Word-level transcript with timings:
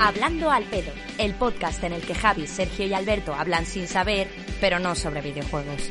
Hablando 0.00 0.48
al 0.50 0.62
pedo, 0.64 0.92
el 1.18 1.34
podcast 1.34 1.82
en 1.82 1.92
el 1.92 2.02
que 2.02 2.14
Javi, 2.14 2.46
Sergio 2.46 2.86
y 2.86 2.94
Alberto 2.94 3.34
hablan 3.34 3.66
sin 3.66 3.88
saber, 3.88 4.28
pero 4.60 4.78
no 4.78 4.94
sobre 4.94 5.20
videojuegos. 5.20 5.90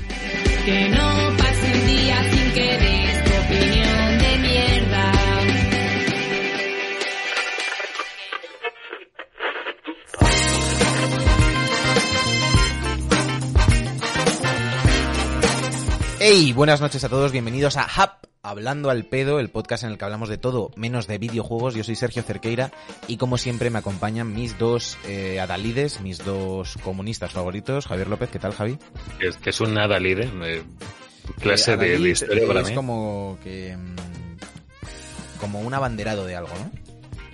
Que 0.66 0.90
no 0.90 1.38
pase 1.38 1.74
un 1.74 1.88
día 1.88 2.32
sin 2.32 2.54
que 2.54 2.78
des 2.78 3.24
tu 3.26 3.32
opinión 3.46 4.20
de 4.20 4.38
mierda. 4.38 5.12
Hey, 16.20 16.54
buenas 16.54 16.80
noches 16.80 17.04
a 17.04 17.10
todos, 17.10 17.32
bienvenidos 17.34 17.76
a 17.76 17.84
Hub, 17.86 18.28
Hablando 18.48 18.90
al 18.90 19.04
Pedo, 19.04 19.40
el 19.42 19.50
podcast 19.50 19.84
en 19.84 19.90
el 19.92 19.98
que 19.98 20.06
hablamos 20.06 20.30
de 20.30 20.38
todo 20.38 20.72
menos 20.78 21.06
de 21.06 21.18
videojuegos. 21.18 21.76
Yo 21.76 21.84
soy 21.84 21.96
Sergio 21.96 22.24
Cerqueira 22.24 22.72
y 23.08 23.18
como 23.18 23.38
siempre 23.38 23.70
me 23.70 23.80
acompañan 23.80 24.34
mis 24.34 24.58
dos 24.58 24.98
eh, 25.06 25.40
adalides, 25.42 26.00
mis 26.00 26.20
dos 26.24 26.78
comunistas 26.82 27.32
favoritos. 27.34 27.88
Javier 27.88 28.08
López, 28.08 28.30
¿qué 28.30 28.40
tal 28.40 28.54
Javi? 28.54 28.78
Es, 29.20 29.36
que 29.38 29.50
es 29.50 29.60
un 29.60 29.78
adalide, 29.78 30.32
eh, 30.46 30.64
clase 31.42 31.76
de, 31.76 32.00
de 32.00 32.10
historia 32.10 32.48
para 32.48 32.62
es 32.62 32.70
mí. 32.70 32.76
como 32.76 33.38
que... 33.44 33.76
mm, 33.76 33.96
Como 35.42 35.60
un 35.60 35.74
abanderado 35.74 36.26
de 36.26 36.36
algo, 36.38 36.54
¿no? 36.58 36.87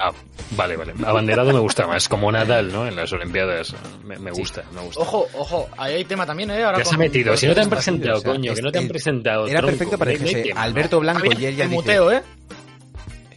Ah, 0.05 0.11
vale, 0.57 0.75
vale. 0.75 0.93
Abanderado 1.05 1.53
me 1.53 1.59
gusta 1.59 1.87
más, 1.87 2.07
como 2.09 2.31
Nadal, 2.31 2.71
¿no? 2.71 2.87
En 2.87 2.95
las 2.95 3.11
Olimpiadas. 3.13 3.73
Me, 4.03 4.17
me 4.19 4.33
Sí. 4.33 4.39
gusta, 4.41 4.63
me 4.73 4.81
gusta. 4.81 5.01
Ojo, 5.01 5.27
ojo, 5.33 5.69
ahí 5.77 5.95
hay 5.95 6.05
tema 6.05 6.25
también, 6.25 6.51
¿eh? 6.51 6.63
Ahora 6.63 6.79
ya 6.79 6.83
se 6.85 6.89
ha 6.89 6.91
con- 6.93 6.99
metido. 6.99 7.31
con 7.31 7.37
Si 7.37 7.47
no 7.47 7.53
te 7.55 7.61
han 7.61 7.69
presentado, 7.69 8.17
o 8.17 8.21
sea, 8.21 8.31
coño, 8.31 8.53
que 8.53 8.61
no 8.61 8.71
te 8.71 8.77
han 8.79 8.85
es- 8.85 8.91
presentado. 8.91 9.47
Era 9.47 9.59
tronco, 9.59 9.71
perfecto 9.77 9.97
para 9.97 10.11
me- 10.11 10.19
me 10.19 10.43
quema, 10.43 10.61
Alberto 10.61 10.99
Blanco 10.99 11.25
y 11.25 11.45
él 11.45 11.55
ya 11.55 11.63
te 11.63 11.63
dice... 11.63 11.67
muteo, 11.69 12.11
¿eh? 12.11 12.21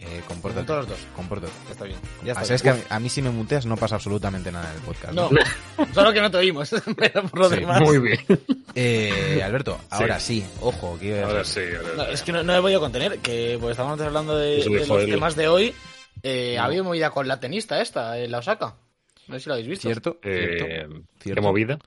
Eh, 0.09 0.21
compórtate, 0.27 0.65
todos 0.65 0.79
los 0.81 0.89
dos. 0.89 0.99
compórtate. 1.15 1.51
Está 1.69 1.83
bien. 1.83 1.97
Ya 2.23 2.31
Ah, 2.31 2.41
está. 2.41 2.45
sabes 2.45 2.61
que 2.63 2.69
a 2.69 2.73
mí, 2.75 2.81
a 2.89 2.99
mí 2.99 3.09
si 3.09 3.21
me 3.21 3.29
muteas 3.29 3.65
no 3.65 3.75
pasa 3.75 3.95
absolutamente 3.95 4.51
nada 4.51 4.69
en 4.71 4.77
el 4.77 4.81
podcast. 4.83 5.13
No, 5.13 5.29
solo 5.93 6.13
que 6.13 6.21
no 6.21 6.31
te 6.31 6.37
oímos, 6.37 6.69
pero 6.97 7.23
por 7.23 7.39
lo 7.41 7.49
Sí, 7.49 7.55
demás. 7.57 7.81
Muy 7.81 7.99
bien. 7.99 8.19
Eh, 8.73 9.41
Alberto, 9.43 9.79
ahora 9.89 10.19
sí, 10.19 10.45
ojo, 10.61 10.97
que 10.99 11.21
Ahora 11.23 11.43
sí, 11.43 11.59
ahora 11.77 11.89
No, 11.97 12.05
sí. 12.05 12.09
es 12.13 12.21
que 12.21 12.31
no, 12.31 12.43
no 12.43 12.55
he 12.55 12.61
podido 12.61 12.79
contener, 12.79 13.17
que 13.19 13.57
pues 13.59 13.71
estábamos 13.71 13.99
hablando 13.99 14.37
de, 14.37 14.63
los 14.65 15.05
temas 15.05 15.35
de 15.35 15.47
hoy. 15.47 15.73
Eh, 16.23 16.57
Ha 16.57 16.65
habido 16.65 16.83
movida 16.83 17.09
con 17.11 17.27
la 17.27 17.39
tenista 17.39 17.81
esta, 17.81 18.17
en 18.19 18.31
la 18.31 18.39
Osaka. 18.39 18.75
No 19.27 19.35
sé 19.35 19.41
si 19.41 19.49
lo 19.49 19.53
habéis 19.55 19.67
visto. 19.67 19.87
¿Cierto? 19.87 20.17
Eh, 20.23 20.87
¿Cierto? 21.19 21.35
¿Qué 21.35 21.41
movida? 21.41 21.79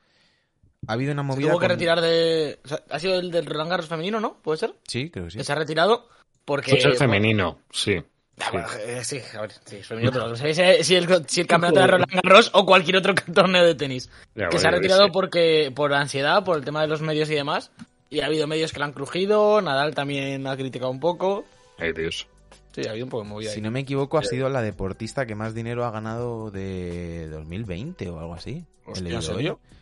Ha 0.86 0.92
habido 0.95 1.12
una 1.12 1.23
Se 1.23 1.27
movida 1.27 1.48
tuvo 1.48 1.59
que 1.59 1.67
con- 1.67 1.70
retirar 1.77 2.00
de... 2.00 2.58
o 2.64 2.69
sea, 2.69 2.81
ha 2.91 2.98
sido 2.98 3.19
el 3.19 3.31
del 3.31 3.47
Roland 3.47 3.70
Garros 3.70 3.86
femenino, 3.89 4.20
¿no? 4.20 4.34
¿Puede 4.42 4.58
ser? 4.58 4.75
Sí, 4.86 5.11
creo 5.11 5.27
que 5.27 5.31
sí. 5.33 5.39
Que 5.39 5.45
se 5.45 5.53
ha 5.53 5.56
retirado 5.56 6.08
porque... 6.45 6.70
Pues 6.73 6.84
el 6.84 6.97
femenino, 6.97 7.58
sí. 7.70 7.97
Ah, 8.39 8.45
sí. 8.47 8.51
bueno, 8.53 8.69
eh, 8.86 9.05
sí, 9.05 9.20
a 9.36 9.41
ver, 9.42 9.53
sí, 9.67 9.77
es 9.77 9.91
no 10.14 10.36
sé 10.36 10.55
si, 10.55 10.84
si 10.84 10.95
el, 10.97 11.06
si 11.28 11.41
el 11.42 11.47
campeonato 11.47 11.81
de 11.81 11.86
Roland 11.86 12.11
Garros 12.23 12.51
o 12.55 12.64
cualquier 12.64 12.97
otro 12.97 13.14
torneo 13.34 13.64
de 13.64 13.75
tenis. 13.75 14.08
Ya, 14.34 14.48
que 14.48 14.58
se 14.58 14.67
ha 14.69 14.70
retirado 14.70 15.12
porque 15.12 15.70
por 15.75 15.92
ansiedad, 15.92 16.42
por 16.45 16.56
el 16.56 16.64
tema 16.64 16.81
de 16.81 16.89
los 16.89 17.03
medios 17.03 17.28
y 17.31 17.34
demás. 17.34 17.70
Y 18.08 18.20
ha 18.20 18.27
habido 18.27 18.47
medios 18.47 18.73
que 18.73 18.81
la 18.81 18.86
han 18.86 18.92
crujido, 18.92 19.61
Nadal 19.61 19.95
también 19.95 20.47
ha 20.47 20.56
criticado 20.56 20.91
un 20.91 20.98
poco. 21.01 21.45
Ay, 21.78 21.92
Dios. 21.92 22.27
Sí, 22.75 22.83
ha 22.87 22.91
habido 22.91 23.07
un 23.07 23.11
poco 23.11 23.25
de 23.25 23.29
movida. 23.29 23.51
Si 23.51 23.57
ahí. 23.57 23.63
no 23.63 23.71
me 23.71 23.81
equivoco, 23.81 24.19
ha 24.19 24.23
sido 24.25 24.49
la 24.49 24.63
deportista 24.63 25.27
que 25.27 25.35
más 25.35 25.55
dinero 25.55 25.85
ha 25.85 25.91
ganado 25.91 26.51
de 26.51 27.29
2020 27.29 28.09
o 28.11 28.21
algo 28.21 28.35
así. 28.35 28.65
Hostia, 28.87 29.03
leído 29.03 29.19
¿en 29.19 29.23
serio? 29.23 29.53
hoy. 29.63 29.79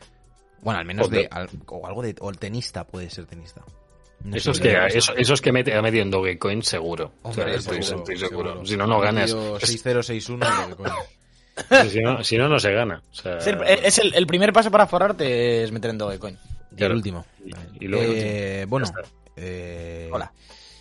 Bueno, 0.63 0.81
al 0.81 0.87
menos 0.87 1.11
de. 1.11 1.29
al- 1.31 1.49
o 1.67 1.87
algo 1.87 2.03
de. 2.03 2.17
O 2.21 2.31
el 2.31 2.39
tenista 2.39 2.85
puede 2.85 3.11
ser 3.11 3.27
tenista. 3.27 3.63
No 4.25 4.35
Esos 4.37 4.59
que, 4.59 4.77
eso, 4.93 5.15
esos 5.17 5.41
que 5.41 5.53
mete 5.53 5.73
a 5.77 5.81
medio 5.83 6.03
en 6.03 6.11
Dogecoin, 6.11 6.63
seguro. 6.65 7.13
O 7.23 7.33
sea, 7.33 7.47
estoy, 7.51 7.83
seguro, 7.85 8.03
estoy 8.03 8.17
seguro. 8.19 8.51
seguro. 8.51 8.67
Si 8.67 8.77
no, 8.77 8.87
no 8.87 8.99
ganas. 9.01 9.31
Tío, 9.31 9.57
Es- 9.59 9.69
6061. 9.69 10.45
lo 10.71 10.77
que 10.77 10.83
coño. 10.83 10.95
si, 11.91 12.01
no, 12.01 12.25
si 12.25 12.37
no, 12.37 12.49
no 12.49 12.59
se 12.59 12.73
gana. 12.73 13.01
O 13.13 13.15
sea, 13.15 13.37
Es 13.39 13.47
el, 13.47 13.63
es 13.63 13.99
el- 13.99 14.15
el 14.15 14.27
primer 14.27 14.53
paso 14.53 14.71
para 14.73 14.87
forrarte 14.89 15.63
es 15.63 15.71
meter 15.71 15.91
en 15.91 15.99
Dogecoin. 15.99 16.37
Y 16.77 16.83
el 16.83 16.93
último. 16.93 17.25
Y 17.81 17.87
luego 17.87 18.05
el 18.13 18.19
Eh, 18.19 18.67
bueno. 18.69 18.87
Eh, 19.37 20.09
Hola. 20.13 20.33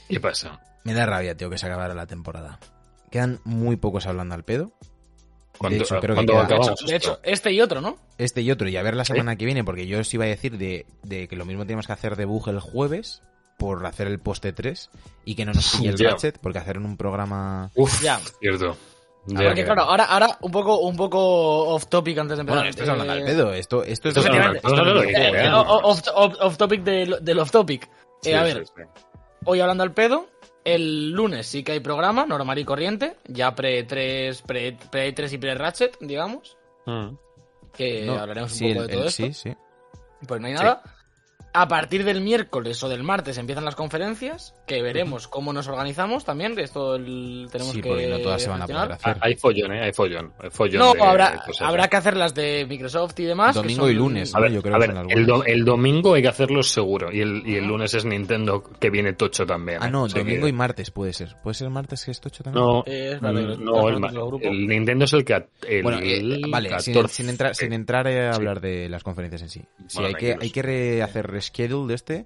¿Qué 0.10 0.20
pasa? 0.20 0.60
Me 0.88 0.94
da 0.94 1.06
rabia, 1.06 1.36
tío, 1.36 1.50
que 1.50 1.58
se 1.58 1.66
acabara 1.66 1.94
la 1.94 2.08
temporada. 2.08 2.60
Quedan 3.12 3.42
muy 3.44 3.76
pocos 3.76 4.06
hablando 4.08 4.36
al 4.36 4.44
pedo. 4.46 4.72
¿Cuándo, 5.58 5.84
hecho, 5.84 6.00
creo 6.00 6.16
que 6.16 6.26
¿cuándo 6.26 6.48
queda-? 6.48 6.76
De 6.88 6.96
hecho, 6.96 7.20
este 7.24 7.52
y 7.52 7.60
otro, 7.60 7.82
¿no? 7.82 7.98
Este 8.18 8.42
y 8.42 8.52
otro, 8.52 8.70
y 8.70 8.78
a 8.78 8.84
ver 8.84 8.96
la 8.96 9.04
semana 9.04 9.36
que 9.36 9.44
viene, 9.44 9.66
porque 9.66 9.86
yo 9.86 10.00
os 10.00 10.14
iba 10.14 10.24
a 10.24 10.28
decir 10.28 10.58
de, 10.58 10.86
de 11.04 11.28
que 11.28 11.36
lo 11.36 11.44
mismo 11.44 11.64
tenemos 11.66 11.88
que 11.88 11.92
hacer 11.94 12.16
de 12.16 12.24
bug 12.24 12.48
el 12.48 12.62
jueves 12.62 13.22
por 13.58 13.86
hacer 13.86 14.08
el 14.08 14.20
poste 14.20 14.54
3 14.54 14.90
y 15.26 15.36
que 15.36 15.44
no 15.44 15.52
nos 15.52 15.76
pille 15.76 15.90
el 15.90 15.98
ratchet, 16.00 16.38
porque 16.40 16.60
hacer 16.60 16.78
en 16.78 16.86
un 16.86 16.96
programa... 16.96 17.70
Uf, 17.76 18.02
Ya. 18.02 18.18
cierto. 18.40 18.78
Ya, 19.26 19.44
Porque 19.48 19.66
claro, 19.66 19.82
ahora, 19.82 20.06
ahora 20.06 20.38
un 20.40 20.52
poco 20.52 20.80
un 20.80 20.96
poco 20.96 21.20
off 21.74 21.88
topic 21.88 22.18
antes 22.18 22.38
de 22.38 22.42
empezar. 22.44 22.60
Bueno, 22.60 22.70
esto 22.70 22.84
es 22.84 22.90
hablando 22.90 23.14
Eh, 23.14 23.18
al 23.20 23.26
pedo, 23.26 23.54
esto, 23.54 23.84
esto 23.84 24.08
es... 24.08 24.16
Esto 24.16 24.30
es 24.32 24.36
eh, 25.18 25.32
eh, 25.44 25.50
off, 25.54 26.02
off- 26.16 26.38
off 26.40 26.56
topic 26.56 26.82
del, 26.84 27.18
del 27.22 27.40
off 27.40 27.52
topic. 27.52 27.90
Sí, 28.22 28.30
Eh, 28.30 28.36
a 28.38 28.46
sí, 28.48 28.54
ver, 28.54 28.66
sí. 28.68 28.84
hoy 29.44 29.60
hablando 29.60 29.84
al 29.84 29.92
pedo, 29.92 30.28
el 30.74 31.12
lunes 31.12 31.48
sí 31.48 31.64
que 31.64 31.72
hay 31.74 31.80
programa, 31.80 32.26
normal 32.26 32.60
y 32.60 32.66
corriente, 32.66 33.16
ya 33.28 33.56
pre 33.56 33.84
3, 33.84 34.42
pre, 34.42 34.78
pre 34.92 35.12
3 35.14 35.34
y 35.34 35.38
pre 35.38 35.56
ratchet, 35.56 35.98
digamos, 36.00 36.58
Mm. 36.86 37.16
que 37.74 38.06
No, 38.06 38.20
hablaremos 38.20 38.52
un 38.52 38.58
sí, 38.58 38.68
poco 38.70 38.82
el- 38.82 38.88
de 38.88 38.94
todo 38.94 39.02
el- 39.04 39.08
esto. 39.10 39.24
Sí, 39.26 39.34
sí. 39.34 39.54
Pues 40.28 40.42
no 40.42 40.48
hay 40.48 40.54
nada. 40.54 40.82
A 41.60 41.68
partir 41.68 42.04
del 42.04 42.22
miércoles 42.22 42.84
o 42.84 42.90
del 42.90 43.04
martes 43.04 43.38
empiezan 43.38 43.66
las 43.66 43.76
conferencias, 43.76 44.54
que 44.68 44.82
veremos 44.82 45.28
cómo 45.28 45.54
nos 45.54 45.68
organizamos 45.68 46.24
también, 46.24 46.56
que 46.56 46.62
esto 46.62 46.96
el- 46.96 47.48
tenemos 47.52 47.74
Sí, 47.74 47.82
que 47.82 47.90
porque 47.90 48.08
no 48.08 48.20
todas 48.20 48.42
se 48.42 48.50
van 48.50 48.62
a 48.62 48.68
poder 48.68 48.92
hacer. 48.92 49.16
Ah, 49.16 49.20
Hay 49.22 49.36
follón, 49.36 49.74
¿eh? 49.74 49.84
Hay 49.86 49.94
follón. 49.94 50.34
Hay 50.40 50.50
follón 50.52 50.80
No, 50.80 50.94
de 50.94 51.02
habrá, 51.02 51.44
habrá 51.62 51.88
que 51.88 51.98
hacer 51.98 52.16
las 52.16 52.34
de 52.36 52.66
Microsoft 52.70 53.20
y 53.20 53.24
demás. 53.26 53.56
que 53.56 53.62
Domingo 53.62 53.84
son- 53.84 53.92
y 53.92 53.94
lunes, 53.96 54.36
A 54.36 54.40
ver, 54.40 54.52
Yo 54.52 54.62
creo 54.62 54.76
a 54.76 54.80
que 54.80 54.88
ver, 54.88 54.96
son 54.96 55.12
el, 55.12 55.26
do- 55.26 55.44
el 55.46 55.66
domingo 55.66 56.14
hay 56.14 56.22
que 56.22 56.28
hacerlo 56.28 56.62
seguro. 56.64 57.12
Y 57.12 57.22
el, 57.22 57.42
y 57.46 57.56
el 57.56 57.66
lunes 57.66 57.94
es 57.94 58.06
Nintendo 58.06 58.64
que 58.80 58.90
viene 58.90 59.14
tocho 59.14 59.46
también. 59.46 59.80
Ah, 59.82 59.88
¿eh? 59.88 59.92
no, 59.92 60.04
O 60.04 60.10
sea 60.10 60.20
domingo 60.22 60.44
que- 60.44 60.50
y 60.50 60.54
martes 60.54 60.92
puede 60.92 61.14
ser. 61.14 61.36
¿Puede 61.42 61.56
ser 61.56 61.70
martes 61.70 62.06
que 62.06 62.12
esto 62.12 62.28
hecho 62.30 62.44
también? 62.44 62.64
No, 62.64 62.84
Eh, 62.86 63.14
espérate, 63.14 63.42
mm, 63.42 63.58
que 63.58 63.64
no, 63.64 63.90
el, 63.90 64.46
el 64.46 64.68
Nintendo 64.68 65.06
es 65.06 65.14
el 65.14 65.26
que. 65.26 65.46
El, 65.68 65.84
Bueno, 65.84 66.00
eh, 66.04 66.40
vale, 66.50 66.70
sin, 66.80 66.94
14. 66.94 67.14
sin 67.16 67.30
entrar, 67.30 67.56
sin 67.56 67.74
entrar 67.74 68.08
a 68.08 68.34
Sí. 68.34 68.38
hablar 68.38 68.62
de 68.62 68.90
las 68.90 69.04
conferencias 69.04 69.42
en 69.42 69.50
sí. 69.50 69.62
Sí, 69.88 69.98
Bueno, 70.00 70.08
hay 70.10 70.14
que, 70.16 70.38
hay 70.40 70.50
que 70.52 71.02
hacer 71.02 71.28
reschedule 71.48 71.88
de 71.88 71.96
este. 71.96 72.26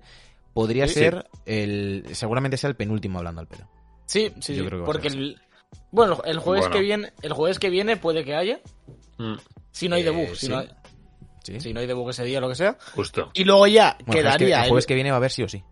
Podría 0.53 0.87
Sí. 0.87 0.95
ser 0.95 1.29
el. 1.45 2.05
Seguramente 2.13 2.57
sea 2.57 2.69
el 2.69 2.75
penúltimo 2.75 3.19
hablando 3.19 3.41
al 3.41 3.47
pedo. 3.47 3.67
Sí, 4.05 4.33
sí, 4.41 4.53
Yo 4.55 4.63
sí, 4.63 4.67
creo 4.69 4.79
que 4.81 4.85
porque 4.85 5.07
el, 5.07 5.39
bueno, 5.91 6.21
el 6.25 6.39
jueves 6.39 6.63
Bueno. 6.65 6.75
que 6.75 6.81
viene, 6.81 7.13
el 7.21 7.33
jueves 7.33 7.57
que 7.59 7.69
viene 7.69 7.95
puede 7.97 8.25
que 8.25 8.35
haya, 8.35 8.59
Mm, 9.17 9.35
si 9.71 9.87
no 9.87 9.95
hay 9.95 10.01
Eh, 10.01 10.05
debug, 10.05 10.29
si, 10.35 10.47
sí. 10.47 10.49
no 10.49 10.57
hay, 10.57 10.69
Sí. 11.43 11.59
si 11.61 11.73
no 11.73 11.79
hay 11.79 11.87
debug 11.87 12.09
ese 12.09 12.23
día, 12.25 12.41
lo 12.41 12.49
que 12.49 12.55
sea. 12.55 12.77
justo. 12.95 13.29
Y 13.33 13.43
luego 13.45 13.65
ya 13.67 13.95
Bueno, 14.05 14.11
es 14.11 14.15
que 14.15 14.21
quedaría 14.37 14.63
el 14.63 14.69
jueves 14.69 14.83
el- 14.85 14.87
que 14.89 14.95
viene 14.95 15.11
va 15.11 15.15
a 15.15 15.17
haber 15.17 15.31
sí 15.31 15.43
o 15.43 15.47
sí. 15.47 15.63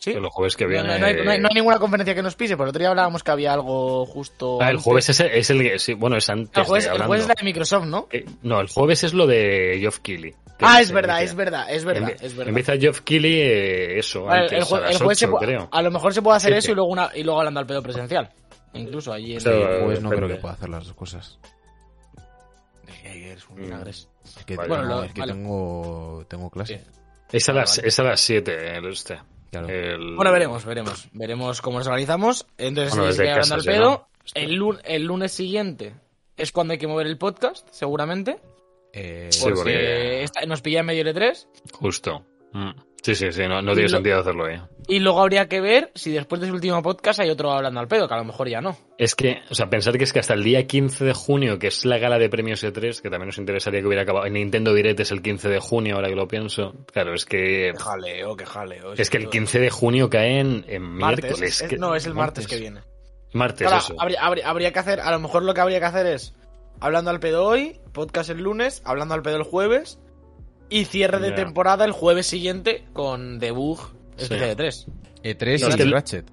Sí. 0.00 0.10
El 0.10 0.26
jueves 0.28 0.56
que 0.56 0.64
No, 0.64 0.70
viene. 0.70 0.88
no, 0.88 0.98
no 0.98 1.06
hay, 1.06 1.14
no 1.24 1.30
hay- 1.30 1.38
no 1.38 1.48
hay 1.48 1.54
ninguna 1.54 1.78
conferencia 1.78 2.14
que 2.14 2.22
nos 2.22 2.34
pise, 2.34 2.56
por 2.56 2.66
el 2.66 2.70
otro 2.70 2.80
día 2.80 2.88
hablábamos 2.88 3.22
que 3.22 3.30
había 3.30 3.52
algo 3.52 4.04
justo. 4.06 4.58
Ah, 4.60 4.64
el 4.64 4.70
antes. 4.70 4.84
jueves 4.84 5.08
es 5.10 5.50
el, 5.50 5.60
es 5.66 5.82
sí, 5.82 5.94
bueno, 5.94 6.16
es 6.16 6.28
antes. 6.28 6.56
El 6.58 6.64
jueves, 6.64 6.84
de 6.84 6.88
el 6.88 6.92
hablando. 6.94 7.06
jueves 7.08 7.22
es 7.22 7.28
la 7.28 7.34
de 7.38 7.44
Microsoft, 7.44 7.84
¿no? 7.86 8.08
Eh, 8.10 8.24
no, 8.42 8.60
el 8.60 8.68
jueves 8.68 9.04
es 9.04 9.14
lo 9.14 9.26
de 9.28 9.76
Geoff 9.78 10.00
Keighley. 10.00 10.34
Ah, 10.62 10.80
es 10.82 10.90
verdad, 10.92 11.22
es 11.22 11.34
verdad, 11.34 11.70
es 11.72 11.84
verdad, 11.86 12.10
es 12.20 12.34
verdad. 12.36 12.48
Empieza 12.48 12.76
Geoff 12.76 13.00
Keighley, 13.02 13.40
eh, 13.40 13.98
eso, 13.98 14.24
Vale, 14.24 14.42
antes, 14.42 14.58
el, 14.58 14.64
jue- 14.64 14.76
a 14.78 14.80
las 14.80 14.90
el 14.92 14.96
jueves 14.98 15.18
se 15.18 15.26
8, 15.26 15.34
pu- 15.36 15.38
creo. 15.40 15.68
a 15.72 15.82
lo 15.82 15.90
mejor 15.90 16.12
se 16.12 16.20
puede 16.22 16.36
hacer 16.36 16.52
eso 16.52 16.72
y 16.72 16.74
luego 16.74 16.90
una, 16.90 17.10
y 17.14 17.22
luego 17.22 17.38
hablando 17.38 17.60
al 17.60 17.66
pedo 17.66 17.82
presencial. 17.82 18.28
Incluso 18.74 19.12
allí 19.12 19.34
en 19.34 19.40
Sí, 19.40 19.48
El 19.48 19.80
jueves 19.82 20.00
no 20.02 20.10
creo 20.10 20.28
que 20.28 20.36
pueda 20.36 20.54
hacer 20.54 20.68
las 20.68 20.84
dos 20.86 20.94
cosas. 20.94 21.38
Eres 23.04 23.48
un 23.48 23.56
vinagres. 23.56 24.08
Es 24.24 24.44
que, 24.44 24.56
Vale. 24.56 24.68
tengo, 24.68 24.82
Bueno, 24.82 24.96
lo- 25.00 25.04
es 25.04 25.12
que 25.12 25.20
vale. 25.20 25.32
tengo, 25.32 26.24
tengo 26.28 26.50
clase. 26.50 26.78
Sí. 26.78 26.84
Es 27.32 27.48
a 27.48 27.52
Vale, 27.52 27.60
las, 27.62 27.78
es 27.78 27.98
a 27.98 28.02
las 28.02 28.20
7, 28.20 28.76
el 28.76 28.86
este. 28.92 29.18
Claro. 29.50 29.68
El- 29.68 30.14
Bueno, 30.16 30.30
veremos, 30.32 30.64
veremos. 30.64 31.08
Veremos 31.12 31.60
cómo 31.60 31.78
nos 31.78 31.86
organizamos. 31.86 32.46
Entonces, 32.58 32.94
Bueno, 32.96 33.30
hablando 33.32 33.54
al 33.54 33.64
pedo. 33.64 34.06
El, 34.34 34.54
lun- 34.54 34.80
el 34.84 35.04
lunes 35.04 35.32
siguiente 35.32 35.94
es 36.36 36.52
cuando 36.52 36.72
hay 36.72 36.78
que 36.78 36.86
mover 36.86 37.06
el 37.06 37.18
podcast, 37.18 37.66
seguramente. 37.70 38.38
Eh, 38.92 39.28
Sí, 39.30 39.44
Porque 39.44 40.26
nos 40.46 40.60
pilla 40.62 40.80
en 40.80 40.86
medio 40.86 41.04
de 41.04 41.14
tres. 41.14 41.48
Justo. 41.72 42.24
Mm. 42.52 42.70
Sí, 43.02 43.14
sí, 43.14 43.32
sí, 43.32 43.42
no, 43.48 43.62
no 43.62 43.72
tiene 43.72 43.88
lo- 43.88 43.96
sentido 43.96 44.20
hacerlo 44.20 44.44
ahí. 44.46 44.60
Y 44.88 44.98
luego 44.98 45.20
habría 45.22 45.48
que 45.48 45.60
ver 45.60 45.90
si 45.94 46.10
después 46.12 46.40
de 46.40 46.48
su 46.48 46.52
último 46.54 46.82
podcast 46.82 47.20
hay 47.20 47.30
otro 47.30 47.50
hablando 47.52 47.80
al 47.80 47.88
pedo, 47.88 48.06
que 48.08 48.14
a 48.14 48.18
lo 48.18 48.24
mejor 48.24 48.48
ya 48.48 48.60
no. 48.60 48.76
Es 48.98 49.14
que, 49.14 49.40
o 49.50 49.54
sea, 49.54 49.70
pensar 49.70 49.96
que 49.96 50.04
es 50.04 50.12
que 50.12 50.18
hasta 50.18 50.34
el 50.34 50.42
día 50.42 50.66
15 50.66 51.04
de 51.04 51.12
junio, 51.14 51.58
que 51.58 51.68
es 51.68 51.84
la 51.86 51.96
gala 51.98 52.18
de 52.18 52.28
premios 52.28 52.62
E3, 52.64 53.00
que 53.00 53.08
también 53.08 53.28
nos 53.28 53.38
interesaría 53.38 53.80
que 53.80 53.86
hubiera 53.86 54.02
acabado. 54.02 54.26
En 54.26 54.32
Nintendo 54.34 54.74
Direct 54.74 55.00
es 55.00 55.12
el 55.12 55.22
15 55.22 55.48
de 55.48 55.60
junio, 55.60 55.94
ahora 55.96 56.08
que 56.08 56.16
lo 56.16 56.26
pienso. 56.28 56.74
Claro, 56.92 57.14
es 57.14 57.24
que. 57.24 57.72
jaleo, 57.78 58.36
qué 58.36 58.44
jaleo. 58.44 58.92
Es 58.94 59.08
que 59.08 59.16
el 59.18 59.30
15 59.30 59.60
de 59.60 59.70
junio 59.70 60.10
cae 60.10 60.40
en, 60.40 60.64
en 60.68 60.82
martes. 60.82 61.24
miércoles. 61.24 61.62
es- 61.62 61.68
que- 61.68 61.76
no, 61.78 61.94
es 61.94 62.04
el 62.06 62.14
martes, 62.14 62.44
martes. 62.44 62.46
que 62.48 62.60
viene. 62.60 62.80
Martes, 63.32 63.66
Ahora, 63.66 63.78
eso. 63.78 63.94
habría, 63.98 64.20
habría- 64.22 64.48
habría 64.50 64.72
que 64.72 64.78
hacer, 64.80 65.00
a 65.00 65.10
lo 65.12 65.20
mejor 65.20 65.44
lo 65.44 65.54
que 65.54 65.60
habría 65.60 65.78
que 65.78 65.86
hacer 65.86 66.06
es 66.06 66.34
hablando 66.80 67.10
al 67.10 67.20
pedo 67.20 67.44
hoy, 67.44 67.80
podcast 67.92 68.28
el 68.30 68.42
lunes, 68.42 68.82
hablando 68.84 69.14
al 69.14 69.22
pedo 69.22 69.36
el 69.36 69.44
jueves 69.44 70.00
y 70.70 70.84
cierre 70.86 71.18
de 71.18 71.32
temporada 71.32 71.84
el 71.84 71.92
jueves 71.92 72.26
siguiente 72.26 72.84
con 72.92 73.38
debug 73.38 73.78
especial 74.16 74.40
Sí. 74.40 74.46
de 74.48 74.56
3. 74.56 74.86
E3 75.22 75.60
No, 75.60 75.66
y 75.66 75.70
es 75.70 75.76
que 75.76 75.82
el- 75.82 75.92
Ratchet. 75.92 76.26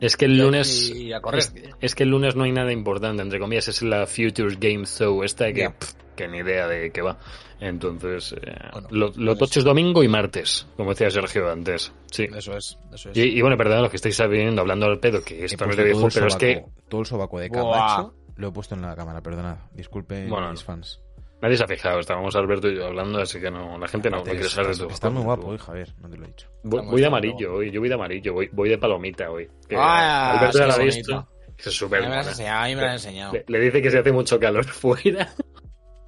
Es 0.00 0.16
que 0.16 0.24
el 0.24 0.36
lunes. 0.38 0.90
y 0.90 1.12
a 1.12 1.20
correr. 1.20 1.38
Es, 1.38 1.54
es 1.80 1.94
que 1.94 2.02
el 2.02 2.10
lunes 2.10 2.34
no 2.36 2.44
hay 2.44 2.52
nada 2.52 2.72
importante, 2.72 3.22
entre 3.22 3.38
comillas, 3.38 3.68
es 3.68 3.80
la 3.82 4.06
Futures 4.06 4.58
Game 4.58 4.84
Show, 4.86 5.22
esta 5.22 5.50
que, 5.52 5.70
pff, 5.70 5.92
que 6.16 6.28
ni 6.28 6.38
idea 6.38 6.66
de 6.66 6.90
qué 6.90 7.00
va. 7.00 7.18
Entonces, 7.60 8.32
eh, 8.32 8.52
Bueno, 8.72 8.88
lo, 8.90 9.12
lo 9.16 9.36
pues- 9.36 9.50
tocho 9.50 9.60
es 9.60 9.64
domingo 9.64 10.02
y 10.02 10.08
martes, 10.08 10.66
como 10.76 10.90
decía 10.90 11.10
Sergio 11.10 11.50
antes. 11.50 11.92
Sí. 12.10 12.24
Eso 12.36 12.56
es, 12.56 12.76
eso 12.92 13.10
es. 13.10 13.16
Y, 13.16 13.22
y 13.22 13.40
bueno, 13.40 13.56
perdón, 13.56 13.82
lo 13.82 13.88
que 13.88 13.96
estáis 13.96 14.16
sabiendo, 14.16 14.60
hablando 14.60 14.86
al 14.86 14.98
pedo, 14.98 15.22
que 15.22 15.42
He 15.42 15.44
esto 15.46 15.64
no 15.64 15.70
es 15.70 15.76
de 15.76 15.84
viejo, 15.84 16.06
el 16.08 16.12
pero 16.12 16.26
es 16.26 16.36
que 16.36 16.64
Todo 16.88 17.00
el 17.00 17.06
sobaco 17.06 17.38
de 17.38 17.48
Buah. 17.48 17.62
Camacho 17.96 18.14
lo 18.36 18.48
he 18.48 18.52
puesto 18.52 18.74
en 18.74 18.82
la 18.82 18.94
cámara, 18.96 19.22
perdonad. 19.22 19.56
Disculpe 19.72 20.26
Bueno, 20.28 20.50
mis 20.50 20.60
no. 20.60 20.66
fans. 20.66 21.00
Nadie 21.44 21.56
se 21.56 21.64
ha 21.64 21.66
fijado. 21.68 22.00
Estábamos 22.00 22.34
Alberto 22.36 22.68
y 22.68 22.76
yo 22.76 22.86
hablando, 22.86 23.20
así 23.20 23.38
que 23.40 23.50
no, 23.50 23.78
la 23.78 23.86
gente 23.86 24.10
no, 24.10 24.18
no 24.18 24.22
quiere 24.24 24.44
saber 24.48 24.72
de 24.72 24.78
todo. 24.78 24.88
Está 24.90 25.10
muy 25.10 25.22
guapo 25.22 25.48
hoy, 25.48 25.58
Javier, 25.58 25.92
no 26.00 26.08
te 26.08 26.16
lo 26.16 26.24
he 26.24 26.28
dicho. 26.28 26.48
Voy, 26.62 26.80
de 26.80 26.86
guapo. 26.86 27.06
amarillo 27.06 27.54
hoy, 27.54 27.70
yo 27.70 27.80
voy 27.80 27.88
de 27.88 27.94
amarillo, 27.94 28.32
voy, 28.32 28.48
voy 28.52 28.68
de 28.70 28.78
palomita 28.78 29.30
hoy. 29.30 29.48
Que 29.68 29.76
Ah, 29.78 30.38
Alberto 30.38 30.58
ya 30.58 30.66
lo 30.66 30.72
ha 30.72 30.78
visto. 30.78 31.28
Es 31.56 31.66
A 31.68 31.70
súper 31.70 32.00
mí 32.00 32.06
me 32.06 32.10
me 32.10 32.16
lo 32.16 32.20
has 32.20 32.94
enseñado. 33.04 33.32
Le, 33.32 33.44
le 33.46 33.60
dice 33.60 33.80
que 33.80 33.90
se 33.90 33.98
hace 33.98 34.10
mucho 34.10 34.40
calor 34.40 34.64
fuera 34.66 35.28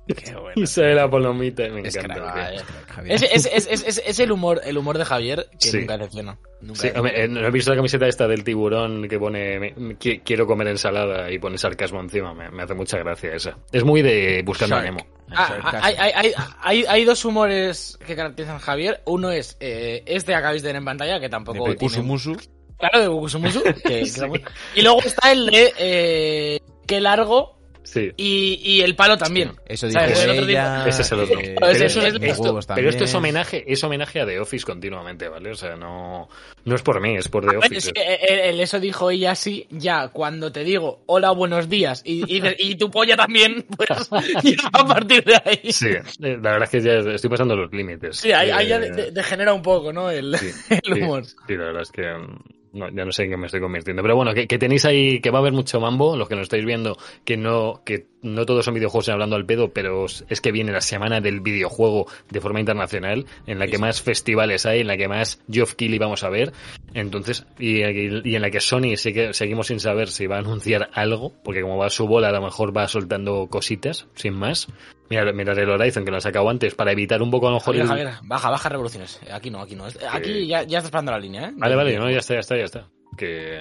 Qué 0.09 0.35
bueno. 0.35 0.53
y 0.55 0.67
sale 0.67 0.95
la 0.95 1.11
palomita. 1.11 1.69
Me 1.69 1.81
Es 1.87 1.97
encanta. 1.97 2.33
crack. 2.33 2.65
Javier. 2.89 3.15
Es, 3.15 3.23
es, 3.23 3.47
es, 3.47 3.67
es, 3.71 3.83
es- 3.87 4.03
es 4.07 4.19
el 4.21 4.31
humor, 4.33 4.61
el 4.65 4.79
humor 4.79 4.99
de 4.99 5.05
Javier 5.05 5.47
que 5.61 5.69
Sí. 5.69 5.79
nunca 5.81 5.99
decepciona. 5.99 6.39
Nunca 6.61 6.81
Sí, 6.81 6.89
hombre, 6.95 7.25
eh, 7.25 7.29
¿no 7.29 7.45
has 7.47 7.53
visto 7.53 7.71
la 7.71 7.77
camiseta 7.77 8.07
esta 8.07 8.27
del 8.29 8.43
tiburón 8.45 9.09
que 9.09 9.19
pone 9.19 9.59
me- 9.59 9.75
me- 9.77 9.99
qui- 9.99 10.23
quiero 10.25 10.47
comer 10.47 10.69
ensalada 10.69 11.31
y 11.31 11.39
pone 11.41 11.59
sarcasmo 11.59 12.01
encima? 12.01 12.33
Me, 12.35 12.51
me 12.51 12.63
hace 12.63 12.75
mucha 12.75 12.99
gracia 12.99 13.35
esa. 13.35 13.59
Es 13.73 13.85
muy 13.85 14.01
de 14.03 14.43
buscando 14.45 14.77
a. 14.77 14.83
Nemo. 14.83 15.01
Ah, 15.35 15.81
hay, 15.83 15.95
hay, 15.99 16.13
hay, 16.15 16.33
hay, 16.63 16.85
hay 16.87 17.05
dos 17.05 17.25
humores 17.25 17.99
que 18.07 18.15
caracterizan 18.15 18.57
a 18.57 18.61
Javier. 18.61 19.03
Uno 19.07 19.31
es 19.31 19.57
eh, 19.61 20.03
este 20.07 20.33
que 20.33 20.37
acabáis 20.37 20.63
de 20.63 20.69
ver 20.69 20.77
en 20.77 20.85
pantalla, 20.85 21.17
que 21.17 21.23
de 21.23 21.29
tampoco 21.31 21.59
tiene... 21.65 21.75
Pepusumusu. 21.77 22.37
Claro, 22.79 23.01
de 23.01 23.09
Bukusumusu. 23.09 23.63
que- 23.85 24.01
muy- 24.29 24.45
Y 24.75 24.83
luego 24.83 25.01
está 25.03 25.33
el 25.33 25.47
de 25.47 25.73
eh, 25.79 26.61
qué 26.87 27.01
largo 27.01 27.56
Sí. 27.87 28.13
y, 28.17 28.61
y 28.63 28.81
el 28.83 28.95
palo 28.97 29.17
también. 29.17 29.53
Eso 29.67 29.87
dijo 29.87 30.01
¿Sabes? 30.01 30.25
Ella. 30.27 30.85
Ese 30.87 31.03
es 31.03 31.13
el 31.13 31.21
otro. 31.21 31.41
eh, 31.41 31.55
Pero, 31.59 31.71
Ese 31.73 31.87
eso 31.87 32.03
es 32.03 32.15
esto, 32.21 32.61
pero 32.75 32.89
esto 32.91 33.05
es 33.05 33.15
homenaje, 33.15 33.65
es 33.67 33.83
homenaje 33.85 34.21
a 34.21 34.27
The 34.27 34.41
Office 34.41 34.67
continuamente, 34.67 35.29
¿vale? 35.29 35.51
O 35.51 35.55
sea, 35.55 35.77
no, 35.77 36.29
no 36.65 36.75
es 36.75 36.83
por 36.83 37.01
mí, 37.01 37.17
es 37.17 37.29
por 37.29 37.45
The 37.45 37.51
A 37.57 37.61
ver, 37.61 37.71
Office. 37.71 37.89
es 37.89 37.93
que, 37.95 38.01
eh, 38.03 38.49
el 38.51 38.61
eso 38.61 38.81
dijo 38.81 39.11
ella 39.11 39.31
así, 39.31 39.67
ya 39.71 40.09
cuando 40.09 40.51
te 40.53 40.65
digo 40.65 41.03
hola, 41.07 41.31
buenos 41.31 41.69
días 41.69 42.03
y, 42.05 42.25
y, 42.29 42.75
tu 42.75 42.91
polla 42.91 43.17
también, 43.17 43.65
pues 43.77 43.89
ya 44.43 44.69
a 44.73 44.85
partir 44.87 45.25
de 45.25 45.37
ahí. 45.45 45.71
Sí, 45.73 45.89
eh, 45.91 46.03
la 46.21 46.51
verdad 46.53 46.65
es 46.65 46.71
que 46.71 46.81
ya 46.81 46.93
estoy 47.15 47.31
pasando 47.31 47.55
los 47.57 47.73
límites. 47.73 48.17
Sí, 48.17 48.33
ahí, 48.33 48.51
ahí 48.51 48.67
ya 48.69 48.77
Eh, 48.77 48.81
de- 48.81 48.91
de- 48.91 49.11
degenera 49.13 49.55
un 49.55 49.63
poco, 49.63 49.93
¿no? 49.93 50.11
El, 50.11 50.37
Sí, 50.37 50.51
el 50.71 50.95
sí, 50.95 51.01
humor. 51.03 51.25
Sí, 51.25 51.55
la 51.57 51.65
verdad 51.65 51.83
es 51.83 51.91
que 51.93 52.03
mm, 52.03 52.39
no, 52.77 52.89
ya 52.91 53.05
no 53.05 53.13
sé 53.13 53.25
en 53.25 53.31
qué 53.31 53.37
me 53.37 53.47
estoy 53.47 53.61
convirtiendo. 53.61 54.03
Pero 54.03 54.17
bueno, 54.17 54.35
que, 54.35 54.47
que 54.47 54.59
tenéis 54.59 54.85
ahí, 54.85 55.21
que 55.21 55.31
va 55.31 55.39
a 55.39 55.41
haber 55.41 55.53
mucho 55.53 55.81
mambo, 55.81 56.17
los 56.17 56.29
que 56.29 56.37
nos 56.37 56.45
estáis 56.45 56.65
viendo, 56.65 56.97
que 57.25 57.37
no, 57.37 57.83
que 57.85 58.07
no 58.23 58.45
todos 58.45 58.65
son 58.65 58.75
videojuegos 58.75 59.09
hablando 59.09 59.37
al 59.37 59.47
pedo, 59.47 59.73
pero 59.73 60.07
es 60.07 60.41
que 60.41 60.53
viene 60.53 60.73
la 60.73 60.81
semana 60.81 61.21
del 61.21 61.41
videojuego 61.41 62.07
de 62.31 62.41
forma 62.41 62.61
internacional, 62.61 63.27
en 63.47 63.59
la 63.59 63.67
que 63.67 63.79
más 63.79 64.03
festivales 64.03 64.67
hay, 64.67 64.81
en 64.81 64.89
la 64.89 64.97
que 64.97 65.09
más 65.09 65.43
Geoff 65.51 65.75
Keighley 65.75 65.99
vamos 65.99 66.25
a 66.25 66.29
ver. 66.29 66.53
Entonces, 66.95 67.47
y, 67.59 67.79
y 67.79 68.35
en 68.35 68.43
la 68.43 68.51
que 68.51 68.61
Sony 68.61 68.97
sí 68.97 69.13
que 69.13 69.33
seguimos 69.33 69.69
sin 69.69 69.81
saber 69.81 70.09
si 70.09 70.27
va 70.27 70.37
a 70.37 70.41
anunciar 70.41 70.91
algo, 70.93 71.33
porque 71.45 71.63
como 71.63 71.79
va 71.79 71.87
a 71.87 71.91
su 71.91 72.07
bola, 72.07 72.29
a 72.29 72.33
lo 72.33 72.43
mejor 72.43 72.77
va 72.77 72.89
soltando 72.89 73.47
cositas, 73.49 74.07
sin 74.15 74.35
más. 74.35 74.69
Mira, 75.09 75.33
mirad 75.33 75.59
el 75.59 75.71
Horizon, 75.71 76.05
que 76.05 76.11
lo 76.11 76.17
han 76.17 76.21
sacado 76.23 76.49
antes, 76.49 76.75
para 76.75 76.93
evitar 76.93 77.23
un 77.23 77.31
poco 77.31 77.47
a 77.49 77.51
lo 77.51 77.57
mejor 77.57 77.77
Javier, 77.87 78.11
baja, 78.25 78.51
baja 78.51 78.69
revoluciones. 78.69 79.21
Aquí 79.33 79.51
no, 79.51 79.61
aquí 79.61 79.77
no. 79.77 79.85
Aquí 80.11 80.47
ya, 80.47 80.63
ya 80.65 80.79
estás 80.79 80.91
parando 80.91 81.13
la 81.13 81.19
línea, 81.19 81.49
¿eh? 81.49 81.53
Vale, 81.57 81.77
vale, 81.77 81.97
no, 81.99 82.11
ya 82.11 82.19
está, 82.19 82.35
ya 82.35 82.41
está, 82.41 82.57
ya 82.57 82.65
está. 82.65 82.89
Que... 83.17 83.59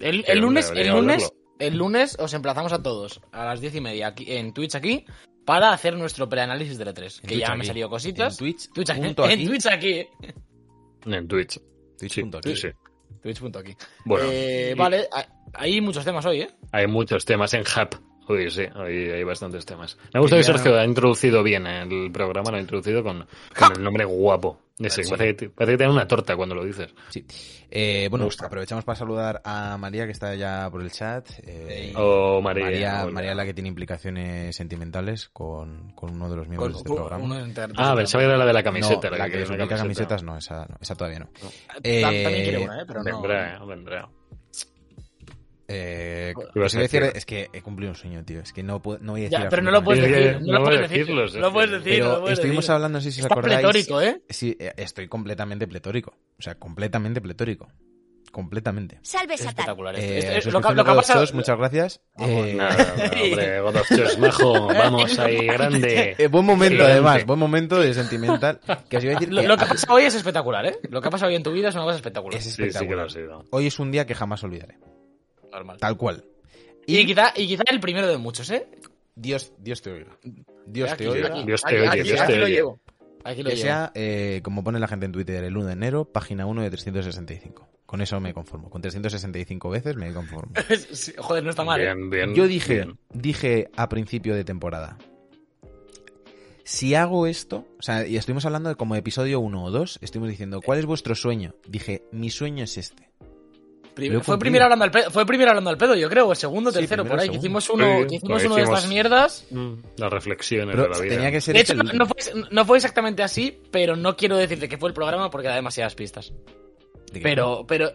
El, 0.00 0.24
el 0.26 0.38
lunes, 0.40 0.72
el 0.74 0.88
lunes, 0.88 1.22
hablarlo. 1.24 1.36
el 1.60 1.76
lunes 1.78 2.16
os 2.18 2.34
emplazamos 2.34 2.72
a 2.72 2.82
todos 2.82 3.20
a 3.30 3.44
las 3.44 3.60
diez 3.60 3.74
y 3.76 3.80
media 3.80 4.08
aquí, 4.08 4.24
en 4.28 4.52
Twitch 4.52 4.74
aquí 4.74 5.04
para 5.44 5.72
hacer 5.72 5.96
nuestro 5.96 6.28
preanálisis 6.28 6.76
del 6.78 6.88
E3. 6.88 7.20
En 7.20 7.20
Que 7.22 7.28
Twitch 7.34 7.40
ya 7.40 7.48
me 7.54 7.60
han 7.60 7.64
salido 7.66 7.88
cositas. 7.88 8.34
En 8.34 8.38
Twitch. 8.38 8.72
Twitch 8.72 8.90
aquí. 8.90 9.00
punto 9.00 9.28
En. 9.28 9.46
Twitch 9.46 9.66
aquí. 9.66 10.06
En 11.06 11.28
Twitch. 11.28 11.60
Twitch 11.98 12.12
Sí, 12.12 12.20
punto 12.22 12.40
sí, 12.42 12.50
aquí. 12.50 12.60
sí. 12.60 12.68
Twitch.aquí. 13.22 13.76
Bueno, 14.04 14.26
Eh, 14.32 14.70
y- 14.72 14.78
vale, 14.78 15.06
hay- 15.12 15.24
hay 15.54 15.80
muchos 15.80 16.04
temas 16.04 16.24
hoy, 16.26 16.40
¿eh? 16.42 16.48
hay 16.72 16.86
muchos 16.88 17.24
temas 17.24 17.54
en 17.54 17.60
Hub. 17.60 18.00
Sí, 18.50 18.62
hay 18.62 19.24
bastantes 19.24 19.64
temas. 19.66 19.96
Me 20.12 20.20
gusta 20.20 20.36
que 20.36 20.42
Quería- 20.42 20.58
Sergio 20.58 20.78
ha 20.78 20.84
introducido 20.84 21.42
bien 21.42 21.66
el 21.66 22.10
programa, 22.12 22.50
lo 22.50 22.56
ha 22.56 22.60
introducido 22.60 23.02
con, 23.02 23.26
con 23.58 23.72
el 23.76 23.82
nombre 23.82 24.04
guapo. 24.04 24.58
Ese, 24.78 25.04
Sí. 25.04 25.10
parece, 25.10 25.36
que, 25.36 25.50
parece 25.50 25.72
que 25.74 25.78
te 25.78 25.84
da 25.84 25.90
una 25.90 26.08
torta 26.08 26.34
cuando 26.34 26.54
lo 26.56 26.64
dices. 26.64 26.92
Sí. 27.10 27.24
Eh, 27.70 28.08
bueno, 28.10 28.28
aprovechamos 28.44 28.84
para 28.84 28.96
saludar 28.98 29.40
a 29.44 29.76
María, 29.78 30.06
que 30.06 30.12
está 30.12 30.34
ya 30.34 30.68
por 30.70 30.82
el 30.82 30.90
chat. 30.90 31.28
Eh, 31.44 31.92
Oh, 31.94 32.40
María. 32.42 33.06
María, 33.10 33.30
es 33.30 33.36
la 33.36 33.44
que 33.44 33.54
tiene 33.54 33.68
implicaciones 33.68 34.56
sentimentales 34.56 35.28
con, 35.28 35.92
con 35.92 36.10
uno 36.16 36.28
de 36.28 36.36
los 36.36 36.48
miembros 36.48 36.72
Con- 36.72 36.82
de 36.82 36.88
este 36.88 36.94
programa. 36.94 37.24
uno 37.24 37.46
inter- 37.46 37.70
Ah, 37.76 37.94
pensaba 37.94 38.22
que 38.22 38.28
era 38.28 38.36
la 38.38 38.46
de 38.46 38.52
la 38.52 38.60
No, 38.60 38.64
camiseta. 38.64 39.10
la 39.10 39.30
que 39.30 39.36
una 39.36 39.46
ubica 39.50 39.56
camiseta. 39.56 39.76
camisetas, 39.76 40.22
no, 40.24 40.36
esa, 40.36 40.66
no, 40.66 40.76
esa 40.80 40.94
todavía 40.96 41.18
no. 41.20 41.26
Ta- 41.26 41.48
Eh, 41.84 42.02
También 42.02 42.42
quiere 42.42 42.58
una, 42.58 42.80
¿eh? 42.80 42.84
Pero 42.86 43.02
no. 43.04 43.04
Vendrá, 43.04 43.54
eh, 43.56 43.58
vendrá. 43.66 44.08
Eh, 45.68 46.34
¿Qué 46.36 46.42
lo 46.58 46.66
que 46.68 46.78
decir 46.78 47.00
decir? 47.02 47.16
es 47.16 47.24
que 47.24 47.48
he 47.52 47.62
cumplido 47.62 47.90
un 47.92 47.96
sueño, 47.96 48.24
tío. 48.24 48.40
Es 48.40 48.52
que 48.52 48.62
no, 48.62 48.82
puedo- 48.82 48.98
no 49.00 49.12
voy 49.12 49.22
a 49.22 49.24
decir 49.24 49.38
Ya, 49.38 49.48
pero 49.48 49.62
no 49.62 49.70
lo 49.70 49.82
puedes 49.82 50.02
decir. 50.02 50.40
No 50.42 50.52
lo 50.52 50.58
no 50.58 50.64
puedes 50.64 50.80
decir. 50.82 50.98
decirlo, 50.98 51.26
No 51.26 51.40
lo 51.40 51.52
puedes 51.52 51.70
decir. 51.70 51.92
no 51.98 52.04
Pero 52.04 52.12
lo 52.16 52.20
puedes 52.22 52.38
estuvimos 52.38 52.64
decir. 52.64 52.74
hablando, 52.74 52.98
no 52.98 53.02
sé 53.02 53.12
si 53.12 53.20
os 53.20 53.24
Está 53.26 53.34
acordáis. 53.34 53.60
pletórico, 53.60 54.00
¿eh? 54.02 54.22
Sí, 54.28 54.56
eh, 54.58 54.72
estoy 54.76 55.08
completamente 55.08 55.66
pletórico. 55.66 56.14
O 56.38 56.42
sea, 56.42 56.56
completamente 56.56 57.20
pletórico. 57.20 57.68
Completamente. 58.30 58.98
Salve 59.02 59.34
Es 59.34 59.40
Satán. 59.40 59.50
espectacular. 59.50 59.94
esto. 59.94 60.10
Eh, 60.12 60.38
Esto- 60.38 60.50
lo, 60.52 60.60
que, 60.62 60.68
lo 60.68 60.74
de 60.74 60.84
que 60.84 60.90
ha 60.90 60.94
pasado. 60.94 61.20
Chess, 61.26 61.34
muchas 61.34 61.58
gracias. 61.58 62.00
Eh, 62.18 62.54
Nada, 62.56 62.94
hombre, 63.22 63.60
God 63.60 63.76
of 63.76 64.18
majo, 64.18 64.66
vamos 64.68 65.18
ahí, 65.18 65.46
grande. 65.46 66.14
eh, 66.18 66.28
buen 66.28 66.46
momento, 66.46 66.76
Gigante. 66.76 66.92
además, 66.92 67.26
buen 67.26 67.38
momento 67.38 67.78
de 67.78 67.92
sentimental. 67.92 68.58
Que 68.88 68.96
os 68.96 69.04
iba 69.04 69.12
a 69.12 69.16
decir 69.18 69.34
Lo, 69.34 69.42
que 69.42 69.48
lo 69.48 69.56
que 69.58 69.64
ha 69.64 69.68
pasado 69.68 69.94
hoy 69.94 70.04
es 70.04 70.14
espectacular, 70.14 70.64
¿eh? 70.64 70.78
Lo 70.88 71.02
que 71.02 71.08
ha 71.08 71.10
pasado 71.10 71.28
hoy 71.28 71.36
en 71.36 71.42
tu 71.42 71.52
vida 71.52 71.68
es 71.68 71.74
una 71.74 71.84
cosa 71.84 71.96
espectacular. 71.96 72.38
es 72.38 72.44
Sí, 72.44 72.50
sí 72.52 72.56
que 72.56 72.62
lo 72.62 72.68
espectacular. 72.68 73.06
ha 73.06 73.10
sido. 73.10 73.44
Hoy 73.50 73.66
es 73.66 73.78
un 73.78 73.90
día 73.92 74.06
que 74.06 74.14
jamás 74.14 74.42
olvidaré. 74.44 74.78
Normal. 75.52 75.76
Tal 75.78 75.96
cual. 75.96 76.24
Y, 76.86 77.06
quizá, 77.06 77.32
y 77.36 77.46
quizá 77.46 77.62
el 77.70 77.78
primero 77.80 78.08
de 78.08 78.18
muchos, 78.18 78.50
¿eh? 78.50 78.66
Dios, 79.14 79.52
Dios 79.58 79.82
te 79.82 79.92
oiga. 79.92 80.18
Dios 80.66 80.90
Aquí, 80.92 81.04
te 81.04 81.10
oiga. 81.10 81.28
aquí, 81.28 81.44
Dios 81.44 81.62
te 81.62 81.68
aquí, 81.68 81.76
oye, 81.76 81.88
aquí, 81.88 82.02
Dios 82.02 82.38
lo 82.38 82.48
llevo. 82.48 82.80
Aquí 83.24 83.42
lo 83.42 83.50
Que 83.50 83.56
llevo. 83.56 83.66
sea, 83.66 83.92
eh, 83.94 84.40
como 84.42 84.64
pone 84.64 84.80
la 84.80 84.88
gente 84.88 85.06
en 85.06 85.12
Twitter, 85.12 85.44
el 85.44 85.56
1 85.56 85.66
de 85.66 85.72
enero, 85.74 86.04
página 86.06 86.46
1 86.46 86.62
de 86.62 86.70
365. 86.70 87.68
Con 87.86 88.00
eso 88.00 88.18
me 88.20 88.32
conformo. 88.32 88.70
Con 88.70 88.80
365 88.80 89.68
veces 89.70 89.96
me 89.96 90.12
conformo. 90.12 90.52
Sí, 90.92 91.12
Joder, 91.18 91.44
no 91.44 91.50
está 91.50 91.62
mal. 91.62 91.80
¿eh? 91.80 91.84
Bien, 91.84 92.10
bien. 92.10 92.34
Yo 92.34 92.48
dije, 92.48 92.74
bien. 92.76 92.98
dije 93.12 93.68
a 93.76 93.88
principio 93.88 94.34
de 94.34 94.44
temporada, 94.44 94.96
si 96.64 96.94
hago 96.94 97.26
esto, 97.26 97.66
o 97.78 97.82
sea, 97.82 98.06
y 98.06 98.16
estuvimos 98.16 98.46
hablando 98.46 98.68
de 98.70 98.76
como 98.76 98.94
episodio 98.96 99.40
1 99.40 99.64
o 99.64 99.70
2, 99.70 99.98
estuvimos 100.00 100.30
diciendo, 100.30 100.60
¿cuál 100.62 100.78
es 100.78 100.86
vuestro 100.86 101.14
sueño? 101.14 101.54
Dije, 101.68 102.04
mi 102.12 102.30
sueño 102.30 102.64
es 102.64 102.78
este. 102.78 103.10
Prim- 103.94 104.20
fue 104.22 104.38
primero 104.38 104.64
hablando 104.64 104.84
al 104.86 104.90
pedo, 104.90 105.10
fue 105.10 105.26
primero 105.26 105.50
hablando 105.50 105.68
al 105.70 105.76
pedo, 105.76 105.94
yo 105.94 106.08
creo, 106.08 106.28
o 106.28 106.34
segundo, 106.34 106.70
Sí, 106.70 106.78
tercero, 106.78 107.02
primero, 107.04 107.16
por 107.16 107.20
ahí. 107.22 107.28
Que 107.28 107.36
hicimos 107.36 107.68
uno, 107.68 107.84
Sí, 108.00 108.06
que 108.06 108.14
hicimos 108.16 108.44
uno 108.44 108.54
de 108.56 108.62
estas 108.62 108.86
mierdas. 108.88 109.46
Mm, 109.50 109.72
Las 109.98 110.10
reflexiones 110.12 110.74
Pero 110.74 110.84
de 110.84 110.88
la 110.90 110.98
vida. 110.98 111.14
tenía 111.14 111.30
que 111.30 111.40
ser 111.42 111.54
De 111.54 111.60
hecho, 111.60 111.72
el 111.74 111.98
no 111.98 112.06
fue, 112.06 112.16
no 112.50 112.64
fue 112.64 112.78
exactamente 112.78 113.22
así, 113.22 113.60
pero 113.70 113.94
no 113.96 114.16
quiero 114.16 114.36
decirte 114.38 114.68
que 114.68 114.78
fue 114.78 114.88
el 114.88 114.94
programa 114.94 115.30
porque 115.30 115.48
da 115.48 115.54
demasiadas 115.54 115.94
pistas. 115.94 116.32
Pero, 117.22 117.64
pero, 117.66 117.92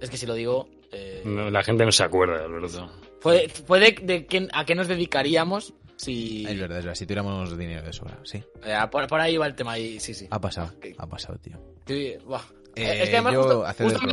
es 0.00 0.10
que 0.10 0.16
si 0.16 0.26
lo 0.26 0.34
digo, 0.34 0.68
eh, 0.92 1.22
No, 1.24 1.50
la 1.50 1.62
gente 1.64 1.84
no 1.84 1.92
se 1.92 2.04
acuerda, 2.04 2.44
Alberto. 2.44 2.90
fue, 3.20 3.48
fue 3.48 3.80
de, 3.80 3.96
de 4.02 4.26
qué- 4.26 4.48
a 4.52 4.64
qué 4.64 4.74
nos 4.74 4.86
dedicaríamos 4.88 5.74
si... 5.96 6.44
Es 6.46 6.58
verdad, 6.58 6.78
es 6.78 6.84
verdad, 6.84 6.94
si 6.94 7.04
tuviéramos 7.06 7.58
dinero 7.58 7.82
de 7.82 7.92
sobra, 7.92 8.18
sí. 8.24 8.42
Eh, 8.64 8.76
por, 8.90 9.06
por 9.08 9.20
ahí 9.20 9.36
va 9.36 9.46
el 9.46 9.54
tema, 9.54 9.78
y 9.78 9.98
sí, 10.00 10.14
sí. 10.14 10.26
Ha 10.30 10.40
pasado, 10.40 10.72
ha 10.98 11.06
pasado, 11.08 11.38
tío. 11.38 11.58
Sí, 11.86 12.14
buah. 12.24 12.42
Eh, 12.74 13.02
es 13.02 13.10
que 13.10 13.16
además 13.16 13.34
yo 13.34 13.42
justo, 13.42 13.66
hacer 13.66 13.86
el 13.86 13.92
justo 13.98 14.08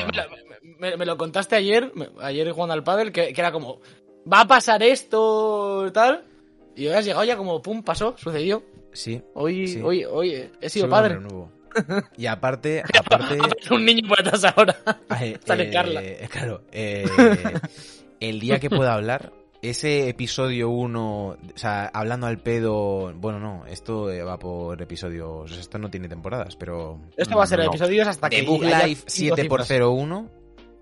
me, 0.79 1.05
lo 1.05 1.17
contaste 1.17 1.55
ayer, 1.55 1.91
ayer 2.21 2.51
jugando 2.51 2.73
al 2.73 2.83
pádel, 2.83 3.11
que, 3.11 3.33
que 3.33 3.41
era 3.41 3.51
como, 3.51 3.79
va 4.31 4.41
a 4.41 4.47
pasar 4.47 4.81
esto, 4.83 5.91
tal, 5.93 6.23
y 6.75 6.87
hoy 6.87 6.93
has 6.93 7.05
llegado 7.05 7.23
ya 7.25 7.35
como, 7.37 7.61
pum, 7.61 7.83
pasó, 7.83 8.15
sucedió. 8.17 8.63
Sí. 8.93 9.21
Hoy, 9.33 9.67
Sí. 9.67 9.81
hoy, 9.81 10.03
hoy 10.05 10.49
he 10.61 10.69
sido 10.69 10.89
padre. 10.89 11.19
Y 12.17 12.25
aparte, 12.25 12.83
aparte... 12.99 13.37
Un 13.71 13.85
niño 13.85 14.07
por 14.07 14.19
atrás 14.19 14.43
ahora. 14.45 14.77
eh, 15.21 15.37
Sale 15.45 15.63
eh, 15.63 15.71
Carla. 15.71 16.01
Claro, 16.29 16.61
eh, 16.71 17.05
el 18.19 18.39
día 18.39 18.59
que 18.59 18.69
pueda 18.69 18.93
hablar, 18.93 19.31
ese 19.61 20.07
episodio 20.09 20.69
1, 20.69 21.25
o 21.27 21.37
sea, 21.55 21.87
hablando 21.93 22.27
al 22.27 22.39
pedo, 22.39 23.13
bueno, 23.15 23.39
no, 23.39 23.65
esto 23.65 24.09
eh, 24.11 24.23
va 24.23 24.37
por 24.39 24.81
episodios, 24.81 25.51
esto 25.57 25.77
no 25.77 25.89
tiene 25.89 26.07
temporadas, 26.07 26.55
pero... 26.55 26.99
Esto 27.17 27.35
va 27.37 27.43
a 27.43 27.47
ser 27.47 27.59
No. 27.59 27.65
episodios 27.65 28.07
hasta 28.07 28.29
que 28.29 28.37
haya 28.37 28.85
Life 28.87 29.03
cinco 29.07 29.35
7x01, 29.35 30.29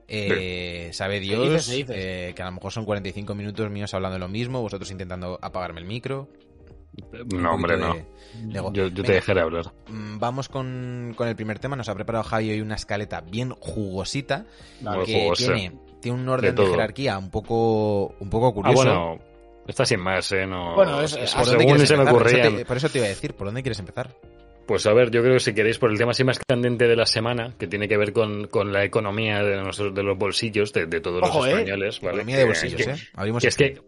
eh, 0.07 0.89
sabe 0.93 1.19
Dios, 1.19 1.43
dices, 1.49 1.65
se 1.65 1.75
dices. 1.75 1.95
eh, 1.97 2.33
que 2.35 2.41
a 2.41 2.45
lo 2.45 2.51
mejor 2.53 2.71
son 2.71 2.85
45 2.85 3.33
minutos 3.35 3.69
míos 3.71 3.93
hablando 3.93 4.13
de 4.13 4.19
lo 4.19 4.27
mismo, 4.29 4.61
vosotros 4.61 4.89
intentando 4.91 5.37
apagarme 5.41 5.79
el 5.81 5.85
micro. 5.87 6.29
No, 7.35 7.51
hombre, 7.53 7.77
no. 7.77 7.93
de- 7.93 8.05
Yo, 8.53 8.71
yo 8.71 8.89
te 8.89 9.01
Venga, 9.01 9.13
dejaré 9.15 9.41
hablar. 9.41 9.71
mm, 9.87 10.17
Vamos 10.17 10.49
con, 10.49 11.13
con 11.15 11.27
el 11.27 11.35
primer 11.35 11.59
tema. 11.59 11.75
Nos 11.75 11.89
ha 11.89 11.93
preparado 11.95 12.23
Javi 12.23 12.49
hoy 12.51 12.61
una 12.61 12.73
escaleta 12.75 13.21
bien 13.21 13.51
jugosita 13.51 14.45
Muy 14.81 15.05
que 15.05 15.13
jugosa. 15.21 15.53
tiene 15.53 15.79
tiene 16.01 16.19
un 16.21 16.27
orden 16.29 16.55
de, 16.55 16.65
jerarquía 16.67 17.17
un 17.17 17.29
poco, 17.29 18.15
un 18.19 18.29
poco 18.29 18.47
Ah, 18.49 18.53
curioso. 18.53 18.75
bueno, 18.77 19.19
está 19.67 19.85
sin 19.85 19.99
más, 19.99 20.31
¿eh? 20.31 20.45
No, 20.45 20.75
Bueno, 20.75 21.01
es- 21.01 21.13
es- 21.15 21.33
¿Por 21.35 21.45
según 21.45 21.47
dónde 21.59 21.65
quieres 21.65 21.87
se 21.87 21.95
me 21.95 22.01
empezar? 22.03 22.17
Por 22.19 22.27
eso, 22.27 22.37
ocurría. 22.37 22.57
te, 22.59 22.65
por 22.65 22.77
eso 22.77 22.89
te 22.89 22.97
iba 22.99 23.05
a 23.05 23.09
decir, 23.09 23.33
¿por 23.33 23.47
dónde 23.47 23.61
quieres 23.63 23.79
empezar? 23.79 24.15
Pues 24.67 24.85
a 24.85 24.93
ver, 24.93 25.11
yo 25.11 25.21
creo 25.21 25.35
que 25.35 25.39
si 25.39 25.53
queréis, 25.53 25.77
por 25.79 25.91
el 25.91 25.97
tema 25.97 26.11
así 26.11 26.25
más 26.25 26.39
candente 26.45 26.87
de 26.89 26.95
la 26.97 27.05
semana, 27.05 27.53
que 27.57 27.67
tiene 27.67 27.87
que 27.87 27.95
ver 27.95 28.11
con, 28.11 28.47
con 28.47 28.73
la 28.73 28.83
economía 28.83 29.41
de, 29.41 29.55
nosotros, 29.55 29.95
de 29.95 30.03
los 30.03 30.17
bolsillos 30.17 30.73
de, 30.73 30.87
de 30.87 30.99
todos 30.99 31.23
Ojo, 31.23 31.39
los 31.39 31.47
¿eh? 31.47 31.51
españoles. 31.51 32.01
¿vale? 32.01 32.09
Economía 32.17 32.37
de 32.37 32.43
bolsillos, 32.45 32.81
que- 32.85 32.91
¿eh? 32.91 32.95
Abrimos 33.13 33.41
que 33.43 33.47
es 33.47 33.55
que 33.55 33.81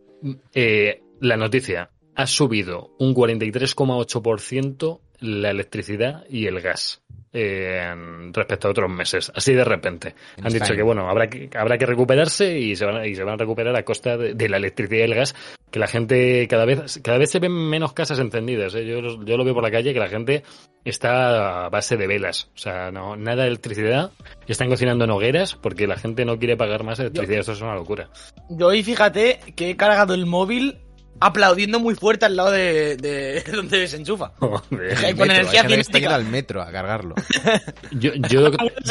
eh, 0.53 1.01
la 1.19 1.35
noticia 1.35 1.89
ha 2.15 2.27
subido 2.27 2.91
un 2.97 3.13
43,8% 3.13 5.01
la 5.19 5.49
electricidad 5.51 6.23
y 6.29 6.45
el 6.47 6.61
gas 6.61 7.01
eh, 7.33 7.93
respecto 8.33 8.67
a 8.67 8.71
otros 8.71 8.89
meses, 8.89 9.31
así 9.35 9.53
de 9.53 9.63
repente. 9.63 10.15
En 10.37 10.47
Han 10.47 10.53
dicho 10.53 10.73
que 10.75 10.81
bueno, 10.83 11.09
habrá 11.09 11.27
que, 11.29 11.49
habrá 11.55 11.77
que 11.77 11.85
recuperarse 11.85 12.57
y 12.57 12.75
se 12.75 12.85
van 12.85 12.97
a, 12.97 13.07
y 13.07 13.15
se 13.15 13.23
van 13.23 13.35
a 13.35 13.37
recuperar 13.37 13.75
a 13.75 13.83
costa 13.83 14.17
de, 14.17 14.33
de 14.33 14.49
la 14.49 14.57
electricidad 14.57 14.99
y 15.01 15.03
el 15.11 15.15
gas, 15.15 15.35
que 15.71 15.79
la 15.79 15.87
gente 15.87 16.47
cada 16.47 16.65
vez 16.65 16.99
cada 17.03 17.17
vez 17.17 17.29
se 17.29 17.39
ven 17.39 17.51
menos 17.51 17.93
casas 17.93 18.19
encendidas. 18.19 18.73
¿eh? 18.75 18.85
Yo, 18.85 19.01
lo- 19.01 19.23
yo 19.23 19.37
lo 19.37 19.43
veo 19.45 19.53
por 19.53 19.63
la 19.63 19.71
calle 19.71 19.93
que 19.93 19.99
la 19.99 20.07
gente 20.09 20.43
está 20.85 21.65
a 21.65 21.69
base 21.69 21.97
de 21.97 22.07
velas, 22.07 22.49
o 22.55 22.57
sea, 22.57 22.91
no 22.91 23.15
nada 23.15 23.43
de 23.43 23.49
electricidad, 23.49 24.11
están 24.47 24.69
cocinando 24.69 25.03
en 25.05 25.11
hogueras 25.11 25.55
porque 25.55 25.87
la 25.87 25.97
gente 25.97 26.25
no 26.25 26.39
quiere 26.39 26.57
pagar 26.57 26.83
más 26.83 26.99
electricidad, 26.99 27.39
esto 27.41 27.51
es 27.51 27.61
una 27.61 27.75
locura. 27.75 28.09
Yo 28.49 28.67
hoy 28.67 28.81
fíjate 28.83 29.39
que 29.55 29.71
he 29.71 29.75
cargado 29.77 30.13
el 30.13 30.25
móvil 30.25 30.77
aplaudiendo 31.19 31.79
muy 31.79 31.95
fuerte 31.95 32.25
al 32.25 32.35
lado 32.35 32.51
de, 32.51 32.97
de 32.97 33.43
donde 33.51 33.87
se 33.87 33.97
enchufa. 33.97 34.31
Con 34.39 34.51
Metro, 34.69 35.25
energía 35.25 35.61
hay 35.61 35.67
que 35.83 35.83
yendo 35.99 36.15
al 36.15 36.25
metro 36.25 36.61
a 36.61 36.71
cargarlo. 36.71 37.15
Yo, 37.91 38.11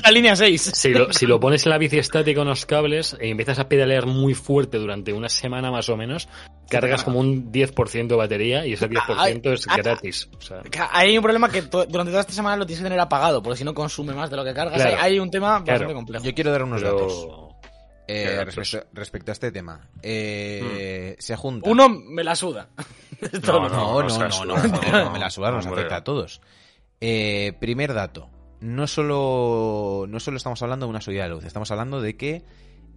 la 0.04 0.10
línea 0.10 0.36
6. 0.36 0.60
Si 0.74 0.90
lo, 0.90 1.12
si 1.12 1.26
lo 1.26 1.40
pones 1.40 1.64
en 1.66 1.70
la 1.70 1.78
bici 1.78 1.98
estática 1.98 2.40
con 2.40 2.48
los 2.48 2.66
cables 2.66 3.16
e 3.20 3.28
empiezas 3.30 3.58
a 3.58 3.68
pedalear 3.68 4.06
muy 4.06 4.34
fuerte 4.34 4.78
durante 4.78 5.12
una 5.12 5.28
semana 5.28 5.70
más 5.70 5.88
o 5.88 5.96
menos, 5.96 6.28
cargas 6.68 7.04
como 7.04 7.20
un 7.20 7.50
10% 7.50 8.06
de 8.06 8.14
batería 8.16 8.66
y 8.66 8.74
ese 8.74 8.88
10% 8.88 9.52
es 9.52 9.66
ah, 9.68 9.72
ah. 9.72 9.76
gratis. 9.76 10.28
O 10.36 10.40
sea, 10.40 10.62
Hay 10.92 11.16
un 11.16 11.22
problema 11.22 11.50
que 11.50 11.62
to- 11.62 11.86
durante 11.86 12.10
toda 12.10 12.20
esta 12.20 12.32
semana 12.32 12.56
lo 12.56 12.66
tienes 12.66 12.80
que 12.80 12.84
tener 12.88 13.00
apagado, 13.00 13.42
porque 13.42 13.58
si 13.58 13.64
no 13.64 13.74
consume 13.74 14.14
más 14.14 14.30
de 14.30 14.36
lo 14.36 14.44
que 14.44 14.54
cargas. 14.54 14.80
Claro. 14.80 14.96
Hay, 14.98 15.12
hay 15.12 15.18
un 15.18 15.30
tema 15.30 15.62
Claro. 15.64 15.80
bastante 15.80 15.94
complejo. 15.94 16.24
Yo 16.24 16.34
quiero 16.34 16.52
dar 16.52 16.62
unos 16.62 16.82
datos. 16.82 17.47
Eh, 18.08 18.44
respecto, 18.44 18.88
respecto 18.92 19.30
a 19.30 19.34
este 19.34 19.52
tema. 19.52 19.88
Eh, 20.02 21.14
Se 21.18 21.36
junta. 21.36 21.68
Uno 21.70 21.88
me 21.88 22.24
la 22.24 22.34
suda. 22.34 22.68
Esto 23.20 23.52
No, 23.60 23.68
No, 23.68 23.68
no, 23.68 24.02
nos 24.02 24.46
no, 24.46 25.10
me 25.10 25.18
la 25.18 25.30
suda, 25.30 25.50
nos 25.50 25.66
afecta 25.66 25.96
a 25.96 26.04
todos. 26.04 26.40
Eh, 27.00 27.52
primer 27.60 27.94
dato. 27.94 28.30
No 28.60 28.86
solo, 28.88 30.06
no 30.08 30.18
solo 30.18 30.36
estamos 30.36 30.60
hablando 30.62 30.86
de 30.86 30.90
una 30.90 31.00
subida 31.00 31.22
de 31.24 31.28
luz, 31.28 31.44
estamos 31.44 31.70
hablando 31.70 32.00
de 32.00 32.16
que, 32.16 32.42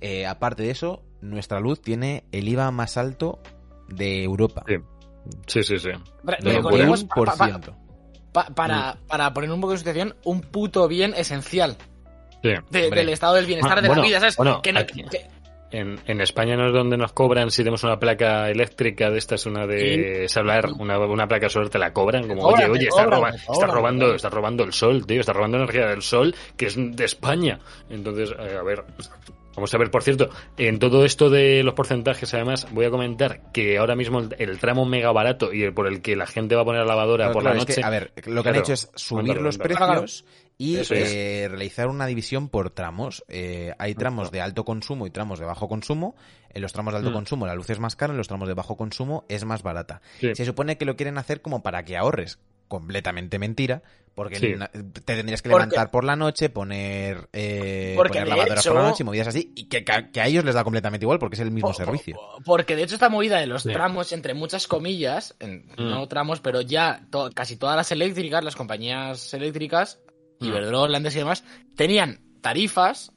eh, 0.02 0.26
aparte 0.26 0.64
de 0.64 0.72
eso, 0.72 1.04
nuestra 1.22 1.60
luz 1.60 1.82
tiene 1.82 2.24
el 2.32 2.48
IVA 2.50 2.72
más 2.72 2.98
alto 2.98 3.40
de 3.88 4.24
Europa. 4.24 4.64
Sí. 4.68 4.76
Sí, 5.46 5.64
sí, 5.64 5.78
sí. 5.78 5.90
Del 6.24 6.56
recordemos, 6.56 7.04
pa- 7.04 7.16
pa- 7.26 7.48
1%. 7.60 7.76
pa- 8.32 8.46
para, 8.56 8.98
para 9.08 9.32
poner 9.36 9.52
un 9.52 9.62
poco 9.62 9.74
de 9.74 9.78
situación, 9.78 10.16
un 10.24 10.42
puto 10.42 10.88
bien 10.88 11.14
esencial 11.16 11.78
Sí. 12.44 12.50
de- 12.50 12.58
Hombre. 12.58 12.90
del 12.90 13.10
estado 13.10 13.36
del 13.36 13.46
bienestar 13.46 13.78
Ah, 13.78 13.82
de 13.82 13.88
bueno, 13.88 14.02
la 14.02 14.08
vida, 14.08 14.20
¿sabes? 14.20 14.36
bueno, 14.38 14.62
que 14.62 14.74
no- 14.74 14.80
aquí- 14.80 15.04
que- 15.10 15.26
En, 15.74 15.98
en 16.06 16.20
España 16.20 16.58
no 16.58 16.68
es 16.68 16.74
donde 16.74 16.98
nos 16.98 17.14
cobran 17.14 17.50
si 17.50 17.62
tenemos 17.62 17.82
una 17.86 17.98
placa 17.98 18.50
eléctrica 18.50 19.10
de 19.10 19.18
esta 19.18 19.36
es 19.36 19.46
una 19.46 19.66
de 19.66 20.26
solar, 20.28 20.66
una, 20.78 21.00
una 21.00 21.30
placa 21.30 21.48
solar 21.48 21.70
te 21.70 21.80
la 21.80 21.94
cobran 21.94 22.28
como 22.28 22.44
oye, 22.44 22.66
oye, 22.66 22.88
está, 22.90 23.06
roba- 23.06 23.30
está 23.30 23.68
robando, 23.68 24.14
está 24.14 24.30
robando 24.30 24.66
el 24.66 24.74
sol, 24.74 25.06
tío, 25.08 25.22
está 25.22 25.32
robando 25.32 25.56
energía 25.56 25.88
del 25.88 26.02
sol 26.02 26.36
que 26.58 26.66
es 26.66 26.76
de 26.78 27.06
España. 27.06 27.60
Entonces, 27.90 28.32
eh, 28.38 28.58
a 28.60 28.64
ver, 28.64 28.84
vamos 29.56 29.74
a 29.74 29.78
ver, 29.78 29.90
por 29.90 30.04
cierto, 30.04 30.30
en 30.58 30.78
todo 30.78 31.06
esto 31.06 31.30
de 31.30 31.64
los 31.64 31.74
porcentajes, 31.74 32.34
además, 32.34 32.68
voy 32.72 32.84
a 32.84 32.90
comentar 32.90 33.40
que 33.54 33.78
ahora 33.78 33.96
mismo 33.96 34.20
el, 34.20 34.36
el 34.40 34.60
tramo 34.60 34.84
mega 34.86 35.14
barato 35.14 35.54
y 35.54 35.64
el 35.64 35.74
por 35.74 35.88
el 35.88 36.02
que 36.02 36.18
la 36.18 36.28
gente 36.28 36.54
va 36.56 36.64
a 36.64 36.66
poner 36.66 36.82
la 36.82 36.88
lavadora 36.88 37.32
por 37.32 37.44
claro, 37.44 37.56
la 37.56 37.62
es 37.62 37.66
que, 37.68 37.74
noche. 37.82 37.88
a 37.88 37.90
ver, 37.90 38.12
lo 38.26 38.44
que 38.44 38.50
han 38.50 38.56
hecho 38.58 38.74
es 38.74 38.92
subir 38.96 39.40
los 39.40 39.58
precios 39.58 40.26
y 40.62 40.78
eh, 40.92 41.48
realizar 41.50 41.88
una 41.88 42.06
división 42.06 42.50
por 42.50 42.70
tramos. 42.70 43.24
Eh, 43.28 43.74
hay 43.80 43.96
tramos 43.96 44.32
de 44.32 44.42
alto 44.42 44.64
consumo 44.64 45.08
y 45.08 45.10
tramos 45.10 45.40
de 45.40 45.46
bajo 45.46 45.68
consumo. 45.68 46.16
En 46.54 46.62
los 46.62 46.74
tramos 46.74 46.94
de 46.94 47.00
alto 47.00 47.12
Mm. 47.12 47.14
consumo 47.14 47.48
la 47.48 47.56
luz 47.56 47.70
es 47.70 47.80
más 47.80 47.96
cara, 47.96 48.12
en 48.12 48.18
los 48.18 48.28
tramos 48.28 48.48
de 48.48 48.54
bajo 48.54 48.76
consumo 48.78 49.26
es 49.30 49.44
más 49.46 49.64
barata. 49.64 50.02
Sí. 50.20 50.36
Se 50.36 50.46
supone 50.46 50.78
que 50.78 50.86
lo 50.86 50.96
quieren 50.96 51.18
hacer 51.18 51.42
como 51.42 51.64
para 51.64 51.84
que 51.84 51.98
ahorres. 51.98 52.40
Completamente 52.68 53.38
mentira, 53.38 53.82
porque 54.16 54.38
Sí. 54.38 54.54
te 55.04 55.16
tendrías 55.16 55.42
que 55.42 55.50
Porque- 55.50 55.66
levantar 55.66 55.92
por 55.92 56.06
la 56.06 56.16
noche, 56.16 56.50
poner, 56.50 57.28
eh, 57.34 57.96
poner 57.98 58.14
de 58.14 58.26
lavadoras 58.30 58.60
hecho- 58.66 58.72
por 58.74 58.82
la 58.82 58.88
noche 58.90 59.04
y 59.04 59.06
movidas 59.06 59.28
así, 59.28 59.52
y 59.58 59.66
que, 59.66 59.84
que- 59.84 60.22
a 60.22 60.28
ellos 60.28 60.46
les 60.46 60.56
da 60.56 60.64
completamente 60.64 61.04
igual 61.04 61.20
porque 61.20 61.36
es 61.36 61.42
el 61.42 61.52
mismo 61.52 61.74
servicio. 61.74 62.16
po- 62.16 62.42
Porque 62.46 62.78
de 62.78 62.84
hecho 62.84 62.94
esta 62.96 63.10
movida 63.10 63.40
de 63.40 63.48
los 63.48 63.64
Sí. 63.64 63.74
tramos, 63.74 64.14
entre 64.14 64.34
muchas 64.36 64.68
comillas, 64.68 65.36
en- 65.42 65.66
Mm. 65.78 65.90
no 65.90 66.08
tramos, 66.08 66.40
pero 66.40 66.62
ya 66.62 67.06
to- 67.10 67.30
casi 67.36 67.58
todas 67.58 67.76
las 67.76 67.92
eléctricas, 67.92 68.42
las 68.42 68.56
compañías 68.56 69.34
eléctricas. 69.34 70.00
Iberdrola, 70.42 70.92
Landes 70.94 71.16
y 71.16 71.20
demás, 71.20 71.44
tenían 71.76 72.20
tarifas 72.42 73.12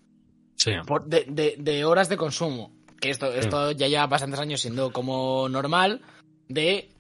Sí. 0.56 0.72
por- 0.86 1.06
de, 1.06 1.24
de- 1.28 1.54
de 1.58 1.84
horas 1.84 2.08
de 2.08 2.16
consumo. 2.16 2.72
Que 3.00 3.10
esto, 3.10 3.26
esto 3.32 3.70
ya 3.72 3.86
lleva 3.88 4.06
bastantes 4.06 4.40
años 4.40 4.60
siendo 4.60 4.90
como 4.92 5.48
normal, 5.48 6.00
de 6.48 6.90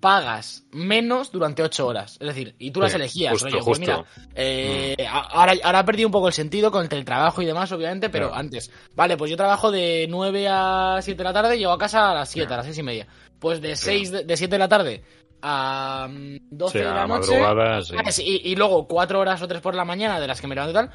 pagas 0.00 0.64
menos 0.72 1.30
durante 1.30 1.62
ocho 1.62 1.86
horas. 1.86 2.16
Es 2.20 2.26
decir, 2.28 2.54
y 2.58 2.70
tú 2.72 2.80
las 2.80 2.90
Sí, 2.90 2.96
elegías. 2.96 3.32
justo, 3.32 3.48
rollo, 3.48 3.64
pues. 3.64 3.78
Mm. 3.78 3.82
mira, 3.82 4.04
eh, 4.34 4.96
ahora, 5.08 5.52
ahora 5.62 5.78
ha 5.80 5.84
perdido 5.84 6.08
un 6.08 6.12
poco 6.12 6.26
el 6.28 6.32
sentido 6.34 6.70
con 6.72 6.82
el 6.82 6.88
teletrabajo 6.88 7.40
y 7.40 7.46
demás, 7.46 7.70
obviamente, 7.70 8.08
pero 8.10 8.34
antes, 8.34 8.70
vale, 8.96 9.16
pues 9.16 9.30
yo 9.30 9.36
trabajo 9.36 9.70
de 9.70 10.06
9 10.08 10.48
a 10.50 10.98
7 11.02 11.18
de 11.18 11.24
la 11.24 11.32
tarde, 11.32 11.56
llego 11.58 11.70
a 11.72 11.78
casa 11.78 12.10
a 12.10 12.14
las 12.14 12.30
7, 12.30 12.46
Claro. 12.48 12.54
a 12.54 12.56
las 12.58 12.66
6 12.66 12.78
y 12.78 12.82
media. 12.82 13.06
Pues 13.38 13.60
de 13.60 13.76
6 13.76 14.10
de, 14.10 14.24
de 14.24 14.36
7 14.36 14.54
de 14.54 14.58
la 14.58 14.68
tarde 14.68 15.04
a 15.42 16.08
mm, 16.08 16.36
12 16.50 16.72
Sí, 16.72 16.78
de 16.78 16.90
la 16.90 17.06
noche. 17.06 17.82
sí. 17.82 17.94
Ah, 17.98 18.10
Y, 18.24 18.50
y 18.52 18.56
luego 18.56 18.86
4 18.86 19.18
horas 19.20 19.42
o 19.42 19.48
3 19.48 19.60
por 19.60 19.74
la 19.74 19.84
mañana, 19.84 20.20
de 20.20 20.26
las 20.26 20.40
que 20.40 20.46
me 20.46 20.54
levanto 20.54 20.70
y 20.70 20.74
tal, 20.74 20.90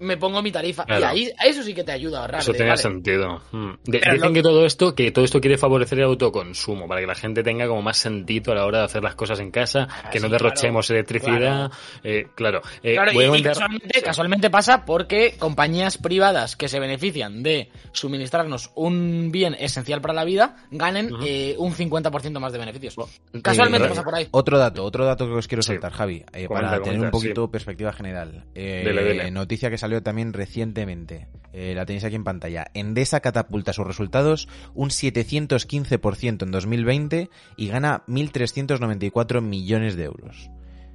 me 0.00 0.16
pongo 0.16 0.42
mi 0.42 0.50
tarifa. 0.50 0.84
Claro. 0.84 1.00
Y 1.00 1.04
ahí, 1.04 1.30
a 1.38 1.46
eso 1.46 1.62
sí 1.62 1.74
que 1.74 1.84
te 1.84 1.92
ayuda 1.92 2.18
a 2.18 2.20
ahorrar. 2.22 2.40
Eso 2.40 2.52
tiene 2.52 2.70
vale, 2.70 2.82
sentido. 2.82 3.42
Mm. 3.52 3.70
De- 3.84 3.98
Pero 4.00 4.12
dicen 4.14 4.28
lo- 4.28 4.32
que 4.34 4.42
todo 4.42 4.66
esto, 4.66 4.94
que 4.94 5.10
todo 5.12 5.24
esto 5.24 5.40
quiere 5.40 5.56
favorecer 5.58 5.98
el 5.98 6.04
autoconsumo, 6.04 6.88
para 6.88 7.00
que 7.00 7.06
la 7.06 7.14
gente 7.14 7.42
tenga 7.42 7.66
como 7.68 7.82
más 7.82 7.96
sentido 7.98 8.52
a 8.52 8.56
la 8.56 8.66
hora 8.66 8.78
de 8.78 8.84
hacer 8.84 9.02
las 9.02 9.14
cosas 9.14 9.40
en 9.40 9.50
casa, 9.50 9.86
que 9.86 9.92
Ah, 10.08 10.10
sí, 10.12 10.18
no 10.20 10.28
derrochemos 10.28 10.90
electricidad. 10.90 11.70
Eh, 12.02 12.26
claro, 12.34 12.62
Eh, 12.82 12.94
Claro, 12.94 13.12
voy 13.12 13.24
y, 13.24 13.26
a 13.26 13.28
y 13.28 13.30
comentar- 13.30 13.52
casualmente, 13.52 14.02
casualmente 14.02 14.50
pasa 14.50 14.84
porque 14.84 15.34
compañías 15.38 15.98
privadas 15.98 16.56
que 16.56 16.68
se 16.68 16.80
benefician 16.80 17.42
de 17.42 17.70
suministrarnos 17.92 18.70
un 18.74 19.30
bien 19.30 19.54
esencial 19.58 20.00
para 20.00 20.14
la 20.14 20.24
vida 20.24 20.56
ganen 20.70 21.10
eh, 21.24 21.54
un 21.58 21.72
50% 21.74 22.40
más 22.40 22.52
de 22.52 22.58
beneficios. 22.58 22.96
Eh, 23.32 23.40
Casualmente 23.42 23.86
eh, 23.86 23.90
pasa 23.90 24.02
por 24.02 24.14
ahí. 24.14 24.28
Otro 24.30 24.58
dato, 24.58 24.84
otro 24.84 25.04
dato 25.04 25.26
que 25.26 25.32
os 25.34 25.46
quiero 25.48 25.62
Sí. 25.62 25.68
soltar, 25.72 25.92
Javi, 25.92 26.24
eh, 26.32 26.46
Comenta, 26.46 26.70
para 26.70 26.82
tener 26.82 27.00
un 27.00 27.10
poquito 27.10 27.50
perspectiva 27.50 27.92
general. 27.92 28.44
Eh, 28.54 28.82
Dele, 28.84 29.02
dele. 29.04 29.30
Noticia 29.30 29.70
que 29.70 29.78
salió 29.90 30.02
también 30.02 30.32
recientemente, 30.32 31.26
eh, 31.52 31.72
la 31.74 31.84
tenéis 31.84 32.04
aquí 32.04 32.14
en 32.14 32.24
pantalla. 32.24 32.66
Endesa 32.74 33.20
catapulta 33.20 33.72
sus 33.72 33.86
resultados 33.86 34.48
un 34.74 34.90
715% 34.90 36.42
en 36.44 36.50
2020 36.50 37.30
y 37.56 37.68
gana 37.68 38.04
1.394 38.06 39.40
millones 39.40 39.96
de 39.96 40.04
euros. 40.04 40.50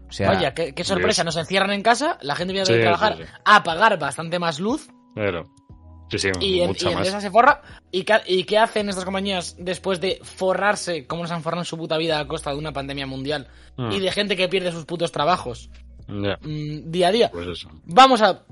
O 0.08 0.12
sea, 0.12 0.30
Vaya, 0.30 0.54
qué, 0.54 0.74
qué 0.74 0.84
sorpresa, 0.84 1.24
Dios. 1.24 1.36
nos 1.36 1.44
encierran 1.44 1.72
en 1.72 1.82
casa, 1.82 2.18
la 2.22 2.36
gente 2.36 2.54
viene 2.54 2.64
a 2.64 2.66
Sí, 2.74 2.80
trabajar 2.80 3.18
sí, 3.18 3.24
sí. 3.24 3.30
a 3.44 3.64
pagar 3.64 4.00
bastante 4.00 4.40
más 4.40 4.60
luz 4.60 4.88
Claro. 5.14 5.50
Sí, 6.12 6.20
sí, 6.20 6.30
y, 6.40 6.60
en, 6.60 6.68
mucha 6.68 6.92
y 6.92 6.94
más. 6.94 7.00
Endesa 7.08 7.20
se 7.20 7.32
forra. 7.32 7.62
¿Y 7.92 8.04
qué, 8.04 8.14
¿Y 8.28 8.44
qué 8.44 8.60
hacen 8.60 8.88
estas 8.90 9.04
compañías 9.06 9.56
después 9.58 10.00
de 10.00 10.20
forrarse, 10.22 11.08
como 11.08 11.24
nos 11.24 11.32
han 11.32 11.42
forrado 11.42 11.62
en 11.64 11.66
su 11.66 11.78
puta 11.78 11.98
vida 11.98 12.20
a 12.20 12.28
costa 12.28 12.52
de 12.52 12.58
una 12.58 12.72
pandemia 12.74 13.08
mundial 13.08 13.48
Mm, 13.78 13.92
y 13.92 14.00
de 14.00 14.12
gente 14.12 14.38
que 14.38 14.48
pierde 14.48 14.72
sus 14.72 14.86
putos 14.86 15.12
trabajos 15.12 15.70
mm, 16.08 16.92
día 16.92 17.08
a 17.10 17.12
día? 17.12 17.30
pues 17.32 17.48
eso. 17.48 17.70
vamos 17.86 18.22
a 18.22 18.44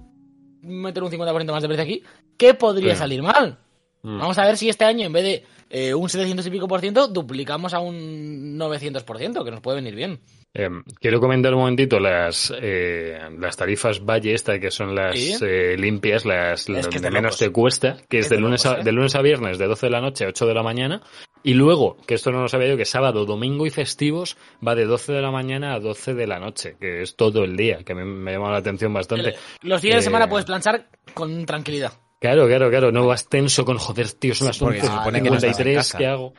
meter 0.63 1.03
un 1.03 1.11
50% 1.11 1.51
más 1.51 1.61
de 1.61 1.67
precio 1.67 1.83
aquí. 1.83 2.03
¿Qué 2.37 2.53
podría 2.53 2.95
salir 2.95 3.21
mal? 3.21 3.59
Mm. 4.03 4.19
Vamos 4.19 4.37
a 4.37 4.45
ver 4.45 4.57
si 4.57 4.69
este 4.69 4.85
año, 4.85 5.05
en 5.05 5.13
vez 5.13 5.23
de 5.23 5.45
eh, 5.69 5.93
un 5.93 6.09
700 6.09 6.45
y 6.45 6.51
pico 6.51 6.67
por 6.67 6.81
ciento, 6.81 7.07
duplicamos 7.07 7.73
a 7.73 7.79
un 7.79 8.57
900 8.57 9.03
por 9.03 9.17
ciento, 9.17 9.43
que 9.43 9.51
nos 9.51 9.61
puede 9.61 9.77
venir 9.77 9.95
bien. 9.95 10.19
Eh, 10.53 10.69
quiero 10.99 11.19
comentar 11.19 11.53
un 11.53 11.61
momentito 11.61 11.99
las 11.99 12.53
eh, 12.61 13.17
las 13.39 13.57
tarifas 13.57 14.05
Valle 14.05 14.35
esta 14.35 14.59
que 14.59 14.69
son 14.69 14.93
las 14.93 15.17
Sí. 15.17 15.33
eh, 15.41 15.75
limpias, 15.77 16.25
las 16.25 16.69
Es 16.69 16.87
que 16.89 16.99
de 16.99 17.09
menos 17.09 17.37
te 17.39 17.49
cuesta, 17.49 17.97
que 18.07 18.19
es, 18.19 18.25
Es 18.25 18.29
de 18.29 18.35
de 18.35 18.41
lunes 18.43 18.63
locos, 18.63 18.77
a, 18.77 18.81
¿eh? 18.81 18.83
de 18.83 18.91
lunes 18.91 19.15
a 19.15 19.21
viernes 19.21 19.57
de 19.57 19.65
12 19.65 19.87
de 19.87 19.89
la 19.89 20.01
noche 20.01 20.25
a 20.25 20.27
8 20.27 20.45
de 20.45 20.53
la 20.53 20.61
mañana 20.61 21.01
y 21.41 21.55
luego, 21.55 21.97
que 22.05 22.13
esto 22.13 22.31
no 22.31 22.41
lo 22.41 22.47
sabía 22.49 22.67
yo, 22.67 22.77
que 22.77 22.85
sábado, 22.85 23.25
domingo 23.25 23.65
y 23.65 23.71
festivos 23.71 24.37
va 24.65 24.75
de 24.75 24.85
12 24.85 25.11
de 25.13 25.21
la 25.21 25.31
mañana 25.31 25.73
a 25.73 25.79
12 25.79 26.13
de 26.13 26.27
la 26.27 26.39
noche, 26.39 26.75
que 26.79 27.01
es 27.01 27.15
todo 27.15 27.43
el 27.43 27.55
día, 27.57 27.79
que 27.83 27.95
mí 27.95 28.03
me 28.03 28.29
ha 28.29 28.33
llamado 28.35 28.51
la 28.53 28.59
atención 28.59 28.93
bastante. 28.93 29.33
Los 29.61 29.81
días 29.81 29.95
de 29.95 30.01
semana 30.03 30.29
puedes 30.29 30.45
planchar 30.45 30.87
con 31.15 31.45
tranquilidad. 31.47 31.93
Claro, 32.23 32.47
claro, 32.47 32.69
claro, 32.69 32.89
no 32.89 33.05
vas 33.05 33.27
tenso 33.27 33.65
con 33.65 33.77
joder, 33.77 34.09
tío, 34.13 34.33
son 34.33 34.47
las 34.47 34.57
Porque 34.57 34.79
se 34.79 34.87
11, 34.87 34.97
supone 34.97 35.21
que 35.21 35.29
no 35.29 35.35
estás 35.35 35.59
en 35.59 35.65
53, 35.65 35.75
casa. 35.75 35.97
¿qué 35.97 36.07
hago? 36.07 36.33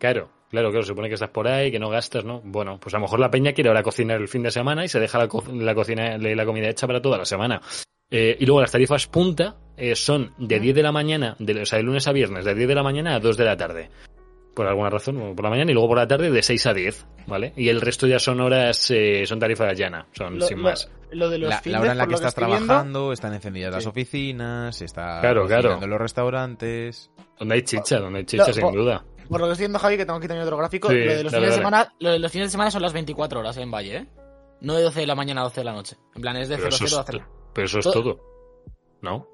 Claro, 0.00 0.30
claro, 0.50 0.70
claro, 0.70 0.82
se 0.82 0.88
supone 0.88 1.06
que 1.06 1.14
estás 1.14 1.30
por 1.30 1.46
ahí, 1.46 1.70
que 1.70 1.78
no 1.78 1.88
gastas, 1.90 2.24
¿no? 2.24 2.40
Bueno, 2.42 2.80
pues 2.80 2.92
a 2.92 2.98
lo 2.98 3.02
mejor 3.02 3.20
la 3.20 3.30
peña 3.30 3.52
quiere 3.52 3.68
ahora 3.70 3.84
cocinar 3.84 4.20
el 4.20 4.26
fin 4.26 4.42
de 4.42 4.50
semana 4.50 4.84
y 4.84 4.88
se 4.88 4.98
deja 4.98 5.16
la, 5.18 5.28
co- 5.28 5.44
la 5.52 5.76
cocina, 5.76 6.18
la 6.18 6.44
comida 6.44 6.68
hecha 6.68 6.88
para 6.88 7.00
toda 7.00 7.18
la 7.18 7.24
semana. 7.24 7.62
Eh, 8.10 8.36
y 8.40 8.46
luego 8.46 8.60
las 8.60 8.72
tarifas 8.72 9.06
punta 9.06 9.54
eh, 9.76 9.94
son 9.94 10.34
de 10.38 10.58
10 10.58 10.74
de 10.74 10.82
la 10.82 10.90
mañana, 10.90 11.36
de, 11.38 11.62
o 11.62 11.66
sea, 11.66 11.76
de 11.78 11.84
lunes 11.84 12.08
a 12.08 12.12
viernes, 12.12 12.44
de 12.44 12.56
10 12.56 12.66
de 12.66 12.74
la 12.74 12.82
mañana 12.82 13.14
a 13.14 13.20
2 13.20 13.36
de 13.36 13.44
la 13.44 13.56
tarde. 13.56 13.90
Por 14.56 14.66
alguna 14.66 14.88
razón, 14.88 15.34
por 15.36 15.44
la 15.44 15.50
mañana 15.50 15.70
y 15.70 15.74
luego 15.74 15.88
por 15.88 15.98
la 15.98 16.08
tarde 16.08 16.30
de 16.30 16.42
6 16.42 16.66
a 16.66 16.72
10, 16.72 17.06
¿vale? 17.26 17.52
Y 17.56 17.68
el 17.68 17.78
resto 17.80 18.06
ya 18.06 18.18
son 18.18 18.40
horas, 18.40 18.90
eh, 18.90 19.24
son 19.26 19.38
tarifas 19.38 19.76
llana, 19.78 20.06
son 20.12 20.38
Lo- 20.38 20.46
sin 20.46 20.56
lo- 20.56 20.62
más. 20.64 20.90
Lo 21.10 21.28
de 21.28 21.36
los 21.38 21.50
La, 21.50 21.60
la 21.66 21.80
hora 21.82 21.92
en 21.92 21.98
la 21.98 22.06
que 22.06 22.14
estás 22.14 22.34
viendo, 22.34 22.56
trabajando, 22.56 23.12
están 23.12 23.34
encendidas 23.34 23.72
las 23.74 23.86
oficinas, 23.86 24.80
está 24.80 25.20
Claro, 25.20 25.46
claro. 25.46 25.78
en 25.82 25.90
los 25.90 26.00
restaurantes. 26.00 27.10
Donde 27.38 27.54
hay 27.56 27.62
chicha, 27.62 27.98
donde 28.00 28.20
hay 28.20 28.24
chicha, 28.24 28.46
Lo- 28.48 28.52
sin 28.54 28.62
por- 28.62 28.74
duda. 28.74 29.04
Por 29.28 29.40
lo 29.40 29.46
que 29.46 29.52
estoy 29.52 29.64
viendo, 29.64 29.78
Javi, 29.78 29.96
que 29.98 30.06
tengo 30.06 30.18
aquí 30.18 30.26
también 30.28 30.44
otro 30.46 30.56
gráfico, 30.56 30.88
Sí, 30.88 30.94
lo 30.94 31.12
de 31.12 31.22
los 31.24 31.32
dale, 31.32 31.44
fines 31.46 31.50
de 31.50 31.56
semana, 31.58 31.94
lo 32.00 32.10
de 32.12 32.18
los 32.18 32.32
fines 32.32 32.46
de 32.48 32.50
semana 32.52 32.70
son 32.70 32.80
las 32.82 32.92
24 32.94 33.40
horas 33.40 33.56
en 33.58 33.70
Valle, 33.70 33.96
¿eh? 33.96 34.06
No 34.62 34.74
de 34.74 34.82
12 34.84 35.00
de 35.00 35.06
la 35.06 35.14
mañana 35.14 35.42
a 35.42 35.44
12 35.44 35.60
de 35.60 35.64
la 35.64 35.72
noche. 35.74 35.96
En 36.14 36.22
plan, 36.22 36.34
es 36.36 36.48
de 36.48 36.56
Pero 36.56 36.70
00 36.70 36.86
eso 36.86 36.98
a 36.98 37.00
es, 37.02 37.06
0. 37.10 37.24
pero 37.52 37.66
eso 37.66 37.78
es 37.80 37.84
Todo- 37.84 37.92
todo. 38.02 38.20
¿No? 39.02 39.26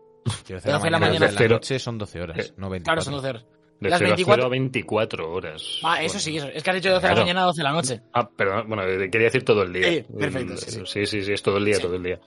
Quiero 0.45 0.61
De 0.61 0.73
12 0.73 0.85
de 0.87 0.91
la 0.91 0.99
mañana 0.99 1.27
de 1.29 1.33
la 1.33 1.49
noche 1.49 1.79
son 1.79 1.97
12 1.99 2.21
horas, 2.21 2.39
Eh, 2.39 2.53
no 2.57 2.69
24. 2.71 2.85
Claro, 2.85 3.01
son 3.03 3.15
12 3.15 3.29
horas. 3.29 3.47
De 3.81 3.91
Las 3.91 3.99
0 3.99 4.13
a 4.13 4.15
24 4.17 4.35
0 4.43 4.47
a 4.47 4.49
24 4.51 5.33
horas. 5.33 5.63
Ah, 5.83 6.03
eso 6.03 6.15
Bueno. 6.15 6.21
sí, 6.21 6.37
eso. 6.37 6.49
Es 6.49 6.63
que 6.63 6.71
has 6.71 6.77
dicho 6.77 6.89
de 6.89 6.95
12 6.95 7.07
de 7.09 7.15
la 7.15 7.21
mañana 7.21 7.43
a 7.43 7.47
12 7.47 7.59
de 7.61 7.65
la 7.65 7.73
noche. 7.73 8.01
Ah, 8.13 8.29
perdón, 8.31 8.69
bueno, 8.69 8.85
eh, 8.85 9.11
quería 9.11 9.27
decir 9.27 9.45
todo 9.45 9.63
el 9.63 9.73
día. 9.73 9.89
Sí, 9.89 10.05
perfecto, 10.19 10.57
sí, 10.57 10.71
sí. 10.71 10.81
sí, 10.87 11.07
sí, 11.07 11.23
sí, 11.25 11.33
es 11.33 11.43
todo 11.43 11.57
el 11.59 11.65
día, 11.65 11.75
Sí. 11.77 11.83
todo 11.83 11.97
el 11.97 12.03
día. 12.03 12.21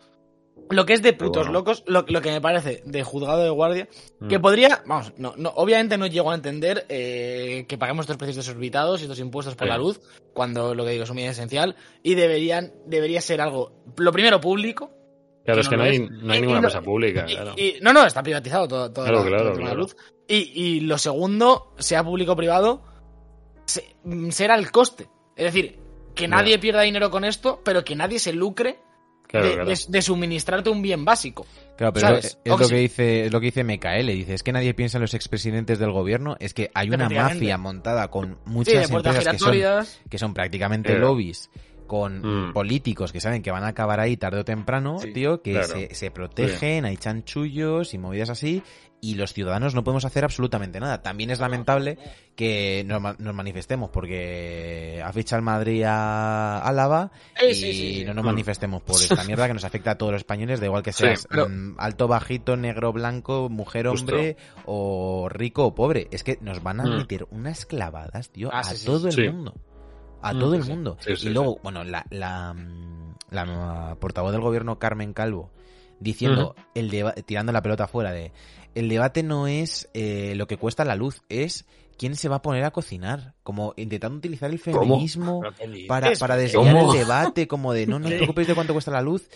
Lo 0.71 0.85
que 0.85 0.93
es 0.93 1.03
de 1.03 1.13
putos 1.13 1.43
bueno. 1.45 1.51
locos, 1.59 1.83
lo, 1.85 2.03
lo 2.07 2.21
que 2.21 2.31
me 2.31 2.41
parece 2.41 2.81
de 2.85 3.03
juzgado 3.03 3.43
de 3.43 3.51
guardia, 3.51 3.87
que 4.27 4.39
Mm. 4.39 4.41
podría, 4.41 4.81
vamos, 4.87 5.13
no, 5.17 5.33
no, 5.37 5.49
obviamente 5.55 5.95
no 5.97 6.07
llego 6.07 6.31
a 6.31 6.35
entender 6.35 6.85
eh, 6.89 7.65
que 7.67 7.77
paguemos 7.77 8.03
estos 8.05 8.17
precios 8.17 8.37
desorbitados 8.37 8.99
y 8.99 9.03
estos 9.03 9.19
impuestos 9.19 9.55
por 9.55 9.67
Sí. 9.67 9.71
la 9.71 9.77
luz, 9.77 10.01
cuando 10.33 10.73
lo 10.73 10.83
que 10.83 10.91
digo 10.91 11.03
es 11.03 11.09
un 11.11 11.17
bien 11.17 11.29
esencial, 11.29 11.75
y 12.01 12.15
deberían, 12.15 12.73
debería 12.87 13.21
ser 13.21 13.41
algo, 13.41 13.83
lo 13.97 14.11
primero 14.11 14.41
público, 14.41 14.91
Claro, 15.45 15.57
que 15.57 15.61
es 15.61 15.69
que 15.69 15.77
no 15.77 15.83
hay, 15.83 15.95
es. 15.95 16.11
no 16.11 16.33
hay 16.33 16.37
Y- 16.39 16.41
ninguna 16.41 16.59
y 16.59 16.63
cosa 16.63 16.81
pública, 16.81 17.25
y- 17.27 17.33
claro. 17.35 17.53
y- 17.55 17.75
no, 17.81 17.93
no, 17.93 18.05
está 18.05 18.21
privatizado 18.23 18.67
todo, 18.67 18.91
todo, 18.91 19.05
Claro, 19.05 19.23
la- 19.23 19.29
claro, 19.29 19.49
todo 19.51 19.61
claro. 19.61 19.75
luz. 19.75 19.95
Y, 20.27 20.35
y 20.53 20.79
lo 20.81 20.97
segundo, 20.97 21.73
sea 21.77 22.03
público 22.03 22.31
o 22.31 22.35
privado, 22.35 22.83
se- 23.65 23.95
mm, 24.03 24.29
será 24.31 24.55
el 24.55 24.71
coste. 24.71 25.07
Es 25.35 25.45
decir, 25.45 25.79
que 26.15 26.27
nadie 26.27 26.57
pierda 26.59 26.81
dinero 26.81 27.11
con 27.11 27.25
esto, 27.25 27.61
pero 27.63 27.83
que 27.83 27.95
nadie 27.95 28.19
se 28.19 28.33
lucre 28.33 28.79
Claro, 29.27 29.47
de, 29.47 29.53
claro. 29.53 29.69
de- 29.69 29.79
de 29.87 30.01
suministrarte 30.01 30.69
un 30.69 30.81
bien 30.81 31.03
básico. 31.03 31.45
Claro, 31.77 31.91
pero 31.93 32.07
¿Sabes? 32.07 32.25
es, 32.25 32.39
lo 32.45 32.57
sí. 32.59 32.69
que 32.73 32.79
dice, 32.79 33.25
es 33.25 33.33
lo 33.33 33.39
que 33.41 33.45
dice 33.47 33.63
MKL, 33.63 34.13
dice, 34.13 34.33
es 34.33 34.43
que 34.43 34.51
nadie 34.53 34.73
piensa 34.73 34.97
en 34.97 35.01
los 35.01 35.13
expresidentes 35.13 35.77
del 35.77 35.91
gobierno, 35.91 36.37
es 36.39 36.53
que 36.53 36.71
hay 36.73 36.89
una 36.89 37.09
mafia 37.09 37.57
montada 37.57 38.07
con 38.09 38.37
muchas 38.45 38.89
empresas 38.89 39.17
que 39.27 39.37
son, 39.39 39.53
giratorias. 39.53 39.99
que 40.09 40.17
son 40.17 40.33
prácticamente 40.33 40.89
Claro. 40.91 41.09
lobbies 41.09 41.49
con 41.85 42.49
Mm. 42.49 42.53
políticos 42.53 43.11
que 43.11 43.21
saben 43.21 43.41
que 43.41 43.51
van 43.51 43.63
a 43.63 43.67
acabar 43.67 43.99
ahí 43.99 44.17
tarde 44.17 44.39
o 44.39 44.45
temprano, 44.45 44.99
Sí, 44.99 45.13
tío, 45.13 45.41
que 45.41 45.51
claro. 45.53 45.67
se, 45.67 45.93
se 45.95 46.11
protegen, 46.11 46.85
hay 46.85 46.97
chanchullos 46.97 47.93
y 47.93 47.97
movidas 47.97 48.29
así, 48.29 48.63
y 49.01 49.15
los 49.15 49.33
ciudadanos 49.33 49.75
no 49.75 49.83
podemos 49.83 50.05
hacer 50.05 50.23
absolutamente 50.23 50.79
nada. 50.79 51.03
También 51.03 51.29
es 51.29 51.39
lamentable 51.39 51.97
que 52.35 52.83
nos, 52.87 53.19
nos 53.19 53.35
manifestemos 53.35 53.91
porque 53.91 54.99
ha 55.03 55.11
fichado 55.13 55.37
el 55.39 55.43
Madrid 55.45 55.83
a 55.85 56.59
Álava 56.59 57.11
y 57.39 57.53
sí, 57.53 57.73
sí, 57.73 57.93
sí. 57.99 58.05
no 58.05 58.13
nos 58.15 58.23
Mm. 58.23 58.27
manifestemos 58.27 58.81
por 58.81 58.95
esta 58.99 59.23
mierda 59.25 59.47
que 59.47 59.53
nos 59.53 59.63
afecta 59.63 59.91
a 59.91 59.97
todos 59.97 60.13
los 60.13 60.21
españoles, 60.21 60.59
da 60.59 60.65
igual 60.65 60.81
que 60.81 60.91
Sí, 60.91 61.03
seas 61.03 61.27
pero- 61.29 61.47
mm, 61.47 61.75
alto, 61.77 62.07
bajito, 62.07 62.57
negro, 62.57 62.91
blanco, 62.93 63.47
mujer, 63.49 63.87
Justo. 63.87 64.11
hombre 64.11 64.37
o 64.65 65.27
rico 65.29 65.65
o 65.65 65.75
pobre. 65.75 66.07
Es 66.11 66.23
que 66.23 66.39
nos 66.41 66.63
van 66.63 66.79
a 66.79 66.85
Mm. 66.85 66.97
meter 66.97 67.27
unas 67.29 67.65
clavadas, 67.67 68.29
tío, 68.31 68.49
Ah, 68.51 68.61
a 68.61 68.73
todo 68.85 69.11
sí. 69.11 69.21
el 69.21 69.33
mundo. 69.33 69.53
A 70.25 70.33
Mm, 70.33 70.39
todo 70.39 70.51
sí, 70.53 70.57
el 70.57 70.63
sí. 70.63 70.69
mundo. 70.71 70.97
Sí, 70.99 71.15
sí, 71.15 71.27
y 71.27 71.29
luego, 71.29 71.59
bueno, 71.63 71.83
la, 71.83 72.05
la, 72.09 72.55
la 73.29 73.95
portavoz 73.99 74.31
del 74.31 74.41
gobierno, 74.41 74.79
Carmen 74.79 75.13
Calvo, 75.13 75.51
diciendo, 75.99 76.55
el 76.73 76.89
deba- 76.89 77.13
tirando 77.13 77.51
la 77.51 77.61
pelota 77.61 77.87
fuera 77.87 78.11
de, 78.11 78.31
el 78.73 78.89
debate 78.89 79.23
no 79.23 79.47
es 79.47 79.89
eh, 79.93 80.33
lo 80.35 80.47
que 80.47 80.57
cuesta 80.57 80.83
la 80.83 80.95
luz, 80.95 81.21
es 81.29 81.65
quién 81.97 82.15
se 82.15 82.27
va 82.27 82.37
a 82.37 82.41
poner 82.41 82.63
a 82.65 82.71
cocinar. 82.71 83.33
Como 83.43 83.73
intentando 83.77 84.17
utilizar 84.17 84.49
el 84.51 84.59
¿Cómo? 84.59 84.79
feminismo 84.79 85.41
para, 85.87 86.11
para 86.19 86.35
desviar 86.35 86.75
¿Cómo? 86.75 86.91
el 86.93 86.99
debate, 86.99 87.47
como 87.47 87.71
de, 87.73 87.85
no, 87.87 87.99
no 87.99 88.07
os 88.07 88.13
preocupéis 88.15 88.47
de 88.47 88.55
cuánto 88.55 88.73
cuesta 88.73 88.91
la 88.91 89.01
luz. 89.01 89.29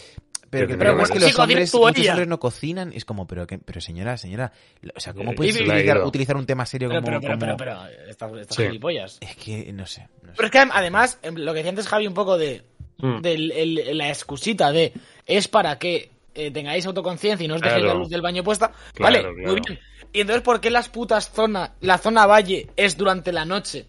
Pero, 0.50 0.68
que 0.68 0.74
el 0.74 0.80
Pero 0.80 0.90
problema 0.92 1.04
es 1.04 1.12
que 1.12 1.20
los 1.20 1.40
hombres, 1.40 1.74
muchos 1.74 2.28
no 2.28 2.40
cocinan. 2.40 2.92
Es 2.94 3.06
como, 3.06 3.28
pero, 3.28 3.46
que, 3.48 3.58
pero 3.60 3.82
señora, 3.82 4.18
señora, 4.18 4.52
o 4.96 5.00
sea, 5.00 5.14
¿cómo 5.14 5.32
Eh, 5.32 5.36
puedes 5.36 5.56
utilizar, 5.56 6.04
utilizar 6.04 6.36
un 6.38 6.46
tema 6.46 6.66
serio 6.66 6.90
Pero, 6.90 7.02
como... 7.02 7.20
pero, 7.20 7.22
pero, 7.22 7.40
como- 7.40 7.58
pero, 7.58 7.80
pero, 7.86 8.10
estas, 8.10 8.32
estas 8.34 8.58
Sí. 8.58 8.64
gilipollas. 8.68 9.18
Es 9.22 9.36
que, 9.36 9.72
no 9.74 9.86
sé. 9.86 10.08
no 10.24 10.30
sé. 10.30 10.34
Pero 10.36 10.46
es 10.48 10.52
que 10.52 10.60
además, 10.72 11.20
em, 11.22 11.36
lo 11.36 11.52
que 11.54 11.58
decía 11.58 11.70
antes 11.70 11.88
Javi 11.88 12.08
un 12.08 12.14
poco 12.14 12.38
de, 12.38 12.64
Mm. 12.98 13.22
el- 13.24 13.98
la 13.98 14.10
excusita 14.10 14.72
de 14.72 14.92
es 15.26 15.48
para 15.48 15.78
que 15.80 16.12
eh, 16.36 16.52
tengáis 16.52 16.86
autoconciencia 16.86 17.44
y 17.44 17.48
no 17.48 17.56
os 17.56 17.62
dejéis 17.62 17.82
Claro. 17.84 17.96
la 17.98 18.00
luz 18.02 18.10
del 18.10 18.22
baño 18.22 18.44
puesta. 18.44 18.72
Claro, 18.94 18.94
vale, 18.98 19.20
claro. 19.20 19.52
muy 19.52 19.62
bien. 19.66 19.80
Y 20.14 20.22
entonces, 20.22 20.42
¿por 20.44 20.62
qué 20.62 20.70
las 20.70 20.88
putas 20.88 21.32
zonas, 21.32 21.72
la 21.82 21.98
zona 21.98 22.26
valle 22.28 22.68
es 22.78 22.96
durante 22.98 23.32
la 23.34 23.46
noche? 23.46 23.86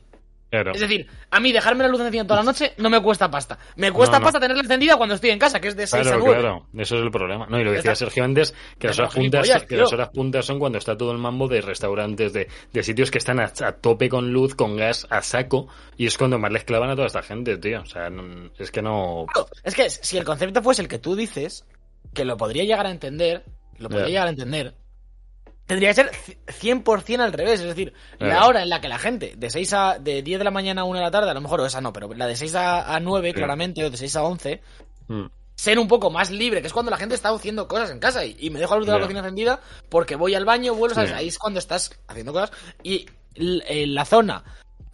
Claro. 0.51 0.73
Es 0.73 0.81
decir, 0.81 1.07
a 1.31 1.39
mí 1.39 1.53
dejarme 1.53 1.85
la 1.85 1.89
luz 1.91 2.01
encendida 2.01 2.25
toda 2.27 2.41
la 2.41 2.45
noche 2.45 2.73
no 2.79 2.91
me 2.91 3.01
cuesta 3.01 3.31
pasta. 3.31 3.57
Me 3.77 3.93
cuesta 3.93 4.17
No, 4.17 4.21
no. 4.21 4.25
pasta 4.25 4.41
tenerla 4.41 4.63
encendida 4.65 4.97
cuando 4.97 5.15
estoy 5.15 5.31
en 5.31 5.39
casa, 5.39 5.61
que 5.61 5.69
es 5.69 5.77
de 5.77 5.87
6 5.87 6.01
a 6.01 6.03
Claro, 6.11 6.19
9. 6.25 6.41
claro, 6.41 6.67
eso 6.77 6.97
es 6.97 7.03
el 7.03 7.11
problema. 7.13 7.47
No, 7.49 7.61
y 7.61 7.65
lo 7.65 7.71
decía 7.73 7.95
Sergio 7.95 8.25
antes, 8.25 8.53
que 8.79 8.89
las 8.89 8.99
horas 8.99 9.15
puntas, 9.15 9.65
que 9.69 9.77
las 9.77 9.93
horas 9.93 10.09
puntas 10.11 10.45
son 10.45 10.59
cuando 10.59 10.79
está 10.79 10.97
todo 10.97 11.13
el 11.13 11.19
mambo 11.19 11.47
de 11.47 11.61
restaurantes, 11.61 12.33
de, 12.33 12.49
de 12.73 12.83
sitios 12.83 13.11
que 13.13 13.19
están 13.19 13.39
a, 13.41 13.45
a 13.65 13.73
tope 13.73 14.09
con 14.09 14.33
luz, 14.33 14.55
con 14.57 14.77
gas, 14.77 15.07
a 15.11 15.23
saco, 15.23 15.69
y 15.97 16.07
es 16.07 16.19
cuando 16.19 16.39
más 16.39 16.51
les 16.51 16.65
clavan 16.65 16.91
a 16.91 16.95
toda 16.97 17.07
esta 17.07 17.23
gente, 17.23 17.57
tío. 17.59 17.83
O 17.83 17.87
sea, 17.87 18.11
no- 18.11 18.51
es 18.59 18.71
que 18.73 18.83
no... 18.83 19.27
Claro, 19.33 19.49
Es 19.63 19.75
que 19.77 19.89
si 19.89 20.19
el 20.19 20.25
concepto 20.25 20.63
fuese 20.63 20.83
el 20.83 20.89
que 20.89 20.99
tú 20.99 21.15
dices, 21.15 21.65
que 22.13 22.25
lo 22.25 22.37
podría 22.37 22.65
llegar 22.65 22.87
a 22.87 22.91
entender, 22.91 23.45
lo 23.79 23.89
podría 23.89 24.09
llegar 24.09 24.27
a 24.27 24.31
entender, 24.31 24.75
tendría 25.71 25.91
que 25.91 25.95
ser 25.95 26.11
c- 26.15 26.39
100% 26.47 27.21
al 27.21 27.33
revés. 27.33 27.61
Es 27.61 27.67
decir, 27.67 27.93
la 28.19 28.47
hora 28.47 28.63
en 28.63 28.69
la 28.69 28.81
que 28.81 28.89
la 28.89 28.99
gente 28.99 29.35
de 29.37 29.51
6 29.51 29.73
a, 29.73 29.99
de 30.01 30.23
10 30.23 30.39
de 30.41 30.45
la 30.45 30.51
mañana 30.51 30.81
a 30.83 30.85
1 30.85 30.99
de 30.99 31.05
la 31.05 31.11
tarde, 31.13 31.31
a 31.31 31.35
lo 31.35 31.41
mejor, 31.41 31.61
o 31.61 31.67
esa 31.67 31.81
no, 31.81 31.93
pero 31.93 32.13
la 32.13 32.27
de 32.27 32.35
6 32.37 32.55
a, 32.57 32.95
a 32.95 32.99
9, 33.01 33.29
Sí. 33.31 33.35
claramente, 33.35 33.85
o 33.85 33.91
de 33.91 33.97
6 33.97 34.17
a 34.17 34.25
11, 34.25 34.61
Mm. 35.09 35.27
ser 35.55 35.79
un 35.79 35.87
poco 35.89 36.11
más 36.11 36.31
libre, 36.31 36.61
que 36.61 36.67
es 36.67 36.73
cuando 36.73 36.91
la 36.91 36.97
gente 36.97 37.15
está 37.15 37.29
haciendo 37.31 37.69
cosas 37.69 37.91
en 37.91 37.99
casa 38.01 38.25
y, 38.25 38.37
y 38.41 38.51
me 38.51 38.59
dejo 38.59 38.75
la 38.75 38.79
luz 38.79 38.87
de 38.87 38.93
la 38.95 39.01
cocina 39.01 39.21
encendida 39.21 39.61
porque 39.89 40.17
voy 40.17 40.35
al 40.35 40.45
baño, 40.45 40.75
vuelvo, 40.75 40.95
¿sabes? 40.95 41.11
Sí. 41.11 41.17
Ahí 41.17 41.29
es 41.29 41.39
cuando 41.39 41.59
estás 41.61 41.91
haciendo 42.09 42.33
cosas 42.33 42.51
y 42.83 43.07
en 43.37 43.95
la 43.95 44.05
zona 44.05 44.43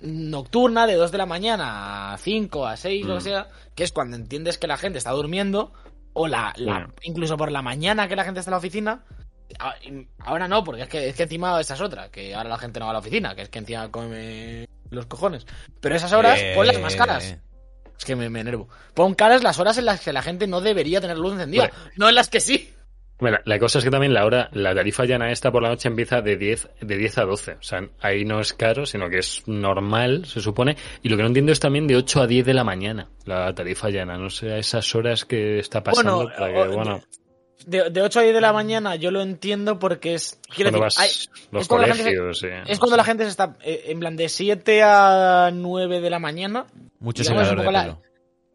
nocturna 0.00 0.86
de 0.86 0.94
2 0.94 1.10
de 1.12 1.18
la 1.18 1.26
mañana 1.26 2.12
a 2.12 2.18
5, 2.18 2.66
a 2.66 2.76
6, 2.76 3.06
lo 3.06 3.14
que 3.14 3.20
Mm. 3.20 3.24
sea, 3.24 3.48
que 3.74 3.84
es 3.84 3.92
cuando 3.92 4.16
entiendes 4.16 4.58
que 4.58 4.66
la 4.66 4.76
gente 4.76 4.98
está 4.98 5.10
durmiendo 5.12 5.72
o 6.12 6.26
la, 6.28 6.52
la- 6.56 6.90
incluso 7.02 7.36
por 7.36 7.50
la 7.52 7.62
mañana 7.62 8.08
que 8.08 8.16
la 8.16 8.24
gente 8.24 8.40
está 8.40 8.50
en 8.50 8.52
la 8.52 8.58
oficina. 8.58 9.04
A- 9.59 9.76
y 9.82 10.06
Ahora 10.20 10.48
no, 10.48 10.62
porque 10.64 10.82
es 10.82 10.88
que, 10.88 11.09
es 11.09 11.14
que 11.16 11.22
encima 11.24 11.61
esa 11.61 11.74
es 11.74 11.80
otra, 11.80 12.11
que 12.11 12.35
ahora 12.35 12.48
la 12.50 12.59
gente 12.59 12.78
no 12.80 12.87
va 12.87 12.90
a 12.90 12.94
la 12.94 12.98
oficina, 13.00 13.35
que 13.35 13.42
es 13.42 13.48
que 13.48 13.59
encima 13.59 13.90
come 13.90 14.68
los 14.90 15.06
cojones. 15.06 15.46
Pero 15.80 15.94
esas 15.96 16.12
horas, 16.12 16.38
Eh, 16.40 16.52
ponlas 16.54 16.80
más 16.80 16.96
caras. 16.96 17.37
Es 17.98 18.04
que 18.04 18.14
me, 18.14 18.28
me 18.28 18.40
enervo. 18.40 18.68
Pon 18.94 19.14
caras 19.14 19.42
las 19.42 19.59
horas 19.59 19.78
en 19.78 19.87
las 19.87 20.00
que 20.00 20.12
la 20.12 20.22
gente 20.22 20.46
no 20.46 20.61
debería 20.61 21.00
tener 21.00 21.16
luz 21.16 21.32
encendida, 21.35 21.70
no 21.96 22.09
en 22.09 22.14
las 22.14 22.28
que 22.28 22.40
sí. 22.40 22.72
Bueno, 23.18 23.38
la 23.46 23.59
cosa 23.59 23.78
es 23.78 23.85
que 23.87 23.90
también 23.90 24.12
la 24.12 24.26
hora, 24.26 24.50
la 24.52 24.74
tarifa 24.74 25.06
llana 25.06 25.30
esta 25.32 25.50
por 25.50 25.62
la 25.62 25.70
noche 25.70 25.88
empieza 25.88 26.20
de 26.20 26.37
10, 26.37 26.68
de 26.82 26.96
10 26.98 27.16
a 27.16 27.24
12. 27.24 27.52
O 27.52 27.62
sea, 27.62 27.88
ahí 28.02 28.26
no 28.26 28.40
es 28.40 28.52
caro, 28.52 28.85
sino 28.85 29.09
que 29.09 29.20
es 29.20 29.42
normal, 29.46 30.26
se 30.26 30.42
supone. 30.42 30.76
Y 31.02 31.09
lo 31.09 31.16
que 31.16 31.22
no 31.22 31.28
entiendo 31.28 31.50
es 31.52 31.59
también 31.59 31.87
de 31.87 31.96
8 31.96 32.20
a 32.20 32.26
10 32.26 32.44
de 32.44 32.52
la 32.52 32.62
mañana, 32.64 33.09
la 33.24 33.54
tarifa 33.54 33.88
llana. 33.88 34.18
No 34.18 34.28
sé, 34.28 34.52
a 34.52 34.59
esas 34.59 34.94
horas 34.94 35.24
que 35.24 35.59
está 35.59 35.82
pasando. 35.82 36.24
Bueno, 36.24 36.32
para 36.37 36.52
que, 36.52 36.68
bueno, 36.74 37.00
De, 37.64 37.90
de 37.90 38.03
8 38.03 38.21
a 38.21 38.23
10 38.23 38.35
de 38.35 38.40
la 38.40 38.53
mañana 38.53 38.97
yo 38.97 39.11
lo 39.11 39.23
entiendo 39.23 39.79
porque 39.79 40.14
es. 40.14 40.38
Quiero 40.55 40.71
cuando 40.71 40.85
decir, 40.85 41.01
vas 41.03 41.29
hay- 41.31 41.47
los 41.53 41.62
es 41.62 41.69
cuando 41.69 41.87
la 41.87 41.95
gente 41.95 42.35
sí. 42.35 42.47
es 42.66 42.79
cuando 42.79 42.97
la 42.97 43.05
gente 43.05 43.25
se 43.25 43.31
está. 43.31 43.57
eh, 43.62 43.85
en 43.87 43.99
plan, 43.99 44.16
de 44.16 44.29
7 44.29 44.83
a 44.85 45.51
9 45.53 46.01
de 46.01 46.11
la 46.11 46.19
mañana. 46.19 46.66
Mucho 47.01 47.23
digamos, 47.23 47.49
secador 47.49 47.53
un 47.53 47.59
de 47.59 47.64
poco 47.64 47.73
la-. 47.73 47.99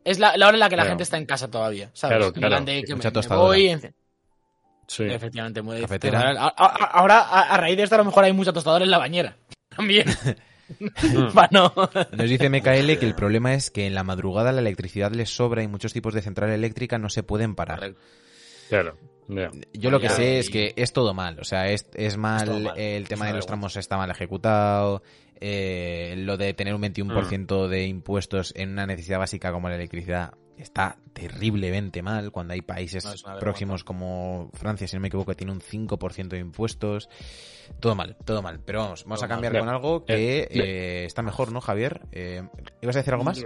Es 0.03 0.17
la, 0.19 0.37
la 0.37 0.47
hora 0.47 0.55
en 0.55 0.59
la 0.59 0.69
que 0.69 0.75
la 0.75 0.83
Claro. 0.83 0.91
gente 0.91 1.03
está 1.03 1.17
en 1.17 1.25
casa 1.25 1.49
todavía, 1.49 1.89
¿sabes? 1.93 2.17
Claro, 2.17 2.27
En 2.27 2.33
claro. 2.33 2.49
plan 2.53 2.65
de 2.65 2.83
que 2.83 2.95
me- 2.95 3.03
me 3.29 3.35
voy, 3.35 3.67
en- 3.69 3.93
Sí. 4.87 5.03
Efectivamente, 5.03 5.61
muy 5.61 5.79
Cafetera. 5.81 6.31
A- 6.31 6.47
a- 6.47 6.53
a- 6.57 6.85
Ahora, 6.99 7.19
a, 7.19 7.53
a 7.53 7.57
raíz 7.57 7.77
de 7.77 7.83
esto, 7.83 7.95
a 7.95 7.99
lo 7.99 8.05
mejor 8.05 8.23
hay 8.25 8.33
mucha 8.33 8.51
tostadora 8.51 8.83
en 8.83 8.91
la 8.91 8.97
bañera. 8.97 9.35
También. 9.75 10.05
No. 11.51 11.73
Nos 12.13 12.29
dice 12.29 12.49
MKL 12.49 12.97
que 12.97 13.05
el 13.05 13.13
problema 13.13 13.53
es 13.53 13.71
que 13.71 13.87
en 13.87 13.93
la 13.93 14.03
madrugada 14.05 14.53
la 14.53 14.61
electricidad 14.61 15.11
les 15.11 15.29
sobra 15.29 15.63
y 15.63 15.67
muchos 15.67 15.91
tipos 15.91 16.13
de 16.13 16.21
central 16.21 16.49
eléctrica 16.51 16.97
no 16.97 17.09
se 17.09 17.23
pueden 17.23 17.55
parar. 17.55 17.93
Claro. 18.71 18.97
ya. 19.27 19.51
Yo 19.73 19.91
lo 19.91 19.99
que 19.99 20.09
sé 20.09 20.35
y- 20.35 20.37
es 20.37 20.49
que 20.49 20.73
es 20.77 20.93
todo 20.93 21.13
mal. 21.13 21.37
O 21.39 21.43
sea, 21.43 21.69
es, 21.69 21.87
es 21.93 22.17
mal, 22.17 22.71
el 22.77 23.07
tema 23.07 23.25
Es 23.27 23.31
de 23.31 23.35
los 23.37 23.45
tramos 23.45 23.75
está 23.75 23.97
mal 23.97 24.09
ejecutado. 24.09 25.03
eh, 25.43 26.13
lo 26.17 26.37
de 26.37 26.53
tener 26.53 26.73
un 26.75 26.81
21% 26.81 27.67
de 27.67 27.85
impuestos 27.87 28.53
en 28.55 28.69
una 28.69 28.85
necesidad 28.85 29.19
básica 29.19 29.51
como 29.51 29.69
la 29.69 29.75
electricidad 29.75 30.33
está 30.57 30.97
terriblemente 31.13 32.03
mal 32.03 32.31
cuando 32.31 32.53
hay 32.53 32.61
países 32.61 33.03
No, 33.03 33.39
próximos 33.39 33.83
como 33.83 34.51
Francia, 34.53 34.87
si 34.87 34.95
no 34.95 34.99
me 35.01 35.07
equivoco, 35.07 35.31
que 35.31 35.35
tiene 35.35 35.51
un 35.51 35.59
5% 35.61 36.35
de 36.35 36.39
impuestos. 36.39 37.09
Todo 37.79 37.95
mal, 37.95 38.15
todo 38.23 38.41
mal. 38.43 38.59
Pero 38.63 38.79
vamos, 38.81 39.03
vamos 39.05 39.19
Todo 39.19 39.25
a 39.25 39.29
cambiar 39.29 39.53
mal. 39.53 39.61
con 39.63 39.69
algo 39.69 40.05
que 40.05 40.13
Eh, 40.43 40.47
eh, 40.51 41.03
está 41.05 41.23
mejor, 41.23 41.51
¿no, 41.51 41.59
Javier? 41.61 42.01
Eh, 42.11 42.43
¿Ibas 42.81 42.95
a 42.95 42.99
decir 42.99 43.13
algo 43.13 43.23
más? 43.25 43.43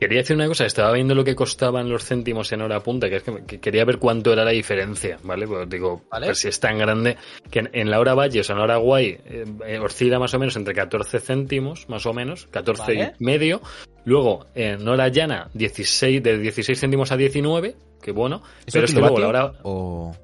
Quería 0.00 0.20
decir 0.20 0.34
una 0.34 0.48
cosa, 0.48 0.64
estaba 0.64 0.92
viendo 0.92 1.14
lo 1.14 1.24
que 1.24 1.34
costaban 1.34 1.90
los 1.90 2.06
céntimos 2.06 2.50
en 2.52 2.62
hora 2.62 2.82
punta, 2.82 3.10
que 3.10 3.16
es 3.16 3.22
que, 3.22 3.44
que 3.44 3.60
quería 3.60 3.84
ver 3.84 3.98
cuánto 3.98 4.32
era 4.32 4.46
la 4.46 4.52
diferencia, 4.52 5.18
¿vale? 5.22 5.46
Pues 5.46 5.68
digo, 5.68 6.00
¿Vale? 6.10 6.24
pues 6.28 6.38
si 6.38 6.48
es 6.48 6.58
tan 6.58 6.78
grande, 6.78 7.18
que 7.50 7.58
en, 7.58 7.70
en 7.74 7.90
la 7.90 8.00
hora 8.00 8.14
valle, 8.14 8.40
o 8.40 8.42
sea, 8.42 8.54
en 8.54 8.60
la 8.60 8.64
hora 8.64 8.76
guay, 8.78 9.18
eh, 9.26 9.44
eh, 9.66 9.78
oscila 9.78 10.18
más 10.18 10.32
o 10.32 10.38
menos 10.38 10.56
entre 10.56 10.72
14 10.72 11.20
céntimos, 11.20 11.86
más 11.90 12.06
o 12.06 12.14
menos, 12.14 12.46
14 12.50 12.82
Vale. 12.82 13.12
y 13.18 13.24
medio. 13.24 13.60
Luego, 14.06 14.46
en 14.54 14.88
hora 14.88 15.08
llana, 15.08 15.50
16, 15.52 16.22
de 16.22 16.38
16 16.38 16.80
céntimos 16.80 17.12
a 17.12 17.18
19, 17.18 17.76
que 18.00 18.12
bueno. 18.12 18.42
¿Eso 18.60 18.72
Pero 18.72 18.84
es 18.86 18.94
que 18.94 19.00
luego 19.00 19.18
la 19.18 19.26
kilovatio 19.26 19.50
hora, 19.50 19.60
o...? 19.64 20.16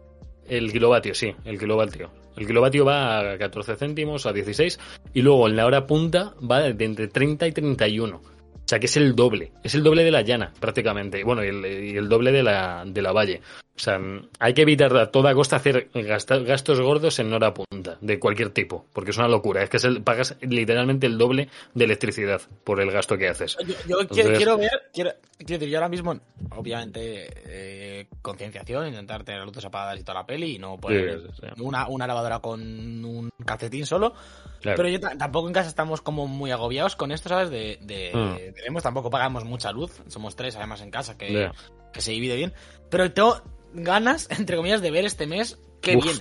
el 0.48 0.72
kilovatio, 0.72 1.14
sí, 1.14 1.34
el 1.44 1.58
kilovatio. 1.58 2.10
El 2.38 2.46
kilovatio 2.46 2.86
va 2.86 3.32
a 3.32 3.38
14 3.38 3.76
céntimos, 3.76 4.24
a 4.24 4.32
16, 4.32 4.78
y 5.12 5.20
luego 5.20 5.48
en 5.48 5.56
la 5.56 5.66
hora 5.66 5.86
punta 5.86 6.32
va 6.50 6.62
de 6.62 6.84
entre 6.84 7.08
30 7.08 7.46
y 7.46 7.52
31. 7.52 8.35
O 8.66 8.68
sea 8.68 8.80
que 8.80 8.86
es 8.86 8.96
el 8.96 9.14
doble, 9.14 9.52
es 9.62 9.76
el 9.76 9.84
doble 9.84 10.02
de 10.02 10.10
la 10.10 10.22
llana, 10.22 10.52
prácticamente. 10.58 11.22
Bueno, 11.22 11.44
y 11.44 11.48
el, 11.48 11.64
el 11.64 12.08
doble 12.08 12.32
de 12.32 12.42
la, 12.42 12.82
de 12.84 13.00
la 13.00 13.12
valle. 13.12 13.40
O 13.76 13.78
sea, 13.78 14.00
hay 14.38 14.54
que 14.54 14.62
evitar 14.62 14.96
a 14.96 15.10
toda 15.10 15.34
costa 15.34 15.56
hacer 15.56 15.90
gastos 15.92 16.80
gordos 16.80 17.18
en 17.18 17.30
hora 17.32 17.52
punta, 17.52 17.98
de 18.00 18.18
cualquier 18.18 18.48
tipo, 18.50 18.86
porque 18.94 19.10
es 19.10 19.18
una 19.18 19.28
locura. 19.28 19.62
Es 19.62 19.68
que 19.68 20.00
pagas 20.00 20.34
literalmente 20.40 21.06
el 21.06 21.18
doble 21.18 21.50
de 21.74 21.84
electricidad 21.84 22.40
por 22.64 22.80
el 22.80 22.90
gasto 22.90 23.18
que 23.18 23.28
haces. 23.28 23.56
Yo, 23.66 23.74
yo 23.86 24.00
Entonces- 24.00 24.36
quiero, 24.38 24.56
ver, 24.56 24.70
quiero, 24.94 25.10
quiero 25.36 25.58
decir, 25.58 25.68
yo 25.68 25.76
ahora 25.78 25.90
mismo, 25.90 26.18
obviamente, 26.56 27.28
eh, 27.46 28.06
concienciación, 28.22 28.88
intentar 28.88 29.24
tener 29.24 29.44
luces 29.44 29.64
apagadas 29.66 30.00
y 30.00 30.02
toda 30.04 30.20
la 30.20 30.26
peli 30.26 30.56
y 30.56 30.58
no 30.58 30.78
poner 30.78 31.20
Sí, 31.20 31.26
sí, 31.40 31.42
sí. 31.54 31.62
una, 31.62 31.86
una 31.88 32.06
lavadora 32.06 32.38
con 32.40 32.60
un 33.04 33.30
calcetín 33.44 33.84
solo. 33.84 34.14
Claro. 34.62 34.76
Pero 34.78 34.88
yo 34.88 35.00
ta- 35.00 35.16
tampoco 35.18 35.48
en 35.48 35.54
casa 35.54 35.68
estamos 35.68 36.00
como 36.00 36.26
muy 36.26 36.50
agobiados 36.50 36.96
con 36.96 37.12
esto, 37.12 37.28
¿sabes? 37.28 37.50
De, 37.50 37.78
de 37.82 38.10
Mm. 38.14 38.54
tenemos, 38.54 38.82
tampoco 38.82 39.10
pagamos 39.10 39.44
mucha 39.44 39.70
luz. 39.70 40.00
Somos 40.08 40.34
tres, 40.34 40.56
además, 40.56 40.80
en 40.80 40.90
casa, 40.90 41.16
que. 41.18 41.50
Que 41.96 42.02
se 42.02 42.12
divide 42.12 42.36
bien. 42.36 42.52
Pero 42.90 43.12
tengo 43.12 43.42
ganas, 43.72 44.28
entre 44.38 44.56
comillas, 44.56 44.80
de 44.82 44.90
ver 44.92 45.04
este 45.04 45.26
mes 45.26 45.58
que 45.82 45.96
Uf. 45.96 46.04
viene. 46.04 46.20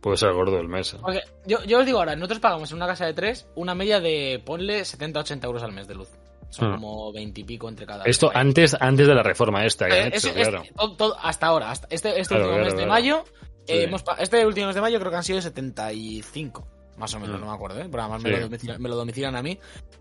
Puede 0.00 0.16
ser 0.18 0.32
gordo 0.32 0.58
el 0.60 0.68
mes. 0.68 0.94
¿eh? 0.94 0.98
Porque 1.02 1.20
yo, 1.46 1.62
yo 1.64 1.80
os 1.80 1.86
digo 1.86 1.98
ahora, 1.98 2.14
nosotros 2.16 2.38
pagamos 2.40 2.70
en 2.70 2.76
una 2.76 2.86
casa 2.86 3.06
de 3.06 3.14
tres 3.14 3.46
una 3.56 3.74
media 3.74 3.98
de, 4.00 4.40
ponle, 4.44 4.82
70-80 4.82 5.44
euros 5.44 5.62
al 5.62 5.72
mes 5.72 5.88
de 5.88 5.94
luz. 5.96 6.08
Son 6.48 6.70
Mm. 6.70 6.74
como 6.76 7.12
20 7.12 7.40
y 7.40 7.44
pico 7.44 7.68
entre 7.68 7.86
cada 7.86 8.04
Esto 8.04 8.30
antes, 8.32 8.76
antes 8.78 9.06
de 9.08 9.14
la 9.14 9.22
reforma 9.24 9.64
esta 9.66 9.88
que 9.88 9.94
Eh, 9.98 10.02
han 10.02 10.14
hecho, 10.14 10.32
claro. 10.32 10.62
este- 10.62 10.74
todo- 10.74 10.96
todo- 10.96 11.16
hasta 11.20 11.46
ahora, 11.48 11.72
hasta 11.72 11.88
este, 11.90 12.20
este 12.20 12.34
Claro, 12.36 12.44
último 12.50 12.62
claro, 12.64 12.64
mes 12.76 12.80
de 12.80 12.86
mayo, 12.86 13.24
Sí. 13.66 13.72
eh, 13.72 13.82
hemos 13.82 14.04
este 14.20 14.46
último 14.46 14.66
mes 14.66 14.76
de 14.76 14.80
mayo 14.80 14.98
creo 15.00 15.10
que 15.10 15.16
han 15.16 15.24
sido 15.24 15.40
75, 15.42 16.68
más 16.98 17.12
o 17.14 17.20
menos, 17.20 17.36
Mm. 17.36 17.40
no 17.40 17.46
me 17.50 17.54
acuerdo, 17.54 17.80
¿eh? 17.80 17.88
Pero 17.90 18.02
además 18.02 18.22
Sí. 18.22 18.28
me, 18.28 18.34
lo 18.36 18.40
domicilian, 18.42 18.82
me 18.82 18.88
lo 18.88 18.94
domicilian 18.96 19.36
a 19.36 19.42
mí. 19.42 19.58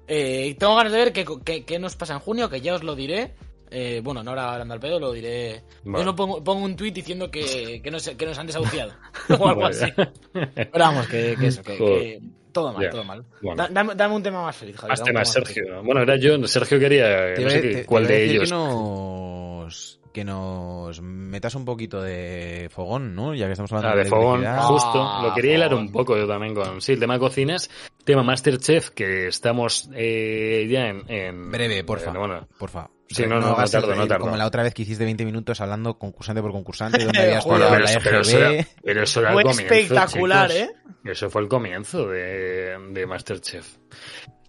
Eh, 0.08 0.56
tengo 0.60 0.76
ganas 0.76 0.92
de 0.92 0.98
ver 1.00 1.14
qué, 1.14 1.26
qué- 1.44 1.66
qué 1.66 1.80
nos 1.80 1.96
pasa 1.96 2.14
en 2.14 2.20
junio, 2.20 2.50
que 2.50 2.62
ya 2.62 2.76
os 2.76 2.84
lo 2.84 2.96
diré. 2.96 3.34
Eh, 3.78 4.00
bueno, 4.02 4.24
no 4.24 4.32
ahora 4.32 4.54
hablando 4.54 4.74
al 4.74 4.80
pedo, 4.80 5.00
lo 5.02 5.12
diré. 5.12 5.62
Vale. 5.84 6.04
Yo 6.06 6.12
lo 6.12 6.16
pongo, 6.16 6.42
pongo 6.42 6.64
un 6.64 6.78
tuit 6.78 6.94
diciendo 6.96 7.30
que, 7.30 7.82
que, 7.84 7.92
nos, 7.92 8.08
que 8.08 8.26
nos 8.26 8.38
han 8.40 8.48
desahuciado. 8.48 8.94
o 9.38 9.48
algo 9.50 9.66
así. 9.66 9.86
Pero 10.32 10.70
vamos, 10.74 11.08
que, 11.08 11.36
que 11.38 11.48
eso, 11.48 11.62
que, 11.62 12.22
todo 12.54 12.72
mal, 12.72 12.90
todo 12.90 13.04
mal. 13.04 13.26
Bueno. 13.42 13.62
Da- 13.62 13.70
dame, 13.70 13.96
dame 13.96 14.16
un 14.16 14.24
tema 14.24 14.42
más 14.44 14.56
feliz, 14.56 14.78
Javier. 14.78 14.92
Más 14.98 15.04
temas, 15.04 15.34
Sergio. 15.34 15.66
feliz. 15.66 15.84
Bueno, 15.84 16.02
era 16.04 16.16
yo, 16.16 16.48
Sergio 16.48 16.80
quería, 16.80 17.34
Te 17.36 17.42
no 17.44 17.50
sé 17.50 17.62
te- 17.62 17.86
cuál 17.86 18.08
de 18.08 18.24
ellos. 18.24 18.50
Que 18.50 18.56
nos, 18.56 20.00
que 20.14 20.24
nos 20.24 21.02
metas 21.02 21.54
un 21.56 21.66
poquito 21.66 22.02
de 22.02 22.70
fogón, 22.72 23.14
¿no? 23.14 23.34
Ya 23.36 23.48
que 23.48 23.52
estamos 23.52 23.74
hablando 23.74 24.00
Ah, 24.00 24.04
de 24.04 24.10
fogón, 24.10 24.40
electricidad. 24.40 24.68
justo. 24.68 25.02
Ah, 25.04 25.24
Lo 25.28 25.34
quería 25.34 25.56
hilar 25.56 25.72
fogón. 25.72 25.86
un 25.88 25.92
poco 25.92 26.16
yo 26.18 26.26
también 26.26 26.54
con. 26.56 26.82
Sí, 26.82 26.94
el 26.94 27.00
tema 27.02 27.20
cocinas. 27.20 27.70
Tema 28.06 28.24
Masterchef, 28.24 28.92
que 28.92 29.28
estamos 29.28 29.90
eh, 29.94 30.66
ya 30.70 30.88
en. 30.88 31.04
en- 31.10 31.52
Breve, 31.52 31.84
porfa. 31.84 32.12
en- 32.12 32.18
bueno, 32.20 32.48
Porfa. 32.58 32.88
Sí, 33.08 33.26
no, 33.28 33.40
no, 33.40 33.56
no 33.56 33.66
tardo, 33.66 33.92
el- 33.92 33.98
no 34.00 34.08
tardo. 34.08 34.26
Como 34.26 34.36
la 34.38 34.46
otra 34.48 34.64
vez 34.64 34.74
que 34.74 34.82
hiciste 34.82 35.04
20 35.06 35.26
minutos 35.26 35.62
hablando 35.62 35.98
concursante 36.00 36.42
por 36.42 36.52
concursante, 36.52 36.98
donde 37.06 37.20
habías 37.22 37.46
pero, 37.46 37.58
la 37.60 37.78
eso- 37.86 38.00
pero 38.04 38.22
eso 38.22 38.38
era, 38.40 38.68
pero 38.84 39.04
eso 39.04 39.20
era 39.22 39.34
Fue 39.34 39.42
el 39.44 39.48
comienzo. 39.50 39.74
espectacular, 39.76 40.50
chicos. 40.52 40.70
¿eh? 40.70 40.76
Eso 41.12 41.30
fue 41.30 41.42
el 41.44 41.48
comienzo 41.48 42.08
de, 42.08 42.78
de 42.92 43.06
Masterchef. 43.06 43.78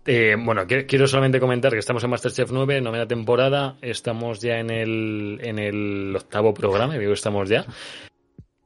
Eh, 0.06 0.36
bueno, 0.38 0.62
qui- 0.66 0.86
quiero 0.86 1.06
solamente 1.06 1.38
comentar 1.40 1.72
que 1.72 1.78
estamos 1.80 2.02
en 2.04 2.10
Masterchef 2.10 2.50
9, 2.50 2.80
novena 2.80 3.06
temporada. 3.06 3.76
Estamos 3.82 4.40
ya 4.40 4.58
en 4.58 4.70
el, 4.70 5.38
en 5.42 5.58
el 5.58 6.14
octavo 6.16 6.54
programa, 6.54 6.96
digo 6.96 7.12
estamos 7.12 7.48
ya. 7.50 7.66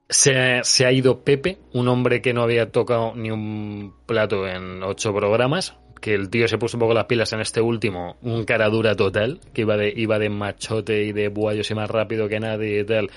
Se, 0.09 0.61
se 0.65 0.87
ha 0.87 0.93
ido 0.93 1.23
Pepe, 1.23 1.59
un 1.73 1.87
hombre 1.89 2.21
que 2.21 2.33
no 2.35 2.43
había 2.43 2.71
tocado 2.73 3.15
ni 3.15 3.31
un 3.31 3.95
plato 4.07 4.47
en 4.47 4.83
ocho 4.83 5.15
programas. 5.15 5.77
Que 6.01 6.15
el 6.15 6.31
tío 6.31 6.49
se 6.49 6.59
puso 6.59 6.77
un 6.77 6.81
poco 6.81 6.95
las 6.95 7.07
pilas 7.07 7.33
en 7.33 7.41
este 7.41 7.61
último, 7.61 8.17
un 8.23 8.45
cara 8.45 8.69
dura 8.69 8.97
total, 8.97 9.41
que 9.53 9.63
iba 9.63 9.77
de, 9.77 9.93
iba 9.95 10.19
de 10.19 10.31
machote 10.31 11.05
y 11.05 11.13
de 11.13 11.29
buallos 11.29 11.71
y 11.71 11.75
más 11.75 11.91
rápido 11.91 12.29
que 12.29 12.41
nadie 12.41 12.81
y 12.81 12.85
tal. 12.85 13.11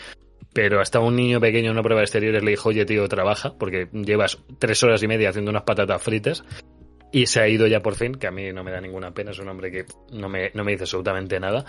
Pero 0.53 0.79
hasta 0.79 0.99
un 0.99 1.15
niño 1.15 1.39
pequeño 1.39 1.67
en 1.67 1.71
una 1.71 1.83
prueba 1.83 2.01
de 2.01 2.05
exteriores 2.05 2.43
le 2.43 2.51
dijo, 2.51 2.69
oye 2.69 2.85
tío, 2.85 3.07
trabaja, 3.07 3.53
porque 3.57 3.87
llevas 3.91 4.37
tres 4.59 4.83
horas 4.83 5.01
y 5.01 5.07
media 5.07 5.29
haciendo 5.29 5.49
unas 5.49 5.63
patatas 5.63 6.01
fritas. 6.01 6.43
Y 7.11 7.27
se 7.27 7.41
ha 7.41 7.47
ido 7.47 7.67
ya 7.67 7.81
por 7.81 7.95
fin, 7.95 8.15
que 8.15 8.27
a 8.27 8.31
mí 8.31 8.51
no 8.51 8.63
me 8.63 8.71
da 8.71 8.81
ninguna 8.81 9.13
pena, 9.13 9.31
es 9.31 9.39
un 9.39 9.47
hombre 9.47 9.71
que 9.71 9.85
no 10.11 10.29
me, 10.29 10.51
no 10.53 10.63
me 10.63 10.71
dice 10.71 10.83
absolutamente 10.83 11.39
nada. 11.39 11.65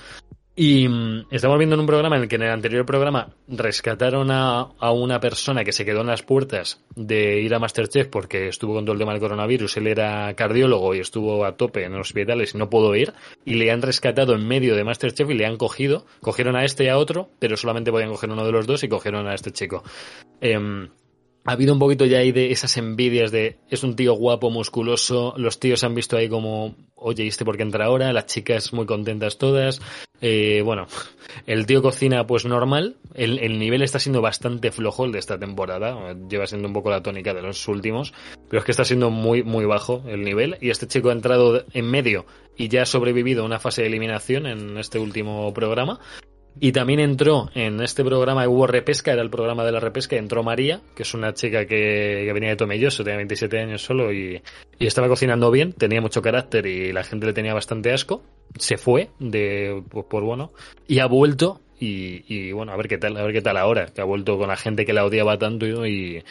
Y 0.56 0.88
mm, 0.88 1.26
estamos 1.32 1.58
viendo 1.58 1.74
en 1.74 1.80
un 1.80 1.86
programa 1.86 2.16
en 2.16 2.22
el 2.22 2.28
que 2.28 2.36
en 2.36 2.42
el 2.42 2.50
anterior 2.50 2.86
programa 2.86 3.30
rescataron 3.48 4.30
a, 4.30 4.68
a 4.78 4.92
una 4.92 5.18
persona 5.18 5.64
que 5.64 5.72
se 5.72 5.84
quedó 5.84 6.02
en 6.02 6.06
las 6.06 6.22
puertas 6.22 6.80
de 6.94 7.40
ir 7.40 7.52
a 7.54 7.58
Masterchef 7.58 8.06
porque 8.06 8.48
estuvo 8.48 8.74
con 8.74 8.84
todo 8.84 8.92
el 8.92 9.00
tema 9.00 9.12
del 9.12 9.20
coronavirus. 9.20 9.78
Él 9.78 9.88
era 9.88 10.32
cardiólogo 10.34 10.94
y 10.94 11.00
estuvo 11.00 11.44
a 11.44 11.56
tope 11.56 11.84
en 11.84 11.94
hospitales 11.96 12.54
y 12.54 12.58
no 12.58 12.70
pudo 12.70 12.94
ir. 12.94 13.12
Y 13.44 13.54
le 13.54 13.72
han 13.72 13.82
rescatado 13.82 14.34
en 14.34 14.46
medio 14.46 14.76
de 14.76 14.84
Masterchef 14.84 15.28
y 15.30 15.34
le 15.34 15.46
han 15.46 15.56
cogido. 15.56 16.06
Cogieron 16.20 16.54
a 16.54 16.64
este 16.64 16.84
y 16.84 16.88
a 16.88 16.98
otro, 16.98 17.30
pero 17.40 17.56
solamente 17.56 17.90
podían 17.90 18.10
coger 18.10 18.30
uno 18.30 18.46
de 18.46 18.52
los 18.52 18.66
dos 18.66 18.84
y 18.84 18.88
cogieron 18.88 19.26
a 19.26 19.34
este 19.34 19.50
chico. 19.50 19.82
Em, 20.40 20.88
ha 21.46 21.52
habido 21.52 21.74
un 21.74 21.78
poquito 21.78 22.06
ya 22.06 22.18
ahí 22.18 22.32
de 22.32 22.50
esas 22.50 22.76
envidias 22.78 23.30
de 23.30 23.58
es 23.68 23.84
un 23.84 23.96
tío 23.96 24.14
guapo, 24.14 24.50
musculoso, 24.50 25.34
los 25.36 25.60
tíos 25.60 25.84
han 25.84 25.94
visto 25.94 26.16
ahí 26.16 26.28
como, 26.28 26.74
oye, 26.94 27.24
¿y 27.24 27.28
este 27.28 27.44
por 27.44 27.56
qué 27.56 27.62
entra 27.62 27.84
ahora? 27.84 28.12
Las 28.12 28.26
chicas 28.26 28.72
muy 28.72 28.86
contentas 28.86 29.36
todas. 29.36 29.80
Eh, 30.22 30.62
bueno, 30.64 30.86
el 31.46 31.66
tío 31.66 31.82
cocina 31.82 32.26
pues 32.26 32.46
normal, 32.46 32.96
el, 33.12 33.38
el 33.40 33.58
nivel 33.58 33.82
está 33.82 33.98
siendo 33.98 34.22
bastante 34.22 34.72
flojo 34.72 35.04
el 35.04 35.12
de 35.12 35.18
esta 35.18 35.38
temporada, 35.38 36.14
lleva 36.30 36.46
siendo 36.46 36.66
un 36.66 36.74
poco 36.74 36.88
la 36.88 37.02
tónica 37.02 37.34
de 37.34 37.42
los 37.42 37.68
últimos, 37.68 38.14
pero 38.48 38.60
es 38.60 38.64
que 38.64 38.70
está 38.70 38.86
siendo 38.86 39.10
muy, 39.10 39.42
muy 39.42 39.66
bajo 39.66 40.02
el 40.06 40.22
nivel 40.24 40.56
y 40.62 40.70
este 40.70 40.86
chico 40.86 41.10
ha 41.10 41.12
entrado 41.12 41.64
en 41.72 41.90
medio 41.90 42.24
y 42.56 42.68
ya 42.68 42.82
ha 42.82 42.86
sobrevivido 42.86 43.42
a 43.42 43.46
una 43.46 43.58
fase 43.58 43.82
de 43.82 43.88
eliminación 43.88 44.46
en 44.46 44.78
este 44.78 44.98
último 44.98 45.52
programa. 45.52 46.00
Y 46.60 46.72
también 46.72 47.00
entró 47.00 47.50
en 47.54 47.80
este 47.80 48.04
programa, 48.04 48.48
hubo 48.48 48.66
repesca, 48.66 49.12
era 49.12 49.22
el 49.22 49.30
programa 49.30 49.64
de 49.64 49.72
la 49.72 49.80
repesca, 49.80 50.16
entró 50.16 50.42
María, 50.42 50.80
que 50.94 51.02
es 51.02 51.12
una 51.12 51.34
chica 51.34 51.66
que, 51.66 52.22
que 52.26 52.32
venía 52.32 52.50
de 52.50 52.56
Tomelloso, 52.56 53.02
tenía 53.02 53.16
27 53.16 53.58
años 53.58 53.82
solo 53.82 54.12
y, 54.12 54.40
y 54.78 54.86
estaba 54.86 55.08
cocinando 55.08 55.50
bien, 55.50 55.72
tenía 55.72 56.00
mucho 56.00 56.22
carácter 56.22 56.66
y 56.66 56.92
la 56.92 57.02
gente 57.02 57.26
le 57.26 57.32
tenía 57.32 57.54
bastante 57.54 57.92
asco. 57.92 58.22
Se 58.56 58.76
fue 58.76 59.10
de 59.18 59.82
por, 59.90 60.06
por 60.06 60.22
bueno 60.22 60.52
y 60.86 61.00
ha 61.00 61.06
vuelto 61.06 61.60
y, 61.80 62.24
y 62.32 62.52
bueno, 62.52 62.72
a 62.72 62.76
ver 62.76 62.86
qué 62.86 62.98
tal, 62.98 63.16
a 63.16 63.24
ver 63.24 63.32
qué 63.32 63.42
tal 63.42 63.56
ahora, 63.56 63.86
que 63.86 64.00
ha 64.00 64.04
vuelto 64.04 64.38
con 64.38 64.48
la 64.48 64.56
gente 64.56 64.84
que 64.84 64.92
la 64.92 65.04
odiaba 65.04 65.38
tanto 65.38 65.66
y 65.86 66.22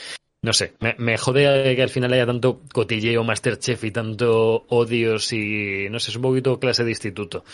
no 0.43 0.51
sé, 0.51 0.73
me, 0.81 0.95
me 0.97 1.17
jode 1.17 1.73
que 1.75 1.81
al 1.81 1.89
final 1.89 2.11
haya 2.11 2.25
tanto 2.25 2.61
cotilleo 2.73 3.23
Masterchef 3.23 3.81
y 3.85 3.91
tanto 3.91 4.65
odios 4.67 5.31
y 5.31 5.87
no 5.89 5.99
sé, 5.99 6.11
es 6.11 6.17
un 6.17 6.21
poquito 6.21 6.59
clase 6.59 6.83
de 6.83 6.91
instituto. 6.91 7.45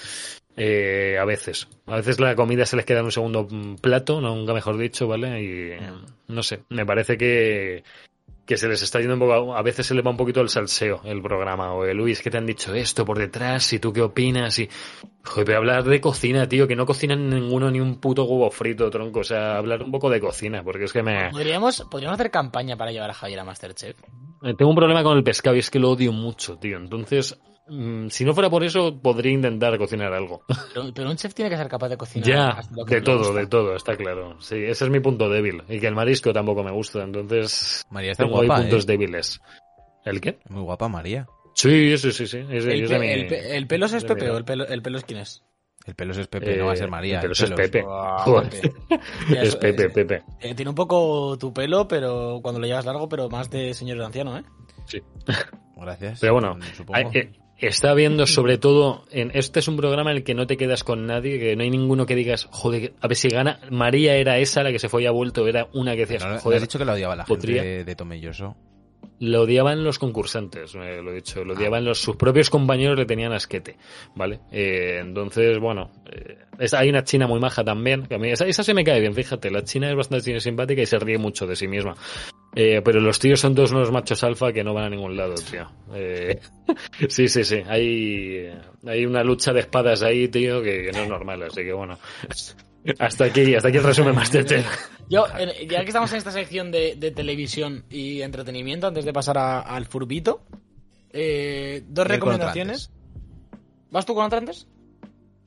Eh, 0.61 1.17
a 1.17 1.23
veces. 1.23 1.69
A 1.87 1.95
veces 1.95 2.19
la 2.19 2.35
comida 2.35 2.65
se 2.65 2.75
les 2.75 2.85
queda 2.85 2.99
en 2.99 3.05
un 3.05 3.11
segundo 3.11 3.47
mm, 3.49 3.75
plato, 3.75 4.19
nunca 4.19 4.53
mejor 4.53 4.77
dicho, 4.77 5.07
¿vale? 5.07 5.41
Y 5.41 5.71
no 6.27 6.43
sé, 6.43 6.63
me 6.69 6.85
parece 6.85 7.17
que, 7.17 7.83
que 8.45 8.57
se 8.57 8.67
les 8.67 8.81
está 8.81 8.99
yendo 8.99 9.13
un 9.13 9.19
poco, 9.21 9.55
a 9.55 9.61
veces 9.61 9.85
se 9.85 9.93
le 9.93 10.01
va 10.01 10.11
un 10.11 10.17
poquito 10.17 10.41
el 10.41 10.49
salseo 10.49 11.01
el 11.05 11.21
programa, 11.21 11.71
o 11.73 11.85
el 11.85 11.95
Luis, 11.95 12.21
que 12.21 12.29
te 12.29 12.37
han 12.39 12.45
dicho 12.45 12.73
esto 12.73 13.05
por 13.05 13.17
detrás, 13.17 13.71
y 13.73 13.79
tú 13.79 13.93
qué 13.93 14.01
opinas, 14.01 14.59
y 14.59 14.67
joder, 15.23 15.45
pero 15.45 15.57
hablar 15.59 15.83
de 15.83 16.01
cocina, 16.01 16.49
tío, 16.49 16.67
que 16.67 16.75
no 16.75 16.85
cocinan 16.85 17.29
ninguno 17.29 17.71
ni 17.71 17.79
un 17.79 18.01
puto 18.01 18.25
huevo 18.25 18.51
frito, 18.51 18.89
tronco, 18.89 19.19
o 19.19 19.23
sea, 19.23 19.55
hablar 19.55 19.81
un 19.83 19.91
poco 19.91 20.09
de 20.09 20.19
cocina, 20.19 20.61
porque 20.61 20.85
es 20.85 20.91
que 20.91 21.03
me... 21.03 21.29
¿Podríamos, 21.29 21.85
podríamos 21.89 22.19
hacer 22.19 22.31
campaña 22.31 22.75
para 22.75 22.91
llevar 22.91 23.11
a 23.11 23.13
Javier 23.13 23.39
a 23.39 23.45
Masterchef. 23.45 23.95
Eh, 24.41 24.55
Tengo 24.57 24.71
un 24.71 24.75
problema 24.75 25.03
con 25.03 25.15
el 25.15 25.23
pescado 25.23 25.55
y 25.55 25.59
es 25.59 25.69
que 25.69 25.79
lo 25.79 25.91
odio 25.91 26.11
mucho, 26.11 26.57
tío, 26.57 26.77
entonces... 26.77 27.39
mm, 27.69 28.07
Si 28.09 28.25
no 28.25 28.33
fuera 28.33 28.49
por 28.49 28.63
eso, 28.63 28.99
podría 29.01 29.31
intentar 29.31 29.77
cocinar 29.77 30.13
algo. 30.13 30.41
Pero, 30.73 30.93
pero 30.93 31.09
un 31.11 31.15
chef 31.17 31.33
tiene 31.33 31.49
que 31.49 31.57
ser 31.57 31.67
capaz 31.67 31.89
de 31.89 31.97
cocinar. 31.97 32.27
Ya, 32.27 32.47
hasta 32.49 32.75
lo 32.75 32.85
que 32.85 32.95
de 32.95 33.01
todo, 33.01 33.17
gusta. 33.19 33.33
de 33.39 33.47
todo, 33.47 33.75
está 33.75 33.95
claro. 33.95 34.39
Sí, 34.41 34.55
ese 34.55 34.85
es 34.85 34.89
mi 34.91 34.99
punto 34.99 35.29
débil. 35.29 35.63
Y 35.69 35.79
que 35.79 35.87
el 35.87 35.95
marisco 35.95 36.33
tampoco 36.33 36.63
me 36.63 36.71
gusta, 36.71 37.03
entonces 37.03 37.83
María 37.89 38.11
está 38.11 38.23
tengo 38.25 38.41
ahí 38.41 38.47
guapa, 38.47 38.61
puntos 38.61 38.83
¿eh? 38.83 38.87
débiles. 38.87 39.41
¿El 40.05 40.21
qué? 40.21 40.39
Muy 40.49 40.61
guapa 40.63 40.87
María. 40.87 41.27
Sí, 41.55 41.97
sí, 41.97 42.11
sí, 42.11 42.25
sí. 42.27 42.37
El, 42.37 42.53
es 42.53 42.65
de 42.65 42.87
pe- 42.87 42.99
mi- 42.99 43.07
el 43.11 43.27
pe- 43.27 43.57
el 43.57 43.67
pelos 43.67 43.91
es 43.93 44.03
mi 44.03 44.07
Pepe 44.09 44.29
o 44.29 44.37
el, 44.37 44.45
pelo, 44.45 44.65
el 44.67 44.81
pelos 44.81 45.03
quién 45.03 45.19
es? 45.19 45.43
El 45.85 45.95
pelos 45.95 46.17
es 46.17 46.27
Pepe, 46.27 46.53
Eh, 46.53 46.57
no 46.57 46.67
va 46.67 46.73
a 46.73 46.75
ser 46.75 46.89
María. 46.89 47.19
el 47.19 47.25
el 47.25 47.31
pelos 47.35 47.41
es. 47.41 47.51
Pepe. 47.51 47.83
Es 49.41 49.55
Pepe, 49.55 49.85
es- 49.87 49.93
Pepe. 49.93 50.23
eh, 50.41 50.53
tiene 50.55 50.69
un 50.69 50.75
poco 50.75 51.37
tu 51.37 51.53
pelo, 51.53 51.87
pero 51.87 52.39
cuando 52.41 52.59
lo 52.61 52.67
llevas 52.67 52.85
largo, 52.85 53.07
pero 53.09 53.29
más 53.29 53.49
de 53.49 53.73
señor 53.73 54.01
anciano, 54.01 54.37
¿eh? 54.37 54.43
Sí. 54.85 55.01
Gracias. 55.75 56.19
Pero 56.19 56.33
bueno, 56.33 56.57
supongo. 56.75 56.97
hay- 56.97 57.05
eh, 57.19 57.31
está 57.67 57.93
viendo 57.93 58.25
sobre 58.25 58.57
todo 58.57 59.05
en 59.11 59.31
este 59.33 59.59
es 59.59 59.67
un 59.67 59.77
programa 59.77 60.11
en 60.11 60.17
el 60.17 60.23
que 60.23 60.33
no 60.33 60.47
te 60.47 60.57
quedas 60.57 60.83
con 60.83 61.05
nadie, 61.05 61.39
que 61.39 61.55
no 61.55 61.63
hay 61.63 61.69
ninguno 61.69 62.05
que 62.05 62.15
digas, 62.15 62.47
joder, 62.51 62.93
a 63.01 63.07
ver 63.07 63.17
si 63.17 63.29
gana. 63.29 63.59
María 63.69 64.15
era 64.15 64.37
esa 64.37 64.63
la 64.63 64.71
que 64.71 64.79
se 64.79 64.89
fue 64.89 65.03
y 65.03 65.05
ha 65.05 65.11
vuelto, 65.11 65.47
era 65.47 65.67
una 65.73 65.93
que 65.93 66.05
decías, 66.05 66.41
joder, 66.41 66.57
has 66.57 66.63
dicho 66.63 66.79
que 66.79 66.85
lo 66.85 66.93
odiaba 66.93 67.15
la 67.15 67.25
gente 67.25 67.47
de, 67.47 67.83
de 67.83 67.95
Tomelloso. 67.95 68.55
Lo 69.19 69.41
odiaban 69.41 69.83
los 69.83 69.99
concursantes, 69.99 70.75
eh, 70.75 71.01
lo 71.03 71.11
he 71.11 71.15
dicho, 71.15 71.41
Ah. 71.41 71.45
lo 71.45 71.53
odiaban 71.53 71.83
los, 71.85 71.99
sus 71.99 72.15
propios 72.15 72.49
compañeros 72.49 72.97
le 72.97 73.05
tenían 73.05 73.33
asquete, 73.33 73.77
¿vale? 74.15 74.39
Eh, 74.51 74.99
entonces, 75.01 75.59
bueno, 75.59 75.91
eh, 76.11 76.37
es- 76.57 76.73
hay 76.73 76.89
una 76.89 77.03
china 77.03 77.27
muy 77.27 77.39
maja 77.39 77.63
también, 77.63 78.05
que 78.07 78.15
a 78.15 78.17
mí, 78.17 78.29
esa, 78.29 78.45
esa 78.47 78.63
se 78.63 78.73
me 78.73 78.83
cae 78.83 78.99
bien, 79.01 79.13
fíjate, 79.13 79.51
la 79.51 79.63
china 79.63 79.89
es 79.89 79.95
bastante 79.95 80.39
simpática 80.39 80.81
y 80.81 80.85
se 80.85 80.99
ríe 80.99 81.17
mucho 81.17 81.45
de 81.45 81.55
sí 81.55 81.67
misma. 81.67 81.95
Eh, 82.55 82.81
pero 82.83 82.99
los 82.99 83.19
tíos 83.19 83.39
son 83.39 83.53
todos 83.53 83.71
unos 83.73 83.91
machos 83.91 84.23
alfa 84.23 84.51
que 84.51 84.63
no 84.63 84.73
van 84.73 84.85
a 84.85 84.89
ningún 84.89 85.15
lado, 85.15 85.35
tío. 85.35 85.69
Eh, 85.93 86.39
sí, 87.09 87.27
sí, 87.27 87.43
sí, 87.43 87.61
hay, 87.67 88.49
hay 88.87 89.05
una 89.05 89.23
lucha 89.23 89.53
de 89.53 89.59
espadas 89.59 90.01
ahí, 90.01 90.29
tío, 90.29 90.61
que, 90.63 90.85
que 90.85 90.91
no 90.91 91.03
es 91.03 91.09
normal, 91.09 91.43
así 91.43 91.63
que 91.63 91.73
bueno. 91.73 91.99
Hasta 92.97 93.25
aquí, 93.25 93.55
hasta 93.55 93.67
aquí 93.69 93.77
el 93.77 93.83
resumen 93.83 94.15
Masterchef. 94.15 94.65
Yo, 95.09 95.25
ya 95.69 95.81
que 95.81 95.87
estamos 95.87 96.11
en 96.11 96.17
esta 96.19 96.31
sección 96.31 96.71
de, 96.71 96.95
de 96.95 97.11
televisión 97.11 97.83
y 97.89 98.21
entretenimiento, 98.21 98.87
antes 98.87 99.05
de 99.05 99.11
pasar 99.13 99.37
a- 99.37 99.59
al 99.61 99.85
furbito, 99.85 100.43
eh, 101.11 101.83
dos 101.87 102.05
recomendaciones. 102.07 102.91
¿Vas 103.91 104.05
tú 104.05 104.13
con 104.15 104.25
otra 104.25 104.37
antes? 104.39 104.67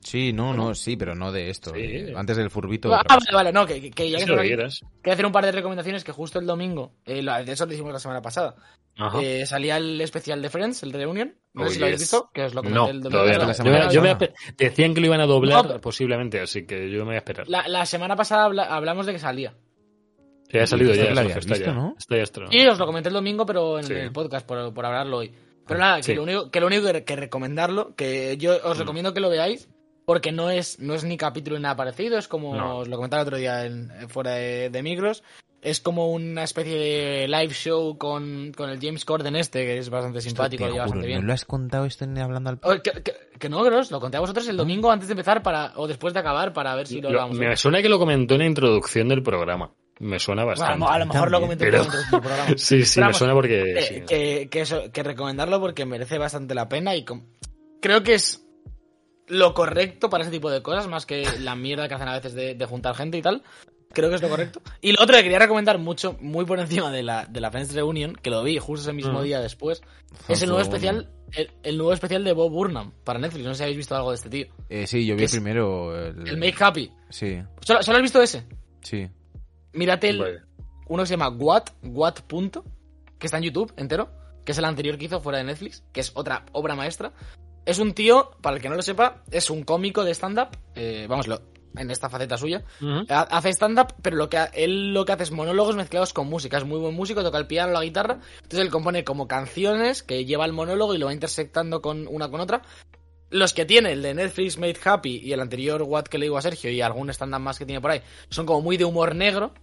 Sí, 0.03 0.33
no, 0.33 0.53
no, 0.53 0.75
sí, 0.75 0.95
pero 0.97 1.15
no 1.15 1.31
de 1.31 1.49
esto. 1.49 1.71
Sí. 1.73 1.79
eh, 1.81 2.13
Antes 2.15 2.37
del 2.37 2.49
furbito. 2.49 2.93
Ah, 2.93 3.03
vale, 3.07 3.25
vale, 3.33 3.51
no, 3.53 3.65
que, 3.65 3.79
que- 3.81 3.91
que 3.91 4.09
ya 4.09 4.19
que 4.19 4.25
quería 4.25 4.67
hacer 5.13 5.25
un 5.25 5.31
par 5.31 5.45
de 5.45 5.51
recomendaciones 5.51 6.03
que 6.03 6.11
justo 6.11 6.39
el 6.39 6.45
domingo, 6.45 6.91
eh, 7.05 7.21
de 7.23 7.51
eso 7.51 7.65
lo 7.65 7.73
hicimos 7.73 7.93
la 7.93 7.99
semana 7.99 8.21
pasada, 8.21 8.55
Ajá. 8.97 9.21
eh, 9.21 9.45
salía 9.45 9.77
el 9.77 9.99
especial 10.01 10.41
de 10.41 10.49
Friends, 10.49 10.83
el 10.83 10.91
de 10.91 10.97
Reunion. 10.99 11.35
No 11.53 11.63
Oh, 11.63 11.67
sé 11.67 11.73
si 11.75 11.79
lo 11.79 11.85
habéis 11.85 12.01
visto, 12.01 12.29
que 12.33 12.43
os 12.43 12.53
lo 12.53 12.61
comenté 12.61 12.79
No, 12.79 12.87
el 12.89 13.01
domingo. 13.01 13.09
todavía 13.09 13.37
no. 13.37 13.45
la 13.47 13.91
Yo, 13.91 14.01
me- 14.01 14.15
me 14.15 14.29
decían 14.57 14.93
que 14.93 15.01
lo 15.01 15.07
iban 15.07 15.21
a 15.21 15.25
doblar, 15.25 15.65
No, 15.67 15.79
posiblemente, 15.81 16.39
así 16.41 16.65
que 16.65 16.89
yo 16.91 16.99
me 16.99 17.05
voy 17.05 17.15
a 17.15 17.17
esperar. 17.19 17.47
La, 17.47 17.67
la 17.67 17.85
semana 17.85 18.15
pasada 18.15 18.45
habla- 18.45 18.63
hablamos 18.65 19.05
de 19.05 19.13
que 19.13 19.19
salía. 19.19 19.53
Ya 20.51 20.63
ha 20.63 20.67
salido 20.67 20.93
ya, 20.93 21.03
que 21.05 21.09
visto, 21.09 21.55
ya. 21.55 21.95
ya 22.17 22.23
estrenado. 22.23 22.49
Y 22.51 22.65
os 22.67 22.77
lo 22.77 22.85
comenté 22.85 23.09
el 23.09 23.13
domingo, 23.15 23.45
pero 23.45 23.79
en 23.79 23.85
Sí. 23.85 23.93
el 23.93 24.11
podcast, 24.11 24.45
por, 24.45 24.71
por 24.73 24.85
hablarlo 24.85 25.17
hoy. 25.17 25.31
Pero 25.65 25.79
nada, 25.79 25.97
que 25.97 26.03
Sí. 26.03 26.13
lo 26.13 26.23
único 26.23 26.51
que, 26.51 26.59
lo 26.59 26.67
único 26.67 26.91
que, 26.91 27.03
que 27.05 27.15
recomendarlo, 27.15 27.95
que 27.95 28.35
yo 28.37 28.57
os 28.63 28.77
Mm. 28.77 28.81
recomiendo 28.81 29.13
que 29.13 29.19
lo 29.21 29.29
veáis, 29.29 29.69
porque 30.05 30.31
no 30.31 30.49
es, 30.49 30.79
no 30.79 30.93
es 30.95 31.03
ni 31.03 31.17
capítulo 31.17 31.57
ni 31.57 31.63
nada 31.63 31.75
parecido, 31.75 32.17
es 32.17 32.27
como 32.27 32.55
No. 32.55 32.77
os 32.79 32.87
lo 32.87 32.95
comentaba 32.97 33.21
el 33.21 33.27
otro 33.27 33.37
día 33.37 33.65
en, 33.65 33.89
fuera 34.09 34.31
de, 34.31 34.69
de 34.69 34.83
micros, 34.83 35.23
es 35.61 35.79
como 35.79 36.11
una 36.11 36.43
especie 36.43 36.75
de 36.77 37.27
live 37.29 37.53
show 37.53 37.97
con, 37.97 38.51
con 38.55 38.69
el 38.69 38.79
James 38.81 39.05
Corden 39.05 39.35
este, 39.37 39.63
que 39.65 39.77
es 39.77 39.89
bastante 39.89 40.19
simpático, 40.19 40.65
lo 40.65 40.71
juro, 40.71 40.81
bastante 40.83 41.07
¿No 41.07 41.07
bien. 41.07 41.25
lo 41.25 41.31
has 41.33 41.45
contado 41.45 41.85
esto 41.85 42.03
en 42.03 42.17
hablando 42.17 42.49
al 42.49 42.59
Oh, 42.63 42.73
Que, 42.81 42.91
que- 43.01 43.15
que 43.39 43.47
no, 43.49 43.63
Gros, 43.63 43.89
lo 43.91 43.99
conté 44.01 44.17
a 44.17 44.19
vosotros 44.19 44.45
el 44.49 44.57
domingo 44.57 44.91
antes 44.91 45.07
de 45.07 45.13
empezar 45.13 45.41
para 45.41 45.71
o 45.77 45.87
después 45.87 46.13
de 46.13 46.19
acabar 46.19 46.51
para 46.53 46.75
ver 46.75 46.87
si 46.87 46.99
lo 47.01 47.09
Lo- 47.11 47.21
hablamos. 47.21 47.37
me 47.39 47.55
suena 47.55 47.81
que 47.81 47.87
lo 47.89 47.97
comentó 47.99 48.33
en 48.35 48.41
la 48.41 48.45
introducción 48.47 49.07
del 49.07 49.23
programa. 49.23 49.71
Me 49.99 50.19
suena 50.19 50.43
Bueno, 50.43 50.59
bastante. 50.59 50.79
lo, 50.85 50.89
a 50.91 50.99
lo 50.99 51.05
mejor 51.05 51.31
lo 51.31 51.39
También, 51.39 51.59
comenté 51.59 51.65
pero- 51.65 51.81
dentro 51.83 51.99
del 51.99 52.09
programa. 52.09 52.45
Sí, 52.57 52.83
sí, 52.85 52.91
Pero 52.95 53.03
me 53.05 53.07
vamos, 53.07 53.17
suena 53.17 53.33
porque... 53.33 53.61
Eh, 53.71 53.81
sí. 53.83 54.01
que, 54.07 54.47
que 54.49 54.61
eso, 54.61 54.91
que 54.91 55.03
recomendarlo 55.03 55.59
porque 55.61 55.85
merece 55.85 56.17
bastante 56.17 56.55
la 56.55 56.67
pena 56.67 56.95
y 56.95 57.05
com- 57.05 57.23
creo 57.81 58.03
que 58.03 58.15
es 58.15 58.42
lo 59.27 59.53
correcto 59.53 60.09
para 60.09 60.23
ese 60.23 60.31
tipo 60.31 60.49
de 60.51 60.61
cosas, 60.61 60.87
más 60.87 61.05
que 61.05 61.25
la 61.39 61.55
mierda 61.55 61.87
que 61.87 61.93
hacen 61.95 62.07
a 62.07 62.13
veces 62.13 62.33
de, 62.33 62.55
de 62.55 62.65
juntar 62.65 62.95
gente 62.95 63.17
y 63.17 63.21
tal. 63.21 63.43
Creo 63.93 64.09
que 64.09 64.15
es 64.15 64.21
lo 64.23 64.29
correcto. 64.29 64.59
Y 64.81 64.91
lo 64.93 65.03
otro 65.03 65.15
que 65.15 65.21
quería 65.23 65.37
recomendar 65.37 65.77
mucho, 65.77 66.17
muy 66.19 66.45
por 66.45 66.59
encima 66.59 66.89
de 66.91 67.03
la, 67.03 67.25
de 67.25 67.39
la 67.39 67.51
Friends 67.51 67.73
Reunion, 67.75 68.15
que 68.15 68.31
lo 68.31 68.43
vi 68.43 68.57
justo 68.57 68.81
ese 68.89 68.93
mismo 68.93 69.19
Mm. 69.19 69.23
día 69.23 69.39
después, 69.39 69.83
es 70.27 70.41
el 70.41 70.49
nuevo 70.49 70.63
especial, 70.63 71.09
el, 71.31 71.51
el 71.61 71.77
nuevo 71.77 71.93
especial 71.93 72.23
de 72.23 72.33
Bob 72.33 72.51
Burnham 72.51 72.91
para 73.03 73.19
Netflix. 73.19 73.45
No 73.45 73.51
sé 73.53 73.57
si 73.59 73.63
habéis 73.63 73.77
visto 73.77 73.95
algo 73.95 74.09
de 74.09 74.15
este 74.15 74.29
tío. 74.31 74.47
Eh, 74.69 74.87
sí, 74.87 75.05
yo 75.05 75.15
vi 75.15 75.27
primero 75.27 75.95
el... 76.07 76.27
El 76.27 76.37
Make 76.37 76.55
Happy. 76.59 76.91
Sí, 77.09 77.37
¿Solo, 77.61 77.83
solo 77.83 77.97
has 77.97 78.01
visto 78.01 78.21
ese? 78.21 78.43
sí. 78.81 79.07
Mírate 79.73 80.09
el, 80.09 80.19
Vale. 80.19 80.41
uno 80.87 81.03
que 81.03 81.07
se 81.07 81.13
llama 81.13 81.29
What, 81.29 81.63
What 81.83 82.15
punto, 82.27 82.63
que 83.19 83.27
está 83.27 83.37
en 83.37 83.43
YouTube 83.43 83.73
entero, 83.77 84.09
que 84.45 84.51
es 84.51 84.57
el 84.57 84.65
anterior 84.65 84.97
que 84.97 85.05
hizo 85.05 85.19
fuera 85.21 85.37
de 85.39 85.43
Netflix, 85.45 85.83
que 85.91 85.99
es 86.01 86.11
otra 86.15 86.45
obra 86.51 86.75
maestra. 86.75 87.11
Es 87.65 87.79
un 87.79 87.93
tío, 87.93 88.31
para 88.41 88.55
el 88.57 88.61
que 88.61 88.69
no 88.69 88.75
lo 88.75 88.81
sepa, 88.81 89.23
es 89.31 89.49
un 89.49 89.63
cómico 89.63 90.03
de 90.03 90.11
stand-up, 90.13 90.49
eh, 90.75 91.05
vamos, 91.09 91.27
lo- 91.27 91.41
en 91.75 91.89
esta 91.89 92.07
faceta 92.09 92.37
suya. 92.37 92.63
Hace 93.09 93.49
stand-up, 93.49 93.95
pero 94.01 94.15
lo 94.15 94.29
que 94.29 94.37
ha- 94.37 94.45
él 94.53 94.93
lo 94.93 95.05
que 95.05 95.13
hace 95.13 95.23
es 95.23 95.31
monólogos 95.31 95.75
mezclados 95.75 96.13
con 96.13 96.27
música. 96.27 96.57
Es 96.57 96.65
muy 96.65 96.77
buen 96.77 96.93
músico, 96.93 97.23
toca 97.23 97.37
el 97.39 97.47
piano, 97.47 97.71
la 97.73 97.81
guitarra. 97.83 98.19
Entonces 98.35 98.59
él 98.59 98.69
compone 98.69 99.03
como 99.03 99.27
canciones 99.27 100.03
que 100.03 100.23
lleva 100.25 100.45
el 100.45 100.53
monólogo 100.53 100.93
y 100.93 100.99
lo 100.99 101.07
va 101.07 101.13
intersectando 101.13 101.81
con 101.81 102.07
una 102.07 102.29
con 102.29 102.41
otra. 102.41 102.61
Los 103.31 103.53
que 103.55 103.65
tiene, 103.65 103.93
el 103.93 104.03
de 104.03 104.13
Netflix 104.13 104.59
Made 104.59 104.77
Happy 104.83 105.21
y 105.23 105.33
el 105.33 105.39
anterior 105.39 105.81
What 105.81 106.03
que 106.03 106.19
le 106.19 106.25
digo 106.25 106.37
a 106.37 106.41
Sergio 106.43 106.69
y 106.69 106.81
algún 106.81 107.09
stand-up 107.09 107.39
más 107.39 107.57
que 107.57 107.65
tiene 107.65 107.81
por 107.81 107.89
ahí, 107.89 108.01
son 108.29 108.45
como 108.45 108.61
muy 108.61 108.77
de 108.77 108.85
humor 108.85 109.15
negro, 109.15 109.53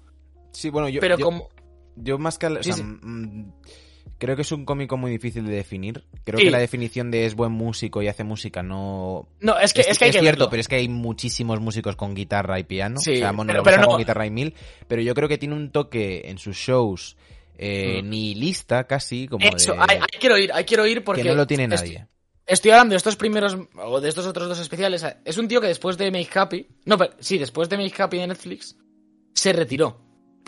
Sí, 0.52 0.68
bueno, 0.70 0.88
yo... 0.88 1.00
pero 1.00 1.16
yo- 1.16 1.24
como... 1.26 1.48
Yo 1.94 2.18
más 2.18 2.38
que... 2.38 2.46
al- 2.46 2.56
o 2.56 2.62
Sí, 2.64 2.72
sea, 2.72 2.76
sí. 2.78 2.82
mm, 2.82 3.52
creo 4.20 4.36
que 4.36 4.42
es 4.42 4.52
un 4.52 4.64
cómico 4.64 4.96
muy 4.96 5.10
difícil 5.10 5.44
de 5.44 5.52
definir. 5.52 6.04
Creo 6.22 6.38
Sí. 6.38 6.44
que 6.44 6.50
la 6.52 6.58
definición 6.60 7.10
de 7.10 7.26
es 7.26 7.34
buen 7.34 7.50
músico 7.50 8.00
y 8.02 8.06
hace 8.06 8.22
música 8.22 8.62
no... 8.62 9.26
No, 9.40 9.58
es 9.58 9.72
que, 9.74 9.80
es, 9.80 9.98
que 9.98 10.04
hay 10.04 10.10
que 10.12 10.20
cierto, 10.20 10.38
verlo. 10.44 10.50
pero 10.50 10.60
es 10.60 10.68
que 10.68 10.76
hay 10.76 10.88
muchísimos 10.88 11.58
músicos 11.60 11.96
con 11.96 12.14
guitarra 12.14 12.60
y 12.60 12.64
piano. 12.64 13.00
Sí, 13.00 13.14
o 13.14 13.16
sea, 13.16 13.28
pero- 13.28 13.36
monólogos 13.38 13.64
pero 13.68 13.82
no- 13.82 13.88
con 13.88 13.98
guitarra 13.98 14.26
y 14.26 14.30
mil. 14.30 14.54
Pero 14.86 15.02
yo 15.02 15.14
creo 15.14 15.28
que 15.28 15.38
tiene 15.38 15.56
un 15.56 15.70
toque 15.72 16.22
en 16.26 16.38
sus 16.38 16.56
shows 16.56 17.16
eh, 17.58 18.00
Mm. 18.02 18.08
nihilista 18.08 18.84
casi, 18.86 19.26
como 19.26 19.44
Eso, 19.44 19.74
de... 19.74 19.80
ahí, 19.80 19.96
ahí 19.98 20.18
quiero 20.20 20.38
ir, 20.38 20.52
ahí 20.52 20.64
quiero 20.64 20.86
ir 20.86 21.02
porque... 21.04 21.22
que 21.22 21.28
no 21.28 21.34
lo 21.34 21.46
tiene 21.46 21.66
nadie. 21.68 22.06
Estoy 22.46 22.70
hablando 22.72 22.94
de 22.94 22.96
estos 22.96 23.16
primeros, 23.16 23.56
o 23.76 24.00
de 24.00 24.08
estos 24.08 24.26
otros 24.26 24.48
dos 24.48 24.58
especiales. 24.58 25.04
Es 25.24 25.38
un 25.38 25.46
tío 25.46 25.60
que 25.60 25.66
después 25.68 25.96
de 25.98 26.10
Make 26.10 26.30
Happy, 26.38 26.66
no, 26.86 26.96
pero, 26.98 27.12
sí, 27.20 27.38
después 27.38 27.68
de 27.68 27.76
Make 27.76 28.02
Happy 28.02 28.16
de 28.18 28.26
Netflix, 28.26 28.76
se 29.34 29.52
retiró. 29.52 30.00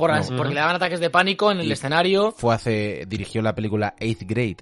Por, 0.03 0.31
No. 0.31 0.37
porque 0.37 0.55
le 0.55 0.61
daban 0.61 0.75
ataques 0.77 0.99
de 1.01 1.11
pánico 1.11 1.53
en 1.53 1.61
el 1.61 1.67
Y- 1.69 1.73
escenario. 1.73 2.33
Fue 2.33 2.55
hace... 2.55 3.05
Dirigió 3.07 3.41
la 3.43 3.55
película 3.55 3.95
Eighth 4.01 4.23
Grade. 4.23 4.57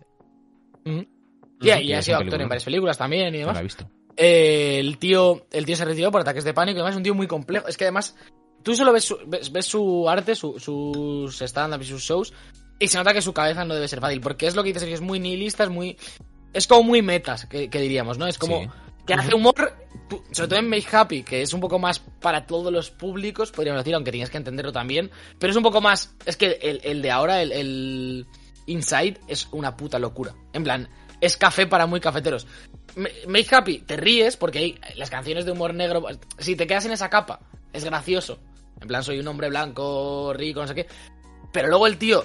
Y, 1.62 1.92
ha 1.92 2.03
sido 2.03 2.18
actor 2.18 2.40
en 2.40 2.48
varias 2.48 2.64
películas 2.64 2.96
también 2.98 3.29
y 3.35 3.38
No 3.38 3.38
demás. 3.38 3.55
la 3.55 3.61
he 3.61 3.64
visto. 3.64 3.90
Eh, 4.16 4.79
el 4.81 4.98
tío 4.98 5.46
el 5.50 5.64
tío 5.64 5.76
se 5.76 5.85
retiró 5.85 6.11
por 6.11 6.20
ataques 6.20 6.44
de 6.44 6.53
pánico 6.53 6.76
y 6.76 6.81
además 6.81 6.92
es 6.92 6.96
un 6.98 7.03
tío 7.03 7.14
muy 7.14 7.26
complejo. 7.26 7.68
Es 7.68 7.76
que 7.76 7.85
además 7.85 8.16
tú 8.62 8.74
solo 8.74 8.92
ves 8.92 9.05
su, 9.05 9.18
ves, 9.26 9.50
ves 9.53 9.66
su 9.66 10.09
arte, 10.09 10.35
su- 10.35 10.59
sus 10.59 11.40
stand-up 11.42 11.81
y 11.81 11.85
sus 11.85 12.03
shows 12.03 12.33
y 12.79 12.88
se 12.88 12.98
nota 12.98 13.12
que 13.14 13.22
su 13.22 13.33
cabeza 13.33 13.64
no 13.64 13.74
debe 13.74 13.88
ser 13.88 14.00
fácil 14.00 14.20
porque 14.20 14.46
es 14.46 14.55
lo 14.57 14.62
que 14.62 14.68
dices, 14.68 14.81
Sergio, 14.83 14.94
es 14.96 15.00
muy 15.03 15.20
nihilista, 15.20 15.64
es 15.64 15.70
muy... 15.70 15.96
Es 16.53 16.66
como 16.66 16.83
muy 16.83 17.00
metas, 17.03 17.46
que, 17.46 17.70
que 17.70 17.81
diríamos, 17.81 18.18
¿no? 18.18 18.26
Es 18.26 18.37
como 18.38 18.61
Sí. 18.62 18.68
Que 19.16 19.20
hace 19.20 19.35
humor, 19.35 19.55
sobre 20.33 20.49
todo 20.49 20.59
en 20.59 20.68
Make 20.68 20.87
Happy, 20.96 21.23
que 21.23 21.42
es 21.42 21.53
un 21.53 21.61
poco 21.61 21.79
más 21.79 21.99
para 21.99 22.46
todos 22.46 22.73
los 22.73 22.90
públicos, 22.90 23.51
podríamos 23.51 23.81
decir, 23.83 23.94
aunque 23.94 24.11
tienes 24.12 24.31
que 24.31 24.37
entenderlo 24.38 24.73
también, 24.73 25.11
pero 25.38 25.51
es 25.51 25.57
un 25.57 25.62
poco 25.62 25.81
más... 25.81 26.14
Es 26.27 26.37
que 26.37 26.59
el, 26.62 26.81
el 26.85 27.03
de 27.03 27.11
ahora, 27.11 27.42
el, 27.42 27.53
el 27.53 28.27
Inside, 28.66 29.20
es 29.29 29.49
una 29.53 29.77
puta 29.77 29.99
locura. 29.99 30.35
En 30.53 30.64
plan, 30.64 30.88
es 31.20 31.37
café 31.37 31.66
para 31.66 31.87
muy 31.87 32.01
cafeteros. 32.01 32.46
Ma- 32.96 33.09
Make 33.27 33.55
Happy, 33.55 33.79
te 33.81 33.96
ríes 33.96 34.37
porque 34.37 34.59
hay 34.59 34.81
las 34.96 35.11
canciones 35.11 35.44
de 35.44 35.53
humor 35.53 35.75
negro. 35.75 36.07
Si 36.38 36.57
te 36.57 36.66
quedas 36.66 36.87
en 36.87 36.92
esa 36.92 37.11
capa, 37.11 37.40
es 37.73 37.85
gracioso. 37.85 38.38
En 38.81 38.88
plan, 38.88 39.03
soy 39.03 39.18
un 39.18 39.29
hombre 39.29 39.49
blanco, 39.49 40.33
rico, 40.35 40.61
no 40.61 40.66
sé 40.66 40.75
qué. 40.75 40.87
Pero 41.53 41.68
luego 41.68 41.87
el 41.87 41.99
tío, 41.99 42.25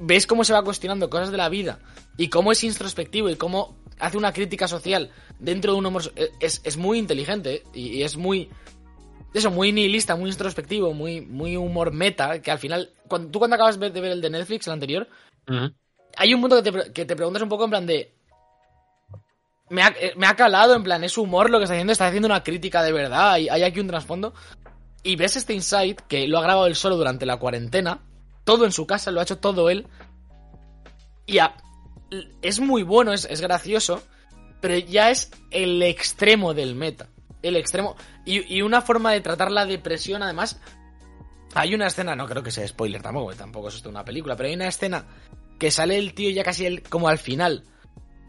ves 0.00 0.26
cómo 0.26 0.44
se 0.44 0.52
va 0.52 0.64
cuestionando 0.64 1.08
cosas 1.10 1.30
de 1.30 1.36
la 1.36 1.48
vida 1.48 1.78
y 2.16 2.28
cómo 2.28 2.52
es 2.52 2.64
introspectivo 2.64 3.28
y 3.30 3.36
cómo 3.36 3.76
hace 3.98 4.16
una 4.16 4.32
crítica 4.32 4.66
social 4.66 5.10
dentro 5.38 5.72
de 5.72 5.78
un 5.78 5.86
humor. 5.86 6.02
so- 6.02 6.12
Es, 6.40 6.60
es 6.64 6.76
muy 6.76 6.98
inteligente 6.98 7.54
¿eh? 7.56 7.62
y, 7.74 8.02
es 8.02 8.16
muy. 8.16 8.48
Eso, 9.32 9.50
muy 9.50 9.70
nihilista, 9.72 10.16
muy 10.16 10.30
introspectivo, 10.30 10.92
muy, 10.92 11.20
muy 11.20 11.56
humor 11.56 11.92
meta. 11.92 12.42
Que 12.42 12.50
al 12.50 12.58
final, 12.58 12.90
cuando, 13.06 13.30
tú 13.30 13.38
cuando 13.38 13.54
acabas 13.54 13.78
de 13.78 13.88
ver 13.90 14.10
el 14.12 14.20
de 14.20 14.30
Netflix, 14.30 14.66
el 14.66 14.72
anterior, 14.72 15.06
hay 16.16 16.34
un 16.34 16.40
punto 16.40 16.60
que 16.62 16.72
te, 16.72 16.92
que 16.92 17.04
te 17.04 17.14
preguntas 17.16 17.42
un 17.42 17.48
poco 17.48 17.64
en 17.64 17.70
plan 17.70 17.86
de. 17.86 18.12
Me 19.68 19.82
ha, 19.82 19.88
eh, 20.00 20.14
me 20.16 20.26
ha 20.26 20.34
calado, 20.34 20.74
en 20.74 20.82
plan, 20.82 21.04
es 21.04 21.16
humor 21.16 21.48
lo 21.48 21.58
que 21.58 21.64
está 21.64 21.74
haciendo, 21.74 21.92
está 21.92 22.08
haciendo 22.08 22.26
una 22.26 22.42
crítica 22.42 22.82
de 22.82 22.90
verdad, 22.92 23.30
hay, 23.32 23.48
hay 23.48 23.62
aquí 23.62 23.78
un 23.78 23.86
trasfondo. 23.86 24.34
Y 25.04 25.14
ves 25.14 25.36
este 25.36 25.54
insight 25.54 26.00
que 26.02 26.26
lo 26.26 26.38
ha 26.38 26.42
grabado 26.42 26.66
él 26.66 26.74
solo 26.74 26.96
durante 26.96 27.24
la 27.24 27.36
cuarentena, 27.38 28.00
todo 28.50 28.64
en 28.64 28.72
su 28.72 28.84
casa, 28.84 29.12
lo 29.12 29.20
ha 29.20 29.22
hecho 29.22 29.38
todo 29.38 29.70
él. 29.70 29.86
Y 31.24 31.38
es 32.42 32.58
muy 32.58 32.82
bueno, 32.82 33.12
es, 33.12 33.24
es 33.26 33.40
gracioso, 33.40 34.02
pero 34.60 34.76
ya 34.76 35.10
es 35.12 35.30
el 35.52 35.80
extremo 35.84 36.52
del 36.52 36.74
meta. 36.74 37.06
El 37.42 37.54
extremo. 37.54 37.94
Y, 38.26 38.52
y 38.52 38.62
una 38.62 38.82
forma 38.82 39.12
de 39.12 39.20
tratar 39.20 39.52
la 39.52 39.66
depresión, 39.66 40.24
además. 40.24 40.58
Hay 41.54 41.76
una 41.76 41.86
escena, 41.86 42.16
no 42.16 42.26
creo 42.26 42.42
que 42.42 42.50
sea 42.50 42.66
spoiler 42.66 43.02
tampoco, 43.02 43.32
tampoco 43.36 43.68
es 43.68 43.76
esto 43.76 43.88
una 43.88 44.04
película, 44.04 44.34
pero 44.36 44.48
hay 44.48 44.56
una 44.56 44.66
escena 44.66 45.04
que 45.60 45.70
sale 45.70 45.96
el 45.96 46.12
tío 46.12 46.30
ya 46.30 46.42
casi 46.42 46.66
el- 46.66 46.82
como 46.82 47.06
al 47.08 47.18
final, 47.18 47.62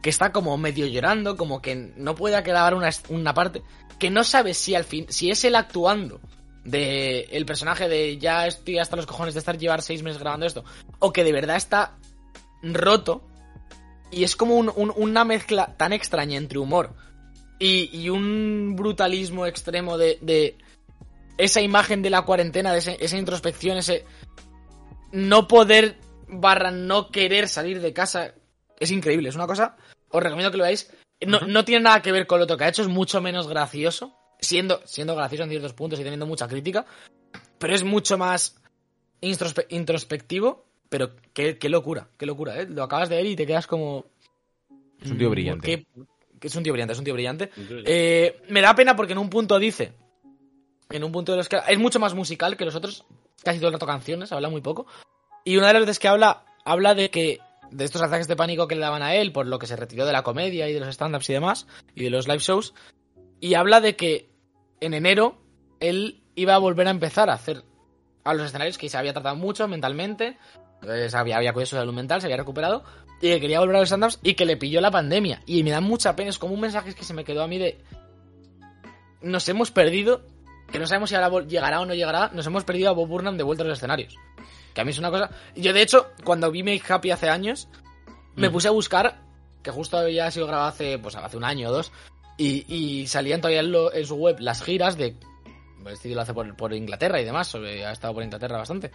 que 0.04 0.12
está 0.12 0.32
como 0.32 0.56
medio 0.58 0.86
llorando, 0.86 1.36
como 1.36 1.62
que 1.64 1.76
no 1.98 2.14
puede 2.14 2.36
acabar 2.36 2.76
una, 2.76 2.90
una 3.10 3.34
parte, 3.34 3.64
que 3.98 4.12
no 4.12 4.24
sabe 4.24 4.54
si 4.54 4.76
al 4.76 4.84
fin, 4.84 5.08
si 5.10 5.32
es 5.32 5.44
él 5.46 5.56
actuando 5.56 6.20
de 6.64 7.22
el 7.32 7.46
personaje 7.46 7.88
de 7.90 8.18
ya 8.18 8.46
estoy 8.48 8.78
hasta 8.80 8.96
los 8.96 9.06
cojones 9.08 9.34
de 9.34 9.40
estar 9.40 9.58
llevar 9.58 9.82
seis 9.82 10.04
meses 10.04 10.20
grabando 10.22 10.46
esto, 10.46 10.64
o 11.00 11.12
que 11.12 11.24
de 11.24 11.32
verdad 11.32 11.56
está 11.58 11.98
roto 12.62 13.24
Y 14.12 14.24
es 14.26 14.36
como 14.36 14.56
un- 14.58 14.72
un- 14.76 14.94
una 14.96 15.24
mezcla 15.24 15.76
tan 15.78 15.94
extraña 15.94 16.38
entre 16.38 16.60
humor 16.60 16.94
y, 17.60 17.90
y 17.98 18.10
un 18.10 18.76
brutalismo 18.76 19.46
extremo 19.46 19.98
de, 19.98 20.18
de 20.22 20.58
esa 21.38 21.62
imagen 21.62 22.02
de 22.02 22.10
la 22.10 22.24
cuarentena, 22.24 22.74
de 22.74 22.80
ese- 22.80 22.98
esa 23.00 23.18
introspección, 23.18 23.78
ese 23.78 24.04
no 25.14 25.48
poder 25.48 25.98
barra 26.28 26.72
no 26.72 27.10
querer 27.10 27.48
salir 27.48 27.82
de 27.82 27.94
casa. 27.94 28.34
Es 28.80 28.92
increíble, 28.92 29.30
es 29.30 29.36
una 29.36 29.48
cosa. 29.48 29.78
Os 30.10 30.22
recomiendo 30.22 30.52
que 30.52 30.58
lo 30.58 30.64
veáis. 30.64 30.92
No, 31.26 31.40
no 31.42 31.64
tiene 31.64 31.84
nada 31.84 32.02
que 32.02 32.12
ver 32.12 32.28
con 32.28 32.40
lo 32.40 32.44
otro 32.46 32.58
que 32.58 32.66
ha 32.66 32.70
hecho, 32.70 32.82
es 32.82 32.88
mucho 32.88 33.22
menos 33.22 33.48
gracioso. 33.48 34.14
Siendo, 34.42 34.82
siendo 34.86 35.16
gracioso 35.16 35.44
en 35.44 35.50
ciertos 35.50 35.74
puntos 35.74 36.00
y 36.00 36.04
teniendo 36.04 36.26
mucha 36.26 36.48
crítica. 36.48 36.86
Pero 37.60 37.76
es 37.76 37.84
mucho 37.84 38.18
más 38.18 38.56
introspe- 39.22 39.68
introspectivo. 39.70 40.66
Pero 40.90 41.12
qué, 41.34 41.58
qué 41.58 41.70
locura, 41.70 42.10
qué 42.18 42.26
locura, 42.26 42.60
¿eh? 42.60 42.68
Lo 42.68 42.84
acabas 42.84 43.08
de 43.08 43.16
ver 43.18 43.26
y 43.28 43.36
te 43.36 43.46
quedas 43.46 43.68
como. 43.68 44.06
Es 45.02 45.10
un 45.12 45.18
tío 45.18 45.30
mm, 45.30 45.32
brillante. 45.32 45.66
qué- 45.66 45.86
que 46.40 46.48
es 46.48 46.56
un 46.56 46.64
tío 46.64 46.74
brillante, 46.74 46.94
es 46.94 47.00
un 47.00 47.06
tío 47.06 47.14
brillante. 47.14 47.52
Eh, 47.86 48.42
me 48.50 48.62
da 48.62 48.74
pena 48.76 48.96
porque 48.96 49.14
en 49.14 49.20
un 49.20 49.30
punto 49.30 49.60
dice. 49.60 49.94
En 50.90 51.04
un 51.04 51.12
punto 51.12 51.32
de 51.32 51.38
los 51.38 51.48
que. 51.48 51.60
Es 51.68 51.78
mucho 51.78 52.00
más 52.00 52.14
musical 52.16 52.58
que 52.58 52.66
los 52.66 52.76
otros. 52.76 53.06
Casi 53.44 53.60
todo 53.60 53.68
el 53.68 53.74
rato 53.74 53.86
canciones, 53.86 54.32
habla 54.32 54.50
muy 54.50 54.62
poco. 54.62 54.88
Y 55.46 55.58
una 55.58 55.68
de 55.68 55.74
las 55.74 55.82
veces 55.84 56.00
que 56.00 56.08
habla, 56.08 56.44
habla 56.66 56.94
de 56.96 57.10
que. 57.10 57.40
De 57.70 57.86
estos 57.86 58.02
ataques 58.02 58.28
de 58.28 58.36
pánico 58.36 58.68
que 58.68 58.76
le 58.76 58.82
daban 58.82 59.02
a 59.02 59.16
él, 59.16 59.32
por 59.32 59.46
lo 59.48 59.58
que 59.60 59.66
se 59.68 59.78
retiró 59.78 60.06
de 60.06 60.12
la 60.12 60.24
comedia 60.24 60.68
y 60.68 60.74
de 60.74 60.82
los 60.82 60.90
stand-ups 60.90 61.30
y 61.30 61.34
demás, 61.34 61.68
y 61.96 62.04
de 62.04 62.10
los 62.10 62.28
live 62.28 62.40
shows. 62.40 62.74
Y 63.40 63.54
habla 63.54 63.80
de 63.80 63.96
que 63.96 64.30
en 64.82 64.94
enero 64.94 65.42
él 65.80 66.22
iba 66.36 66.56
a 66.56 66.58
volver 66.58 66.88
a 66.88 66.92
empezar 66.92 67.30
a 67.30 67.34
hacer 67.34 67.64
a 68.24 68.34
los 68.34 68.48
escenarios 68.48 68.78
que 68.78 68.90
se 68.90 68.98
había 68.98 69.14
tratado 69.14 69.36
mucho 69.36 69.68
mentalmente. 69.68 70.38
se 70.82 71.18
había, 71.18 71.38
había 71.38 71.54
cuidado 71.54 71.66
su 71.68 71.76
salud 71.76 71.94
mental, 71.94 72.22
se 72.22 72.28
había 72.28 72.38
recuperado. 72.38 72.84
Y 73.22 73.30
que 73.30 73.40
quería 73.40 73.60
volver 73.60 73.76
a 73.76 73.80
los 73.80 73.90
stand-ups 73.90 74.20
y 74.24 74.34
que 74.34 74.46
le 74.46 74.58
pilló 74.58 74.82
la 74.82 74.92
pandemia. 74.92 75.42
Y 75.46 75.64
me 75.64 75.72
da 75.72 75.82
mucha 75.82 76.16
pena, 76.16 76.30
es 76.30 76.40
como 76.40 76.54
un 76.54 76.60
mensaje 76.60 76.94
que 76.94 77.04
se 77.04 77.14
me 77.14 77.24
quedó 77.24 77.44
a 77.44 77.48
mí 77.48 77.60
de. 77.60 77.84
Nos 79.22 79.48
hemos 79.50 79.70
perdido, 79.70 80.26
que 80.72 80.80
no 80.80 80.88
sabemos 80.88 81.10
si 81.10 81.16
ahora 81.16 81.46
llegará 81.46 81.82
o 81.82 81.86
no 81.86 81.94
llegará, 81.94 82.32
nos 82.34 82.48
hemos 82.48 82.64
perdido 82.64 82.90
a 82.90 82.94
Bob 82.94 83.08
Burnham 83.08 83.38
de 83.38 83.44
vuelta 83.44 83.64
a 83.64 83.68
los 83.68 83.78
escenarios. 83.78 84.16
Que 84.74 84.82
a 84.82 84.86
mí 84.86 84.92
es 84.92 84.98
una 84.98 85.12
cosa. 85.12 85.30
Yo, 85.56 85.74
de 85.74 85.84
hecho, 85.84 86.10
cuando 86.24 86.50
vi 86.50 86.64
Make 86.64 86.82
Happy 86.88 87.12
hace 87.12 87.30
años, 87.30 87.68
me 88.36 88.50
puse 88.50 88.68
a 88.68 88.72
buscar, 88.72 89.22
que 89.62 89.70
justo 89.70 89.98
había 89.98 90.32
sido 90.32 90.48
grabado 90.48 90.70
hace, 90.70 90.98
pues, 90.98 91.16
hace 91.16 91.38
un 91.38 91.44
año 91.44 91.70
o 91.70 91.72
dos, 91.72 91.92
y, 92.38 92.66
y 92.74 93.08
salían 93.08 93.42
todavía 93.42 93.62
en, 93.62 93.72
lo- 93.72 93.94
en 93.94 94.06
su 94.06 94.16
web 94.16 94.38
las 94.40 94.62
giras 94.64 94.98
de. 94.98 95.16
Este 95.88 96.10
tío 96.10 96.16
lo 96.16 96.22
hace 96.22 96.34
por, 96.34 96.56
por 96.56 96.74
Inglaterra 96.74 97.20
y 97.20 97.26
demás, 97.26 97.48
sobre- 97.48 97.86
ha 97.86 97.92
estado 97.92 98.14
por 98.14 98.24
Inglaterra 98.24 98.58
bastante. 98.58 98.92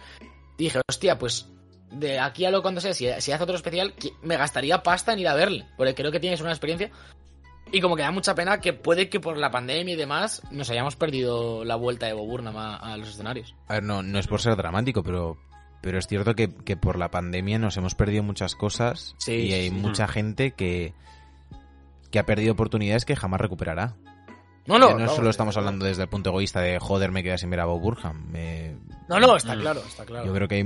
Y 0.57 0.63
dije, 0.65 0.79
hostia, 0.89 1.17
pues 1.19 1.47
de 1.91 2.19
aquí 2.19 2.45
a 2.45 2.51
lo 2.51 2.61
cuando 2.61 2.81
sea, 2.81 2.93
si, 2.93 3.07
si 3.19 3.31
hace 3.31 3.43
otro 3.43 3.55
especial, 3.55 3.93
me 4.21 4.37
gastaría 4.37 4.83
pasta 4.83 5.13
en 5.13 5.19
ir 5.19 5.27
a 5.27 5.35
verle, 5.35 5.65
porque 5.77 5.95
creo 5.95 6.11
que 6.11 6.19
tienes 6.19 6.41
una 6.41 6.51
experiencia. 6.51 6.89
Y 7.69 7.81
como 7.81 7.97
que 7.97 8.01
da 8.03 8.11
mucha 8.11 8.33
pena 8.33 8.61
que 8.61 8.71
puede 8.71 9.09
que 9.09 9.19
por 9.19 9.37
la 9.37 9.51
pandemia 9.51 9.93
y 9.93 9.97
demás 9.97 10.41
nos 10.51 10.69
hayamos 10.69 10.95
perdido 10.95 11.65
la 11.65 11.75
vuelta 11.75 12.05
de 12.05 12.13
Bob 12.13 12.27
Burnham 12.27 12.55
a, 12.55 12.77
a 12.77 12.95
los 12.95 13.09
escenarios. 13.09 13.53
A 13.67 13.73
ver, 13.75 13.83
no, 13.83 14.01
no 14.03 14.19
es 14.19 14.27
por 14.27 14.39
ser 14.39 14.55
dramático, 14.55 15.03
pero, 15.03 15.37
pero 15.81 15.99
es 15.99 16.07
cierto 16.07 16.33
que, 16.33 16.47
que 16.63 16.77
por 16.77 16.97
la 16.97 17.11
pandemia 17.11 17.59
nos 17.59 17.75
hemos 17.75 17.93
perdido 17.93 18.23
muchas 18.23 18.55
cosas 18.55 19.15
Sí, 19.17 19.33
y 19.33 19.51
hay 19.53 19.69
sí. 19.69 19.75
mucha 19.75 20.07
gente 20.07 20.51
que, 20.51 20.93
que 22.11 22.19
ha 22.19 22.25
perdido 22.25 22.53
oportunidades 22.53 23.05
que 23.05 23.15
jamás 23.15 23.41
recuperará. 23.41 23.95
No, 24.65 24.77
no, 24.79 24.89
Que 24.89 24.93
no 24.95 24.99
no, 25.05 25.09
solo 25.15 25.29
estamos 25.29 25.55
hablando 25.55 25.85
desde 25.85 26.01
el 26.03 26.09
punto 26.09 26.29
egoísta 26.29 26.59
de 26.59 26.77
joder, 26.77 27.09
me 27.11 27.23
quedé 27.23 27.37
sin 27.37 27.49
ver 27.49 27.61
a 27.61 27.65
Bob 27.65 27.79
Burham. 27.79 28.33
No, 29.07 29.17
no, 29.19 29.37
está 29.37 29.55
claro, 29.55 29.79
está 29.87 30.03
claro. 30.05 30.25
Yo 30.25 30.33
creo 30.33 30.47
que 30.49 30.55
hay, 30.55 30.61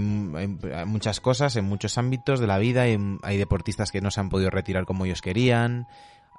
hay- 0.73 0.85
muchas 0.87 1.19
cosas 1.21 1.55
en 1.55 1.65
muchos 1.65 1.99
ámbitos 1.99 2.39
de 2.39 2.47
la 2.47 2.57
vida. 2.57 2.81
Hay, 2.83 2.97
hay 3.21 3.37
deportistas 3.37 3.91
que 3.91 4.01
no 4.01 4.09
se 4.09 4.19
han 4.19 4.29
podido 4.29 4.49
retirar 4.49 4.85
como 4.85 5.05
ellos 5.05 5.21
querían. 5.21 5.85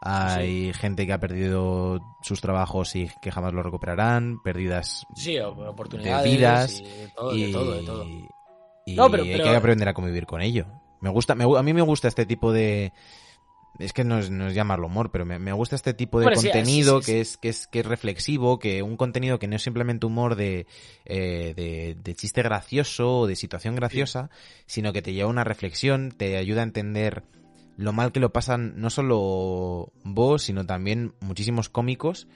Hay 0.01 0.73
gente 0.75 1.07
que 1.07 1.13
ha 1.13 1.21
perdido 1.21 2.01
sus 2.23 2.41
trabajos 2.41 2.97
y 2.97 3.09
que 3.21 3.31
jamás 3.31 3.53
lo 3.53 3.63
recuperarán. 3.63 4.43
Pérdidas 4.43 5.07
Sí, 5.15 5.39
op- 5.39 5.59
oportunidades. 5.61 6.25
de 6.25 6.31
vidas 6.37 6.81
y 6.81 6.85
de 6.85 7.09
todo, 7.15 7.37
y, 7.37 7.47
de 7.47 7.53
todo, 7.53 7.73
de 7.75 7.83
todo. 7.85 8.05
y 8.87 8.95
No, 8.97 9.09
pero- 9.09 9.23
hay 9.23 9.41
que 9.41 9.57
aprender 9.57 9.89
a 9.89 9.95
convivir 9.95 10.27
con 10.27 10.41
ello. 10.43 10.67
Me 11.01 11.11
gusta, 11.11 11.37
me 11.37 11.45
a 11.45 11.63
mí 11.63 11.73
me 11.73 11.83
gusta 11.83 12.09
este 12.09 12.27
tipo 12.27 12.53
de 12.53 12.93
es 13.79 13.93
que 13.93 14.05
no 14.05 14.19
es, 14.19 14.31
no 14.31 14.49
es 14.49 14.55
llamarlo 14.55 14.87
humor, 14.87 15.11
pero 15.11 15.25
me, 15.25 15.39
me 15.39 15.53
gusta 15.53 15.77
este 15.77 15.95
tipo 15.95 16.19
de 16.21 16.27
contenido 16.53 17.01
sí, 17.01 17.07
sí, 17.07 17.13
que 17.13 17.21
es 17.21 17.37
que 17.39 17.49
es 17.49 17.67
que 17.67 17.81
es 17.81 17.87
reflexivo, 17.87 18.59
que 18.59 18.83
un 18.83 18.97
contenido 18.97 19.39
que 19.39 19.49
no 19.49 19.57
es 19.57 19.63
simplemente 19.63 20.07
humor 20.07 20.37
de 20.37 20.67
eh, 21.05 21.55
de, 21.57 21.97
de 22.03 22.15
chiste 22.15 22.43
gracioso 22.43 23.21
o 23.21 23.27
de 23.27 23.37
situación 23.37 23.75
graciosa, 23.75 24.31
sino 24.67 24.93
que 24.93 25.03
te 25.03 25.13
lleva 25.13 25.29
a 25.29 25.31
una 25.31 25.45
reflexión, 25.45 26.13
te 26.17 26.37
ayuda 26.37 26.61
a 26.61 26.65
entender 26.65 27.23
lo 27.79 27.93
mal 27.95 28.13
que 28.13 28.21
lo 28.21 28.33
pasan 28.33 28.75
no 28.77 28.91
solo 28.91 29.93
vos, 30.05 30.43
sino 30.43 30.67
también 30.67 31.15
muchísimos 31.21 31.69
cómicos, 31.71 32.29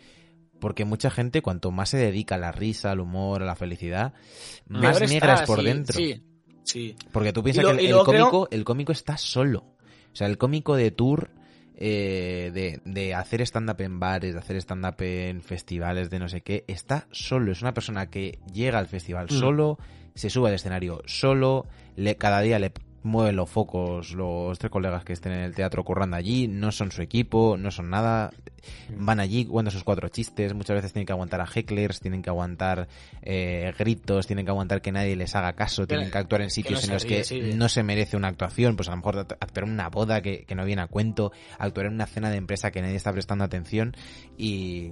porque 0.59 0.87
mucha 0.87 1.11
gente 1.11 1.43
cuanto 1.43 1.71
más 1.71 1.91
se 1.91 1.99
dedica 1.99 2.37
a 2.37 2.39
la 2.39 2.53
risa, 2.53 2.91
al 2.93 3.01
humor, 3.01 3.43
a 3.43 3.47
la 3.47 3.55
felicidad, 3.57 4.15
más 4.69 4.99
Peor 4.99 5.11
negra 5.11 5.33
está, 5.35 5.45
es 5.45 5.47
por 5.47 5.63
dentro. 5.63 5.95
Sí, 5.99 6.23
sí. 6.65 6.97
Porque 7.13 7.35
tú 7.35 7.43
piensas 7.43 7.65
lo- 7.65 7.73
que 7.73 7.81
el, 7.81 7.85
el 7.85 7.91
luego 7.91 8.07
creo- 8.11 8.31
cómico, 8.31 8.49
el 8.51 8.65
cómico 8.65 8.93
está 8.93 9.19
solo. 9.19 9.76
O 10.17 10.19
sea, 10.19 10.29
el 10.29 10.39
cómico 10.39 10.77
de 10.77 10.91
tour, 10.91 11.29
eh, 11.77 12.51
de, 12.55 12.81
de 12.91 13.15
hacer 13.15 13.43
stand-up 13.43 13.83
en 13.83 14.01
bares, 14.01 14.33
de 14.33 14.41
hacer 14.41 14.57
stand-up 14.57 14.95
en 15.01 15.43
festivales, 15.43 16.09
de 16.09 16.19
no 16.19 16.31
sé 16.31 16.41
qué, 16.41 16.65
está 16.69 17.07
solo. 17.11 17.53
Es 17.53 17.61
una 17.61 17.75
persona 17.75 18.09
que 18.09 18.39
llega 18.51 18.79
al 18.79 18.87
festival 18.87 19.27
Mm. 19.27 19.35
solo, 19.39 19.79
se 20.15 20.31
sube 20.31 20.49
al 20.49 20.55
escenario 20.55 21.03
solo, 21.05 21.67
le, 21.97 22.17
cada 22.17 22.41
día 22.41 22.59
le 22.59 22.73
mueven 23.07 23.37
los 23.37 23.49
focos 23.49 24.13
los 24.13 24.59
tres 24.59 24.71
colegas 24.71 25.05
que 25.05 25.13
estén 25.15 25.33
en 25.33 25.41
el 25.41 25.55
teatro 25.55 25.85
currando 25.85 26.17
allí, 26.17 26.49
no 26.49 26.73
son 26.73 26.91
su 26.93 27.03
equipo, 27.03 27.57
no 27.57 27.71
son 27.71 27.89
nada, 27.91 28.31
van 28.97 29.21
allí, 29.21 29.45
cuentan 29.47 29.73
sus 29.73 29.85
cuatro 29.85 30.09
chistes, 30.09 30.53
muchas 30.55 30.75
veces 30.77 30.93
tienen 30.93 31.07
que 31.07 31.13
aguantar 31.13 31.41
a 31.41 31.47
hecklers, 31.47 32.01
tienen 32.01 32.21
que 32.23 32.31
aguantar 32.31 32.89
eh, 33.23 33.73
gritos, 33.79 34.27
tienen 34.27 34.45
que 34.45 34.51
aguantar 34.51 34.83
que 34.83 34.93
nadie 34.93 35.17
les 35.17 35.35
haga 35.35 35.55
caso, 35.55 35.87
tienen 35.87 36.11
que 36.11 36.19
actuar 36.19 36.43
en 36.43 36.51
sitios 36.51 36.81
no 36.83 36.87
en 36.89 36.93
los 36.95 37.03
ríe, 37.05 37.17
que 37.19 37.25
sí, 37.25 37.41
no 37.55 37.69
se 37.69 37.83
merece 37.83 38.17
una 38.17 38.29
actuación, 38.29 38.77
pues 38.77 38.89
a 38.89 38.91
lo 38.93 38.99
mejor 38.99 39.17
act- 39.17 39.37
actuar 39.41 39.67
en 39.67 39.73
una 39.73 39.89
boda 39.89 40.21
que, 40.21 40.45
que 40.45 40.55
no 40.55 40.65
viene 40.65 40.83
a 40.83 40.87
cuento, 40.89 41.33
actuar 41.59 41.87
en 41.87 41.95
una 41.95 42.07
cena 42.07 42.31
de 42.31 42.37
empresa 42.37 42.71
que 42.71 42.83
nadie 42.83 42.97
está 42.97 43.13
prestando 43.13 43.45
atención 43.45 43.95
y, 44.37 44.91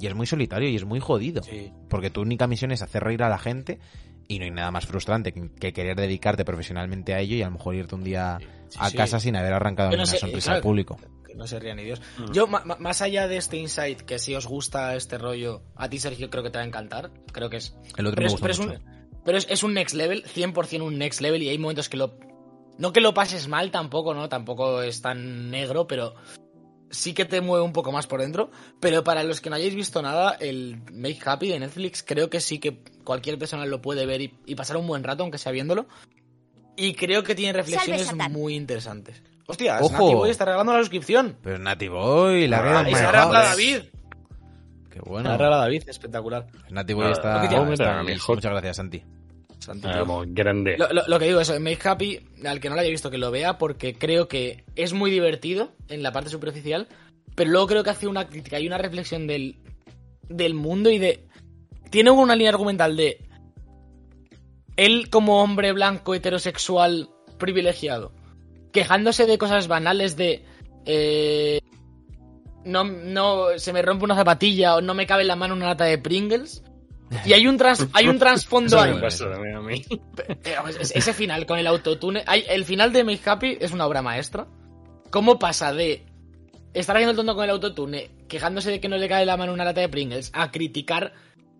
y 0.00 0.06
es 0.06 0.14
muy 0.14 0.26
solitario 0.26 0.68
y 0.68 0.76
es 0.76 0.84
muy 0.84 1.00
jodido. 1.00 1.42
Sí. 1.42 1.72
Porque 1.88 2.10
tu 2.10 2.20
única 2.20 2.46
misión 2.46 2.70
es 2.70 2.82
hacer 2.82 3.02
reír 3.02 3.22
a 3.22 3.28
la 3.28 3.38
gente 3.38 3.78
y 4.28 4.38
no 4.38 4.44
hay 4.44 4.50
nada 4.50 4.70
más 4.70 4.86
frustrante 4.86 5.32
que, 5.32 5.50
que 5.50 5.72
querer 5.72 5.96
dedicarte 5.96 6.44
profesionalmente 6.44 7.14
a 7.14 7.20
ello 7.20 7.34
y 7.36 7.42
a 7.42 7.46
lo 7.46 7.52
mejor 7.52 7.74
irte 7.74 7.94
un 7.94 8.04
día 8.04 8.38
Sí, 8.68 8.76
a 8.80 8.90
sí. 8.90 8.96
casa 8.96 9.18
sin 9.18 9.34
haber 9.34 9.54
arrancado 9.54 9.90
no 9.90 9.96
una 9.96 10.06
sé, 10.06 10.18
sonrisa 10.18 10.44
claro, 10.46 10.56
al 10.56 10.62
público. 10.62 10.98
Que 11.26 11.34
no 11.34 11.46
se 11.46 11.58
ría 11.58 11.74
ni 11.74 11.84
Dios. 11.84 12.00
Mm. 12.18 12.32
Yo, 12.32 12.46
más 12.46 13.02
allá 13.02 13.26
de 13.26 13.38
este 13.38 13.56
insight, 13.56 14.02
que 14.02 14.18
si 14.18 14.34
os 14.34 14.46
gusta 14.46 14.94
este 14.94 15.16
rollo, 15.18 15.62
a 15.74 15.88
ti, 15.88 15.98
Sergio, 15.98 16.28
creo 16.30 16.42
que 16.42 16.50
te 16.50 16.58
va 16.58 16.64
a 16.64 16.66
encantar. 16.66 17.10
Creo 17.32 17.48
que 17.48 17.56
es. 17.58 17.74
El 17.96 18.06
otro 18.06 18.16
Pero, 18.16 18.20
me 18.20 18.26
es, 18.26 18.32
gusta 18.32 18.42
pero, 18.44 18.52
es 18.52 18.60
mucho. 18.60 18.72
un, 18.72 19.22
pero 19.24 19.38
es, 19.38 19.46
es 19.48 19.62
un 19.62 19.72
next 19.74 19.94
level, 19.94 20.22
100% 20.24 20.82
un 20.82 20.98
next 20.98 21.20
level, 21.22 21.42
y 21.42 21.48
hay 21.48 21.58
momentos 21.58 21.88
que 21.88 21.96
lo. 21.96 22.18
No 22.76 22.92
que 22.92 23.00
lo 23.00 23.14
pases 23.14 23.48
mal 23.48 23.70
tampoco, 23.70 24.12
¿no? 24.14 24.28
Tampoco 24.28 24.82
es 24.82 25.00
tan 25.00 25.50
negro, 25.50 25.86
pero 25.86 26.14
sí 26.90 27.14
que 27.14 27.24
te 27.24 27.40
mueve 27.40 27.64
un 27.64 27.72
poco 27.72 27.92
más 27.92 28.06
por 28.06 28.20
dentro. 28.20 28.50
Pero 28.80 29.04
para 29.04 29.22
los 29.24 29.40
que 29.40 29.50
no 29.50 29.56
hayáis 29.56 29.74
visto 29.74 30.00
nada, 30.02 30.32
el 30.40 30.80
Make 30.92 31.20
Happy 31.24 31.48
de 31.48 31.58
Netflix, 31.60 32.02
creo 32.02 32.30
que 32.30 32.40
sí 32.40 32.58
que 32.58 32.78
cualquier 33.04 33.38
persona 33.38 33.66
lo 33.66 33.80
puede 33.82 34.06
ver 34.06 34.20
y, 34.22 34.34
y 34.46 34.54
pasar 34.54 34.76
un 34.76 34.86
buen 34.86 35.02
rato, 35.04 35.22
aunque 35.22 35.38
sea 35.38 35.52
viéndolo. 35.52 35.86
Y 36.76 36.94
creo 36.94 37.22
que 37.24 37.34
tiene 37.34 37.52
reflexiones 37.52 38.12
muy 38.30 38.54
interesantes. 38.54 39.22
Hostia, 39.46 39.78
Ojo. 39.80 39.88
Snati 39.88 40.14
Boy 40.14 40.30
está 40.30 40.44
regalando 40.44 40.72
la 40.74 40.78
suscripción. 40.80 41.36
Pero 41.42 41.58
Nati 41.58 41.88
Boy, 41.88 42.46
la 42.48 42.58
Ah, 42.58 42.82
red 42.84 42.90
Y 42.90 42.94
se 42.94 43.00
God. 43.00 43.06
ha 43.08 43.12
regalado 43.12 43.34
a 43.36 43.42
David. 43.44 43.78
Qué 44.90 45.00
bueno. 45.00 45.30
ha 45.30 45.36
regalado 45.36 45.62
a 45.62 45.64
David, 45.64 45.82
espectacular. 45.88 46.46
Nati 46.70 46.92
Boy 46.92 47.06
Ah, 47.06 47.12
está, 47.12 47.44
está. 47.44 48.02
Muchas 48.02 48.52
gracias, 48.52 48.76
Santi. 48.76 49.02
Grande. 49.66 49.88
Lo, 50.78 50.88
lo- 50.92 51.06
lo 51.06 51.18
que 51.18 51.26
digo 51.26 51.40
es, 51.40 51.60
Make 51.60 51.88
Happy, 51.88 52.20
al 52.44 52.60
que 52.60 52.68
no 52.68 52.74
lo 52.74 52.80
haya 52.80 52.90
visto, 52.90 53.10
que 53.10 53.18
lo 53.18 53.30
vea, 53.30 53.58
porque 53.58 53.94
creo 53.94 54.28
que 54.28 54.64
es 54.76 54.92
muy 54.92 55.10
divertido 55.10 55.72
en 55.88 56.02
la 56.02 56.12
parte 56.12 56.30
superficial, 56.30 56.88
pero 57.34 57.50
luego 57.50 57.66
creo 57.66 57.84
que 57.84 57.90
hace 57.90 58.06
una 58.06 58.28
crítica 58.28 58.58
y 58.60 58.66
una 58.66 58.78
reflexión 58.78 59.26
del, 59.26 59.56
del 60.28 60.54
mundo 60.54 60.90
y 60.90 60.98
de... 60.98 61.24
Tiene 61.90 62.10
una 62.10 62.36
línea 62.36 62.50
argumental 62.50 62.96
de... 62.96 63.24
Él 64.76 65.10
como 65.10 65.42
hombre 65.42 65.72
blanco 65.72 66.14
heterosexual 66.14 67.08
privilegiado, 67.38 68.12
quejándose 68.72 69.26
de 69.26 69.38
cosas 69.38 69.66
banales 69.68 70.16
de... 70.16 70.44
eh, 70.86 71.60
no, 72.64 72.84
no, 72.84 73.46
se 73.58 73.72
me 73.72 73.82
rompe 73.82 74.04
una 74.04 74.14
zapatilla 74.14 74.76
o 74.76 74.80
no 74.80 74.94
me 74.94 75.06
cabe 75.06 75.22
en 75.22 75.28
la 75.28 75.36
mano 75.36 75.54
una 75.54 75.66
lata 75.66 75.84
de 75.84 75.98
Pringles. 75.98 76.62
Y 77.24 77.32
hay 77.32 77.46
un, 77.46 77.56
trans, 77.56 77.86
hay 77.94 78.08
un 78.08 78.18
trasfondo 78.18 78.66
Eso 78.76 78.80
ahí. 78.80 78.94
me 78.94 79.00
pasa 79.00 79.30
también 79.30 79.56
a 79.56 79.60
mí. 79.62 79.82
Eh, 80.44 80.56
es- 80.80 80.90
Ese 80.94 81.12
final 81.14 81.46
con 81.46 81.58
el 81.58 81.66
autotune. 81.66 82.22
hay- 82.26 82.44
El 82.48 82.64
final 82.64 82.92
de 82.92 83.04
Make 83.04 83.20
Happy 83.24 83.56
es 83.60 83.72
una 83.72 83.86
obra 83.86 84.02
maestra. 84.02 84.46
¿Cómo 85.10 85.38
pasa 85.38 85.72
de 85.72 86.04
estar 86.74 86.96
haciendo 86.96 87.12
el 87.12 87.16
tonto 87.16 87.34
con 87.34 87.44
el 87.44 87.50
autotune, 87.50 88.10
quejándose 88.28 88.70
de 88.70 88.80
que 88.80 88.88
no 88.88 88.98
le 88.98 89.08
cae 89.08 89.24
la 89.24 89.36
mano 89.38 89.52
una 89.54 89.64
lata 89.64 89.80
de 89.80 89.88
Pringles, 89.88 90.30
a 90.34 90.50
criticar 90.50 91.14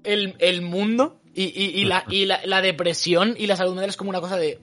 el, 0.04 0.34
el 0.38 0.60
mundo 0.62 1.20
y, 1.34 1.44
y- 1.44 1.80
y 1.80 1.84
la, 1.86 2.04
y 2.08 2.26
la, 2.26 2.40
la 2.44 2.60
depresión 2.60 3.34
y 3.38 3.46
la 3.46 3.56
salud 3.56 3.72
mental 3.72 3.88
es 3.90 3.96
como 3.96 4.10
una 4.10 4.20
cosa 4.20 4.36
de. 4.36 4.60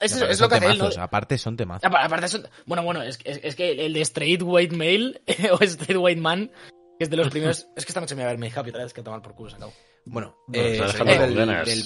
Es, 0.00 0.20
es 0.20 0.40
lo 0.40 0.48
que 0.48 0.56
hace 0.56 0.66
él, 0.66 0.72
¿no? 0.72 0.84
temazos, 0.84 0.98
Aparte 0.98 1.38
son 1.38 1.56
temazos. 1.56 1.84
Apa- 1.84 2.04
Aparte, 2.04 2.28
son- 2.28 2.46
bueno, 2.66 2.82
bueno, 2.82 3.00
es, 3.02 3.20
es, 3.24 3.40
es 3.42 3.54
que 3.54 3.86
el 3.86 3.92
de 3.92 4.00
Straight 4.00 4.42
White 4.42 4.74
Male 4.76 5.22
o 5.52 5.62
Straight 5.62 5.96
White 6.02 6.20
Man, 6.20 6.50
es 6.98 7.10
de 7.10 7.16
los 7.16 7.28
primeros. 7.30 7.68
es 7.76 7.84
que 7.84 7.90
esta 7.90 8.00
noche 8.00 8.14
me 8.14 8.22
voy 8.22 8.28
a 8.28 8.30
ver 8.32 8.38
Make 8.38 8.58
Happy 8.58 8.70
otra 8.70 8.84
vez 8.84 8.92
que 8.92 9.02
tomar 9.02 9.22
por 9.22 9.34
culo, 9.34 9.50
se 9.50 9.56
acabó. 9.56 9.72
Bueno, 10.06 10.36
Bueno, 10.46 10.64
eh, 10.66 10.82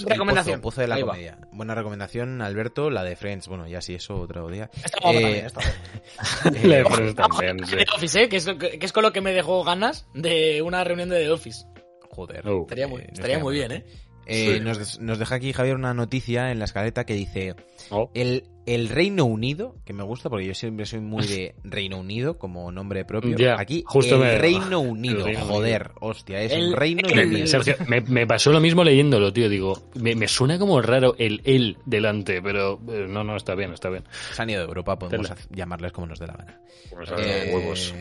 Recomendación. 0.07 0.61
pozo, 0.61 0.75
pozo 0.75 0.81
de 0.81 0.89
la 0.89 0.97
Ahí 0.97 1.03
va. 1.03 1.13
comedia. 1.13 1.39
Buena 1.53 1.75
recomendación, 1.77 2.43
Alberto, 2.43 2.91
la 2.91 3.05
de 3.05 3.15
Friends. 3.15 3.47
Bueno, 3.47 3.69
ya 3.69 3.81
sí, 3.81 3.95
eso 3.95 4.17
otro 4.21 4.49
día. 4.49 4.69
Está 4.85 4.99
guapa 5.01 5.19
Eh, 5.21 5.47
también, 5.53 6.65
eh, 6.65 6.67
La 6.69 6.77
de 6.79 6.85
Friends 6.85 7.15
también, 7.15 7.65
sí. 7.67 7.77
The 7.77 7.87
Office, 7.95 8.23
¿eh? 8.23 8.29
Que 8.29 8.37
es, 8.39 8.47
que, 8.47 8.79
que 8.81 8.89
con 8.91 9.05
lo 9.05 9.13
que 9.13 9.21
me 9.21 9.33
dejó 9.33 9.63
ganas 9.63 10.09
de 10.15 10.63
una 10.63 10.83
reunión 10.83 11.09
de 11.11 11.21
The 11.21 11.31
Office. 11.31 11.65
joder. 12.11 12.49
Oh. 12.49 12.63
Estaría 12.63 12.89
muy, 12.89 13.03
Eh, 13.03 13.07
no 13.07 13.13
estaría 13.15 13.39
muy 13.39 13.55
bien, 13.55 13.71
¿eh? 13.71 13.85
Eh, 14.29 14.59
Sí. 14.59 14.61
nos, 14.64 15.01
nos 15.01 15.18
deja 15.18 15.35
aquí 15.37 15.53
Javier 15.53 15.74
una 15.74 15.95
noticia 15.95 16.53
en 16.53 16.59
la 16.59 16.66
escaleta 16.66 17.05
que 17.07 17.14
dice 17.14 17.55
Oh. 17.91 18.11
el, 18.14 18.45
el 18.66 18.91
Reino 18.91 19.24
Unido, 19.24 19.76
que 19.87 19.95
me 19.95 20.03
gusta 20.03 20.29
porque 20.29 20.45
yo 20.47 20.55
siempre 20.55 20.85
soy 20.85 21.01
muy 21.01 21.26
de 21.26 21.55
Reino 21.64 21.99
Unido 21.99 22.37
como 22.39 22.70
nombre 22.70 23.07
propio. 23.07 23.37
Aquí 23.57 23.83
justo 23.87 24.16
el 24.16 24.20
me- 24.20 24.39
Reino 24.39 24.81
Unido, 24.81 25.20
el 25.20 25.24
Reino 25.37 25.41
joder, 25.47 25.91
hostia, 26.01 26.43
es 26.43 26.53
El- 26.53 26.68
un 26.68 26.72
Reino 26.76 27.09
el- 27.09 27.26
Unido. 27.29 27.47
Sergio, 27.47 27.76
me, 27.87 28.03
me 28.03 28.26
pasó 28.26 28.53
lo 28.53 28.61
mismo 28.61 28.85
leyéndolo, 28.85 29.33
tío. 29.33 29.49
Digo, 29.49 29.83
me, 29.95 30.14
me 30.14 30.29
suena 30.29 30.59
como 30.59 30.83
raro 30.83 31.14
el 31.18 31.41
él 31.45 31.79
delante, 31.87 32.43
pero 32.43 32.79
eh, 32.89 33.07
no, 33.09 33.24
no, 33.24 33.35
está 33.37 33.55
bien, 33.55 33.72
está 33.72 33.89
bien. 33.89 34.05
Se 34.35 34.43
han 34.43 34.51
ido 34.51 34.61
de 34.61 34.66
Europa, 34.68 34.99
podemos 34.99 35.33
llamarles 35.51 35.93
como 35.93 36.07
nos 36.09 36.18
dé 36.18 36.26
la 36.26 36.35
gana. 36.35 36.61
Pues, 36.91 37.09
Eh, 37.16 37.51
huevos. 37.55 37.95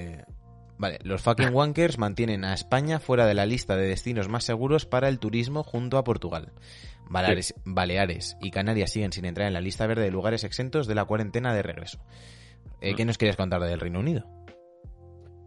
Vale, 0.80 1.00
los 1.04 1.22
fucking 1.22 1.54
wankers 1.54 1.98
mantienen 1.98 2.46
a 2.46 2.54
España 2.54 3.00
fuera 3.00 3.26
de 3.26 3.34
la 3.34 3.46
lista 3.48 3.76
de 3.76 3.88
destinos 3.88 4.30
más 4.30 4.44
seguros 4.44 4.86
para 4.86 5.10
el 5.10 5.18
turismo 5.20 5.64
junto 5.64 5.98
a 5.98 6.04
Portugal. 6.04 6.52
Baleares, 7.10 7.56
Baleares 7.66 8.38
y 8.42 8.52
Canarias 8.52 8.92
siguen 8.92 9.12
sin 9.12 9.26
entrar 9.26 9.48
en 9.48 9.54
la 9.54 9.62
lista 9.62 9.88
verde 9.88 10.04
de 10.04 10.12
lugares 10.12 10.44
exentos 10.44 10.86
de 10.88 10.94
la 10.96 11.06
cuarentena 11.06 11.54
de 11.54 11.64
regreso. 11.64 12.00
Eh, 12.82 12.94
¿Qué 12.96 13.06
nos 13.06 13.18
quieres 13.18 13.38
contar 13.38 13.62
del 13.62 13.80
Reino 13.80 14.00
Unido? 14.00 14.26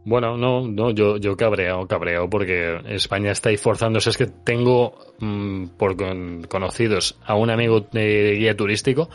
Bueno, 0.04 0.36
no, 0.38 0.66
no, 0.66 0.90
yo, 0.92 1.18
yo 1.18 1.36
cabreado, 1.36 1.86
cabreado, 1.86 2.28
porque 2.30 2.80
España 2.86 3.32
está 3.32 3.50
ahí 3.50 3.58
forzándose. 3.58 4.08
Es 4.10 4.16
que 4.16 4.26
tengo 4.26 4.94
mm, 5.20 5.66
por 5.76 5.96
con- 5.96 6.42
conocidos 6.44 7.18
a 7.24 7.34
un 7.34 7.50
amigo 7.50 7.80
de 7.92 8.36
guía 8.38 8.56
turístico 8.56 9.10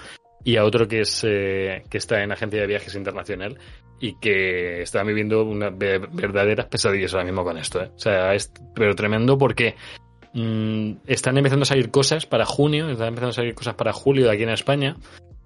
y 0.46 0.56
a 0.56 0.64
otro 0.64 0.88
que 0.88 1.02
es 1.02 1.26
eh, 1.28 1.84
que 1.90 1.98
está 1.98 2.24
en 2.24 2.32
agencia 2.32 2.62
de 2.62 2.68
viajes 2.68 2.96
internacional 2.96 3.58
y 4.00 4.18
que 4.20 4.82
está 4.82 5.04
viviendo 5.04 5.44
una 5.44 5.70
ve- 5.72 6.08
verdaderas 6.14 6.68
pesadillas 6.68 7.14
ahora 7.14 7.26
mismo 7.26 7.44
con 7.44 7.58
esto. 7.58 7.82
¿eh? 7.82 7.92
O 7.94 8.00
sea, 8.00 8.34
es 8.34 8.54
pero 8.74 8.96
tremendo 8.96 9.38
porque 9.38 9.76
mm, 10.34 10.92
están 11.08 11.38
empezando 11.38 11.64
a 11.64 11.66
salir 11.66 11.92
cosas 11.92 12.26
para 12.26 12.46
junio, 12.46 12.90
están 12.90 13.10
empezando 13.10 13.32
a 13.32 13.34
salir 13.34 13.56
cosas 13.56 13.74
para 13.76 13.92
julio 13.92 14.26
de 14.26 14.32
aquí 14.32 14.44
en 14.44 14.50
España. 14.50 14.96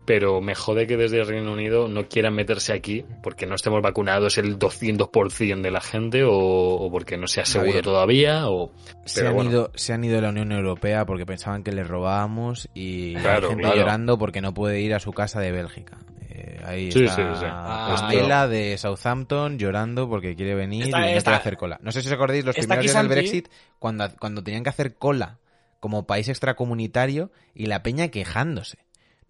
Pero 0.09 0.41
me 0.41 0.55
jode 0.55 0.87
que 0.87 0.97
desde 0.97 1.19
el 1.19 1.27
Reino 1.27 1.53
Unido 1.53 1.87
no 1.87 2.07
quieran 2.07 2.33
meterse 2.33 2.73
aquí 2.73 3.05
porque 3.21 3.45
no 3.45 3.53
estemos 3.53 3.79
vacunados 3.83 4.39
el 4.39 4.57
200% 4.57 5.61
de 5.61 5.69
la 5.69 5.81
gente 5.81 6.23
o, 6.23 6.31
o 6.33 6.89
porque 6.91 7.15
no 7.15 7.27
sea 7.27 7.45
seguro 7.45 7.69
Javier. 7.69 7.83
todavía 7.83 8.49
o... 8.49 8.71
Se 9.05 9.27
han, 9.27 9.35
bueno. 9.35 9.51
ido, 9.51 9.71
se 9.75 9.93
han 9.93 10.03
ido 10.03 10.15
de 10.15 10.23
la 10.23 10.29
Unión 10.29 10.51
Europea 10.51 11.05
porque 11.05 11.27
pensaban 11.27 11.61
que 11.61 11.71
les 11.71 11.87
robábamos 11.87 12.67
y 12.73 13.17
hay 13.17 13.21
Claro, 13.21 13.49
gente 13.49 13.61
claro. 13.61 13.77
llorando 13.77 14.17
porque 14.17 14.41
no 14.41 14.51
puede 14.51 14.81
ir 14.81 14.95
a 14.95 14.99
su 14.99 15.11
casa 15.13 15.39
de 15.41 15.51
Bélgica. 15.51 15.99
Eh, 16.27 16.59
ahí 16.65 16.91
Sí, 16.91 17.03
está 17.03 17.15
sí, 17.15 17.21
sí. 17.39 17.45
Ah, 17.47 18.47
de 18.49 18.77
Southampton 18.79 19.59
llorando 19.59 20.09
porque 20.09 20.35
quiere 20.35 20.55
venir 20.55 20.85
Está- 20.85 21.07
y 21.07 21.11
no 21.11 21.17
está- 21.19 21.31
quiere 21.33 21.41
hacer 21.41 21.57
cola. 21.57 21.77
No 21.83 21.91
sé 21.91 22.01
si 22.01 22.07
os 22.07 22.13
acordáis 22.13 22.43
los 22.45 22.57
está 22.57 22.75
primeros 22.77 22.91
días 22.91 23.03
del. 23.03 23.09
Brexit 23.15 23.47
cuando, 23.77 24.09
cuando 24.19 24.43
tenían 24.43 24.63
que 24.63 24.69
hacer 24.69 24.95
cola 24.95 25.37
como 25.79 26.07
país 26.07 26.27
extracomunitario 26.29 27.29
y 27.53 27.67
la 27.67 27.83
peña 27.83 28.07
quejándose. 28.07 28.79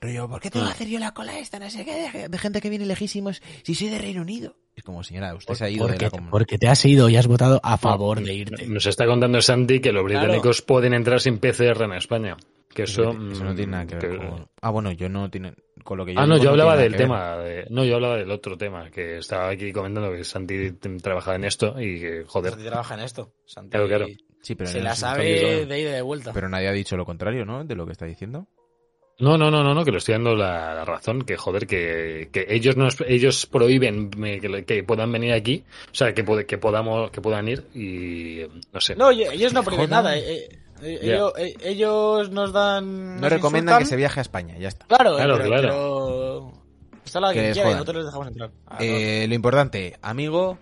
Rollo, 0.02 0.30
¿por 0.30 0.40
qué 0.40 0.50
tengo 0.50 0.66
que 0.66 0.72
hacer 0.72 0.88
yo 0.88 1.00
la 1.00 1.14
cola 1.14 1.38
esta? 1.40 1.60
No 1.60 1.70
sé 1.70 1.84
qué, 1.84 2.10
de, 2.20 2.30
de 2.30 2.38
gente 2.38 2.62
que 2.62 2.70
viene 2.70 2.86
lejísimos 2.86 3.42
si 3.64 3.76
soy 3.76 3.90
de 3.90 4.00
Reino 4.00 4.22
Unido. 4.22 4.56
Es 4.76 4.84
como, 4.84 5.04
señora, 5.04 5.36
usted 5.36 5.56
se 5.56 5.66
ha 5.66 5.70
ido 5.70 5.86
de 5.88 5.92
Porque, 5.94 6.06
la 6.06 6.10
comunidad. 6.12 6.32
porque 6.32 6.58
te 6.58 6.68
has 6.70 6.86
ido 6.86 7.10
y 7.10 7.18
has 7.18 7.28
votado 7.28 7.60
a 7.64 7.78
favor 7.78 8.22
de 8.22 8.34
irte. 8.34 8.66
Nos 8.68 8.86
está 8.86 9.06
contando 9.06 9.42
Santi 9.42 9.82
que 9.82 9.92
los 9.92 10.06
Claro. 10.06 10.22
británicos 10.22 10.62
pueden 10.62 10.94
entrar 10.94 11.20
sin 11.20 11.38
PCR 11.40 11.84
en 11.84 11.94
España. 11.94 12.38
Que 12.74 12.84
eso... 12.84 13.10
Eso 13.10 13.44
no 13.44 13.54
tiene 13.56 13.72
nada 13.74 13.88
que 13.88 13.96
ver 13.96 14.20
mm, 14.22 14.30
con... 14.30 14.48
Ah, 14.62 14.70
bueno, 14.70 14.92
yo 14.94 15.10
no 15.10 15.30
tiene... 15.30 15.54
Con 15.84 15.98
lo 15.98 16.06
que 16.06 16.14
yo 16.14 16.20
Ah, 16.22 16.26
no, 16.28 16.36
digo 16.36 16.46
yo 16.46 16.50
hablaba 16.52 16.78
del 16.78 16.96
tema. 16.96 17.36
de- 17.38 17.66
no, 17.70 17.84
yo 17.84 17.96
hablaba 17.96 18.16
del 18.18 18.30
otro 18.32 18.58
tema, 18.58 18.90
que 18.92 19.18
estaba 19.18 19.50
aquí 19.50 19.74
comentando 19.74 20.12
que 20.14 20.24
Santi 20.24 20.72
t- 20.74 20.90
trabaja 21.00 21.36
en 21.36 21.44
esto 21.46 21.76
y 21.82 22.00
que, 22.00 22.24
joder, 22.28 22.52
Santi 22.52 22.66
trabaja 22.68 22.94
en 22.94 23.00
esto. 23.02 23.34
Santi 23.46 23.72
Claro, 23.72 23.88
claro. 23.88 24.06
ver. 24.06 24.18
Sí, 24.42 24.56
pero, 24.56 24.70
se 24.70 24.78
no 24.78 24.84
la 24.86 24.96
sabe 24.96 25.66
de 25.66 25.80
ida 25.82 25.90
y 25.92 25.96
de 25.96 26.02
vuelta. 26.02 26.32
pero 26.32 26.48
nadie 26.48 26.70
ha 26.70 26.72
dicho 26.72 26.96
lo 26.96 27.04
contrario, 27.06 27.44
¿no? 27.44 27.66
De 27.66 27.76
lo 27.76 27.86
que 27.86 27.92
está 27.92 28.06
diciendo. 28.06 28.48
No, 29.20 29.38
no, 29.38 29.52
no, 29.52 29.64
no, 29.64 29.74
no, 29.74 29.84
que 29.84 29.92
le 29.92 29.98
estoy 29.98 30.14
dando 30.14 30.34
la, 30.36 30.74
la 30.74 30.86
razón, 30.86 31.24
que 31.24 31.36
joder, 31.36 31.68
que, 31.68 32.30
que 32.32 32.46
ellos 32.50 32.78
nos, 32.78 32.98
ellos 33.06 33.46
prohíben 33.46 34.10
me- 34.18 34.40
que, 34.40 34.64
que 34.64 34.84
puedan 34.84 35.12
venir 35.12 35.34
aquí, 35.34 35.64
o 35.92 35.96
sea, 35.96 36.14
que, 36.14 36.24
que 36.48 36.58
podamos, 36.58 37.12
que 37.12 37.20
puedan 37.20 37.48
ir 37.50 37.66
y 37.76 38.44
no 38.72 38.80
sé. 38.80 38.96
No, 38.96 39.12
ellos 39.12 39.52
no 39.54 39.64
prohíben 39.64 39.90
nada. 39.90 40.18
eh, 40.18 40.48
eh, 40.82 41.00
ellos, 41.02 41.34
eh, 41.38 41.54
ellos 41.64 42.30
nos 42.32 42.54
dan. 42.54 43.16
No 43.16 43.22
nos 43.24 43.32
recomiendan 43.34 43.80
que 43.80 43.86
se 43.86 43.98
viaje 43.98 44.20
a 44.20 44.24
España, 44.24 44.58
ya 44.58 44.70
está. 44.70 44.86
Claro, 44.88 45.18
Claro, 45.18 45.34
pero, 45.38 45.48
claro. 45.50 45.68
pero- 45.68 46.54
Está 47.04 47.20
la 47.20 47.34
Que 47.34 47.52
quiera 47.52 47.72
nosotros 47.72 47.96
les 47.98 48.06
dejamos 48.06 48.28
entrar. 48.28 48.52
Ah, 48.68 48.78
Eh, 48.80 49.26
lo 49.28 49.34
importante, 49.36 49.98
amigo, 50.02 50.58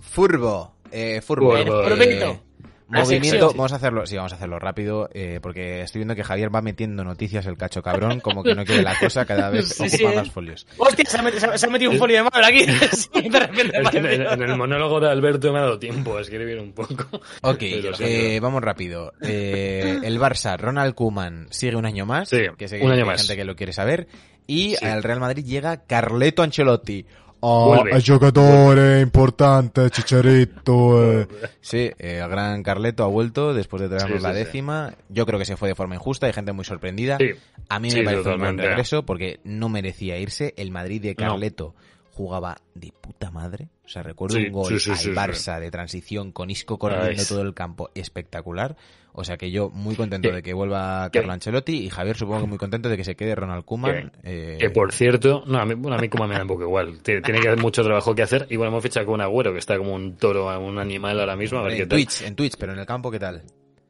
Furbo. 0.00 0.74
Eh, 0.92 1.20
Furbo. 1.22 1.56
Furbo, 1.56 1.80
eh, 1.82 1.88
Perfecto. 1.88 2.40
Movimiento, 2.88 3.28
sección. 3.30 3.56
vamos 3.56 3.72
a 3.72 3.76
hacerlo, 3.76 4.06
sí, 4.06 4.16
vamos 4.16 4.32
a 4.32 4.36
hacerlo 4.36 4.58
rápido, 4.58 5.08
eh, 5.14 5.38
porque 5.42 5.80
estoy 5.80 6.00
viendo 6.00 6.14
que 6.14 6.22
Javier 6.24 6.54
va 6.54 6.60
metiendo 6.62 7.02
noticias 7.04 7.46
el 7.46 7.56
cacho 7.56 7.82
cabrón, 7.82 8.20
como 8.20 8.42
que 8.42 8.54
no 8.54 8.64
quiere 8.64 8.82
la 8.82 8.98
cosa, 8.98 9.24
cada 9.24 9.48
vez 9.50 9.68
Sí, 9.74 9.82
ocupa 9.84 9.96
sí. 10.10 10.16
más 10.16 10.30
folios. 10.30 10.66
Hostia, 10.76 11.04
se 11.08 11.18
ha, 11.18 11.22
metido, 11.22 11.40
se 11.40 11.46
ha- 11.46 11.58
se 11.58 11.68
metido 11.68 11.90
un 11.90 11.98
folio 11.98 12.16
de 12.18 12.22
Marvel 12.24 12.44
aquí. 12.44 12.66
Sí, 12.92 13.28
de 13.28 13.40
repente 13.40 13.78
Es 13.82 13.90
que 13.90 13.98
en, 13.98 14.42
el 14.42 14.56
monólogo 14.56 15.00
de 15.00 15.08
Alberto 15.10 15.52
me 15.52 15.58
ha 15.58 15.62
dado 15.62 15.78
tiempo 15.78 16.16
a 16.16 16.20
escribir 16.20 16.58
un 16.60 16.72
poco. 16.72 17.20
Ok, 17.42 17.62
eh, 17.62 18.38
vamos 18.40 18.62
rápido. 18.62 19.12
Eh, 19.22 19.98
el 20.02 20.18
Barça, 20.20 20.56
Ronald 20.58 20.94
Koeman 20.94 21.46
sigue 21.50 21.76
un 21.76 21.86
año 21.86 22.06
más, 22.06 22.28
Sí, 22.28 22.42
que 22.58 22.68
sé 22.68 22.80
un 22.82 22.90
año 22.92 23.02
hay 23.02 23.08
más. 23.08 23.22
gente 23.22 23.36
que 23.36 23.44
lo 23.44 23.56
quiere 23.56 23.72
saber, 23.72 24.06
y 24.46 24.74
Sí. 24.76 24.84
al 24.84 25.02
Real 25.02 25.20
Madrid 25.20 25.44
llega 25.44 25.84
Carleto 25.86 26.42
Ancelotti. 26.42 27.06
Oh, 27.46 27.66
Vuelve. 27.74 27.90
el 27.96 28.02
giocatore 28.02 29.00
importante, 29.02 29.90
Chicharito. 29.90 31.02
eh. 31.22 31.28
Sí, 31.60 31.90
eh, 31.98 32.20
el 32.22 32.28
gran 32.30 32.62
Carleto 32.62 33.04
ha 33.04 33.08
vuelto 33.08 33.52
después 33.52 33.82
de 33.82 33.88
traernos 33.90 34.18
Sí, 34.18 34.22
la 34.22 34.32
sí, 34.32 34.38
sí. 34.38 34.44
décima. 34.44 34.94
Yo 35.10 35.26
creo 35.26 35.38
que 35.38 35.44
se 35.44 35.56
fue 35.58 35.68
de 35.68 35.74
forma 35.74 35.94
injusta, 35.94 36.26
hay 36.26 36.32
gente 36.32 36.52
muy 36.52 36.64
sorprendida. 36.64 37.18
Sí. 37.18 37.32
A 37.68 37.78
mí 37.80 37.90
Sí, 37.90 37.98
me 37.98 38.04
parece 38.04 38.30
un 38.30 38.38
buen 38.40 38.56
regreso 38.56 39.04
porque 39.04 39.40
no 39.44 39.68
merecía 39.68 40.16
irse. 40.18 40.54
El 40.56 40.70
Madrid 40.70 41.02
de 41.02 41.10
No. 41.10 41.16
Carleto 41.16 41.74
jugaba 42.12 42.56
de 42.74 42.92
puta 42.98 43.30
madre. 43.30 43.68
O 43.84 43.88
sea, 43.88 44.02
recuerdo 44.02 44.36
Sí, 44.36 44.46
un 44.46 44.52
gol 44.52 44.68
sí, 44.72 44.80
sí, 44.80 44.90
al 44.92 44.96
sí, 44.96 45.04
sí. 45.10 45.10
Barça 45.14 45.60
de 45.60 45.70
transición 45.70 46.32
con 46.32 46.48
Isco 46.48 46.78
corriendo 46.78 47.24
todo 47.28 47.42
el 47.42 47.52
campo 47.52 47.90
espectacular. 47.94 48.76
O 49.16 49.22
sea 49.22 49.36
que 49.36 49.52
yo 49.52 49.70
muy 49.70 49.94
contento 49.94 50.32
de 50.32 50.42
que 50.42 50.52
vuelva 50.52 51.08
Carlo 51.12 51.32
Ancelotti 51.32 51.84
y 51.84 51.88
Javier 51.88 52.16
supongo 52.16 52.40
que 52.42 52.46
muy 52.48 52.58
contento 52.58 52.88
de 52.88 52.96
que 52.96 53.04
se 53.04 53.14
quede 53.14 53.36
Ronald 53.36 53.64
Koeman. 53.64 54.10
eh, 54.24 54.56
Que 54.58 54.70
por 54.70 54.92
cierto, 54.92 55.44
no, 55.46 55.58
a 55.60 55.64
mí, 55.64 55.74
bueno, 55.74 55.96
a 55.96 56.00
mí 56.00 56.08
como 56.08 56.26
me 56.26 56.34
da 56.34 56.42
un 56.42 56.48
poco 56.48 56.64
igual. 56.64 56.98
Tiene, 57.00 57.20
tiene 57.20 57.38
que 57.40 57.46
haber 57.46 57.60
mucho 57.60 57.84
trabajo 57.84 58.12
que 58.14 58.22
hacer. 58.22 58.46
Y 58.50 58.56
bueno, 58.56 58.72
hemos 58.72 58.82
fichado 58.82 59.06
con 59.06 59.14
un 59.14 59.20
agüero 59.20 59.52
que 59.52 59.60
está 59.60 59.78
como 59.78 59.94
un 59.94 60.16
toro, 60.16 60.46
un 60.58 60.78
animal 60.80 61.20
ahora 61.20 61.36
mismo. 61.36 61.60
A 61.60 61.62
ver 61.62 61.76
qué 61.76 61.82
en 61.82 61.88
tal. 61.88 61.96
Twitch, 61.98 62.22
en 62.22 62.34
Twitch, 62.34 62.54
pero 62.58 62.72
en 62.72 62.80
el 62.80 62.86
campo, 62.86 63.10
¿qué 63.10 63.20
tal? 63.20 63.42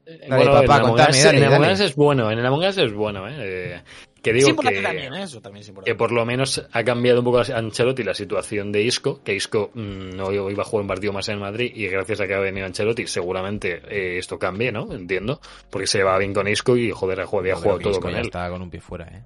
Dale, 0.04 0.28
Bueno, 0.28 0.52
papá, 0.52 0.76
en 0.76 1.44
Among. 1.44 1.72
Us 1.72 1.80
es 1.80 1.96
bueno, 1.96 2.30
en 2.30 2.38
el 2.38 2.44
Among 2.44 2.64
Us 2.68 2.76
es 2.76 2.92
bueno, 2.92 3.26
¿eh? 3.26 3.82
Que 4.24 4.32
digo 4.32 4.56
que, 4.56 4.80
también, 4.80 5.12
¿eh? 5.12 5.24
eso 5.24 5.42
también 5.42 5.60
es 5.60 5.68
importante. 5.68 5.92
que 5.92 5.98
por 5.98 6.10
lo 6.10 6.24
menos 6.24 6.66
ha 6.72 6.82
cambiado 6.82 7.18
un 7.18 7.26
poco 7.26 7.40
a 7.40 7.42
Ancelotti 7.42 8.02
la 8.02 8.14
situación 8.14 8.72
de 8.72 8.80
Isco, 8.80 9.22
que 9.22 9.34
Isco 9.34 9.70
mm, 9.74 10.16
no 10.16 10.32
iba 10.32 10.62
a 10.62 10.64
jugar 10.64 10.80
un 10.80 10.88
partido 10.88 11.12
más 11.12 11.28
en 11.28 11.38
Madrid 11.38 11.70
y 11.74 11.86
gracias 11.88 12.22
a 12.22 12.26
que 12.26 12.32
ha 12.32 12.38
venido 12.38 12.64
Ancelotti 12.64 13.06
seguramente 13.06 13.82
eh, 13.86 14.16
esto 14.16 14.38
cambie, 14.38 14.72
¿no? 14.72 14.90
Entiendo, 14.94 15.42
porque 15.68 15.86
se 15.86 16.02
va 16.02 16.16
bien 16.16 16.32
con 16.32 16.48
Isco 16.48 16.74
y 16.74 16.90
joder, 16.90 17.20
ha 17.20 17.26
jugado, 17.26 17.78
todo 17.78 17.90
Isco 17.90 18.00
con 18.00 18.12
ya 18.12 18.20
él. 18.20 18.24
está 18.24 18.48
con 18.48 18.62
un 18.62 18.70
pie 18.70 18.80
fuera, 18.80 19.06
¿eh? 19.08 19.22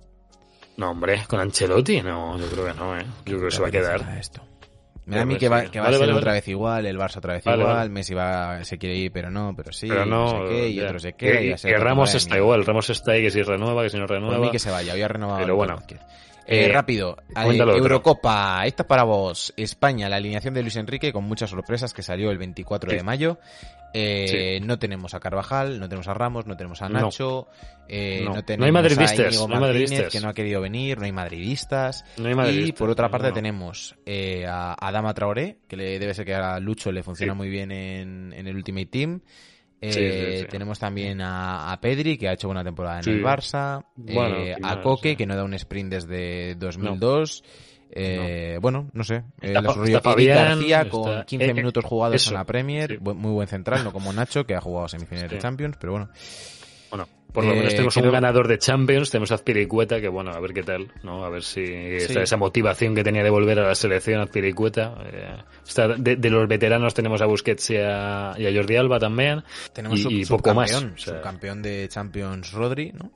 No, 0.79 0.91
hombre, 0.91 1.23
con 1.29 1.39
Ancelotti 1.39 2.03
no, 2.03 2.37
yo 2.37 2.49
creo 2.49 2.67
que 2.67 2.75
no, 2.75 2.99
¿eh? 2.99 3.07
Yo 3.25 3.37
creo 3.37 3.51
que 3.51 3.55
se 3.55 3.63
va 3.63 3.69
a 3.69 3.71
quedar. 3.71 4.19
Esto. 4.19 4.43
Me 5.09 5.17
da 5.17 5.23
a 5.23 5.25
mí 5.25 5.35
Pues 5.35 5.41
que 5.41 5.49
va, 5.49 5.65
que 5.65 5.79
va 5.81 5.87
Vale, 5.87 5.97
a 5.97 5.99
ser 5.99 6.07
vale, 6.09 6.19
otra 6.19 6.31
vale. 6.33 6.41
vez 6.41 6.49
igual, 6.49 6.87
el 6.87 6.99
Barça 6.99 7.17
otra 7.17 7.33
vez 7.35 7.47
igual. 7.47 7.91
Messi 7.91 8.15
va, 8.15 8.63
se 8.63 8.77
quiere 8.79 8.95
ir, 8.97 9.11
pero 9.11 9.31
no, 9.31 9.55
pero 9.57 9.73
sí, 9.73 9.89
Pero 9.89 10.05
no, 10.05 10.25
no 10.41 10.49
sé 10.49 10.55
qué, 10.55 10.69
y 10.69 10.81
otro 10.81 10.99
sé 11.01 11.13
qué. 11.15 11.33
Que- 11.33 11.47
y 11.47 11.53
a 11.53 11.57
que 11.57 11.77
Ramos 11.79 12.15
está 12.15 12.37
igual, 12.37 12.65
Ramos 12.67 12.91
está 12.91 13.13
ahí, 13.13 13.23
que 13.23 13.31
si 13.31 13.43
renueva, 13.43 13.83
que 13.83 13.89
si 13.91 13.97
no 13.97 14.07
Por 14.07 14.17
renueva. 14.17 14.39
mí 14.39 14.51
que 14.51 14.59
se 14.59 14.71
vaya, 14.71 14.93
hoy 14.93 15.03
ha 15.03 15.09
renovado. 15.09 15.41
Pero 15.41 15.57
bueno. 15.57 15.79
Eh, 16.51 16.65
Eh, 16.65 16.69
rápido, 16.73 17.17
eh. 17.37 17.57
Eurocopa, 17.59 18.65
esta 18.67 18.83
es 18.83 18.87
para 18.87 19.03
vos. 19.05 19.53
España, 19.57 20.09
la 20.09 20.17
alineación 20.17 20.55
de 20.55 20.63
Luis 20.63 20.77
Enrique 20.77 21.13
con 21.13 21.25
muchas 21.25 21.51
sorpresas 21.51 21.93
que 21.93 22.03
salió 22.03 22.31
el 22.31 22.39
24 22.39 22.91
Sí. 22.91 22.97
de 22.97 23.03
mayo. 23.03 23.39
Eh, 23.95 24.61
No 24.63 24.79
tenemos 24.79 25.15
a 25.15 25.21
Carvajal, 25.21 25.79
no 25.81 25.89
tenemos 25.89 26.09
a 26.09 26.15
Ramos, 26.15 26.47
no 26.47 26.57
tenemos 26.57 26.81
a 26.83 26.89
No. 26.89 27.01
Nacho, 27.01 27.49
eh, 27.89 28.21
No. 28.23 28.31
no. 28.31 28.37
No 28.37 28.45
tenemos 28.45 28.67
hay 28.67 28.73
madridistas, 28.73 29.37
a 29.43 29.47
no 29.49 29.55
hay 29.55 29.61
madridistas. 29.61 30.13
que 30.13 30.21
no 30.21 30.29
ha 30.29 30.35
querido 30.35 30.61
venir, 30.61 30.99
no 30.99 31.05
hay 31.05 31.13
madridistas. 31.13 32.05
Y 32.17 32.73
por 32.73 32.91
otra 32.91 33.09
parte 33.11 33.33
tenemos 33.33 33.95
eh, 34.07 34.47
a 34.47 34.75
Adama 34.79 35.13
Traoré, 35.15 35.59
que 35.69 35.77
le 35.77 35.99
debe 35.99 36.15
ser 36.15 36.25
que 36.27 36.35
a 36.35 36.59
Lucho 36.61 36.93
le 36.93 37.03
funciona 37.03 37.33
Sí. 37.33 37.37
muy 37.37 37.49
bien 37.49 37.71
en, 37.73 38.33
en 38.35 38.47
el 38.47 38.57
Ultimate 38.57 38.87
Team. 38.87 39.21
Eh, 39.81 39.93
Sí, 39.93 40.01
sí, 40.01 40.39
sí. 40.41 40.47
Tenemos 40.49 40.79
también 40.79 41.21
a, 41.21 41.73
a 41.73 41.81
Pedri, 41.81 42.19
que 42.19 42.29
ha 42.29 42.33
hecho 42.33 42.49
buena 42.49 42.65
temporada 42.65 43.01
en 43.01 43.09
el 43.09 43.23
Barça. 43.23 43.85
Bueno, 43.95 44.37
eh, 44.39 44.57
a 44.63 44.81
Coque, 44.81 45.17
que 45.17 45.25
no 45.27 45.37
da 45.37 45.45
un 45.45 45.55
sprint 45.55 45.91
desde 45.93 46.55
2002. 46.57 47.45
Eh, 47.91 48.59
Bueno, 48.61 48.91
no 48.93 49.05
sé. 49.05 49.23
Eh, 49.41 49.53
Está 49.55 49.61
rollo 49.61 49.85
está 49.97 50.01
Fabián, 50.01 50.59
García 50.59 50.89
con 50.89 51.11
está- 51.11 51.25
15 51.25 51.45
eh, 51.47 51.51
eh, 51.51 51.55
minutos 51.55 51.85
jugados 51.85 52.17
eso, 52.17 52.31
en 52.31 52.35
la 52.35 52.45
Premier. 52.45 53.01
Muy 53.01 53.31
buen 53.33 53.49
central, 53.49 53.85
no 53.85 53.93
como 53.93 54.13
Nacho, 54.13 54.45
que 54.45 54.55
ha 54.55 54.61
jugado 54.61 54.89
semifinales 54.89 55.31
de. 55.31 55.39
Champions, 55.39 55.77
pero 55.81 55.93
bueno. 55.93 56.09
Bueno, 56.91 57.09
por 57.33 57.45
lo 57.45 57.53
Eh, 57.53 57.57
menos 57.57 57.73
tenemos 57.75 57.95
creo- 57.95 58.07
un 58.07 58.13
ganador 58.13 58.49
de 58.49 58.59
Champions, 58.59 59.11
tenemos 59.11 59.31
a 59.33 59.37
Azpilicueta, 59.37 60.01
que 60.01 60.09
bueno, 60.09 60.31
a 60.33 60.41
ver 60.41 60.53
qué 60.53 60.63
tal, 60.63 60.91
¿no? 61.03 61.25
A 61.25 61.31
ver 61.31 61.43
si 61.43 61.63
esa, 61.63 62.23
esa 62.23 62.37
motivación 62.37 62.95
que 62.95 63.05
tenía 63.05 63.23
de 63.23 63.31
volver 63.31 63.59
a 63.61 63.69
la 63.69 63.75
selección 63.75 64.21
Azpilicueta. 64.21 64.95
Eh, 65.13 65.37
está 65.67 65.89
de, 65.89 66.17
de 66.17 66.31
los 66.31 66.49
veteranos 66.49 66.95
tenemos 66.95 67.21
a 67.23 67.27
Busquets 67.27 67.71
y 67.71 67.77
a, 67.77 68.35
y 68.39 68.47
a 68.47 68.53
Jordi 68.55 68.77
Alba 68.77 68.99
también. 68.99 69.43
Tenemos 69.73 69.99
Y- 70.01 70.03
sub- 70.03 70.13
y 70.13 70.25
poco 70.27 70.55
más, 70.55 70.71
subcampeón, 70.71 70.95
o 70.95 70.99
sea. 70.99 71.15
subcampeón 71.15 71.63
de 71.63 71.89
Champions 71.89 72.53
Rodri, 72.53 72.93
¿no? 72.93 73.11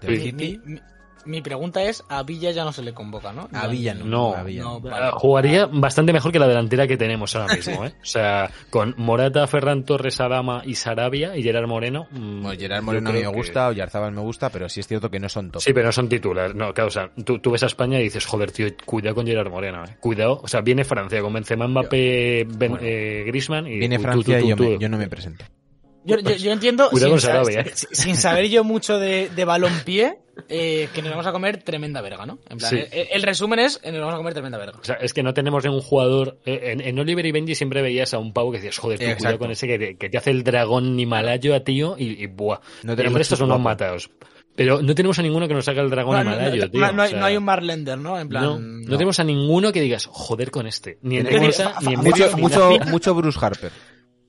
Del 0.00 0.16
Sí. 0.16 0.22
City. 0.30 0.60
Mi, 0.64 0.74
mi- 0.74 0.80
mi 1.28 1.40
pregunta 1.42 1.82
es, 1.84 2.02
a 2.08 2.22
Villa 2.22 2.50
ya 2.50 2.64
no 2.64 2.72
se 2.72 2.82
le 2.82 2.92
convoca, 2.94 3.32
¿no? 3.32 3.48
A 3.52 3.66
Villa 3.68 3.94
no. 3.94 4.04
No, 4.04 4.34
a 4.34 4.42
Villa 4.42 4.62
no. 4.62 4.80
Jugaría 5.12 5.66
bastante 5.66 6.12
mejor 6.12 6.32
que 6.32 6.38
la 6.38 6.48
delantera 6.48 6.86
que 6.86 6.96
tenemos 6.96 7.36
ahora 7.36 7.54
mismo, 7.54 7.84
¿eh? 7.84 7.92
O 8.02 8.04
sea, 8.04 8.50
con 8.70 8.94
Morata, 8.96 9.46
Ferran 9.46 9.84
Torres, 9.84 10.20
Adama 10.20 10.62
y 10.64 10.74
Sarabia 10.74 11.36
y 11.36 11.42
Gerard 11.42 11.66
Moreno. 11.68 12.06
mm, 12.10 12.42
Bueno, 12.42 12.58
Gerard 12.60 12.82
Moreno 12.82 13.10
a 13.10 13.12
mí 13.12 13.18
me 13.20 13.30
que- 13.30 13.36
gusta, 13.36 13.68
Oyarzabal 13.68 14.12
me 14.12 14.20
gusta, 14.22 14.50
pero 14.50 14.68
sí 14.68 14.80
es 14.80 14.86
cierto 14.88 15.10
que 15.10 15.20
no 15.20 15.28
son 15.28 15.50
top. 15.50 15.60
Sí, 15.62 15.72
pero 15.72 15.86
no 15.86 15.92
son 15.92 16.08
titulares. 16.08 16.54
No, 16.54 16.72
claro, 16.72 16.88
o 16.88 16.90
sea, 16.90 17.10
tú, 17.24 17.38
tú 17.38 17.50
ves 17.50 17.62
a 17.62 17.66
España 17.66 18.00
y 18.00 18.04
dices, 18.04 18.24
joder, 18.26 18.50
tío, 18.50 18.66
cuidado 18.84 19.14
con 19.16 19.26
Gerard 19.26 19.50
Moreno, 19.50 19.84
eh. 19.84 19.96
Cuidado. 20.00 20.40
O 20.42 20.48
sea, 20.48 20.62
viene 20.62 20.84
Francia 20.84 21.20
con 21.20 21.32
Benzema, 21.32 21.68
Mbappé, 21.68 22.44
Ben- 22.48 22.70
Bueno. 22.72 22.78
eh, 22.80 23.24
Griezmann 23.26 23.66
y 23.66 23.78
Viene 23.78 23.96
tú- 23.96 24.02
tú- 24.02 24.08
Francia 24.08 24.38
tú- 24.38 24.44
y 24.44 24.48
yo, 24.48 24.56
tú- 24.56 24.62
me- 24.64 24.78
yo 24.78 24.88
no 24.88 24.96
me 24.98 25.08
presento. 25.08 25.44
Yo, 26.08 26.18
yo, 26.18 26.36
yo 26.36 26.52
entiendo, 26.52 26.90
Cuidado 26.90 27.12
con 27.12 27.20
sin, 27.20 27.26
sa- 27.28 27.32
Sarabia, 27.34 27.60
eh. 27.60 27.72
sin- 27.74 27.88
sin 27.92 28.16
saber 28.16 28.48
yo 28.48 28.64
mucho 28.64 28.98
de, 28.98 29.30
de 29.34 29.44
balompié, 29.44 30.18
eh, 30.48 30.88
que 30.94 31.02
nos 31.02 31.10
vamos 31.10 31.26
a 31.26 31.32
comer 31.32 31.62
tremenda 31.62 32.00
verga, 32.00 32.24
¿no? 32.26 32.38
En 32.48 32.58
plan, 32.58 32.70
Sí. 32.70 32.76
el, 32.92 33.08
el 33.12 33.22
resumen 33.22 33.58
es, 33.58 33.80
eh, 33.82 33.90
nos 33.92 34.00
vamos 34.00 34.14
a 34.14 34.16
comer 34.18 34.32
tremenda 34.34 34.58
verga. 34.58 34.78
O 34.80 34.84
sea, 34.84 34.96
es 34.96 35.12
que 35.12 35.22
no 35.22 35.34
tenemos 35.34 35.64
ningún 35.64 35.80
jugador. 35.82 36.38
eh, 36.46 36.72
En, 36.72 36.80
en 36.80 36.98
Oliver 36.98 37.26
y 37.26 37.32
Benji 37.32 37.54
siempre 37.54 37.82
veías 37.82 38.14
a 38.14 38.18
un 38.18 38.32
pavo 38.32 38.50
que 38.52 38.58
decías, 38.58 38.78
joder, 38.78 38.98
tú, 38.98 39.04
cuidado 39.16 39.38
con 39.38 39.50
ese 39.50 39.66
que 39.66 39.78
te, 39.78 39.96
que 39.96 40.08
te 40.08 40.18
hace 40.18 40.30
el 40.30 40.44
dragón 40.44 40.98
himalayo 40.98 41.54
a 41.54 41.60
tío 41.60 41.96
y, 41.98 42.22
y 42.22 42.26
buah. 42.26 42.58
No 42.84 42.92
el 42.92 42.96
tenemos 42.96 43.18
resto 43.18 43.36
son 43.36 43.46
unos 43.50 43.60
matados. 43.60 44.10
Pero 44.54 44.82
no 44.82 44.92
tenemos 44.92 45.16
a 45.20 45.22
ninguno 45.22 45.46
que 45.46 45.54
nos 45.54 45.68
haga 45.68 45.82
el 45.82 45.90
dragón 45.90 46.16
No, 46.16 46.24
no, 46.24 46.32
himalayo, 46.32 46.62
no, 46.64 46.70
tío. 46.70 46.80
no, 46.80 46.92
no 46.92 47.02
hay, 47.02 47.06
o 47.06 47.10
sea, 47.10 47.20
no 47.20 47.26
hay 47.26 47.36
un 47.36 47.44
Marlender, 47.44 47.96
¿no? 47.98 48.18
En 48.18 48.28
plan, 48.28 48.42
no, 48.42 48.58
no 48.58 48.90
tenemos 48.92 49.20
a 49.20 49.24
ninguno 49.24 49.70
que 49.72 49.80
digas, 49.80 50.06
joder 50.10 50.50
con 50.50 50.66
este. 50.66 50.98
Ni 51.02 51.18
en 51.18 51.26
fa- 51.52 51.74
ni 51.82 51.94
en. 51.94 52.00
Mucho, 52.00 52.28
ni 52.34 52.42
mucho, 52.42 52.70
mucho 52.86 53.14
Bruce 53.14 53.38
Harper. 53.40 53.70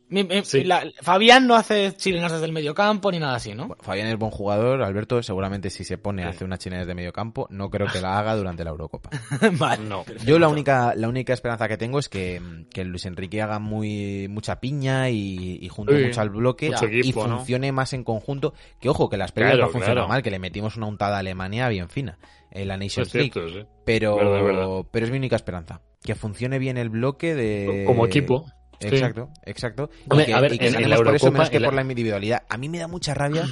Mi- 0.09 0.23
mi- 0.23 0.43
Sí. 0.43 0.63
la- 0.63 0.83
Fabián 1.01 1.45
no 1.47 1.55
hace 1.55 1.93
chilenas 1.95 2.31
desde 2.31 2.45
el 2.45 2.51
medio 2.51 2.73
campo 2.73 3.11
ni 3.11 3.19
nada 3.19 3.35
así, 3.35 3.53
¿no? 3.53 3.67
Bueno, 3.67 3.83
Fabián 3.83 4.07
es 4.07 4.17
buen 4.17 4.31
jugador, 4.31 4.81
Alberto 4.81 5.21
seguramente 5.21 5.69
si 5.69 5.83
se 5.83 5.97
pone 5.97 6.23
a 6.23 6.29
Sí. 6.29 6.35
hacer 6.35 6.45
una 6.47 6.57
chilena 6.57 6.83
de 6.85 6.95
medio 6.95 7.13
campo, 7.13 7.47
no 7.51 7.69
creo 7.69 7.87
que 7.87 8.01
la 8.01 8.17
haga 8.17 8.35
durante 8.35 8.63
la 8.63 8.71
Eurocopa. 8.71 9.09
vale. 9.59 9.83
No. 9.83 10.03
Yo 10.25 10.39
la 10.39 10.47
única, 10.47 10.93
la 10.95 11.07
única 11.07 11.33
esperanza 11.33 11.67
que 11.67 11.77
tengo 11.77 11.99
es 11.99 12.09
que, 12.09 12.41
que 12.73 12.83
Luis 12.85 13.05
Enrique 13.05 13.41
haga 13.41 13.59
muy 13.59 14.27
mucha 14.29 14.59
piña 14.59 15.09
y, 15.09 15.59
y 15.61 15.69
junte 15.69 15.97
Sí, 15.97 16.05
mucho 16.05 16.21
al 16.21 16.29
bloque 16.31 16.69
mucho 16.71 16.87
y 16.89 16.99
equipo, 16.99 17.27
¿no? 17.27 17.37
funcione 17.37 17.71
más 17.71 17.93
en 17.93 18.03
conjunto. 18.03 18.53
Que 18.79 18.89
ojo, 18.89 19.09
que 19.09 19.17
las 19.17 19.31
Claro, 19.31 19.57
no 19.57 19.63
funcionaron 19.69 19.93
claro. 19.95 20.07
mal, 20.07 20.23
que 20.23 20.31
le 20.31 20.39
metimos 20.39 20.75
una 20.75 20.87
untada 20.87 21.17
a 21.17 21.19
Alemania 21.19 21.67
bien 21.69 21.87
fina 21.87 22.17
en 22.51 22.67
la 22.67 22.77
Nations 22.77 23.09
Es 23.09 23.13
League. 23.15 23.31
sí. 23.33 23.65
Pero, 23.85 24.15
Verdad, 24.15 24.43
verdad. 24.43 24.67
pero 24.91 25.05
es 25.05 25.11
mi 25.11 25.17
única 25.17 25.35
esperanza. 25.35 25.81
Que 26.03 26.15
funcione 26.15 26.59
bien 26.59 26.77
el 26.77 26.89
bloque 26.89 27.35
de... 27.35 27.83
Como 27.85 28.05
equipo. 28.05 28.45
Exacto, 28.79 29.29
exacto. 29.45 29.89
Hombre, 30.09 30.23
y 30.23 30.27
que, 30.27 30.33
a 30.33 30.39
ver, 30.41 30.53
en- 30.53 30.75
en 30.91 30.95
por 30.95 31.15
eso 31.15 31.31
menos 31.31 31.49
que 31.49 31.59
la- 31.59 31.67
por 31.67 31.75
la 31.75 31.81
individualidad. 31.81 32.43
A 32.49 32.57
mí 32.57 32.69
me 32.69 32.79
da 32.79 32.87
mucha 32.87 33.13
rabia 33.13 33.45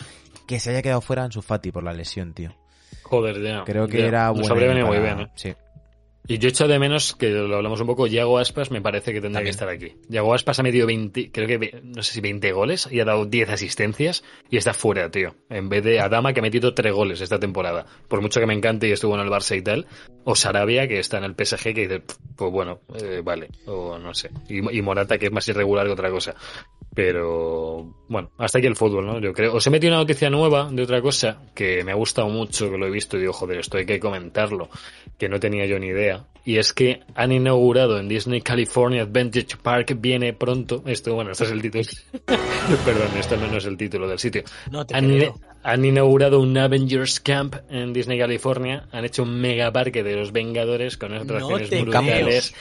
que 0.47 0.59
se 0.59 0.69
haya 0.69 0.82
quedado 0.82 1.01
fuera 1.01 1.25
en 1.25 1.32
su 1.32 1.41
Fati 1.41 1.71
por 1.71 1.84
la 1.84 1.93
lesión, 1.93 2.34
tío. 2.34 2.55
Joder, 3.03 3.41
ya. 3.41 3.63
Creo 3.65 3.88
que 3.88 3.99
ya. 3.99 4.05
era 4.07 4.28
Nos 4.28 4.39
bueno. 4.39 4.53
habría 4.53 4.67
venido 4.69 4.88
muy 4.88 4.99
bien, 4.99 5.19
¿eh? 5.21 5.28
Sí. 5.36 5.53
Y 6.30 6.39
yo 6.39 6.49
echo 6.49 6.67
de 6.67 6.78
menos, 6.78 7.15
que 7.15 7.30
lo 7.30 7.55
hablamos 7.55 7.80
un 7.80 7.88
poco, 7.88 8.05
Yago 8.05 8.38
Aspas 8.38 8.69
me 8.69 8.82
parece 8.82 9.13
que 9.13 9.21
tendría 9.21 9.39
También. 9.39 9.45
que 9.45 9.49
estar 9.51 9.69
aquí. 9.69 9.93
Yago 10.09 10.34
Aspas 10.34 10.59
ha 10.59 10.63
metido 10.63 10.86
20, 10.86 11.32
creo 11.32 11.47
que, 11.47 11.80
no 11.84 12.03
sé 12.03 12.13
si 12.13 12.21
20 12.21 12.51
goles 12.51 12.89
y 12.91 12.99
ha 12.99 13.05
dado 13.05 13.25
10 13.25 13.49
asistencias 13.49 14.23
y 14.49 14.57
está 14.57 14.73
fuera, 14.73 15.09
tío. 15.09 15.36
En 15.49 15.69
vez 15.69 15.84
de 15.86 16.01
Adama, 16.01 16.34
que 16.34 16.41
ha 16.41 16.43
metido 16.43 16.73
3 16.73 16.93
goles 16.93 17.21
esta 17.21 17.39
temporada. 17.39 17.86
Por 18.09 18.21
mucho 18.21 18.39
que 18.41 18.45
me 18.45 18.53
encante 18.53 18.89
y 18.89 18.91
estuvo 18.91 19.15
en 19.15 19.21
el 19.21 19.30
Barça 19.30 19.57
y 19.57 19.61
tal. 19.61 19.86
O 20.25 20.36
Sarabia, 20.36 20.88
que 20.88 20.99
está 20.99 21.17
en 21.17 21.23
el 21.23 21.34
PSG, 21.34 21.73
que 21.73 21.88
dice, 21.88 22.01
pues 22.36 22.51
bueno, 22.51 22.82
eh, 23.01 23.21
vale. 23.23 23.47
O 23.65 23.97
no 23.97 24.13
sé. 24.13 24.30
Y, 24.49 24.78
y 24.78 24.82
Morata, 24.82 25.17
que 25.17 25.28
es 25.28 25.32
más 25.32 25.47
irregular 25.47 25.86
que 25.86 25.93
otra 25.93 26.09
cosa. 26.09 26.36
Pero, 26.98 27.93
bueno, 28.08 28.32
hasta 28.39 28.58
aquí 28.58 28.66
el 28.66 28.76
fútbol, 28.76 29.06
¿no? 29.06 29.20
Yo 29.20 29.32
creo. 29.32 29.54
Os 29.54 29.68
he 29.68 29.70
metido 29.70 29.93
una 29.93 30.00
noticia 30.00 30.32
nueva 30.32 30.68
de 30.72 30.82
otra 30.82 31.00
cosa 31.00 31.43
que 31.54 31.84
me 31.84 31.91
ha 31.91 31.95
gustado 31.95 32.28
mucho, 32.28 32.72
que 32.72 32.78
lo 32.80 32.88
he 32.88 32.89
visto 32.89 33.18
y 33.18 33.20
digo, 33.20 33.34
joder, 33.34 33.60
esto 33.60 33.78
hay 33.78 33.86
que 33.86 34.00
comentarlo, 34.00 34.68
que 35.16 35.30
no 35.30 35.39
tenía 35.39 35.68
yo 35.68 35.78
ni 35.78 35.89
idea. 35.89 36.26
Y 36.43 36.58
es 36.58 36.74
que 36.74 37.02
han 37.14 37.32
inaugurado 37.32 38.00
en 38.00 38.08
Disney 38.10 38.41
California 38.41 39.04
Adventure 39.04 39.45
Park, 39.62 39.95
viene 40.00 40.34
pronto. 40.34 40.82
Esto, 40.88 41.14
bueno, 41.14 41.34
esto 41.34 41.43
es 41.43 41.52
el 41.52 41.62
título. 41.62 41.84
Perdón, 42.84 43.10
esto 43.20 43.38
no, 43.38 43.48
no 43.48 43.58
es 43.58 43.66
el 43.66 43.78
título 43.78 44.08
del 44.08 44.18
sitio. 44.18 44.41
No 44.72 44.84
te 44.84 44.95
Han, 44.95 45.22
han 45.62 45.86
inaugurado 45.86 46.39
un 46.39 46.58
Avengers 46.58 47.20
Camp 47.20 47.58
en 47.70 47.93
Disney 47.93 48.18
California. 48.18 48.88
Han 48.91 49.06
hecho 49.06 49.22
un 49.22 49.39
megaparque 49.39 50.02
de 50.02 50.16
los 50.16 50.32
Vengadores 50.32 50.98
con 50.98 51.12
No 51.12 51.22
atracciones 51.22 51.70
te 51.70 51.80
brutales. 51.80 52.56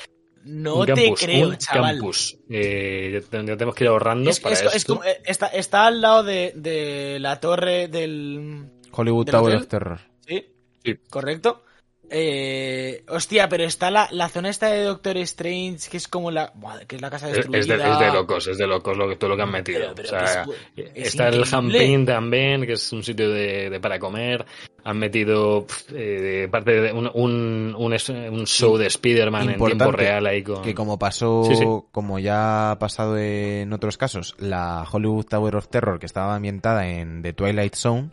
No 0.47 0.76
un 0.76 0.86
te 0.86 0.94
campus, 0.94 1.20
creo, 1.20 1.49
un 1.49 1.59
chaval. 1.59 1.97
campus. 1.99 2.38
Eh, 2.49 3.22
te- 3.30 3.42
tenemos 3.42 3.74
que 3.74 3.84
ir 3.84 3.88
ahorrando 3.88 4.30
Es, 4.30 4.40
para 4.40 4.55
es- 4.55 4.62
es 4.62 4.74
esto. 4.76 4.94
como- 4.97 5.05
eh, 5.07 5.20
está, 5.24 5.47
está 5.49 5.86
al 5.86 6.01
lado 6.01 6.22
de, 6.22 6.53
de 6.57 7.18
la 7.20 7.38
torre 7.40 7.88
del... 7.88 8.66
Hollywood 8.92 9.26
¿Del 9.26 9.32
Tower 9.32 9.49
hotel? 9.55 9.62
of 9.62 9.68
Terror. 9.68 10.01
¿Sí? 10.26 10.47
Sí. 10.84 10.94
¿Correcto? 11.11 11.62
Eh, 12.11 13.04
hostia, 13.09 13.48
pero 13.48 13.64
está 13.64 13.90
la, 13.90 14.09
la 14.12 14.28
zona 14.28 14.48
esta 14.48 14.68
de 14.68 14.82
Doctor 14.84 15.16
Strange, 15.18 15.88
que 15.90 15.96
es 15.96 16.09
como 16.09 16.30
la... 16.30 16.52
buah, 16.54 16.80
que 16.86 16.96
es 16.96 17.02
la 17.02 17.11
casa 17.11 17.28
Es, 17.30 17.36
destruida. 17.36 17.59
es 17.61 17.66
de, 17.68 17.74
es 17.74 17.98
de 17.98 18.12
locos, 18.12 18.46
es 18.46 18.59
de 18.59 18.66
locos 18.66 18.96
lo 18.96 19.09
que, 19.09 19.16
todo 19.16 19.30
lo 19.30 19.36
que 19.36 19.42
han 19.42 19.50
metido. 19.50 19.80
Pero- 19.80 19.94
pero 19.94 20.24
o 20.24 20.26
sea, 20.26 20.44
que 20.74 20.82
es- 20.82 20.90
es 20.94 21.07
está 21.09 21.28
el. 21.28 21.44
Jampín 21.44 22.07
también, 22.07 22.64
que 22.66 22.72
es 22.72 22.92
un 22.92 23.02
sitio 23.02 23.30
de, 23.30 23.70
de 23.70 23.80
para 23.80 23.98
comer. 23.98 24.44
Han 24.84 24.98
metido 24.98 25.66
eh, 25.92 26.46
parte 26.50 26.80
de 26.80 26.92
un, 26.92 27.11
un, 27.12 27.74
un, 27.76 28.46
show 28.46 28.76
de 28.76 28.86
Spider-Man 28.86 29.50
en 29.50 29.59
tiempo 29.64 29.90
real 29.90 30.26
ahí 30.26 30.44
con... 30.44 30.62
Que 30.62 30.74
como 30.76 30.96
pasó, 30.96 31.42
Sí, 31.44 31.57
sí. 31.57 31.64
como 31.90 32.20
ya 32.20 32.70
ha 32.70 32.78
pasado 32.78 33.18
en 33.18 33.72
otros 33.72 33.96
casos, 33.98 34.36
la 34.38 34.86
Hollywood 34.90 35.26
Tower 35.26 35.57
of 35.57 35.66
Terror, 35.68 35.98
que 35.98 36.07
estaba 36.07 36.36
ambientada 36.36 36.86
en 36.86 37.20
The 37.22 37.32
Twilight 37.32 37.74
Zone, 37.74 38.11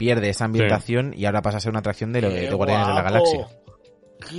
pierde 0.00 0.30
esa 0.30 0.46
ambientación 0.46 1.12
y 1.14 1.26
ahora 1.26 1.42
pasa 1.42 1.58
a 1.58 1.60
ser 1.60 1.68
una 1.70 1.80
atracción 1.80 2.10
de, 2.12 2.22
de 2.22 2.50
Guardianes 2.50 2.86
de 2.88 2.94
la 2.94 3.02
guapo. 3.02 3.14
Galaxia. 3.14 3.46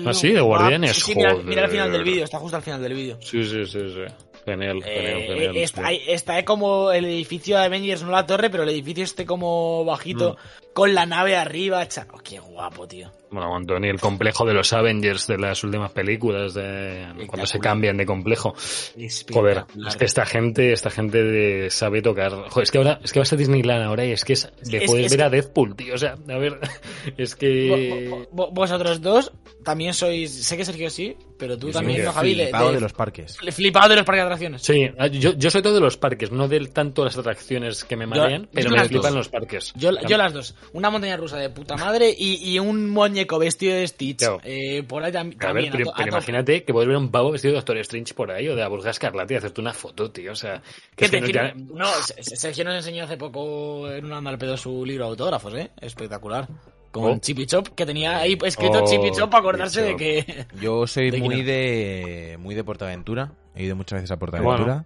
Ah, 0.07 0.13
sí, 0.13 0.29
de 0.31 0.41
guapo. 0.41 0.63
Guardianes, 0.63 0.91
Sí, 0.95 1.01
sí, 1.01 1.15
mira, 1.15 1.31
joder. 1.33 1.45
mira 1.45 1.63
al 1.65 1.69
final 1.69 1.91
del 1.91 2.03
vídeo, 2.03 2.23
está 2.23 2.39
justo 2.39 2.57
al 2.57 2.63
final 2.63 2.81
del 2.81 2.93
vídeo. 2.95 3.17
Sí, 3.21 3.43
sí, 3.45 3.65
sí, 3.67 3.79
sí. 3.79 4.13
Genial, 4.43 4.81
genial, 4.83 5.19
Eh, 5.21 5.25
genial. 5.27 5.57
está, 5.57 5.87
sí. 5.89 6.01
está 6.07 6.45
como 6.45 6.91
el 6.91 7.05
edificio 7.05 7.57
de 7.59 7.65
Avengers, 7.65 8.01
no 8.01 8.09
la 8.09 8.25
torre, 8.25 8.49
pero 8.49 8.63
el 8.63 8.69
edificio 8.69 9.03
este 9.03 9.23
como 9.25 9.85
bajito, 9.85 10.33
Mm. 10.33 10.70
Con 10.73 10.93
la 10.93 11.05
nave 11.05 11.35
arriba. 11.35 11.87
cha- 11.87 12.07
oh, 12.13 12.17
qué 12.19 12.39
guapo, 12.39 12.87
tío. 12.87 13.11
Bueno, 13.29 13.55
Antonio, 13.55 13.89
el 13.89 13.99
complejo 14.01 14.45
de 14.45 14.53
los 14.53 14.73
Avengers 14.73 15.25
de 15.25 15.37
las 15.37 15.63
últimas 15.63 15.91
películas, 15.93 16.53
de 16.53 17.07
cuando 17.27 17.45
se 17.47 17.59
cambian 17.59 17.95
de 17.95 18.05
complejo. 18.05 18.53
Joder, 18.53 19.05
Espectacular. 19.05 19.87
es 19.87 19.95
que 19.95 20.03
esta 20.05 20.25
gente, 20.25 20.73
esta 20.73 20.89
gente 20.89 21.23
de- 21.23 21.69
sabe 21.69 22.01
tocar. 22.01 22.31
Joder, 22.49 22.63
es 22.63 22.71
que 22.71 22.77
ahora, 22.77 22.99
es 23.01 23.13
que 23.13 23.19
vas 23.19 23.31
a 23.31 23.37
Disneyland 23.37 23.83
ahora 23.83 24.05
y 24.05 24.11
es 24.11 24.25
que 24.25 24.33
es, 24.33 24.51
le 24.69 24.79
Es- 24.79 24.83
puedes 24.89 25.05
es 25.05 25.11
ver 25.13 25.19
que- 25.19 25.23
a 25.23 25.29
Deadpool, 25.29 25.75
tío. 25.77 25.95
O 25.95 25.97
sea, 25.97 26.17
a 26.27 26.37
ver, 26.37 26.59
es 27.17 27.35
que. 27.37 28.09
Vo- 28.09 28.29
vo- 28.31 28.49
Vosotros 28.51 28.99
dos 29.01 29.31
también 29.63 29.93
sois, 29.93 30.29
sé 30.45 30.57
que 30.57 30.65
Sergio 30.65 30.89
sí, 30.89 31.15
pero 31.39 31.57
tú 31.57 31.67
Yo 31.67 31.73
también, 31.73 32.03
¿no, 32.03 32.11
Javi? 32.11 32.35
De, 32.35 32.43
Flipado 32.43 32.67
de- 32.67 32.75
de 32.75 32.81
los 32.81 32.91
parques. 32.93 33.37
flipado 33.51 33.87
de 33.89 33.95
los 33.95 34.05
parques 34.05 34.19
de 34.21 34.25
atracciones. 34.25 34.61
Sí, 34.61 34.89
ah, 34.99 35.07
yo, 35.07 35.33
yo 35.37 35.49
soy 35.49 35.61
todo 35.61 35.75
de 35.75 35.79
los 35.79 35.95
parques, 35.95 36.31
no 36.33 36.49
del 36.49 36.71
tanto 36.73 37.05
las 37.05 37.17
atracciones 37.17 37.85
que 37.85 37.95
me 37.95 38.07
marean, 38.07 38.49
pero 38.51 38.71
me 38.71 38.83
flipan 38.83 39.11
dos. 39.13 39.15
los 39.15 39.29
parques. 39.29 39.71
Yo, 39.77 39.91
yo 40.05 40.17
las 40.17 40.33
dos. 40.33 40.55
Una 40.73 40.89
montaña 40.89 41.17
rusa 41.17 41.37
de 41.37 41.49
puta 41.49 41.75
madre 41.75 42.13
y, 42.17 42.35
y 42.53 42.59
un 42.59 42.89
muñeco 42.89 43.39
vestido 43.39 43.75
de 43.75 43.87
Stitch. 43.87 44.19
Claro. 44.19 44.39
Eh, 44.43 44.83
por 44.83 45.03
ahí 45.03 45.11
tam- 45.11 45.19
A 45.19 45.23
ver, 45.23 45.37
también. 45.37 45.71
pero, 45.71 45.83
a 45.83 45.85
to- 45.85 45.93
pero 45.97 46.03
a 46.03 46.05
tope. 46.05 46.09
imagínate 46.09 46.63
que 46.63 46.73
puedes 46.73 46.87
ver 46.87 46.97
un 46.97 47.11
pavo 47.11 47.31
vestido 47.31 47.51
de 47.53 47.57
Doctor 47.57 47.77
Strange 47.79 48.13
por 48.13 48.31
ahí 48.31 48.47
o 48.47 48.55
de 48.55 48.61
la 48.61 48.67
Burga 48.67 48.91
Escarlata 48.91 49.33
y 49.33 49.37
hacerte 49.37 49.61
una 49.61 49.73
foto, 49.73 50.11
tío. 50.11 50.31
O 50.31 50.35
sea, 50.35 50.61
que 50.61 50.95
¿Qué 50.95 51.05
es 51.05 51.11
te 51.11 51.21
que 51.21 51.53
no, 51.55 51.85
ya- 51.85 52.23
Sergio 52.23 52.63
nos 52.63 52.75
enseñó 52.75 53.03
hace 53.03 53.17
poco 53.17 53.89
en 53.91 54.05
un 54.05 54.13
anda 54.13 54.29
al 54.31 54.37
pedo 54.37 54.55
su 54.57 54.85
libro 54.85 55.05
de 55.05 55.09
autógrafos, 55.11 55.53
¿eh? 55.55 55.71
Espectacular. 55.79 56.47
Con 56.91 57.03
Oh. 57.05 57.17
Chippy 57.19 57.45
Chop, 57.45 57.69
que 57.69 57.85
tenía 57.85 58.17
ahí 58.17 58.37
escrito 58.43 58.83
Oh, 58.83 58.85
Chippy 58.85 59.11
Chop 59.11 59.29
para 59.31 59.39
acordarse 59.39 59.81
de 59.81 59.95
que. 59.95 60.45
Yo 60.59 60.85
soy 60.87 61.05
¿De 61.11 61.19
quién 61.19 61.23
muy 61.23 61.41
de 61.41 62.37
muy 62.39 62.53
de 62.53 62.63
Portaventura. 62.65 63.31
He 63.55 63.63
ido 63.63 63.75
muchas 63.77 63.99
veces 63.99 64.11
a 64.11 64.17
Portaventura. 64.17 64.83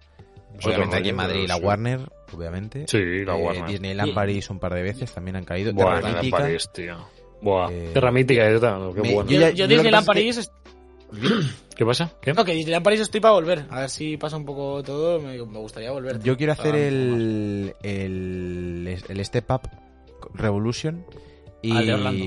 obviamente 0.62 0.96
aquí 0.96 1.08
en 1.08 1.16
Madrid 1.16 1.44
la 1.48 1.56
sí. 1.56 1.62
Warner, 1.62 2.00
obviamente. 2.34 2.84
Sí, 2.88 3.24
la 3.24 3.36
Eh, 3.38 3.42
Warner. 3.42 3.66
Disneyland 3.66 4.14
París 4.14 4.50
un 4.50 4.58
par 4.58 4.74
de 4.74 4.82
veces 4.82 5.12
también 5.12 5.36
han 5.36 5.44
caído. 5.44 5.72
Buah, 5.72 5.96
Terra 6.00 6.12
Mítica. 6.22 6.36
París, 6.38 6.70
tío. 6.72 6.96
Buah, 7.42 7.70
Eh, 7.72 7.90
Terra 7.94 8.10
Mítica, 8.12 8.50
yo, 8.50 8.94
bueno. 8.94 9.26
yo 9.54 9.66
Disneyland 9.68 10.06
París. 10.06 10.36
es- 10.38 10.52
¿Qué 11.76 11.84
pasa? 11.86 12.12
¿Qué? 12.20 12.32
No, 12.32 12.44
que 12.44 12.52
Disneyland 12.52 12.84
París 12.84 13.00
estoy 13.00 13.20
para 13.20 13.34
volver. 13.34 13.64
A 13.70 13.80
ver 13.80 13.90
si 13.90 14.16
pasa 14.16 14.36
un 14.36 14.44
poco 14.44 14.82
todo. 14.82 15.20
Me, 15.20 15.36
me 15.36 15.58
gustaría 15.58 15.90
volver. 15.92 16.20
Yo 16.22 16.36
quiero 16.36 16.52
hacer 16.52 16.74
Ah, 16.74 16.78
el, 16.78 17.74
el, 17.82 18.98
el 19.08 19.24
Step 19.24 19.50
Up 19.50 19.60
Revolution 20.34 21.04
y 21.62 21.76
Al 21.76 21.86
de 21.86 21.94
Orlando. 21.94 22.24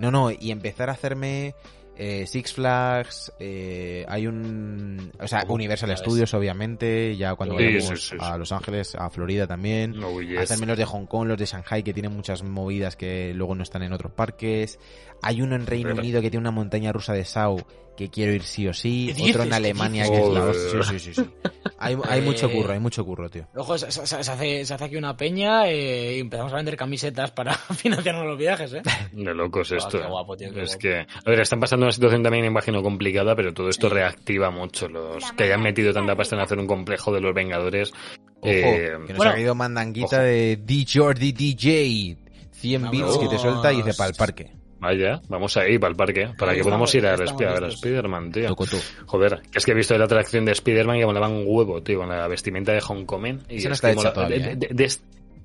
no 0.00 0.10
no 0.10 0.30
y 0.30 0.50
empezar 0.50 0.90
a 0.90 0.92
hacerme 0.92 1.54
eh, 2.02 2.26
Six 2.26 2.54
Flags 2.54 3.30
eh, 3.38 4.06
hay 4.08 4.26
un 4.26 5.12
o 5.20 5.28
sea 5.28 5.44
Universal. 5.46 5.94
Studios 5.98 6.32
obviamente 6.32 7.14
ya 7.16 7.34
cuando 7.34 7.58
Sí, 7.58 7.64
vayamos 7.64 7.88
sí, 8.00 8.10
sí, 8.12 8.16
a. 8.18 8.38
Los 8.38 8.52
Ángeles 8.52 8.94
a 8.94 9.10
Florida 9.10 9.46
también 9.46 10.00
No, 10.00 10.22
yes. 10.22 10.40
hacerme 10.40 10.64
los 10.64 10.78
de 10.78 10.86
Hong 10.86 11.04
Kong 11.04 11.28
los 11.28 11.38
de 11.38 11.44
Shanghai 11.44 11.82
que 11.82 11.92
tienen 11.92 12.12
muchas 12.12 12.42
movidas 12.42 12.96
que 12.96 13.34
luego 13.34 13.54
no 13.54 13.62
están 13.62 13.82
en 13.82 13.92
otros 13.92 14.12
parques 14.12 14.78
hay 15.20 15.42
uno 15.42 15.56
en 15.56 15.66
Reino. 15.66 15.92
Unido 15.94 16.22
que 16.22 16.30
tiene 16.30 16.40
una 16.40 16.50
montaña 16.52 16.90
rusa 16.90 17.12
de 17.12 17.26
Sau 17.26 17.58
que 18.00 18.08
quiero 18.10 18.32
ir 18.32 18.42
sí 18.42 18.66
o 18.66 18.72
sí 18.74 19.12
¿Qué 19.16 19.30
otro 19.30 19.42
en 19.44 19.52
Alemania 19.52 20.04
que 20.08 20.16
es 20.18 20.28
la 20.28 20.40
Joder. 20.40 20.56
hostia. 20.56 20.82
sí 20.84 20.98
sí 20.98 21.14
sí, 21.14 21.22
sí. 21.22 21.30
hay, 21.78 21.96
hay 22.08 22.20
mucho 22.22 22.46
Eh, 22.48 22.52
curro 22.52 22.72
hay 22.72 22.80
mucho 22.80 23.04
curro 23.04 23.28
tío 23.30 23.46
Ojo, 23.54 23.76
se, 23.78 23.92
se- 23.92 24.06
se 24.06 24.16
hace, 24.16 24.64
se 24.64 24.74
hace 24.74 24.84
aquí 24.84 24.96
una 24.96 25.16
peña 25.16 25.68
eh, 25.68 26.16
y 26.16 26.20
empezamos 26.20 26.52
a 26.52 26.56
vender 26.56 26.76
camisetas 26.76 27.30
para 27.30 27.52
financiarnos 27.76 28.26
los 28.26 28.38
viajes, 28.38 28.72
¿eh? 28.72 28.82
De 29.12 29.34
locos 29.34 29.70
Ah, 29.72 29.76
esto. 29.76 30.00
qué 30.00 30.06
guapo, 30.06 30.36
tío, 30.36 30.52
qué 30.52 30.62
es 30.62 30.70
guapo. 30.70 30.78
que, 30.80 30.94
a 31.00 31.30
ver, 31.30 31.40
están 31.40 31.60
pasando 31.60 31.84
una 31.86 31.92
situación 31.92 32.22
también, 32.22 32.44
imagino, 32.44 32.82
complicada, 32.82 33.36
pero 33.36 33.52
todo 33.52 33.68
esto 33.68 33.88
reactiva 33.88 34.50
mucho. 34.50 34.88
Los 34.88 35.30
que 35.32 35.44
hayan 35.44 35.62
metido 35.62 35.92
tanta 35.92 36.16
pasta 36.16 36.36
en 36.36 36.42
hacer 36.42 36.58
un 36.58 36.66
complejo 36.66 37.12
de 37.12 37.20
los 37.20 37.34
Vengadores. 37.34 37.92
Ojo, 38.40 38.48
eh, 38.50 38.92
que 39.06 39.12
nos 39.12 39.16
bueno. 39.18 39.30
ha 39.32 39.34
caído 39.34 39.54
mandanguita 39.54 40.16
Ojo. 40.16 40.24
de 40.24 40.56
D. 40.56 40.86
Jordi 40.92 41.32
DJ. 41.32 42.16
100 42.52 42.90
bits 42.90 43.18
que 43.18 43.28
te 43.28 43.38
suelta 43.38 43.72
y 43.72 43.76
dice 43.76 43.94
para 43.94 44.10
el 44.10 44.16
parque. 44.16 44.52
Vaya, 44.80 45.20
vamos 45.28 45.56
ahí 45.58 45.78
para 45.78 45.90
el 45.90 45.96
parque, 45.96 46.28
para 46.38 46.52
Ahí 46.52 46.58
que 46.58 46.64
podamos 46.64 46.94
ir 46.94 47.06
a, 47.06 47.14
ver- 47.16 47.28
a. 47.28 47.68
Spider-Man, 47.68 48.32
tío. 48.32 48.48
Toco 48.48 48.66
tú. 48.66 48.78
Joder, 49.06 49.42
que 49.50 49.58
es 49.58 49.64
que 49.66 49.72
he 49.72 49.74
visto 49.74 49.96
la 49.98 50.06
atracción 50.06 50.44
de 50.46 50.52
Spider-Man 50.52 50.96
y 50.96 51.04
me 51.04 51.12
la 51.12 51.20
van 51.20 51.32
un 51.32 51.44
huevo, 51.46 51.82
tío, 51.82 51.98
con 51.98 52.08
la 52.08 52.26
vestimenta 52.28 52.72
de 52.72 52.80
Hong 52.80 53.04
Kong. 53.04 53.40
Y 53.48 53.56
Esa 53.58 53.68
no 53.68 53.74
es 53.74 53.78
está 53.78 53.88
que 53.88 53.92
hecha 53.92 54.00
mola- 54.00 54.12
todavía, 54.14 54.38
de- 54.38 54.52
¿eh? 54.52 54.56
de- 54.56 54.68
de- 54.72 54.90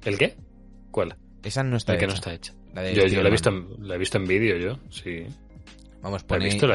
¿El 0.05 0.17
qué? 0.17 0.35
¿Cuál? 0.91 1.15
Esa 1.43 1.63
no 1.63 1.75
está 1.77 1.93
El 1.93 1.99
que 1.99 2.05
hecha. 2.05 2.11
no 2.11 2.15
está 2.15 2.33
hecha. 2.33 2.53
La 2.73 2.81
de 2.81 2.93
Yo, 2.93 3.05
yo 3.07 3.21
la 3.21 3.27
he 3.27 3.31
visto 3.31 3.49
en, 3.49 3.67
la 3.87 3.95
he 3.95 3.97
visto 3.97 4.17
en 4.17 4.25
vídeo, 4.27 4.57
yo, 4.57 4.79
sí. 4.89 5.25
Vamos, 6.01 6.21
¿La 6.21 6.27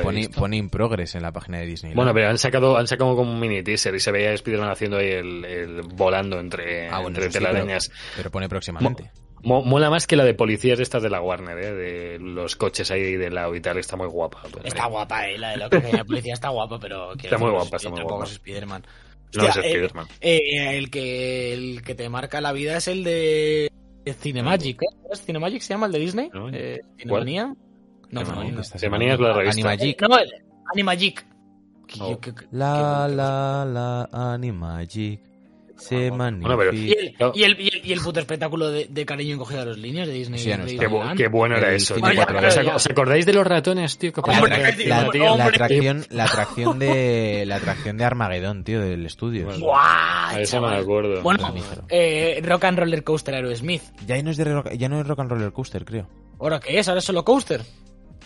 pone, 0.02 0.28
pone, 0.28 0.56
in 0.56 0.68
progress 0.70 1.14
en 1.14 1.22
la 1.22 1.30
página 1.32 1.58
de 1.60 1.66
Disney. 1.66 1.94
Bueno, 1.94 2.12
pero 2.12 2.28
han 2.28 2.36
sacado, 2.38 2.76
han 2.76 2.88
sacado 2.88 3.14
como 3.14 3.30
un 3.32 3.38
mini 3.38 3.62
teaser 3.62 3.94
y 3.94 4.00
se 4.00 4.10
veía 4.10 4.32
Spider-Man 4.32 4.70
haciendo 4.70 4.96
ahí 4.96 5.08
el, 5.10 5.44
el 5.44 5.82
volando 5.82 6.40
entre, 6.40 6.88
Ah, 6.88 6.94
bueno, 7.00 7.08
entre 7.08 7.26
eso 7.26 7.32
sí, 7.32 7.38
telarañas. 7.38 7.92
pero 8.16 8.30
pone 8.30 8.48
próximamente. 8.48 9.04
Mo- 9.04 9.10
mola 9.42 9.90
más 9.90 10.06
que 10.06 10.16
la 10.16 10.24
de 10.24 10.34
policías 10.34 10.80
estas 10.80 11.02
de 11.02 11.10
la 11.10 11.20
Warner, 11.20 11.58
¿eh? 11.58 11.72
de 11.74 12.18
los 12.18 12.56
coches 12.56 12.90
ahí 12.90 13.16
de 13.16 13.30
lado 13.30 13.54
y 13.54 13.60
tal, 13.60 13.78
está 13.78 13.96
muy 13.96 14.06
guapa. 14.08 14.40
pero- 14.52 14.64
Está 14.64 14.86
guapa, 14.86 15.28
eh, 15.28 15.38
la 15.38 15.50
de 15.50 15.56
la 15.58 16.04
policía 16.04 16.34
está 16.34 16.48
guapa, 16.50 16.78
pero... 16.78 17.12
Está 17.14 17.38
muy 17.38 17.50
guapa, 17.50 17.70
no 17.70 17.76
está 17.76 17.88
es- 17.88 17.90
muy 17.94 18.02
guapa. 18.02 18.24
es 18.24 18.30
Spiderman. 18.34 18.82
No 19.34 19.42
es 19.44 19.48
Hostia, 19.50 19.62
eh, 19.62 19.68
Spider-Man. 19.70 20.06
eh, 20.20 20.76
el, 20.78 20.90
que, 20.90 21.52
el 21.52 21.82
que 21.82 21.94
te 21.94 22.08
marca 22.08 22.40
la 22.40 22.52
vida 22.52 22.76
es 22.76 22.88
el 22.88 23.04
de 23.04 23.70
de 24.04 24.14
Cinemagic, 24.14 24.82
¿eh? 24.82 24.86
¿Es 25.12 25.24
Cinemagic 25.24 25.60
se 25.60 25.74
llama 25.74 25.86
el 25.86 25.92
de 25.92 25.98
Disney? 26.00 26.30
No. 26.32 26.48
Eh, 26.50 26.80
¿Cinemanía? 26.98 27.44
No, 27.46 27.56
No, 28.10 28.24
Cinemanía. 28.24 28.60
estás 28.60 28.80
Semanía 28.80 29.14
es 29.14 29.20
la 29.20 29.32
revista. 29.34 29.70
Animagic. 29.70 30.02
No, 30.02 30.18
el- 30.18 30.32
Animagic. 30.72 31.26
Oh. 32.00 32.18
La, 32.50 33.06
la, 33.08 33.64
la, 33.64 34.08
Animagic. 34.12 35.20
Se 35.80 36.10
Bueno, 36.10 36.56
pero- 36.58 36.72
Y 36.72 36.92
el, 36.92 37.14
y, 37.34 37.42
el, 37.44 37.60
y, 37.60 37.68
el, 37.68 37.86
y 37.86 37.92
el 37.92 38.00
puto 38.00 38.20
espectáculo 38.20 38.70
de, 38.70 38.86
de 38.88 39.06
cariño 39.06 39.34
encogido 39.34 39.62
a 39.62 39.64
los 39.64 39.78
líneas 39.78 40.06
de 40.06 40.14
Disney. 40.14 40.38
Sí, 40.38 40.50
no 40.50 40.64
de. 40.64 40.76
Qué, 40.76 40.86
bu- 40.86 40.90
Disneyland. 40.90 41.16
qué 41.18 41.28
bueno 41.28 41.56
era 41.56 41.72
eso. 41.72 41.94
tío. 41.94 42.04
¿Os, 42.74 42.86
acordáis 42.86 43.26
de 43.26 43.32
los 43.32 43.46
ratones, 43.46 43.98
tío? 43.98 44.12
Que 44.12 44.20
Hombre, 44.20 44.50
pasaban 44.50 44.76
tío, 44.76 44.88
La, 44.88 45.10
tío? 45.10 45.34
atracción, 45.42 46.06
la 46.10 46.24
atracción 46.24 46.78
de 46.78 47.44
la 47.46 47.56
atracción 47.56 47.96
de 47.96 48.04
Armagedón, 48.04 48.64
tío, 48.64 48.80
del 48.80 49.06
estudio. 49.06 49.46
Bueno. 49.46 49.66
¡Buah, 49.66 50.30
A 50.30 50.40
eso 50.40 50.60
me 50.60 50.76
acuerdo. 50.76 51.22
Bueno, 51.22 51.54
eh, 51.88 52.40
Rock 52.44 52.64
and 52.64 52.78
Roller 52.78 53.02
Coaster 53.04 53.34
Aerosmith. 53.34 53.82
Ya 54.06 54.22
no 54.22 54.30
es 54.30 54.36
de 54.36 54.44
rock, 54.44 54.70
ya 54.76 54.88
no 54.88 55.00
es 55.00 55.06
rock 55.06 55.20
and 55.20 55.30
roller 55.30 55.52
coaster, 55.52 55.84
creo. 55.84 56.06
¿Ahora 56.38 56.60
qué 56.60 56.78
es? 56.78 56.88
¿Ahora 56.88 57.00
es 57.00 57.04
solo 57.04 57.24
coaster? 57.24 57.60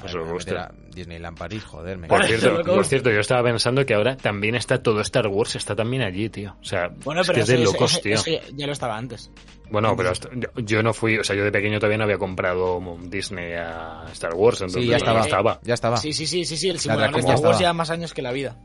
Eso 0.05 0.19
me 0.19 0.33
gusta. 0.33 0.73
Disneyland 0.95 1.37
París, 1.39 1.65
joder, 1.65 1.99
me 1.99 2.09
Por 2.09 2.25
cierto, 2.25 2.63
por 2.65 2.85
cierto, 2.85 3.11
yo 3.11 3.21
estaba 3.21 3.43
pensando 3.43 3.85
que 3.85 3.95
ahora 3.95 4.17
también 4.17 4.55
está 4.55 4.83
todo 4.83 5.01
Star 5.01 5.27
Wars, 5.29 5.57
está 5.57 5.75
también 5.77 6.03
allí, 6.03 6.29
tío. 6.31 6.57
O 6.61 6.65
sea, 6.65 6.89
Bueno, 7.05 7.21
es 7.23 7.27
pero 7.27 7.37
que 7.37 7.41
es 7.43 7.47
de 7.49 7.59
locos, 7.59 8.01
tío. 8.01 8.15
eso 8.15 8.31
ya 8.55 8.67
lo 8.67 8.73
estaba 8.73 8.97
antes. 8.97 9.31
Bueno, 9.71 9.97
pero 9.97 10.11
hasta- 10.11 10.29
yo, 10.35 10.49
yo 10.57 10.83
no 10.83 10.93
fui, 10.93 11.19
o 11.19 11.25
sea, 11.25 11.35
yo 11.35 11.45
de 11.45 11.51
pequeño 11.53 11.79
todavía 11.79 11.99
no 11.99 12.05
había 12.05 12.19
comprado 12.19 12.81
Disney 13.03 13.55
a 13.55 14.05
Star 14.13 14.35
Wars, 14.35 14.61
entonces 14.61 14.83
Sí, 14.83 14.89
ya 14.89 14.99
no 15.13 15.21
estaba. 15.25 15.61
Ya 15.63 15.75
estaba. 15.75 15.97
Sí, 15.97 16.13
sí, 16.13 16.27
sí, 16.27 16.45
sí, 16.45 16.57
sí, 16.57 16.69
el 16.69 16.79
simulador 16.79 17.13
de 17.15 17.21
Star 17.21 17.23
ya 17.23 17.29
Wars 17.31 17.41
estaba. 17.41 17.59
lleva 17.59 17.73
más 17.73 17.91
años 17.91 18.13
que 18.15 18.23
la 18.23 18.33
vida. 18.33 18.57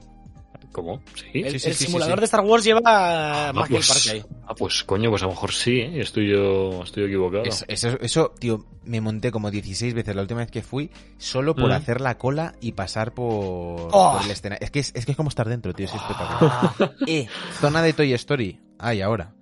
¿Cómo? 0.71 1.01
¿Sí? 1.15 1.41
El, 1.41 1.51
sí, 1.53 1.59
sí, 1.59 1.67
el 1.69 1.73
sí, 1.73 1.85
simulador 1.85 2.17
sí. 2.17 2.19
de 2.19 2.25
Star 2.25 2.41
Wars 2.41 2.63
lleva 2.63 2.79
Ah, 2.85 3.51
más 3.55 3.67
que 3.67 3.75
el 3.77 3.79
pues, 3.79 3.87
parque 3.89 4.09
ahí. 4.11 4.23
ah, 4.47 4.53
pues 4.55 4.83
coño, 4.83 5.09
pues 5.09 5.23
a 5.23 5.25
lo 5.25 5.31
mejor 5.31 5.51
sí, 5.51 5.79
¿eh? 5.79 5.99
estoy 6.01 6.29
yo 6.29 6.83
estoy 6.83 7.05
equivocado. 7.05 7.43
Es- 7.43 7.65
Eso, 7.67 7.89
eso, 8.01 8.33
tío, 8.39 8.65
me 8.83 9.01
monté 9.01 9.31
como 9.31 9.49
16 9.49 9.93
veces 9.95 10.15
la 10.15 10.21
última 10.21 10.41
vez 10.41 10.51
que 10.51 10.61
fui, 10.61 10.91
solo 11.17 11.55
por 11.55 11.69
Mm. 11.69 11.73
hacer 11.73 12.01
la 12.01 12.17
cola 12.19 12.53
y 12.61 12.73
pasar 12.73 13.13
por, 13.15 13.89
Oh. 13.91 14.13
por 14.17 14.25
el 14.25 14.31
escenario. 14.31 14.63
Es 14.63 14.69
que 14.71 14.79
es, 14.79 14.91
es 14.95 15.05
que 15.05 15.11
es 15.13 15.17
como 15.17 15.29
estar 15.29 15.49
dentro, 15.49 15.73
tío, 15.73 15.87
es 15.87 15.93
espectacular. 15.95 16.95
eh, 17.07 17.27
zona 17.59 17.81
de 17.81 17.93
Toy 17.93 18.13
Story. 18.13 18.59
Ay, 18.77 19.01
ahora. 19.01 19.33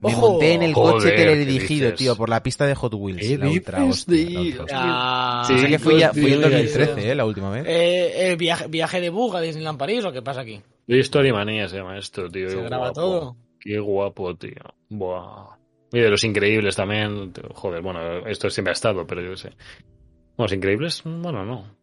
Me 0.00 0.12
Ojo. 0.16 0.30
monté 0.30 0.54
en 0.54 0.62
el 0.64 0.74
Joder, 0.74 0.94
coche 0.96 1.10
¿qué 1.14 1.16
teledirigido, 1.24 1.94
tío, 1.94 2.16
por 2.16 2.28
la 2.28 2.42
pista 2.42 2.66
de 2.66 2.74
Hot 2.74 2.92
Wheels. 2.92 3.20
¿Qué 3.20 3.38
La 3.38 3.48
ultra 3.48 3.84
hostia, 3.84 4.16
la 4.16 4.28
tío? 4.30 4.40
ultra 4.40 4.62
hostia. 4.64 4.78
Ah, 4.82 5.44
Sí, 5.46 5.54
O 5.54 5.58
sea 5.60 5.68
que 5.68 5.78
fui, 5.78 5.98
ya, 6.00 6.10
fui 6.12 6.22
en 6.32 6.40
tío, 6.40 6.50
2013, 6.50 7.10
eh, 7.12 7.14
la 7.14 7.24
última 7.24 7.50
vez. 7.50 7.64
eh, 7.68 8.32
eh, 8.32 8.36
viaje, 8.36 8.66
viaje 8.66 9.00
de 9.00 9.10
bug 9.10 9.36
a 9.36 9.40
Disneyland 9.40 9.78
París 9.78 10.04
o 10.04 10.10
qué 10.10 10.20
pasa 10.20 10.40
aquí? 10.40 10.60
De 10.86 10.98
Story 11.00 11.32
Manía 11.32 11.68
se 11.68 11.76
llama 11.76 11.96
esto, 11.98 12.28
tío. 12.28 12.48
Se 12.50 12.56
qué 12.56 12.62
graba 12.62 12.86
guapo. 12.90 13.00
todo. 13.00 13.36
Qué 13.60 13.78
guapo, 13.78 14.34
tío. 14.36 14.62
Buah. 14.88 15.56
Y 15.92 16.00
de 16.00 16.10
los 16.10 16.24
increíbles 16.24 16.74
también. 16.76 17.32
Joder, 17.54 17.82
bueno, 17.82 18.26
esto 18.26 18.50
siempre 18.50 18.70
ha 18.70 18.74
estado, 18.74 19.06
pero 19.06 19.22
yo 19.22 19.30
qué 19.30 19.36
sé. 19.36 19.48
Bueno, 19.50 20.44
los 20.46 20.52
increíbles, 20.52 21.02
bueno, 21.04 21.44
no. 21.44 21.76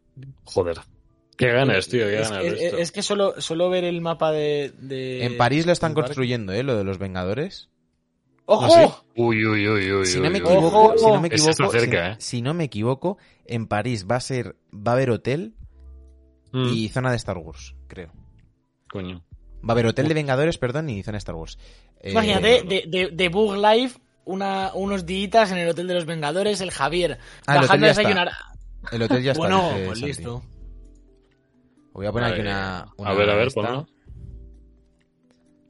Joder. 0.43 0.77
Qué 1.37 1.47
ganas, 1.53 1.87
tío, 1.87 2.05
qué 2.05 2.19
es, 2.19 2.29
ganas 2.29 2.45
es- 2.45 2.59
de 2.59 2.65
esto. 2.65 2.77
es 2.79 2.91
que 2.91 3.01
solo, 3.01 3.39
solo 3.39 3.69
ver 3.69 3.85
el 3.85 4.01
mapa 4.01 4.31
de... 4.31 4.73
de- 4.77 5.23
En 5.25 5.37
París 5.37 5.65
lo 5.65 5.71
están 5.71 5.93
construyendo, 5.93 6.51
eh, 6.51 6.63
lo 6.63 6.75
de 6.75 6.83
los 6.83 6.97
Vengadores. 6.97 7.69
¡Ojo! 8.45 8.65
¿Ah, 8.65 8.69
sí? 8.69 8.93
Uy, 9.15 9.45
uy, 9.45 9.69
uy, 9.69 9.91
uy. 9.93 10.05
Si 10.05 10.19
no 10.19 10.29
me 10.31 10.39
equivoco, 10.39 10.97
si 10.97 11.05
no 11.05 11.21
me 11.21 11.27
equivoco, 11.27 11.51
está 11.51 11.69
cerca, 11.69 12.07
si, 12.07 12.11
¿eh? 12.11 12.15
si 12.19 12.41
no 12.41 12.53
me 12.55 12.63
equivoco, 12.65 13.17
en 13.45 13.67
París 13.67 14.05
va 14.09 14.15
a 14.17 14.19
ser, 14.21 14.55
va 14.73 14.91
a 14.91 14.95
haber 14.95 15.11
hotel 15.11 15.53
Mm, 16.51 16.73
y 16.73 16.89
zona 16.89 17.11
de 17.11 17.17
Star 17.17 17.37
Wars, 17.37 17.75
creo. 17.87 18.11
Coño. 18.91 19.23
Va 19.61 19.69
a 19.69 19.71
haber 19.73 19.87
hotel 19.87 20.07
de 20.07 20.13
Vengadores, 20.13 20.57
perdón, 20.57 20.89
y 20.89 21.03
zona 21.03 21.17
Star 21.17 21.35
Wars. 21.35 21.57
Eh, 21.99 22.11
Imagínate, 22.11 22.63
de, 22.63 22.83
de, 22.87 23.09
de 23.11 23.29
Bug 23.29 23.55
Life, 23.57 23.99
una, 24.25 24.71
unos 24.73 25.05
días 25.05 25.51
en 25.51 25.57
el 25.57 25.67
Hotel 25.69 25.87
de 25.87 25.95
los 25.95 26.05
Vengadores, 26.05 26.61
el 26.61 26.71
Javier 26.71 27.17
Ah, 27.45 27.57
el 27.57 27.63
hotel 27.65 27.81
bajando 27.81 27.85
a 27.87 27.89
está. 27.89 28.37
El 28.91 29.01
hotel 29.01 29.23
ya 29.23 29.31
está. 29.31 29.41
bueno, 29.41 29.71
pues 29.85 29.99
Santi. 29.99 30.05
listo. 30.05 30.43
Voy 31.93 32.05
a 32.05 32.11
poner 32.11 32.31
aquí 32.31 32.41
Madre 32.41 32.51
una, 32.97 33.09
A 33.11 33.13
ver, 33.13 33.29
a 33.29 33.35
ver, 33.35 33.49
ponlo. 33.53 33.87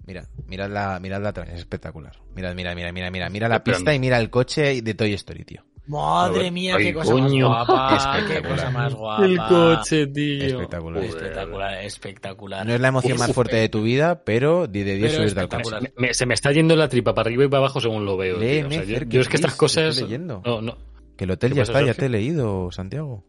Mira, 0.06 0.28
mirad 0.48 0.70
la, 0.70 1.00
mirad 1.00 1.22
la 1.22 1.30
atrás, 1.30 1.50
es 1.50 1.60
espectacular. 1.60 2.18
Mirad, 2.36 2.54
mira, 2.56 2.74
mira, 2.76 2.92
mira, 2.92 3.10
mira, 3.12 3.30
mira 3.30 3.48
la 3.48 3.64
pista 3.64 3.94
y 3.94 4.00
mira 4.00 4.20
el 4.20 4.30
coche 4.30 4.82
de 4.82 4.94
Toy 4.94 5.14
Story, 5.14 5.46
tío. 5.46 5.64
Madre 5.90 6.52
mía, 6.52 6.76
Ay, 6.78 6.86
qué 6.86 6.94
cosa 6.94 7.12
coño. 7.12 7.50
más 7.50 7.68
guapa. 7.68 8.18
Qué 8.28 8.42
cosa 8.44 8.70
más 8.70 8.94
guapa. 8.94 9.82
tío. 10.14 10.44
Espectacular. 10.46 11.04
Espectacular, 11.04 11.84
espectacular. 11.84 12.66
No 12.68 12.74
es 12.76 12.80
la 12.80 12.88
emoción 12.90 13.18
más 13.18 13.34
fuerte 13.34 13.56
de 13.58 13.70
tu 13.70 13.82
vida, 13.82 14.24
pero 14.24 14.68
10 14.68 14.86
de 14.86 14.96
10 14.96 15.12
Pero 15.12 15.24
subirte 15.24 15.40
al 15.40 15.48
coche. 15.50 15.62
espectacular. 15.64 15.94
Me- 15.98 16.14
se 16.14 16.26
me 16.28 16.34
está 16.36 16.52
yendo 16.52 16.76
la 16.76 16.88
tripa 16.90 17.14
para 17.16 17.28
arriba 17.28 17.46
y 17.46 17.48
para 17.48 17.60
abajo 17.60 17.82
según 17.82 18.06
lo 18.06 18.18
veo. 18.18 18.38
tío. 18.40 18.68
O 18.68 18.70
sea, 18.72 18.84
yo, 18.84 19.00
yo 19.08 19.22
es 19.22 19.28
que 19.28 19.36
estas 19.38 19.56
cosas. 19.56 19.90
estoy 19.96 20.04
leyendo. 20.04 20.42
No, 20.46 20.62
no. 20.62 20.78
Que 21.18 21.24
el 21.26 21.32
hotel 21.32 21.52
¿Qué 21.52 21.58
ya 21.58 21.64
está, 21.64 21.82
ya 21.82 21.94
te 21.96 22.06
he 22.06 22.10
leído, 22.10 22.72
Santiago. 22.72 23.26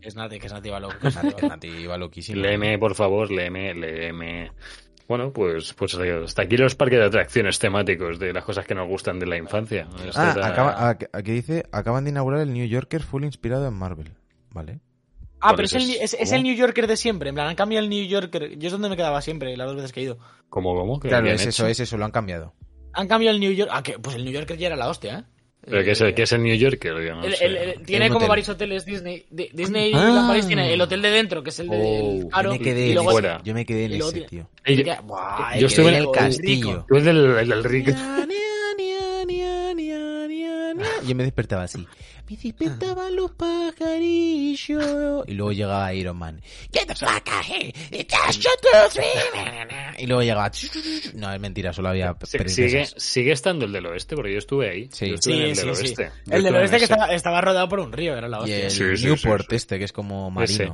Que 0.00 0.08
es 0.08 0.16
Nati, 0.16 0.38
que 0.38 0.46
es 0.48 0.52
nativa 0.52 0.80
loco. 0.80 0.94
Que 1.00 1.10
Santi- 1.12 1.34
que 1.34 1.48
Santi 1.48 1.68
iba 1.68 1.96
loquísimo. 1.96 2.42
Léeme, 2.42 2.78
por 2.78 2.94
favor, 2.94 3.30
léeme, 3.30 3.72
léeme. 3.72 4.50
Bueno, 5.12 5.30
pues, 5.30 5.74
pues 5.74 5.94
hasta 5.94 6.40
aquí 6.40 6.56
los 6.56 6.74
parques 6.74 6.98
de 6.98 7.04
atracciones 7.04 7.58
temáticos 7.58 8.18
de 8.18 8.32
las 8.32 8.42
cosas 8.46 8.64
que 8.64 8.74
nos 8.74 8.88
gustan 8.88 9.18
de 9.18 9.26
la 9.26 9.36
infancia. 9.36 9.86
Ah, 10.14 10.34
acaba, 10.42 10.88
aquí 10.88 11.04
aquí 11.12 11.32
dice, 11.32 11.66
acaban 11.70 12.04
de 12.04 12.10
inaugurar 12.12 12.40
el 12.40 12.50
New 12.50 12.66
Yorker 12.66 13.02
full 13.02 13.24
inspirado 13.24 13.68
en 13.68 13.74
Marvel. 13.74 14.14
Vale. 14.52 14.80
Ah, 15.38 15.48
¿Cuál 15.48 15.56
pero 15.56 15.66
es 15.66 15.74
es 15.74 16.14
el, 16.14 16.20
es, 16.22 16.32
el 16.32 16.42
New 16.42 16.56
Yorker 16.56 16.86
de 16.86 16.96
siempre. 16.96 17.28
En 17.28 17.34
plan, 17.34 17.46
han 17.46 17.56
cambiado 17.56 17.84
el 17.84 17.90
New 17.90 18.06
Yorker. 18.06 18.56
Yo 18.56 18.68
es 18.68 18.72
donde 18.72 18.88
me 18.88 18.96
quedaba 18.96 19.20
siempre, 19.20 19.54
las 19.54 19.66
dos 19.66 19.76
veces 19.76 19.92
que 19.92 20.00
he 20.00 20.04
ido. 20.04 20.16
¿Cómo, 20.48 20.74
cómo? 20.74 20.98
¿Qué 20.98 21.08
Claro, 21.08 21.26
es 21.28 21.44
eso, 21.44 21.66
es 21.66 21.78
eso, 21.78 21.98
lo 21.98 22.06
han 22.06 22.10
cambiado. 22.10 22.54
Han 22.94 23.06
cambiado 23.06 23.34
el 23.34 23.40
New 23.42 23.52
York. 23.52 23.70
Ah, 23.70 23.82
que, 23.82 23.98
pues 23.98 24.16
el 24.16 24.24
New 24.24 24.32
Yorker 24.32 24.56
ya 24.56 24.68
era 24.68 24.76
la 24.76 24.88
hostia, 24.88 25.18
¿eh? 25.18 25.24
¿Pero 25.64 25.84
qué 25.84 25.92
es, 25.92 26.00
el, 26.00 26.12
qué 26.14 26.22
es 26.22 26.32
el 26.32 26.42
New 26.42 26.56
Yorker? 26.56 26.92
Yo 27.04 27.14
no 27.14 27.24
El- 27.24 27.34
sé. 27.36 27.44
el- 27.46 27.56
el- 27.56 27.82
tiene 27.82 28.08
como 28.08 28.16
hotel. 28.18 28.28
varios 28.30 28.48
hoteles 28.48 28.84
Disney. 28.84 29.24
Di- 29.30 29.48
Disney 29.52 29.92
Ah. 29.94 30.24
París 30.28 30.46
tiene 30.46 30.72
el 30.72 30.80
hotel 30.80 31.00
de 31.02 31.10
dentro, 31.10 31.42
que 31.42 31.50
es 31.50 31.58
el 31.60 31.68
de 31.68 31.76
Oh, 31.80 32.42
Yo 32.42 32.50
me 32.50 32.58
quedé 32.58 32.86
y 32.86 32.88
en 32.88 32.94
luego 32.96 33.10
ese, 33.10 33.14
fuera. 33.20 33.40
yo 33.44 33.54
me 33.54 33.64
quedé 33.64 33.84
en 33.84 33.92
ese, 33.92 34.20
tío. 34.22 34.48
Yo 34.66 35.66
estuve 35.68 35.88
en 35.90 35.94
el 35.94 36.10
castillo. 36.10 36.84
Tú 36.88 36.94
eres 36.96 37.04
del, 37.06 37.52
el 37.52 37.64
rico. 37.64 37.92
Yo 41.06 41.14
me 41.14 41.24
despertaba 41.24 41.64
así. 41.64 41.86
Me 42.28 42.36
despertaban 42.36 43.14
los 43.16 43.30
pajarillos. 43.32 45.24
Y 45.26 45.32
luego 45.34 45.52
llegaba 45.52 45.92
Iron 45.94 46.16
Man. 46.16 46.40
Get 46.72 46.86
the 46.86 46.94
three. 46.94 47.72
Y 49.98 50.06
luego 50.06 50.22
llegaba. 50.22 50.50
No, 51.14 51.32
es 51.32 51.40
mentira, 51.40 51.72
solo 51.72 51.88
había 51.90 52.16
Sí, 52.24 52.38
Sigue, 52.46 52.86
sigue 52.96 53.32
estando 53.32 53.64
el 53.66 53.72
del 53.72 53.86
oeste, 53.86 54.16
porque 54.16 54.32
yo 54.32 54.38
estuve 54.38 54.70
ahí. 54.70 54.88
Sí. 54.92 55.08
Yo 55.08 55.14
estuve 55.14 55.34
en 55.36 55.42
el 55.50 55.56
Sí, 55.56 55.66
del 55.66 55.76
sí, 55.76 55.86
sí. 55.86 55.94
oeste. 56.02 56.10
El 56.30 56.42
del 56.42 56.54
oeste 56.56 56.78
que 56.78 56.84
estaba, 56.84 57.06
estaba 57.14 57.40
rodeado 57.40 57.68
por 57.68 57.80
un 57.80 57.92
río, 57.92 58.16
era 58.16 58.28
la 58.28 58.38
Y 58.38 58.40
hostia. 58.40 58.64
el 58.64 58.70
Sí, 58.70 58.78
sí, 58.78 58.96
sí, 58.96 59.06
Newport 59.06 59.46
sí. 59.50 59.56
este, 59.56 59.78
que 59.78 59.84
es 59.84 59.92
como 59.92 60.30
marino. 60.30 60.64
Ese 60.64 60.72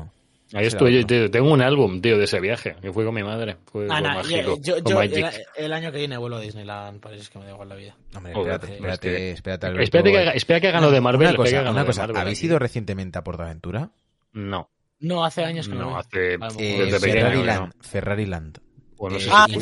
yo, 0.50 1.06
tío, 1.06 1.30
tengo 1.30 1.52
un 1.52 1.60
álbum, 1.60 2.00
tío, 2.00 2.16
de 2.18 2.24
ese 2.24 2.40
viaje, 2.40 2.76
que 2.80 2.92
fue 2.92 3.04
con 3.04 3.14
mi 3.14 3.22
madre. 3.22 3.56
Fue 3.66 3.84
Ah, 3.90 3.94
con 3.96 4.02
nah, 4.02 4.14
mágico, 4.14 4.56
yo, 4.62 4.76
yo, 4.76 4.82
con 4.82 4.92
yo 4.92 4.98
Magic. 4.98 5.26
el, 5.56 5.64
el 5.66 5.72
año 5.72 5.92
que 5.92 5.98
viene 5.98 6.16
vuelvo 6.16 6.36
a 6.38 6.40
Disneyland 6.40 7.00
París, 7.00 7.28
que 7.28 7.38
me 7.38 7.44
da 7.44 7.52
igual 7.52 7.68
la 7.68 7.74
vida. 7.74 7.96
Hombre, 8.16 8.32
espérate, 8.32 8.66
es 8.66 8.72
espérate, 8.72 9.08
que- 9.08 9.30
espérate. 9.32 9.66
Alberto. 9.66 9.84
Espérate 9.84 10.10
que 10.12 10.18
haga- 10.18 10.30
espera 10.32 10.60
que 10.60 10.68
hagan 10.68 10.82
lo 10.82 10.90
de 10.90 11.00
Marvel. 11.00 11.28
Una 11.28 11.36
cosa, 11.36 11.60
una. 11.60 11.72
Marvel 11.72 12.16
¿habéis 12.16 12.38
aquí. 12.38 12.46
ido 12.46 12.58
recientemente 12.58 13.18
a 13.18 13.24
PortAventura? 13.24 13.90
No, 14.32 14.70
No, 15.00 15.24
hace 15.24 15.44
años 15.44 15.68
que 15.68 15.74
no. 15.74 15.90
no, 15.90 15.98
hace... 15.98 16.34
Eh, 16.34 16.38
Desde 16.38 16.98
pequeño, 17.00 17.00
Ferrari 17.00 17.38
¿no? 17.38 17.44
Land. 17.44 17.72
Ferrari 17.80 18.26
Land. 18.26 18.58
Bueno, 18.96 19.14
no 19.16 19.20
Eh, 19.20 19.24
sé 19.24 19.30
Ah, 19.32 19.46
si-. 19.48 19.54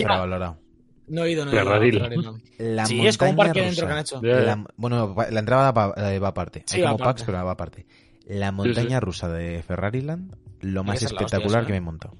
No 1.08 1.24
he 1.24 1.30
ido, 1.30 1.44
no 1.44 1.50
he 1.50 1.54
ido. 1.54 1.64
Ferrari. 1.64 1.92
Ferrari, 1.92 2.16
no. 2.16 2.38
La 2.58 2.86
Sí, 2.86 3.06
es 3.06 3.16
como 3.18 3.30
un 3.30 3.36
montaña 3.36 3.52
parque 3.54 3.66
dentro 3.66 3.82
rusa. 3.84 3.86
que 3.86 3.92
han 3.92 4.00
hecho. 4.00 4.22
Ya, 4.22 4.40
ya. 4.40 4.56
La- 4.56 4.66
bueno, 4.76 5.14
la 5.30 5.40
entrada 5.40 5.70
va, 5.72 5.94
eh, 6.12 6.18
va 6.18 6.28
aparte. 6.28 6.62
Sí, 6.66 6.76
Hay 6.76 6.82
va 6.82 6.88
como 6.92 7.04
aparte. 7.04 7.18
packs, 7.20 7.26
pero 7.30 7.44
va 7.44 7.50
aparte. 7.52 7.86
La 8.26 8.50
montaña 8.50 8.98
rusa 8.98 9.28
de 9.28 9.62
Ferrari 9.62 10.00
Land, 10.00 10.34
lo 10.60 10.84
más 10.84 11.00
la 11.02 11.06
espectacular 11.08 11.60
hostia, 11.62 11.66
que 11.66 11.72
me 11.72 11.76
¿eh? 11.76 11.78
he 11.78 11.80
montado. 11.80 12.14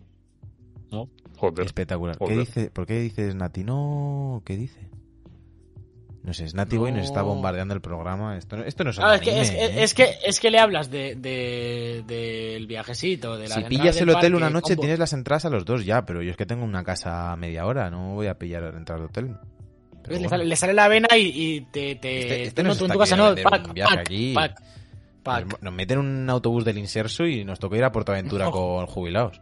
¿no? 0.91 1.09
Joder. 1.37 1.67
Espectacular. 1.67 2.17
¿Qué 2.19 2.25
Joder. 2.25 2.39
dice, 2.39 2.71
¿Por 2.71 2.87
qué 2.87 3.01
dices 3.01 3.35
Nati? 3.35 3.65
No, 3.65 4.43
¿qué 4.45 4.57
dice? 4.57 4.89
No 6.23 6.33
sé, 6.35 6.49
Snati 6.49 6.77
Boy 6.77 6.91
nos 6.91 7.05
está 7.05 7.23
bombardeando 7.23 7.73
el 7.73 7.81
programa. 7.81 8.37
Esto, 8.37 8.57
no- 8.57 8.65
esto 8.65 8.83
no 8.83 8.91
es 8.91 8.99
Ah, 8.99 9.15
es, 9.15 9.21
que, 9.21 9.41
es, 9.41 9.51
que- 9.53 9.65
¿eh? 9.65 9.83
es 9.85 9.95
que 9.95 10.09
es 10.27 10.41
que 10.41 10.51
le 10.51 10.59
hablas 10.59 10.91
de, 10.91 11.15
de- 11.15 12.03
del 12.05 12.67
viajecito, 12.67 13.37
de 13.39 13.49
la 13.49 13.55
Si 13.55 13.63
pillas 13.65 14.01
el 14.01 14.11
hotel 14.11 14.35
una 14.35 14.51
noche 14.51 14.75
tienes 14.77 14.99
las 14.99 15.13
entradas 15.13 15.45
a 15.45 15.51
los 15.51 15.65
dos 15.65 15.85
ya, 15.85 16.05
pero 16.05 16.23
yo 16.23 16.33
es 16.33 16.37
que 16.37 16.45
tengo 16.45 16.65
una 16.65 16.83
casa 16.83 17.31
a 17.31 17.37
media 17.37 17.65
hora, 17.65 17.91
no 17.91 18.15
voy 18.15 18.27
a 18.27 18.37
pillar 18.39 18.75
entradas 18.77 19.03
de 19.03 19.07
hotel. 19.07 19.37
Pero 20.03 20.15
le, 20.15 20.19
bueno. 20.19 20.29
sale, 20.31 20.45
le 20.47 20.57
sale 20.57 20.75
la 20.75 20.89
vena 20.89 21.09
y, 21.17 21.23
y 21.57 21.61
te... 21.71 21.95
te 21.95 22.19
Este- 22.21 22.43
este 22.43 22.63
no, 22.65 22.75
tú 22.75 22.87
en 22.87 22.93
tu 22.93 22.99
casa 22.99 23.17
no, 23.17 23.33
pack, 23.45 23.69
un 23.69 23.75
viaje 23.75 23.95
pack, 23.97 24.01
aquí. 24.07 24.35
pack, 24.35 24.63
pack. 25.27 25.47
Nos, 25.47 25.63
nos 25.63 25.75
meten 25.75 25.99
en 25.99 26.07
un 26.07 26.31
autobús 26.31 26.65
del 26.65 26.79
inserso 26.79 27.27
y 27.27 27.45
nos 27.45 27.59
toca 27.59 27.77
ir 27.77 27.85
a 27.85 27.93
Portaventura 27.93 28.47
No. 28.47 28.51
con 28.53 28.87
jubilados. 28.87 29.41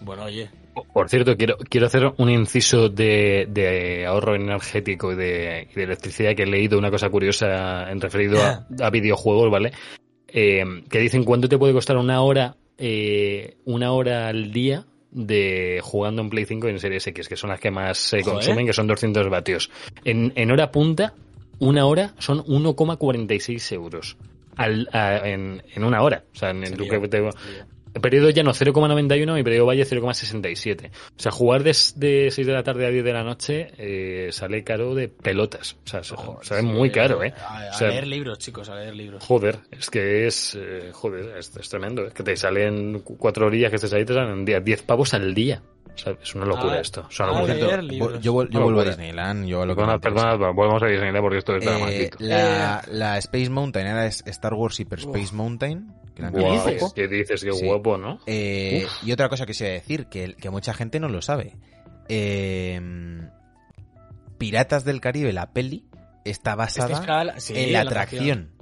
Bueno, 0.00 0.24
oye. 0.24 0.48
Por 0.94 1.08
cierto, 1.10 1.36
quiero, 1.36 1.56
quiero 1.58 1.86
hacer 1.86 2.12
un 2.16 2.30
inciso 2.30 2.88
de, 2.88 3.46
de 3.50 4.06
ahorro 4.06 4.34
energético 4.34 5.12
y 5.12 5.16
de, 5.16 5.68
y 5.70 5.74
de 5.74 5.82
electricidad 5.82 6.34
que 6.34 6.44
he 6.44 6.46
leído 6.46 6.78
una 6.78 6.90
cosa 6.90 7.10
curiosa 7.10 7.90
en 7.90 8.00
referido 8.00 8.40
a, 8.42 8.66
a 8.80 8.90
videojuegos, 8.90 9.50
¿vale? 9.50 9.72
Eh, 10.28 10.64
que 10.88 11.00
dicen 11.00 11.24
cuánto 11.24 11.48
te 11.48 11.58
puede 11.58 11.72
costar 11.74 11.96
una 11.96 12.22
hora, 12.22 12.56
eh, 12.78 13.56
una 13.64 13.92
hora 13.92 14.28
al 14.28 14.52
día 14.52 14.86
de 15.10 15.80
jugando 15.82 16.22
en 16.22 16.30
Play 16.30 16.44
5 16.46 16.68
y 16.68 16.70
en 16.70 16.78
Series 16.78 17.06
X, 17.08 17.28
que 17.28 17.36
son 17.36 17.50
las 17.50 17.60
que 17.60 17.70
más 17.72 17.98
se 17.98 18.22
Joder. 18.22 18.36
consumen, 18.36 18.66
que 18.66 18.72
son 18.72 18.86
200 18.86 19.28
vatios. 19.28 19.70
En, 20.04 20.32
en 20.36 20.50
hora 20.52 20.70
punta, 20.70 21.14
una 21.58 21.84
hora 21.84 22.14
son 22.18 22.38
1,46 22.44 23.74
euros 23.74 24.16
al, 24.62 24.88
a- 24.92 25.28
en, 25.28 25.62
en 25.74 25.84
una 25.84 26.02
hora. 26.02 26.24
O 26.32 26.36
sea, 26.38 26.50
en, 26.50 26.64
en 26.64 26.76
tu 26.76 26.84
te- 26.84 27.30
el 27.92 28.00
periodo 28.00 28.30
llano 28.30 28.52
0,91 28.52 29.40
y 29.40 29.42
periodo 29.42 29.66
valle 29.66 29.84
0,67. 29.84 30.90
O 30.90 31.20
sea, 31.20 31.32
jugar 31.32 31.64
de, 31.64 31.76
de 31.96 32.28
6 32.30 32.46
de 32.46 32.52
la 32.52 32.62
tarde 32.62 32.86
a 32.86 32.90
10 32.90 33.02
de 33.04 33.12
la 33.12 33.24
noche 33.24 33.72
eh, 33.78 34.28
sale 34.30 34.62
caro 34.62 34.94
de 34.94 35.08
pelotas. 35.08 35.76
O 35.84 35.88
sea, 35.88 36.02
Joder, 36.04 36.46
sale 36.46 36.60
sí, 36.60 36.66
muy 36.68 36.90
caro, 36.90 37.24
¿eh? 37.24 37.34
A, 37.36 37.66
a 37.66 37.70
O 37.70 37.72
sea, 37.74 37.88
leer 37.88 38.06
libros, 38.06 38.38
chicos, 38.38 38.68
a 38.68 38.76
leer 38.76 38.94
libros. 38.94 39.24
Joder, 39.24 39.58
es 39.72 39.90
que 39.90 40.28
es. 40.28 40.56
eh, 40.56 40.90
joder, 40.92 41.36
es, 41.36 41.56
es 41.56 41.68
tremendo. 41.68 42.06
Es 42.06 42.14
que 42.14 42.22
te 42.22 42.36
salen 42.36 43.00
cu- 43.00 43.16
cuatro 43.18 43.46
horillas 43.46 43.70
que 43.70 43.76
estés 43.76 43.92
ahí, 43.92 44.04
te 44.04 44.14
salen 44.14 44.44
10 44.44 44.64
10 44.64 44.82
pavos 44.82 45.12
al 45.12 45.34
día. 45.34 45.60
O 45.92 45.98
sea, 46.02 46.16
es 46.22 46.34
una 46.34 46.46
locura 46.46 46.74
Ah, 46.74 46.80
esto. 46.80 47.02
Ah, 47.18 47.42
cierto, 47.44 48.20
yo, 48.20 48.32
vuelvo 48.32 48.80
a. 48.80 48.84
Disneyland, 48.84 49.46
yo 49.46 49.62
a 49.62 49.66
lo 49.66 49.74
Perdona, 49.76 49.98
perdona, 49.98 50.50
volvemos 50.52 50.82
a 50.82 50.86
Disneyland 50.86 51.20
porque 51.20 51.38
esto 51.38 51.56
está 51.56 51.76
Eh, 51.76 51.80
maldito. 51.80 52.16
la, 52.20 52.82
la 52.88 53.18
Space 53.18 53.50
Mountain 53.50 53.86
era 53.86 54.06
Star 54.06 54.54
Wars 54.54 54.78
Hyper 54.80 54.98
Space 55.00 55.34
Mountain, 55.34 55.92
que 56.14 56.22
la. 56.22 56.32
¿Qué 56.32 57.08
dices? 57.08 57.42
Qué 57.44 57.52
Sí. 57.52 57.66
guapo, 57.66 57.98
¿no? 57.98 58.18
Eh, 58.26 58.86
y 59.02 59.12
otra 59.12 59.28
cosa 59.28 59.44
que 59.46 59.52
se 59.52 59.64
iba 59.64 59.70
a 59.72 59.74
decir, 59.74 60.06
que, 60.06 60.34
que 60.36 60.48
mucha 60.50 60.72
gente 60.72 61.00
no 61.00 61.08
lo 61.08 61.20
sabe. 61.22 61.56
Eh, 62.08 62.80
Piratas 64.38 64.84
del 64.84 65.00
Caribe, 65.00 65.32
la 65.32 65.52
peli, 65.52 65.84
está 66.24 66.54
basada 66.54 67.32
Este 67.36 67.54
sí, 67.54 67.60
en 67.60 67.72
la 67.74 67.80
atracción. 67.82 68.52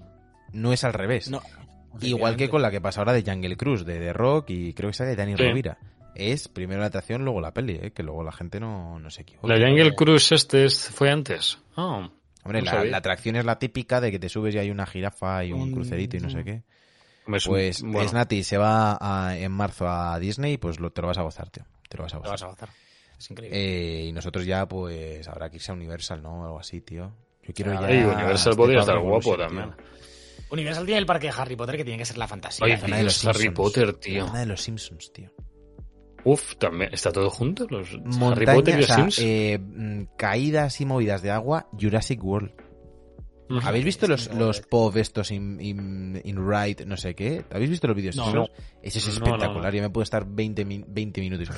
No 0.53 0.73
es 0.73 0.83
al 0.83 0.93
revés. 0.93 1.31
No, 1.31 1.41
Igual 2.01 2.37
que 2.37 2.49
con 2.49 2.63
la 2.63 2.71
que 2.71 2.81
pasa 2.81 3.01
ahora 3.01 3.13
de 3.13 3.23
Jungle 3.23 3.57
Cruise, 3.57 3.85
de 3.85 3.99
The 3.99 4.13
Rock 4.13 4.51
y 4.51 4.73
creo 4.73 4.91
que 4.91 4.95
sale 4.95 5.11
de 5.11 5.17
Dani 5.17 5.37
Sí. 5.37 5.43
Rovira. 5.45 5.79
Es 6.19 6.49
primero 6.49 6.81
la 6.81 6.87
atracción, 6.89 7.25
luego 7.25 7.41
la 7.41 7.55
peli, 7.55 7.79
eh, 7.81 7.91
que 7.93 8.03
luego 8.03 8.23
la 8.25 8.33
gente 8.33 8.59
no, 8.61 8.99
no 8.99 9.09
se 9.11 9.23
equivoca. 9.23 9.47
La 9.49 9.65
Jungle 9.65 9.95
Cruise 9.95 10.33
este 10.33 10.65
es- 10.65 10.91
fue 10.91 11.11
antes. 11.11 11.59
Ah, 11.77 12.11
Hombre, 12.45 12.63
no 12.63 12.85
la, 12.85 12.97
atracción 12.97 13.37
es 13.37 13.45
la 13.45 13.59
típica 13.59 14.01
de 14.01 14.11
que 14.11 14.19
te 14.19 14.29
subes 14.29 14.55
y 14.55 14.59
hay 14.59 14.71
una 14.71 14.87
jirafa 14.87 15.45
y 15.45 15.53
un 15.53 15.71
crucerito 15.73 16.17
y 16.17 16.21
no 16.21 16.29
sé 16.31 16.43
qué. 16.45 16.63
es 17.35 17.47
un- 17.47 17.53
Pues 17.53 17.83
bueno, 17.83 18.09
Snati 18.09 18.43
se 18.43 18.57
va 18.59 18.97
a- 19.01 19.37
en 19.37 19.53
marzo 19.53 19.87
a 19.89 20.19
Disney, 20.19 20.57
pues 20.57 20.81
lo, 20.81 20.91
te 20.91 21.03
lo 21.03 21.09
vas 21.09 21.19
a 21.19 21.23
gozar, 21.23 21.51
tío. 21.51 21.65
Te 21.89 21.97
lo 21.99 22.05
vas 22.05 22.15
a 22.15 22.17
Lo 22.17 22.23
gozar. 22.23 22.33
vas 22.35 22.43
a 22.43 22.47
gozar. 22.47 22.69
Es 23.19 23.31
increíble. 23.31 23.59
Eh, 23.59 24.07
y 24.07 24.13
nosotros 24.13 24.47
ya, 24.47 24.67
pues, 24.67 25.27
habrá 25.29 25.51
que 25.51 25.57
irse 25.57 25.71
a 25.71 25.75
Universal, 25.75 26.23
¿no? 26.23 26.45
Algo 26.45 26.59
así, 26.59 26.81
tío. 26.81 27.13
Yo 27.43 27.53
quiero 27.55 27.73
Ah, 27.79 27.83
ya... 27.83 27.91
Ey, 27.91 28.05
Universal 28.05 28.53
a 28.53 28.57
podría 28.57 28.81
estar 28.81 28.99
guapo 28.99 29.37
también. 29.37 29.73
tío. 29.75 29.85
Universal 30.51 30.87
tiene 30.87 30.99
el 31.01 31.07
parque 31.07 31.27
de 31.27 31.35
Harry 31.37 31.57
Potter 31.57 31.77
que 31.77 31.85
tiene 31.85 31.99
que 31.99 32.05
ser 32.07 32.17
la 32.17 32.27
fantasía. 32.27 32.65
Ay, 32.65 32.73
La 32.73 32.79
zona 32.79 32.97
de 32.97 33.03
Dios, 33.03 33.25
los 33.25 33.27
Harry 33.27 33.43
Simpsons. 33.45 33.69
Potter, 33.69 33.93
tío. 33.95 34.21
La 34.23 34.27
zona 34.29 34.41
de 34.41 34.47
los 34.47 34.63
Simpsons, 34.63 35.13
tío. 35.13 35.31
Uf, 36.33 36.57
también. 36.57 36.91
¿Está 36.93 37.11
todo 37.13 37.31
junto? 37.31 37.67
Los 37.71 37.89
Harry 37.91 38.03
Montaña, 38.05 38.55
Potter 38.55 38.75
y 38.75 38.77
o 38.77 38.81
los 38.81 38.87
sea, 38.87 38.97
Sims. 38.97 39.19
eh, 39.21 39.59
mm, 39.61 40.03
caídas 40.17 40.81
y 40.81 40.87
movidas 40.87 41.23
de 41.23 41.31
agua, 41.31 41.69
Jurassic 41.79 42.23
World. 42.23 42.53
¿Habéis 43.63 43.87
visto 43.87 44.07
los, 44.07 44.31
los. 44.35 44.61
POV 44.61 44.99
estos 44.99 45.31
in, 45.31 45.59
in, 45.59 46.21
in 46.23 46.37
ride, 46.37 46.85
no 46.85 46.99
sé 46.99 47.15
qué? 47.15 47.47
¿Habéis 47.51 47.71
visto 47.71 47.87
los 47.87 47.97
vídeos 47.97 48.15
No. 48.15 48.29
esos? 48.29 48.51
Ese 48.83 48.99
es 48.99 49.07
No, 49.07 49.25
no, 49.25 49.27
espectacular. 49.37 49.73
Yo 49.75 49.81
me 49.81 49.89
puedo 49.89 50.03
estar 50.03 50.27
20, 50.29 50.67
min- 50.67 50.85
20 50.87 51.21
minutos. 51.23 51.49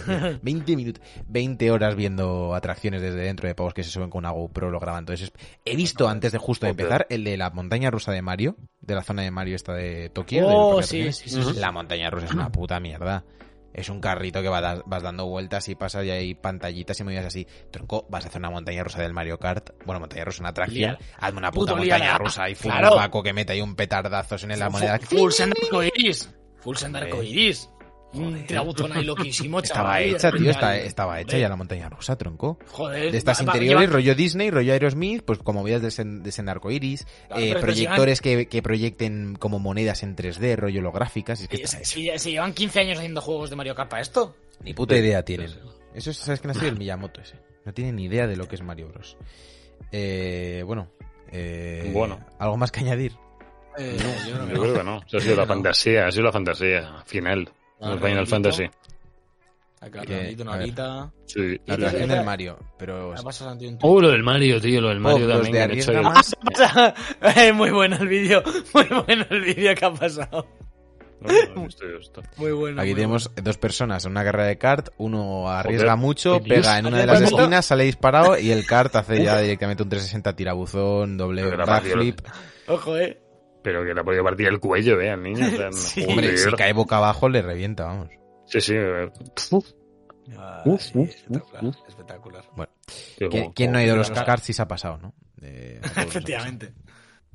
20 0.41 0.77
minutos. 0.77 1.03
20 1.27 1.69
horas 1.73 1.97
viendo 1.97 2.55
atracciones 2.55 3.03
desde 3.03 3.23
dentro 3.23 3.49
de 3.49 3.57
pavos 3.57 3.75
que 3.75 3.83
se 3.83 3.91
suben 3.91 4.09
con 4.09 4.21
una 4.21 4.31
GoPro, 4.31 4.71
lo 4.71 4.79
graban. 4.79 5.01
Entonces, 5.01 5.33
he 5.65 5.75
visto 5.75 6.09
antes 6.09 6.31
de 6.31 6.39
justo 6.39 6.67
de 6.67 6.71
empezar 6.71 7.09
el 7.11 7.25
de 7.25 7.37
la 7.37 7.51
montaña 7.51 7.91
rusa 7.91 8.13
de 8.13 8.23
Mario, 8.23 8.55
de 8.83 8.95
la 8.95 9.03
zona 9.03 9.23
de 9.23 9.33
Mario 9.33 9.57
esta 9.57 9.75
de 9.75 10.11
Tokio. 10.11 10.47
Oh, 10.47 10.77
de 10.77 10.85
sí, 10.85 11.01
atracciones. 11.01 11.17
sí, 11.17 11.29
sí, 11.31 11.43
sí. 11.55 11.59
La 11.59 11.73
montaña 11.73 12.09
rusa 12.09 12.27
es 12.27 12.33
una 12.33 12.53
puta 12.53 12.79
mierda. 12.79 13.25
Es 13.73 13.89
un 13.89 14.01
carrito 14.01 14.43
que 14.43 14.49
va 14.49 14.61
da- 14.61 14.83
vas 14.85 15.03
dando 15.03 15.27
vueltas 15.27 15.69
y 15.69 15.75
pasas 15.75 16.05
y 16.05 16.11
hay 16.11 16.35
pantallitas 16.35 16.99
y 17.01 17.05
movidas 17.05 17.27
así. 17.27 17.47
Tronco, 17.71 18.07
vas 18.09 18.25
a 18.25 18.29
hacer 18.29 18.41
una 18.41 18.51
montaña 18.51 18.83
rusa 18.83 19.01
del 19.01 19.13
Mario 19.13 19.39
Kart. 19.39 19.71
Bueno, 19.87 20.01
montaña 20.01 20.25
rusa, 20.25 20.43
una 20.43 20.49
atracción. 20.51 20.99
Hazme 21.19 21.39
una 21.39 21.51
puta 21.53 21.73
Puto 21.73 21.77
montaña 21.77 22.19
rusa 22.19 22.51
y 22.51 22.55
full 22.55 22.71
Claro. 22.73 22.97
Paco 22.97 23.23
que 23.23 23.33
mete 23.33 23.53
ahí 23.53 23.61
un 23.61 23.77
petardazos 23.77 24.43
en 24.45 24.59
la 24.59 24.71
moneda. 24.71 24.99
Full, 24.99 25.31
send 25.31 25.55
arcoiris. 25.63 26.35
Full 26.61 26.77
send 26.77 26.97
arcoiris. 26.97 27.71
Un 28.13 28.45
trabutón 28.47 28.93
ahí 28.93 29.05
loquísimo, 29.05 29.61
Estaba 29.63 30.01
hecha, 30.01 30.33
tío, 30.33 30.51
está- 30.51 30.77
estaba 30.77 31.21
hecha 31.21 31.39
ya 31.39 31.49
la 31.49 31.55
montaña 31.57 31.89
rusa, 31.89 32.17
tronco. 32.17 32.59
Joder. 32.73 33.13
De 33.13 33.19
estas 33.19 33.39
va- 33.41 33.45
interiores, 33.45 33.89
rollo 33.91 34.15
Disney, 34.17 34.51
rollo 34.51 34.73
Aerosmith, 34.73 35.23
pues 35.25 35.39
como 35.39 35.63
vías 35.63 35.81
de, 35.81 35.91
sen, 35.93 36.23
de 36.23 36.33
arcoiris, 36.51 37.07
Claro, 37.29 37.43
eh, 37.43 37.57
proyectores 37.61 38.21
que, 38.21 38.47
que 38.49 38.63
proyecten 38.63 39.37
como 39.37 39.59
monedas 39.61 40.03
en 40.03 40.17
3D, 40.17 40.57
rollo 40.57 40.81
holográficas. 40.81 41.41
Es 41.41 41.49
que 41.49 41.57
hecho. 41.59 41.69
Si, 41.83 42.11
si 42.19 42.31
llevan 42.33 42.53
15 42.53 42.81
años 42.81 42.99
haciendo 42.99 43.21
juegos 43.21 43.49
de 43.51 43.57
Mario 43.57 43.75
Kart 43.77 43.91
para 43.91 44.03
esto. 44.03 44.35
Ni 44.63 44.75
puta 44.75 44.97
idea 44.97 45.25
tienen. 45.25 45.51
Eso 45.95 46.11
es, 46.11 46.17
¿sabes 46.17 46.41
quién 46.41 46.51
ha 46.51 46.55
sido 46.55 46.69
el 46.69 46.77
Miyamoto 46.79 47.21
ese? 47.21 47.37
No 47.65 47.73
tiene 47.73 47.93
ni 47.93 48.07
idea 48.07 48.27
de 48.27 48.37
lo 48.37 48.49
que 48.49 48.57
es 48.57 48.63
Mario 48.63 48.89
Bros. 48.89 49.17
Eh, 49.93 50.63
bueno. 50.67 50.89
Eh, 51.33 51.91
Bueno. 51.93 52.19
¿Algo 52.39 52.57
más 52.57 52.73
que 52.73 52.81
añadir? 52.81 53.13
Eh, 53.79 53.97
yo 53.99 54.35
creo 54.35 54.47
que 54.47 54.53
Yo 54.53 54.57
no. 54.57 54.61
creo 54.63 54.75
que 54.75 54.85
no. 54.85 55.03
Esa 55.07 55.17
ha 55.17 55.21
sido 55.21 55.37
la 55.37 55.43
No. 55.43 55.49
fantasía, 55.55 56.07
ha 56.07 56.11
sido 56.11 56.25
la 56.25 56.33
fantasía 56.33 57.03
final. 57.07 57.51
Ah, 57.81 57.93
El 57.93 57.99
Final. 58.01 58.27
Fantasy. 58.27 58.65
Acá, 59.83 60.03
Que- 60.03 60.07
redondito, 60.09 60.43
una 60.43 60.53
a 60.53 60.57
ver. 60.57 60.63
horita. 60.65 61.13
Sí. 61.25 61.61
La 61.65 61.75
atracción 61.75 62.11
eh, 62.11 62.15
del 62.17 62.25
Mario. 62.25 62.59
Pero. 62.79 63.11
Un 63.11 63.79
Oh, 63.81 64.01
lo 64.01 64.11
del 64.11 64.23
Mario, 64.23 64.61
tío, 64.61 64.81
lo 64.83 64.89
del 64.91 65.01
Mario 65.01 65.25
Oh, 65.25 65.29
los 65.29 65.43
también. 65.43 65.71
de 65.71 65.77
que. 65.79 66.01
Más. 66.03 66.37
Eh, 67.37 67.53
muy 67.55 67.71
bueno 67.71 67.97
el 67.97 68.09
vídeo. 68.09 68.43
Muy 68.75 68.85
bueno 69.07 69.25
el 69.31 69.41
vídeo 69.41 69.75
que 69.75 69.85
ha 69.85 69.93
pasado. 69.95 70.47
No, 71.23 71.29
no, 71.55 71.67
esto-. 71.67 72.23
Muy 72.39 72.53
bueno. 72.53 72.81
Aquí 72.81 72.91
muy 72.91 72.97
tenemos 72.97 73.31
dos 73.43 73.59
personas 73.59 74.05
en 74.07 74.11
una 74.13 74.25
carrera 74.25 74.47
de 74.49 74.57
kart. 74.59 74.89
Uno 74.99 75.49
arriesga 75.51 75.89
Joder, 75.93 75.99
mucho, 75.99 76.41
pega 76.43 76.79
en 76.79 76.87
una 76.87 76.99
de 76.99 77.07
las 77.07 77.21
esquinas, 77.23 77.67
sale 77.67 77.85
disparado 77.85 78.39
y 78.39 78.51
el 78.51 78.67
kart 78.67 78.95
hace 78.97 79.23
ya 79.23 79.39
directamente 79.39 79.83
un 79.83 79.89
360 79.91 80.35
tirabuzón, 80.35 81.17
doble 81.19 81.45
backflip. 81.57 82.21
Ojo, 82.69 82.97
eh. 82.97 83.21
Pero 83.63 83.85
que 83.85 83.93
le 83.95 84.01
ha 84.01 84.05
podido 84.05 84.25
partir 84.25 84.49
el 84.49 84.59
cuello, 84.61 85.01
eh, 85.01 85.11
al 85.11 85.23
niño. 85.23 85.47
o 85.47 85.51
sea, 85.51 85.73
Sí. 85.73 86.01
joder. 86.03 86.11
Hombre, 86.19 86.37
si 86.39 86.51
cae 86.53 86.73
boca 86.73 86.97
abajo 86.97 87.29
le 87.29 87.43
revienta, 87.43 87.85
vamos. 87.85 88.09
Sí, 88.47 88.61
sí. 88.61 88.75
Ah, 90.37 90.63
Uf, 90.65 90.81
sí, 90.81 90.93
uf, 90.99 91.09
espectacular, 91.09 91.65
uf. 91.65 91.77
espectacular. 91.89 92.45
Bueno, 92.57 92.73
¿quién, 93.55 93.73
no 93.73 93.79
ha 93.79 93.83
ido 93.85 93.95
a 93.95 93.97
los 93.97 94.11
karts 94.11 94.51
y 94.51 94.53
se 94.53 94.63
ha 94.63 94.69
pasado, 94.69 94.99
no? 94.99 95.15
Eh. 95.43 95.81
Efectivamente. 95.97 96.73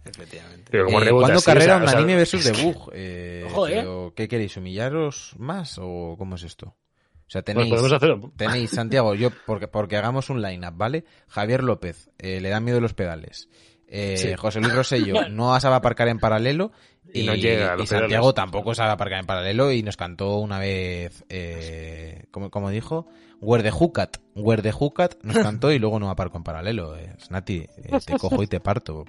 Efectivamente. 0.04 0.66
Pero 0.72 0.86
como 0.86 1.02
Eh, 1.02 1.10
¿Cuándo 1.10 1.38
así, 1.38 1.38
o 1.38 1.46
carrera 1.46 1.66
sea, 1.66 1.78
un 1.78 1.84
o 1.84 1.88
sea, 1.88 1.98
anime 1.98 2.16
versus 2.16 2.44
debug? 2.44 2.90
Eh, 2.94 3.44
Ojo, 3.50 3.68
eh. 3.68 3.72
pero, 3.76 4.14
¿Qué 4.16 4.28
queréis? 4.28 4.56
¿Humillaros 4.56 5.34
más 5.38 5.78
o 5.82 6.16
cómo 6.18 6.36
es 6.36 6.44
esto? 6.44 6.68
O 6.68 7.30
sea, 7.30 7.42
Pues 7.42 7.46
tenéis, 7.56 7.70
podemos 7.72 7.92
hacerlo. 7.92 8.32
tenéis 8.38 8.70
Santiago, 8.70 9.16
yo, 9.16 9.30
porque, 9.48 9.68
porque 9.68 9.98
hagamos 9.98 10.30
un 10.30 10.42
line-up, 10.44 10.76
¿vale? 10.78 11.06
Javier 11.28 11.64
López, 11.64 12.12
eh, 12.20 12.40
le 12.40 12.50
dan 12.50 12.64
miedo 12.64 12.80
los 12.80 12.94
pedales. 12.94 13.50
Eh, 13.88 14.18
Sí. 14.18 14.34
José 14.36 14.60
Luis 14.62 14.74
Rosello 14.74 15.28
no 15.30 15.60
sabe 15.60 15.76
aparcar 15.76 16.08
en 16.08 16.20
paralelo. 16.20 16.72
Y 17.14 17.24
no 17.24 17.36
llega 17.36 17.76
y 17.82 17.86
Santiago 17.88 18.34
pedales. 18.34 18.36
tampoco 18.36 18.74
sabe 18.76 18.92
aparcar 18.92 19.20
en 19.20 19.26
paralelo 19.26 19.72
y 19.72 19.84
nos 19.84 19.96
cantó 19.96 20.38
una 20.40 20.60
vez, 20.60 21.24
eh, 21.30 22.26
¿cómo, 22.32 22.50
cómo 22.50 22.70
dijo? 22.72 23.08
Where 23.42 23.64
the 23.64 23.70
Hookat. 23.72 24.18
Where 24.36 24.62
the 24.62 24.72
Hookat 24.72 25.24
nos 25.24 25.38
cantó 25.44 25.72
y 25.72 25.80
luego 25.80 26.00
no 26.00 26.10
aparco 26.10 26.38
en 26.38 26.44
paralelo. 26.44 26.98
Eh, 26.98 27.14
Snati, 27.20 27.58
eh, 27.78 28.00
te 28.06 28.14
cojo 28.18 28.42
y 28.44 28.48
te 28.48 28.60
parto. 28.60 29.00
O 29.02 29.06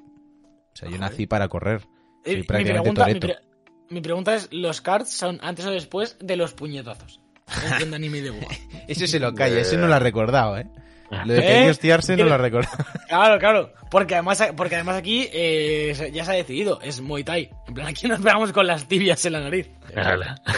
sea, 0.75 0.89
yo 0.91 0.99
nací 0.99 1.27
para 1.27 1.49
correr. 1.49 1.83
Eh, 2.25 2.31
Soy 2.33 2.37
mi, 2.37 2.43
prácticamente 2.43 2.83
pregunta, 2.93 3.07
mi, 3.07 3.15
Toretto. 3.21 3.27
pre- 3.41 3.95
mi 3.95 4.01
pregunta 4.03 4.35
es, 4.35 4.49
¿los 4.53 4.81
cards 4.83 5.11
son 5.11 5.39
antes 5.43 5.65
o 5.65 5.71
después 5.71 6.17
de 6.21 6.37
los 6.37 6.53
puñetazos? 6.53 7.21
No 7.49 7.97
entiendo. 7.97 8.47
Ese 8.89 9.07
se 9.07 9.19
lo 9.21 9.33
calla, 9.35 9.61
ese 9.61 9.77
no 9.79 9.87
lo 9.87 9.95
ha 9.95 10.01
recordado, 10.01 10.59
¿eh? 10.59 10.67
Lo 11.11 11.33
de 11.35 11.41
que 11.41 11.65
¿Eh? 11.67 11.71
hostiarse 11.71 12.17
no 12.17 12.25
lo 12.25 12.35
ha 12.35 12.39
recordado. 12.39 12.77
Claro, 13.09 13.39
claro. 13.39 13.73
Porque 13.91 14.15
además, 14.15 14.43
porque 14.57 14.75
además 14.75 14.97
aquí 14.97 15.29
eh, 15.33 16.11
ya 16.13 16.25
se 16.25 16.31
ha 16.33 16.35
decidido, 16.35 16.81
es 16.83 17.01
Muay 17.01 17.23
Thai. 17.23 17.51
En 17.69 17.75
plan, 17.75 17.87
aquí 17.87 18.09
nos 18.09 18.19
pegamos 18.21 18.51
con 18.53 18.67
las 18.67 18.87
tibias 18.89 19.25
en 19.27 19.33
la 19.35 19.41
nariz. 19.41 19.71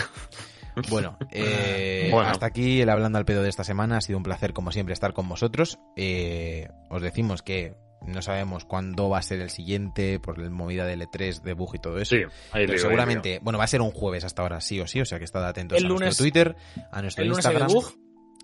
Bueno, 0.91 1.19
eh, 1.33 2.09
Bueno. 2.13 2.29
hasta 2.31 2.47
aquí 2.47 2.81
el 2.81 2.89
Hablando 2.89 3.19
al 3.19 3.25
Pedo 3.25 3.43
de 3.43 3.49
esta 3.49 3.65
semana. 3.65 3.97
Ha 3.97 4.01
sido 4.01 4.17
un 4.17 4.23
placer, 4.23 4.53
como 4.53 4.71
siempre, 4.71 4.93
estar 4.93 5.13
con 5.13 5.29
vosotros. 5.29 5.79
Eh, 5.97 6.69
os 6.89 7.03
decimos 7.03 7.43
que 7.43 7.75
no 8.07 8.23
sabemos 8.23 8.65
cuándo 8.65 9.09
va 9.09 9.19
a 9.19 9.23
ser 9.23 9.41
el 9.41 9.51
siguiente 9.51 10.21
por 10.21 10.39
la 10.39 10.49
movida 10.51 10.87
del 10.87 11.03
E3, 11.03 11.43
de 11.43 11.53
bug 11.55 11.75
y 11.75 11.79
todo 11.81 11.99
eso. 11.99 12.15
Sí, 12.15 12.23
ahí 12.53 12.65
Pero 12.65 12.75
digo, 12.75 12.79
seguramente, 12.83 13.41
bueno, 13.43 13.59
va 13.59 13.65
a 13.65 13.69
ser 13.69 13.81
un 13.81 13.91
jueves 13.91 14.23
hasta 14.23 14.43
ahora, 14.43 14.61
sí 14.61 14.81
o 14.81 14.87
sí, 14.87 15.01
o 15.01 15.05
sea 15.05 15.19
que 15.19 15.25
estad 15.25 15.45
atentos 15.45 15.79
El 15.79 15.87
a 15.87 15.89
lunes- 15.89 16.01
nuestro 16.07 16.23
Twitter, 16.25 16.55
a 16.93 17.03
nuestro 17.03 17.25
el 17.25 17.31
Instagram. 17.31 17.69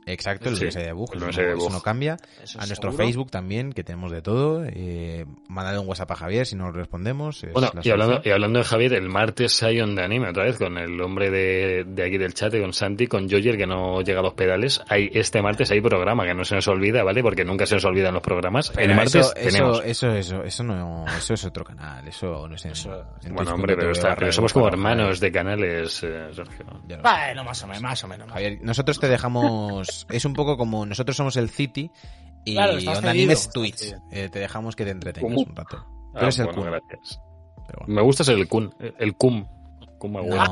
Exacto, 0.07 0.48
el 0.50 0.57
Sí, 0.57 0.61
lunes 0.62 0.76
hay 0.76 0.84
debug, 0.84 1.11
el 1.12 1.16
eso, 1.18 1.20
lunes 1.26 1.36
no, 1.36 1.42
hay 1.42 1.48
eso 1.48 1.57
debug. 1.59 1.72
no 1.72 1.80
cambia. 1.80 2.16
Eso 2.42 2.61
A 2.61 2.66
nuestro 2.66 2.90
seguro. 2.90 3.05
Facebook 3.07 3.30
también, 3.30 3.72
que 3.72 3.84
tenemos 3.84 4.11
de 4.12 4.20
todo. 4.22 4.64
Eh, 4.66 5.24
mandad 5.48 5.78
un 5.78 5.88
WhatsApp 5.88 6.11
a 6.11 6.16
Javier 6.16 6.46
si 6.46 6.57
no 6.57 6.66
lo 6.66 6.72
respondemos. 6.72 7.42
es 7.44 7.52
Bueno, 7.52 7.70
y 7.82 7.90
hablando, 7.90 8.14
solución. 8.14 8.30
y 8.30 8.34
hablando 8.34 8.59
de 8.59 8.64
Javier, 8.64 8.92
el 8.94 9.09
martes 9.09 9.52
Sion 9.57 9.94
de 9.94 10.02
anime 10.05 10.28
otra 10.28 10.44
vez 10.44 10.59
con 10.59 10.76
el 10.78 11.00
hombre 11.00 11.30
de, 11.30 11.84
de 11.86 12.05
aquí 12.07 12.18
del 12.18 12.34
chat, 12.34 12.52
con 12.59 12.72
Santi, 12.72 13.07
con 13.07 13.28
Joyer, 13.30 13.57
que 13.57 13.66
no 13.66 14.02
llega 14.02 14.20
a 14.20 14.22
los 14.22 14.34
pedales. 14.34 14.80
Hay, 14.88 15.09
este 15.12 15.40
martes 15.40 15.70
hay 15.70 15.80
programa, 15.80 16.24
que 16.24 16.34
no 16.34 16.44
se 16.44 16.55
nos 16.55 16.68
olvida, 16.68 17.02
¿vale? 17.02 17.22
Porque 17.22 17.44
nunca 17.44 17.64
se 17.66 17.76
nos 17.76 17.84
olvidan 17.86 18.12
los 18.14 18.22
programas. 18.22 18.70
Pero 18.74 18.90
el 18.90 18.96
martes 18.96 19.14
eso, 19.16 19.32
tenemos. 19.34 19.78
Eso, 19.84 20.09
eso, 20.09 20.12
eso, 20.36 20.44
eso 20.44 20.62
no, 20.64 21.05
eso 21.16 21.34
es 21.34 21.44
otro 21.44 21.64
canal, 21.64 22.07
eso 22.07 22.46
no 22.48 22.55
es 22.57 22.64
en, 22.66 22.72
Eso- 22.72 23.05
en 23.22 23.34
bueno, 23.34 23.52
hombre, 23.55 23.74
pero, 23.76 23.92
está, 23.92 24.14
pero 24.14 24.26
de 24.26 24.32
somos 24.32 24.52
como 24.52 24.68
hermanos 24.68 25.18
de 25.20 25.32
canales, 25.32 26.02
eh, 26.02 26.28
Sergio. 26.32 26.66
Bueno, 26.86 27.44
más 27.44 27.62
o 27.62 27.66
menos, 27.66 27.82
más 27.82 28.05
o 28.05 28.09
menos. 28.09 28.30
Javier, 28.30 28.59
nosotros 28.62 28.98
te 29.00 29.09
dejamos, 29.09 29.88
es 30.11 30.24
un 30.24 30.32
poco 30.34 30.57
como 30.57 30.84
nosotros 30.86 31.16
somos 31.16 31.36
el 31.36 31.49
City 31.51 31.90
y 32.45 32.55
Claro, 32.55 32.74
Onda 32.97 33.12
es. 33.14 33.51
Twitch. 33.51 33.95
Eh, 34.11 34.28
te 34.30 34.38
dejamos 34.38 34.76
que 34.76 34.84
te 34.84 34.90
entretengas 34.90 35.32
¿Cómo? 35.34 35.49
un 35.49 35.57
rato. 35.57 35.76
Tú 35.78 36.18
Ah, 36.18 36.22
eres 36.22 36.38
el 36.38 36.45
bueno, 36.47 36.61
Kun, 36.62 36.70
gracias. 36.70 37.20
pero 37.66 37.78
bueno. 37.80 37.95
Me 37.95 38.03
gusta 38.03 38.22
ser 38.24 38.38
el 38.38 38.49
Kun, 38.49 38.74
el 38.99 39.14
Kun. 39.16 39.49
No, 40.05 40.11
venga, 40.11 40.47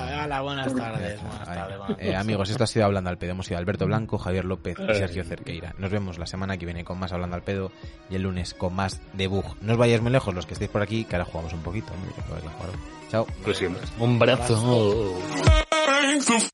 no. 0.00 0.22
ala, 0.22 0.40
buenas 0.40 0.74
tardes. 0.74 1.20
Buenas 1.20 1.44
tardes. 1.44 1.78
buenas 1.78 1.98
eh, 2.00 2.16
amigos, 2.16 2.48
esto 2.48 2.64
ha 2.64 2.66
sido 2.66 2.86
Hablando 2.86 3.10
al 3.10 3.18
Pedo. 3.18 3.32
Hemos 3.32 3.44
sido 3.44 3.58
Alberto 3.58 3.84
Blanco, 3.84 4.16
Javier 4.16 4.46
López 4.46 4.78
y 4.78 4.82
Ay. 4.82 4.94
Sergio 4.96 5.24
Cerqueira. 5.24 5.74
Nos 5.76 5.90
vemos 5.90 6.16
la 6.18 6.24
semana 6.24 6.56
que 6.56 6.64
viene 6.64 6.84
con 6.84 6.98
más 6.98 7.12
Hablando 7.12 7.36
al 7.36 7.42
Pedo 7.42 7.70
y 8.08 8.14
el 8.14 8.22
lunes 8.22 8.54
con 8.54 8.74
más 8.74 9.02
debug. 9.12 9.44
No 9.60 9.72
os 9.74 9.78
vayáis 9.78 10.00
muy 10.00 10.10
lejos 10.10 10.34
los 10.34 10.46
que 10.46 10.54
estéis 10.54 10.70
por 10.70 10.80
aquí, 10.80 11.04
que 11.04 11.16
ahora 11.16 11.26
jugamos 11.26 11.52
un 11.52 11.60
poquito. 11.60 11.92
a. 11.92 13.10
Chao. 13.10 13.26
Pues 13.44 13.58
sí, 13.58 13.66
un 13.98 14.18
brazo. 14.18 15.14
Abrazo. 15.82 16.44